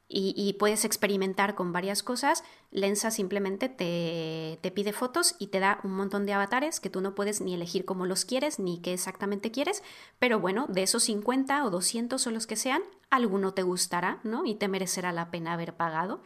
y, 0.07 0.53
puedes 0.59 0.85
experimentar 0.85 1.55
con 1.55 1.71
varias 1.73 2.03
cosas, 2.03 2.43
Lensa 2.69 3.09
simplemente 3.09 3.67
te, 3.67 4.59
te, 4.61 4.69
pide 4.69 4.93
fotos 4.93 5.35
y 5.39 5.47
te 5.47 5.59
da 5.59 5.79
un 5.83 5.95
montón 5.95 6.27
de 6.27 6.33
avatares 6.33 6.79
que 6.79 6.91
tú 6.91 7.01
no 7.01 7.15
puedes 7.15 7.41
ni 7.41 7.55
elegir 7.55 7.83
cómo 7.83 8.05
los 8.05 8.23
quieres 8.23 8.59
ni 8.59 8.79
qué 8.79 8.93
exactamente 8.93 9.49
quieres, 9.49 9.81
pero 10.19 10.39
bueno, 10.39 10.67
de 10.69 10.83
esos 10.83 11.03
50 11.03 11.65
o 11.65 11.71
200 11.71 12.27
o 12.27 12.31
los 12.31 12.45
que 12.45 12.55
sean, 12.55 12.83
alguno 13.09 13.53
te 13.53 13.63
gustará, 13.63 14.19
¿no? 14.23 14.45
Y 14.45 14.55
te 14.55 14.67
merecerá 14.67 15.11
la 15.13 15.31
pena 15.31 15.53
haber 15.53 15.75
pagado. 15.75 16.21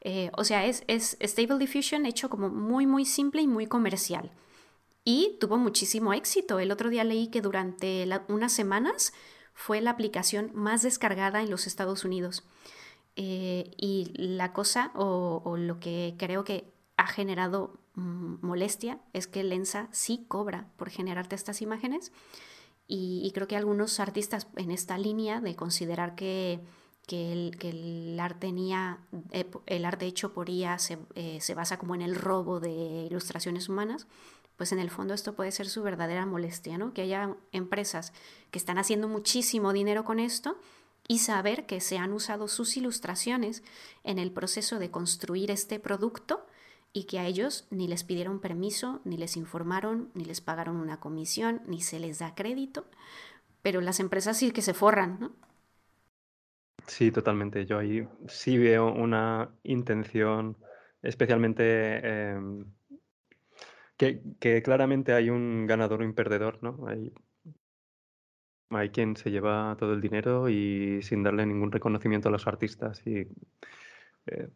Eh, 0.00 0.30
o 0.36 0.44
sea, 0.44 0.66
es, 0.66 0.82
es 0.88 1.16
Stable 1.20 1.58
Diffusion 1.58 2.06
hecho 2.06 2.30
como 2.30 2.48
muy, 2.48 2.86
muy 2.86 3.04
simple 3.04 3.42
y 3.42 3.46
muy 3.46 3.66
comercial. 3.66 4.32
Y 5.04 5.36
tuvo 5.40 5.58
muchísimo 5.58 6.12
éxito. 6.12 6.58
El 6.58 6.70
otro 6.70 6.90
día 6.90 7.04
leí 7.04 7.28
que 7.28 7.40
durante 7.40 8.06
unas 8.28 8.52
semanas 8.52 9.12
fue 9.54 9.80
la 9.80 9.90
aplicación 9.90 10.50
más 10.54 10.82
descargada 10.82 11.40
en 11.40 11.50
los 11.50 11.66
Estados 11.66 12.04
Unidos. 12.04 12.44
Eh, 13.20 13.72
y 13.76 14.12
la 14.14 14.52
cosa 14.52 14.92
o, 14.94 15.56
lo 15.56 15.80
que 15.80 16.14
creo 16.18 16.44
que 16.44 16.72
ha 16.96 17.08
generado 17.08 17.80
mm, 17.96 18.46
molestia 18.46 19.00
es 19.12 19.26
que 19.26 19.42
Lensa 19.42 19.88
sí 19.90 20.24
cobra 20.28 20.68
por 20.76 20.88
generarte 20.88 21.34
estas 21.34 21.60
imágenes 21.60 22.12
y, 22.86 23.28
creo 23.34 23.48
que 23.48 23.56
algunos 23.56 23.98
artistas 23.98 24.46
en 24.54 24.70
esta 24.70 24.96
línea 24.98 25.40
de 25.40 25.56
considerar 25.56 26.14
que, 26.14 26.60
el, 27.08 28.18
arte 28.20 28.54
eh, 29.32 29.50
el 29.66 29.84
arte 29.84 30.06
hecho 30.06 30.32
por 30.32 30.48
IA 30.48 30.78
se, 30.78 30.98
eh, 31.16 31.38
se 31.40 31.54
basa 31.54 31.76
como 31.76 31.96
en 31.96 32.02
el 32.02 32.14
robo 32.14 32.60
de 32.60 33.06
ilustraciones 33.10 33.68
humanas, 33.68 34.06
pues 34.56 34.70
en 34.70 34.78
el 34.78 34.90
fondo 34.90 35.12
esto 35.12 35.34
puede 35.34 35.50
ser 35.50 35.68
su 35.68 35.82
verdadera 35.82 36.24
molestia, 36.24 36.78
¿no? 36.78 36.94
Que 36.94 37.02
haya 37.02 37.34
empresas 37.50 38.12
que 38.52 38.60
están 38.60 38.78
haciendo 38.78 39.08
muchísimo 39.08 39.72
dinero 39.72 40.04
con 40.04 40.20
esto 40.20 40.56
y 41.08 41.18
saber 41.18 41.66
que 41.66 41.80
se 41.80 41.96
han 41.98 42.12
usado 42.12 42.46
sus 42.46 42.76
ilustraciones 42.76 43.64
en 44.04 44.18
el 44.18 44.30
proceso 44.30 44.78
de 44.78 44.90
construir 44.90 45.50
este 45.50 45.80
producto 45.80 46.46
y 46.92 47.04
que 47.04 47.18
a 47.18 47.26
ellos 47.26 47.66
ni 47.70 47.88
les 47.88 48.04
pidieron 48.04 48.40
permiso, 48.40 49.00
ni 49.04 49.16
les 49.16 49.36
informaron, 49.36 50.10
ni 50.14 50.24
les 50.24 50.40
pagaron 50.42 50.76
una 50.76 51.00
comisión, 51.00 51.62
ni 51.66 51.80
se 51.80 51.98
les 51.98 52.18
da 52.18 52.34
crédito, 52.34 52.86
pero 53.62 53.80
las 53.80 54.00
empresas 54.00 54.36
sí 54.36 54.50
que 54.52 54.62
se 54.62 54.74
forran, 54.74 55.18
¿no? 55.18 55.32
Sí, 56.86 57.10
totalmente. 57.10 57.66
Yo 57.66 57.78
ahí 57.78 58.06
sí 58.28 58.56
veo 58.56 58.92
una 58.92 59.50
intención, 59.62 60.56
especialmente 61.02 62.32
em, 62.32 62.64
que, 63.96 64.22
que, 64.40 64.62
claramente 64.62 65.12
hay 65.12 65.28
un 65.28 65.66
ganador 65.66 66.02
o 66.02 66.04
un 66.06 66.14
perdedor, 66.14 66.62
¿no? 66.62 66.86
Hay 66.86 67.12
hay 68.70 68.90
quien 68.90 69.16
se 69.16 69.30
lleva 69.30 69.76
todo 69.78 69.92
el 69.92 70.00
dinero 70.00 70.48
y 70.48 71.02
sin 71.02 71.22
darle 71.22 71.46
ningún 71.46 71.72
reconocimiento 71.72 72.28
a 72.28 72.32
los 72.32 72.46
artistas. 72.46 73.02
Y 73.06 73.26
eh, 74.26 74.48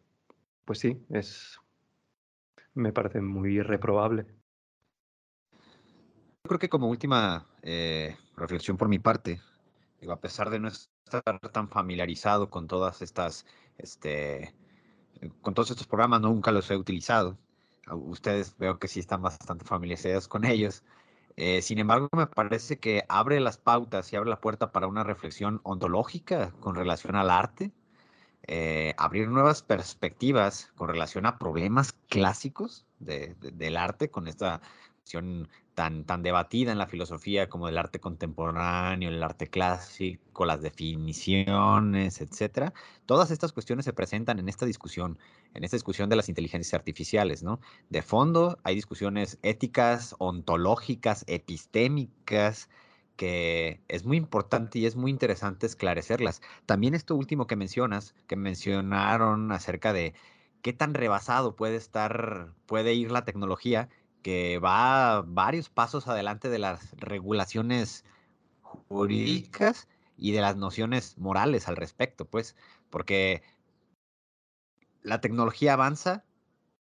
pues 0.65 0.79
sí, 0.79 1.03
es 1.09 1.59
me 2.73 2.91
parece 2.91 3.21
muy 3.21 3.61
reprobable. 3.61 4.25
Yo 6.43 6.47
creo 6.49 6.59
que 6.59 6.69
como 6.69 6.89
última 6.89 7.47
eh, 7.61 8.17
reflexión 8.35 8.77
por 8.77 8.89
mi 8.89 8.99
parte, 8.99 9.39
a 10.09 10.15
pesar 10.17 10.49
de 10.49 10.59
no 10.59 10.67
estar 10.67 11.39
tan 11.51 11.69
familiarizado 11.69 12.49
con 12.49 12.67
todas 12.67 13.01
estas, 13.01 13.45
este, 13.77 14.53
con 15.41 15.53
todos 15.53 15.71
estos 15.71 15.87
programas, 15.87 16.21
nunca 16.21 16.51
los 16.51 16.69
he 16.69 16.75
utilizado. 16.75 17.37
Ustedes 17.91 18.57
veo 18.57 18.79
que 18.79 18.87
sí 18.87 18.99
están 18.99 19.21
bastante 19.21 19.65
familiarizados 19.65 20.27
con 20.27 20.45
ellos. 20.45 20.83
Eh, 21.35 21.61
sin 21.61 21.79
embargo, 21.79 22.09
me 22.15 22.27
parece 22.27 22.79
que 22.79 23.03
abre 23.09 23.39
las 23.39 23.57
pautas 23.57 24.11
y 24.13 24.15
abre 24.15 24.29
la 24.29 24.39
puerta 24.39 24.71
para 24.71 24.87
una 24.87 25.03
reflexión 25.03 25.61
ontológica 25.63 26.51
con 26.59 26.75
relación 26.75 27.15
al 27.15 27.29
arte, 27.29 27.71
eh, 28.43 28.93
abrir 28.97 29.29
nuevas 29.29 29.63
perspectivas 29.63 30.71
con 30.75 30.89
relación 30.89 31.25
a 31.25 31.39
problemas 31.39 31.93
clásicos 32.09 32.85
del 32.99 33.77
arte, 33.77 34.09
con 34.11 34.27
esta 34.27 34.61
tan, 35.73 36.05
tan 36.05 36.23
debatida 36.23 36.71
en 36.71 36.77
la 36.77 36.87
filosofía 36.87 37.49
como 37.49 37.67
el 37.67 37.77
arte 37.77 37.99
contemporáneo, 37.99 39.09
el 39.09 39.23
arte 39.23 39.47
clásico, 39.47 40.45
las 40.45 40.61
definiciones, 40.61 42.21
etcétera. 42.21 42.73
Todas 43.05 43.31
estas 43.31 43.53
cuestiones 43.53 43.85
se 43.85 43.93
presentan 43.93 44.39
en 44.39 44.49
esta 44.49 44.65
discusión, 44.65 45.17
en 45.53 45.63
esta 45.63 45.75
discusión 45.77 46.09
de 46.09 46.15
las 46.15 46.29
inteligencias 46.29 46.73
artificiales, 46.73 47.43
¿no? 47.43 47.59
De 47.89 48.01
fondo 48.01 48.57
hay 48.63 48.75
discusiones 48.75 49.39
éticas, 49.41 50.15
ontológicas, 50.19 51.23
epistémicas, 51.27 52.69
que 53.15 53.81
es 53.87 54.05
muy 54.05 54.17
importante 54.17 54.79
y 54.79 54.85
es 54.85 54.95
muy 54.95 55.11
interesante 55.11 55.65
esclarecerlas. 55.65 56.41
También 56.65 56.95
esto 56.95 57.15
último 57.15 57.47
que 57.47 57.55
mencionas, 57.55 58.15
que 58.27 58.35
mencionaron 58.35 59.51
acerca 59.51 59.93
de 59.93 60.13
qué 60.61 60.73
tan 60.73 60.93
rebasado 60.93 61.55
puede 61.55 61.75
estar, 61.75 62.53
puede 62.65 62.93
ir 62.93 63.11
la 63.11 63.25
tecnología 63.25 63.89
que 64.23 64.57
va 64.57 65.21
varios 65.21 65.69
pasos 65.69 66.07
adelante 66.07 66.49
de 66.49 66.59
las 66.59 66.91
regulaciones 66.97 68.05
jurídicas 68.87 69.87
y 70.17 70.31
de 70.31 70.41
las 70.41 70.55
nociones 70.55 71.17
morales 71.17 71.67
al 71.67 71.75
respecto, 71.75 72.25
pues, 72.25 72.55
porque 72.89 73.43
la 75.03 75.21
tecnología 75.21 75.73
avanza, 75.73 76.23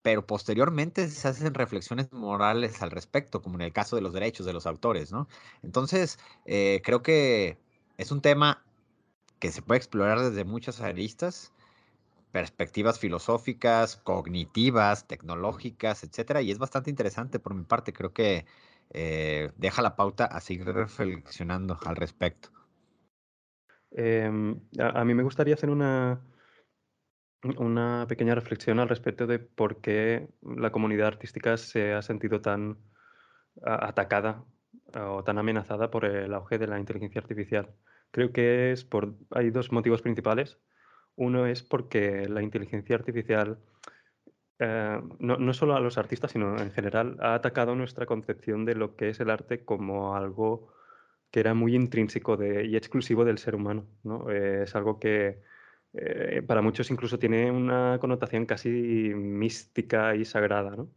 pero 0.02 0.26
posteriormente 0.26 1.08
se 1.10 1.28
hacen 1.28 1.54
reflexiones 1.54 2.12
morales 2.12 2.82
al 2.82 2.92
respecto, 2.92 3.42
como 3.42 3.56
en 3.56 3.62
el 3.62 3.74
caso 3.74 3.96
de 3.96 4.02
los 4.02 4.14
derechos 4.14 4.46
de 4.46 4.54
los 4.54 4.66
autores, 4.66 5.12
¿no? 5.12 5.28
Entonces, 5.64 6.20
eh, 6.46 6.82
creo 6.84 7.02
que 7.02 7.58
es 7.98 8.12
un 8.12 8.22
tema 8.22 8.64
que 9.40 9.52
se 9.52 9.62
puede 9.62 9.78
explorar 9.78 10.20
desde 10.20 10.44
muchas 10.44 10.82
aristas, 10.82 11.54
perspectivas 12.32 13.00
filosóficas, 13.00 13.98
cognitivas, 13.98 15.08
tecnológicas, 15.08 16.04
etcétera, 16.04 16.42
y 16.42 16.52
es 16.52 16.58
bastante 16.58 16.90
interesante 16.90 17.40
por 17.40 17.54
mi 17.54 17.64
parte. 17.64 17.94
Creo 17.94 18.14
que 18.14 18.46
eh, 18.92 19.52
deja 19.58 19.82
la 19.82 19.96
pauta 19.96 20.26
a 20.26 20.40
seguir 20.42 20.68
reflexionando 20.68 21.78
al 21.86 21.96
respecto. 21.96 22.50
Em, 23.92 24.60
a, 24.80 25.04
mí 25.04 25.14
me 25.14 25.24
gustaría 25.24 25.54
hacer 25.54 25.70
una, 25.70 26.22
una 27.58 28.06
pequeña 28.08 28.36
reflexión 28.36 28.80
al 28.80 28.90
respecto 28.90 29.28
de 29.28 29.40
por 29.40 29.82
qué 29.82 30.30
la 30.42 30.72
comunidad 30.72 31.08
artística 31.08 31.58
se 31.58 31.94
ha 31.94 32.02
sentido 32.02 32.42
tan 32.42 32.78
atacada 33.64 34.46
o 34.96 35.24
tan 35.24 35.38
amenazada 35.38 35.92
por 35.92 36.06
el 36.06 36.34
auge 36.34 36.58
de 36.58 36.68
la 36.68 36.80
inteligencia 36.80 37.20
artificial. 37.20 37.74
Creo 38.12 38.32
que 38.32 38.72
es 38.72 38.86
por 38.86 39.16
hay 39.32 39.52
dos 39.52 39.72
motivos 39.72 40.02
principales. 40.02 40.58
Uno 41.16 41.46
es 41.46 41.64
porque 41.64 42.28
la 42.28 42.42
inteligencia 42.42 42.96
artificial 42.96 43.58
eh, 44.64 45.02
no, 45.18 45.38
no, 45.38 45.54
solo 45.56 45.76
a 45.76 45.80
los 45.80 45.98
artistas, 45.98 46.32
sino 46.32 46.56
en 46.60 46.72
general, 46.72 47.18
ha 47.20 47.34
atacado 47.34 47.74
nuestra 47.74 48.06
concepción 48.06 48.64
de 48.64 48.76
lo 48.76 48.96
que 48.96 49.10
es 49.10 49.20
el 49.20 49.32
arte 49.32 49.66
como 49.66 50.16
algo 50.16 50.72
que 51.32 51.40
era 51.40 51.56
muy 51.56 51.76
intrínseco 51.76 52.38
y 52.44 52.76
exclusivo 52.76 53.26
del 53.26 53.40
ser 53.40 53.56
humano. 53.56 53.88
¿no? 54.04 54.30
Eh, 54.30 54.64
es 54.64 54.76
algo 54.76 55.00
que 55.00 55.42
eh, 55.94 56.44
para 56.46 56.62
muchos 56.62 56.92
incluso 56.92 57.18
tiene 57.18 57.50
una 57.52 57.98
connotación 58.00 58.46
casi 58.46 58.70
mística 58.70 60.16
y 60.16 60.26
sagrada. 60.26 60.76
¿no? 60.76 60.92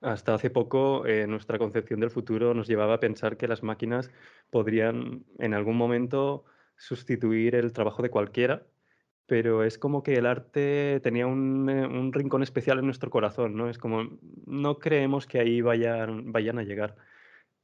Hasta 0.00 0.34
hace 0.34 0.50
poco 0.50 1.04
nuestra 1.26 1.58
concepción 1.58 1.98
del 1.98 2.10
futuro 2.10 2.54
nos 2.54 2.68
llevaba 2.68 2.94
a 2.94 3.00
pensar 3.00 3.36
que 3.36 3.48
las 3.48 3.64
máquinas 3.64 4.10
podrían 4.50 5.24
en 5.38 5.52
algún 5.52 5.76
momento 5.76 6.44
sustituir 6.76 7.56
el 7.56 7.72
trabajo 7.72 8.02
de 8.02 8.10
cualquiera 8.10 8.66
pero 9.26 9.64
es 9.64 9.78
como 9.78 10.02
que 10.02 10.14
el 10.14 10.26
arte 10.26 11.00
tenía 11.02 11.26
un, 11.26 11.68
un, 11.68 12.12
rincón 12.12 12.42
especial 12.42 12.78
en 12.78 12.86
nuestro 12.86 13.10
corazón, 13.10 13.56
¿no? 13.56 13.68
Es 13.68 13.78
como, 13.78 14.18
no 14.46 14.78
creemos 14.78 15.26
que 15.26 15.40
ahí 15.40 15.60
vayan, 15.60 16.32
vayan 16.32 16.58
a 16.58 16.62
llegar. 16.62 16.96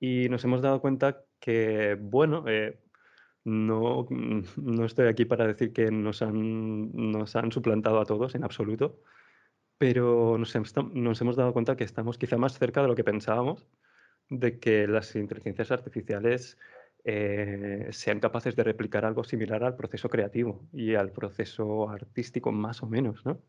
Y 0.01 0.29
nos 0.29 0.45
hemos 0.45 0.63
dado 0.63 0.81
cuenta 0.81 1.25
que, 1.41 1.97
bueno, 2.01 2.45
eh, 2.49 2.81
no, 3.45 4.07
no 4.57 4.85
estoy 4.85 5.09
aquí 5.09 5.25
para 5.25 5.47
decir 5.47 5.73
que 5.73 5.91
nos 5.91 6.23
han, 6.23 6.93
nos 6.93 7.37
han 7.37 7.53
suplantado 7.53 8.01
a 8.01 8.07
todos 8.07 8.35
en 8.35 8.45
absoluto, 8.45 9.01
pero 9.79 10.37
nos, 10.39 10.55
nos 10.95 11.21
hemos 11.21 11.37
dado 11.37 11.53
cuenta 11.53 11.77
que 11.77 11.85
estamos 11.85 12.19
quizá 12.19 12.37
más 12.39 12.59
cerca 12.59 12.83
de 12.83 12.89
lo 12.89 12.97
que 12.97 13.05
pensábamos, 13.05 13.67
de 14.29 14.59
que 14.59 14.87
las 14.89 15.15
inteligencias 15.17 15.71
artificiales 15.71 16.59
eh, 17.05 17.89
sean 17.91 18.21
capaces 18.21 18.55
de 18.57 18.65
replicar 18.65 19.05
algo 19.05 19.25
similar 19.25 19.65
al 19.65 19.77
proceso 19.77 20.09
creativo 20.09 20.69
y 20.73 20.95
al 20.95 21.11
proceso 21.13 21.91
artístico 21.91 22.53
más 22.53 22.83
o 22.83 22.87
menos, 22.87 23.25
¿no? 23.27 23.43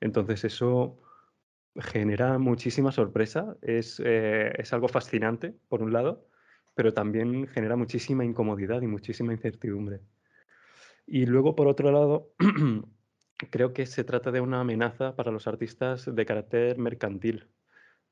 Entonces 0.00 0.44
eso 0.44 1.00
genera 1.76 2.38
muchísima 2.38 2.92
sorpresa, 2.92 3.56
es, 3.62 4.00
eh, 4.04 4.52
es 4.58 4.72
algo 4.72 4.88
fascinante, 4.88 5.54
por 5.68 5.82
un 5.82 5.92
lado, 5.92 6.28
pero 6.74 6.92
también 6.92 7.46
genera 7.48 7.76
muchísima 7.76 8.24
incomodidad 8.24 8.82
y 8.82 8.86
muchísima 8.86 9.32
incertidumbre. 9.32 10.00
Y 11.06 11.26
luego, 11.26 11.54
por 11.54 11.68
otro 11.68 11.90
lado, 11.92 12.32
creo 13.50 13.72
que 13.72 13.86
se 13.86 14.04
trata 14.04 14.30
de 14.30 14.40
una 14.40 14.60
amenaza 14.60 15.16
para 15.16 15.30
los 15.30 15.46
artistas 15.46 16.12
de 16.12 16.26
carácter 16.26 16.78
mercantil. 16.78 17.48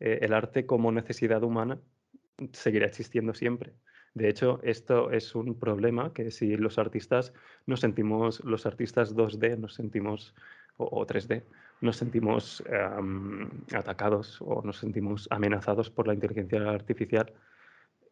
Eh, 0.00 0.20
el 0.22 0.32
arte 0.32 0.66
como 0.66 0.92
necesidad 0.92 1.42
humana 1.42 1.80
seguirá 2.52 2.86
existiendo 2.86 3.34
siempre. 3.34 3.74
De 4.14 4.28
hecho, 4.28 4.60
esto 4.62 5.10
es 5.10 5.34
un 5.34 5.58
problema 5.58 6.12
que 6.12 6.30
si 6.30 6.56
los 6.56 6.78
artistas 6.78 7.32
nos 7.66 7.80
sentimos, 7.80 8.44
los 8.44 8.66
artistas 8.66 9.16
2D 9.16 9.56
nos 9.58 9.74
sentimos, 9.74 10.34
o, 10.76 11.06
3D, 11.06 11.42
nos 11.80 11.96
sentimos 11.96 12.62
atacados 13.74 14.40
o 14.42 14.62
nos 14.62 14.78
sentimos 14.78 15.28
amenazados 15.30 15.90
por 15.90 16.06
la 16.06 16.14
inteligencia 16.14 16.68
artificial, 16.70 17.32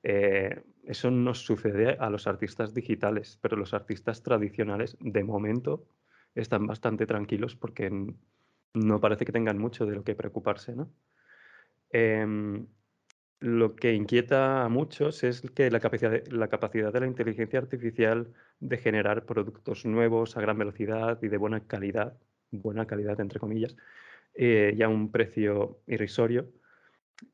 eh, 0.03 0.63
eso 0.85 1.11
nos 1.11 1.41
sucede 1.41 1.97
a 1.99 2.09
los 2.11 2.27
artistas 2.27 2.73
digitales, 2.75 3.39
pero 3.41 3.57
los 3.57 3.75
artistas 3.75 4.23
tradicionales, 4.23 4.97
de 5.01 5.25
momento, 5.25 5.85
están 6.35 6.67
bastante 6.67 7.07
tranquilos 7.07 7.55
porque 7.55 7.91
no 8.73 9.01
parece 9.01 9.25
que 9.25 9.33
tengan 9.33 9.59
mucho 9.59 9.85
de 9.85 9.97
lo 9.97 10.05
que 10.05 10.15
preocuparse. 10.15 10.75
¿no? 10.75 10.91
Em, 11.91 12.67
lo 13.41 13.75
que 13.75 13.95
inquieta 13.95 14.65
a 14.65 14.69
muchos 14.69 15.25
es 15.25 15.41
que 15.41 15.71
la 15.71 15.81
capacidad, 15.81 16.11
de, 16.11 16.31
la 16.31 16.49
capacidad 16.49 16.93
de 16.93 17.01
la 17.01 17.07
inteligencia 17.07 17.59
artificial 17.59 18.33
de 18.61 18.77
generar 18.77 19.25
productos 19.25 19.87
nuevos 19.87 20.37
a 20.37 20.43
gran 20.43 20.59
velocidad 20.59 21.19
y 21.23 21.29
de 21.29 21.39
buena 21.39 21.67
calidad, 21.67 22.19
buena 22.51 22.87
calidad 22.87 23.19
entre 23.21 23.41
comillas, 23.41 23.77
eh, 24.35 24.75
y 24.77 24.83
a 24.83 24.89
un 24.89 25.11
precio 25.11 25.81
irrisorio, 25.87 26.53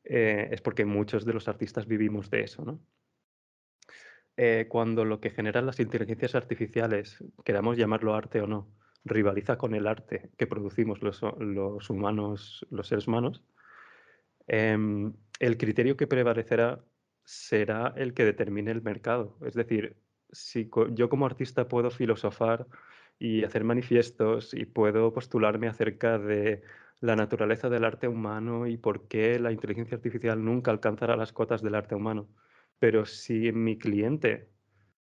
eh, 0.05 0.47
es 0.51 0.61
porque 0.61 0.85
muchos 0.85 1.25
de 1.25 1.33
los 1.33 1.49
artistas 1.49 1.87
vivimos 1.87 2.29
de 2.29 2.41
eso. 2.41 2.63
¿no? 2.63 2.79
Eh, 4.37 4.67
cuando 4.69 5.03
lo 5.03 5.19
que 5.19 5.29
generan 5.29 5.65
las 5.65 5.81
inteligencias 5.81 6.35
artificiales, 6.35 7.21
queramos 7.43 7.77
llamarlo 7.77 8.15
arte 8.15 8.39
o 8.41 8.47
no, 8.47 8.69
rivaliza 9.03 9.57
con 9.57 9.75
el 9.75 9.87
arte 9.87 10.29
que 10.37 10.47
producimos 10.47 11.01
los, 11.01 11.21
los 11.39 11.89
humanos, 11.89 12.65
los 12.69 12.87
seres 12.87 13.07
humanos, 13.07 13.43
em, 14.47 15.13
el 15.39 15.57
criterio 15.57 15.97
que 15.97 16.07
prevalecerá 16.07 16.83
será 17.23 17.93
el 17.97 18.13
que 18.13 18.25
determine 18.25 18.71
el 18.71 18.81
mercado. 18.81 19.37
Es 19.45 19.53
decir, 19.53 19.97
si 20.31 20.69
yo 20.91 21.09
como 21.09 21.25
artista 21.25 21.67
puedo 21.67 21.91
filosofar 21.91 22.67
y 23.19 23.43
hacer 23.43 23.63
manifiestos 23.63 24.53
y 24.53 24.65
puedo 24.65 25.13
postularme 25.13 25.67
acerca 25.67 26.19
de 26.19 26.61
la 26.99 27.15
naturaleza 27.15 27.69
del 27.69 27.85
arte 27.85 28.07
humano 28.07 28.67
y 28.67 28.77
por 28.77 29.07
qué 29.07 29.39
la 29.39 29.51
inteligencia 29.51 29.95
artificial 29.97 30.43
nunca 30.43 30.71
alcanzará 30.71 31.15
las 31.15 31.33
cotas 31.33 31.61
del 31.61 31.75
arte 31.75 31.95
humano. 31.95 32.29
Pero 32.79 33.05
si 33.05 33.51
mi 33.51 33.77
cliente 33.77 34.49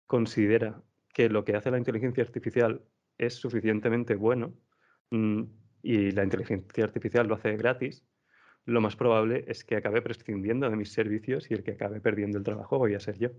considera 0.07 0.81
que 1.13 1.29
lo 1.29 1.43
que 1.45 1.55
hace 1.55 1.71
la 1.71 1.77
inteligencia 1.77 2.23
artificial 2.23 2.83
es 3.17 3.35
suficientemente 3.35 4.15
bueno 4.15 4.53
mm, 5.11 5.43
y 5.81 6.11
la 6.11 6.23
inteligencia 6.23 6.83
artificial 6.83 7.27
lo 7.27 7.35
hace 7.35 7.55
gratis, 7.57 8.05
lo 8.65 8.81
más 8.81 8.95
probable 8.95 9.45
es 9.47 9.63
que 9.63 9.75
acabe 9.75 10.01
prescindiendo 10.01 10.69
de 10.69 10.75
mis 10.75 10.91
servicios 10.91 11.49
y 11.51 11.53
el 11.53 11.63
que 11.63 11.71
acabe 11.71 11.99
perdiendo 11.99 12.37
el 12.37 12.43
trabajo 12.43 12.77
voy 12.77 12.95
a 12.95 12.99
ser 12.99 13.17
yo. 13.17 13.29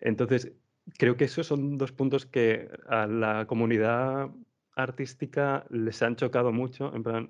Entonces, 0.00 0.52
creo 0.98 1.16
que 1.16 1.24
esos 1.24 1.46
son 1.46 1.78
dos 1.78 1.92
puntos 1.92 2.26
que 2.26 2.68
a 2.88 3.06
la 3.06 3.46
comunidad 3.46 4.30
artística 4.76 5.66
les 5.70 6.02
han 6.02 6.16
chocado 6.16 6.52
mucho, 6.52 6.94
en 6.94 7.02
plan, 7.02 7.28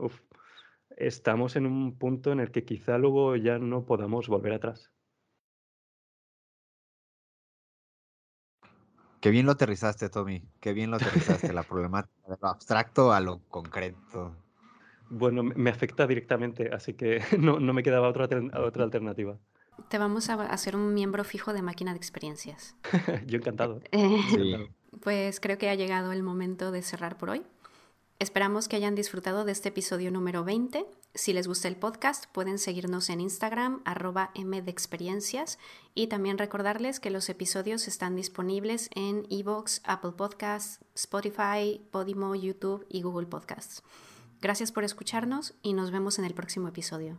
estamos 0.96 1.56
en 1.56 1.66
un 1.66 1.96
punto 1.96 2.32
en 2.32 2.40
el 2.40 2.50
que 2.50 2.64
quizá 2.64 2.98
luego 2.98 3.36
ya 3.36 3.58
no 3.58 3.84
podamos 3.84 4.28
volver 4.28 4.52
atrás. 4.52 4.90
Qué 9.20 9.30
bien 9.30 9.44
lo 9.44 9.52
aterrizaste, 9.52 10.08
Tommy. 10.08 10.42
Qué 10.60 10.72
bien 10.72 10.90
lo 10.90 10.96
aterrizaste, 10.96 11.52
la 11.52 11.62
problemática 11.62 12.30
de 12.30 12.36
lo 12.40 12.48
abstracto 12.48 13.12
a 13.12 13.20
lo 13.20 13.40
concreto. 13.48 14.34
Bueno, 15.10 15.42
me 15.42 15.70
afecta 15.70 16.06
directamente, 16.06 16.70
así 16.72 16.94
que 16.94 17.20
no, 17.38 17.58
me 17.60 17.82
quedaba 17.82 18.08
otra, 18.08 18.28
otra 18.58 18.84
alternativa. 18.84 19.36
Te 19.88 19.98
vamos 19.98 20.30
a 20.30 20.34
hacer 20.44 20.76
un 20.76 20.94
miembro 20.94 21.24
fijo 21.24 21.52
de 21.52 21.62
máquina 21.62 21.92
de 21.92 21.98
experiencias. 21.98 22.76
Yo 23.26 23.36
encantado. 23.36 23.80
Pues 25.04 25.38
creo 25.38 25.56
que 25.56 25.70
ha 25.70 25.74
llegado 25.76 26.10
el 26.10 26.24
momento 26.24 26.72
de 26.72 26.82
cerrar 26.82 27.16
por 27.16 27.30
hoy. 27.30 27.42
Esperamos 28.18 28.68
que 28.68 28.74
hayan 28.74 28.96
disfrutado 28.96 29.44
de 29.44 29.52
este 29.52 29.70
episodio 29.70 30.10
número 30.10 30.44
20. 30.44 30.84
Si 31.14 31.32
les 31.32 31.46
gusta 31.46 31.68
el 31.68 31.76
podcast, 31.76 32.26
pueden 32.32 32.58
seguirnos 32.58 33.08
en 33.08 33.20
Instagram, 33.20 33.80
arroba 33.86 34.30
mdexperiencias, 34.34 35.58
y 35.94 36.08
también 36.08 36.38
recordarles 36.38 37.00
que 37.00 37.08
los 37.08 37.30
episodios 37.30 37.88
están 37.88 38.16
disponibles 38.16 38.90
en 38.94 39.26
Evox, 39.30 39.80
Apple 39.84 40.12
Podcasts, 40.12 40.84
Spotify, 40.94 41.80
Podimo, 41.90 42.34
YouTube 42.34 42.84
y 42.90 43.00
Google 43.00 43.28
Podcasts. 43.28 43.82
Gracias 44.40 44.72
por 44.72 44.84
escucharnos 44.84 45.54
y 45.62 45.74
nos 45.74 45.90
vemos 45.90 46.18
en 46.18 46.24
el 46.24 46.34
próximo 46.34 46.68
episodio. 46.68 47.18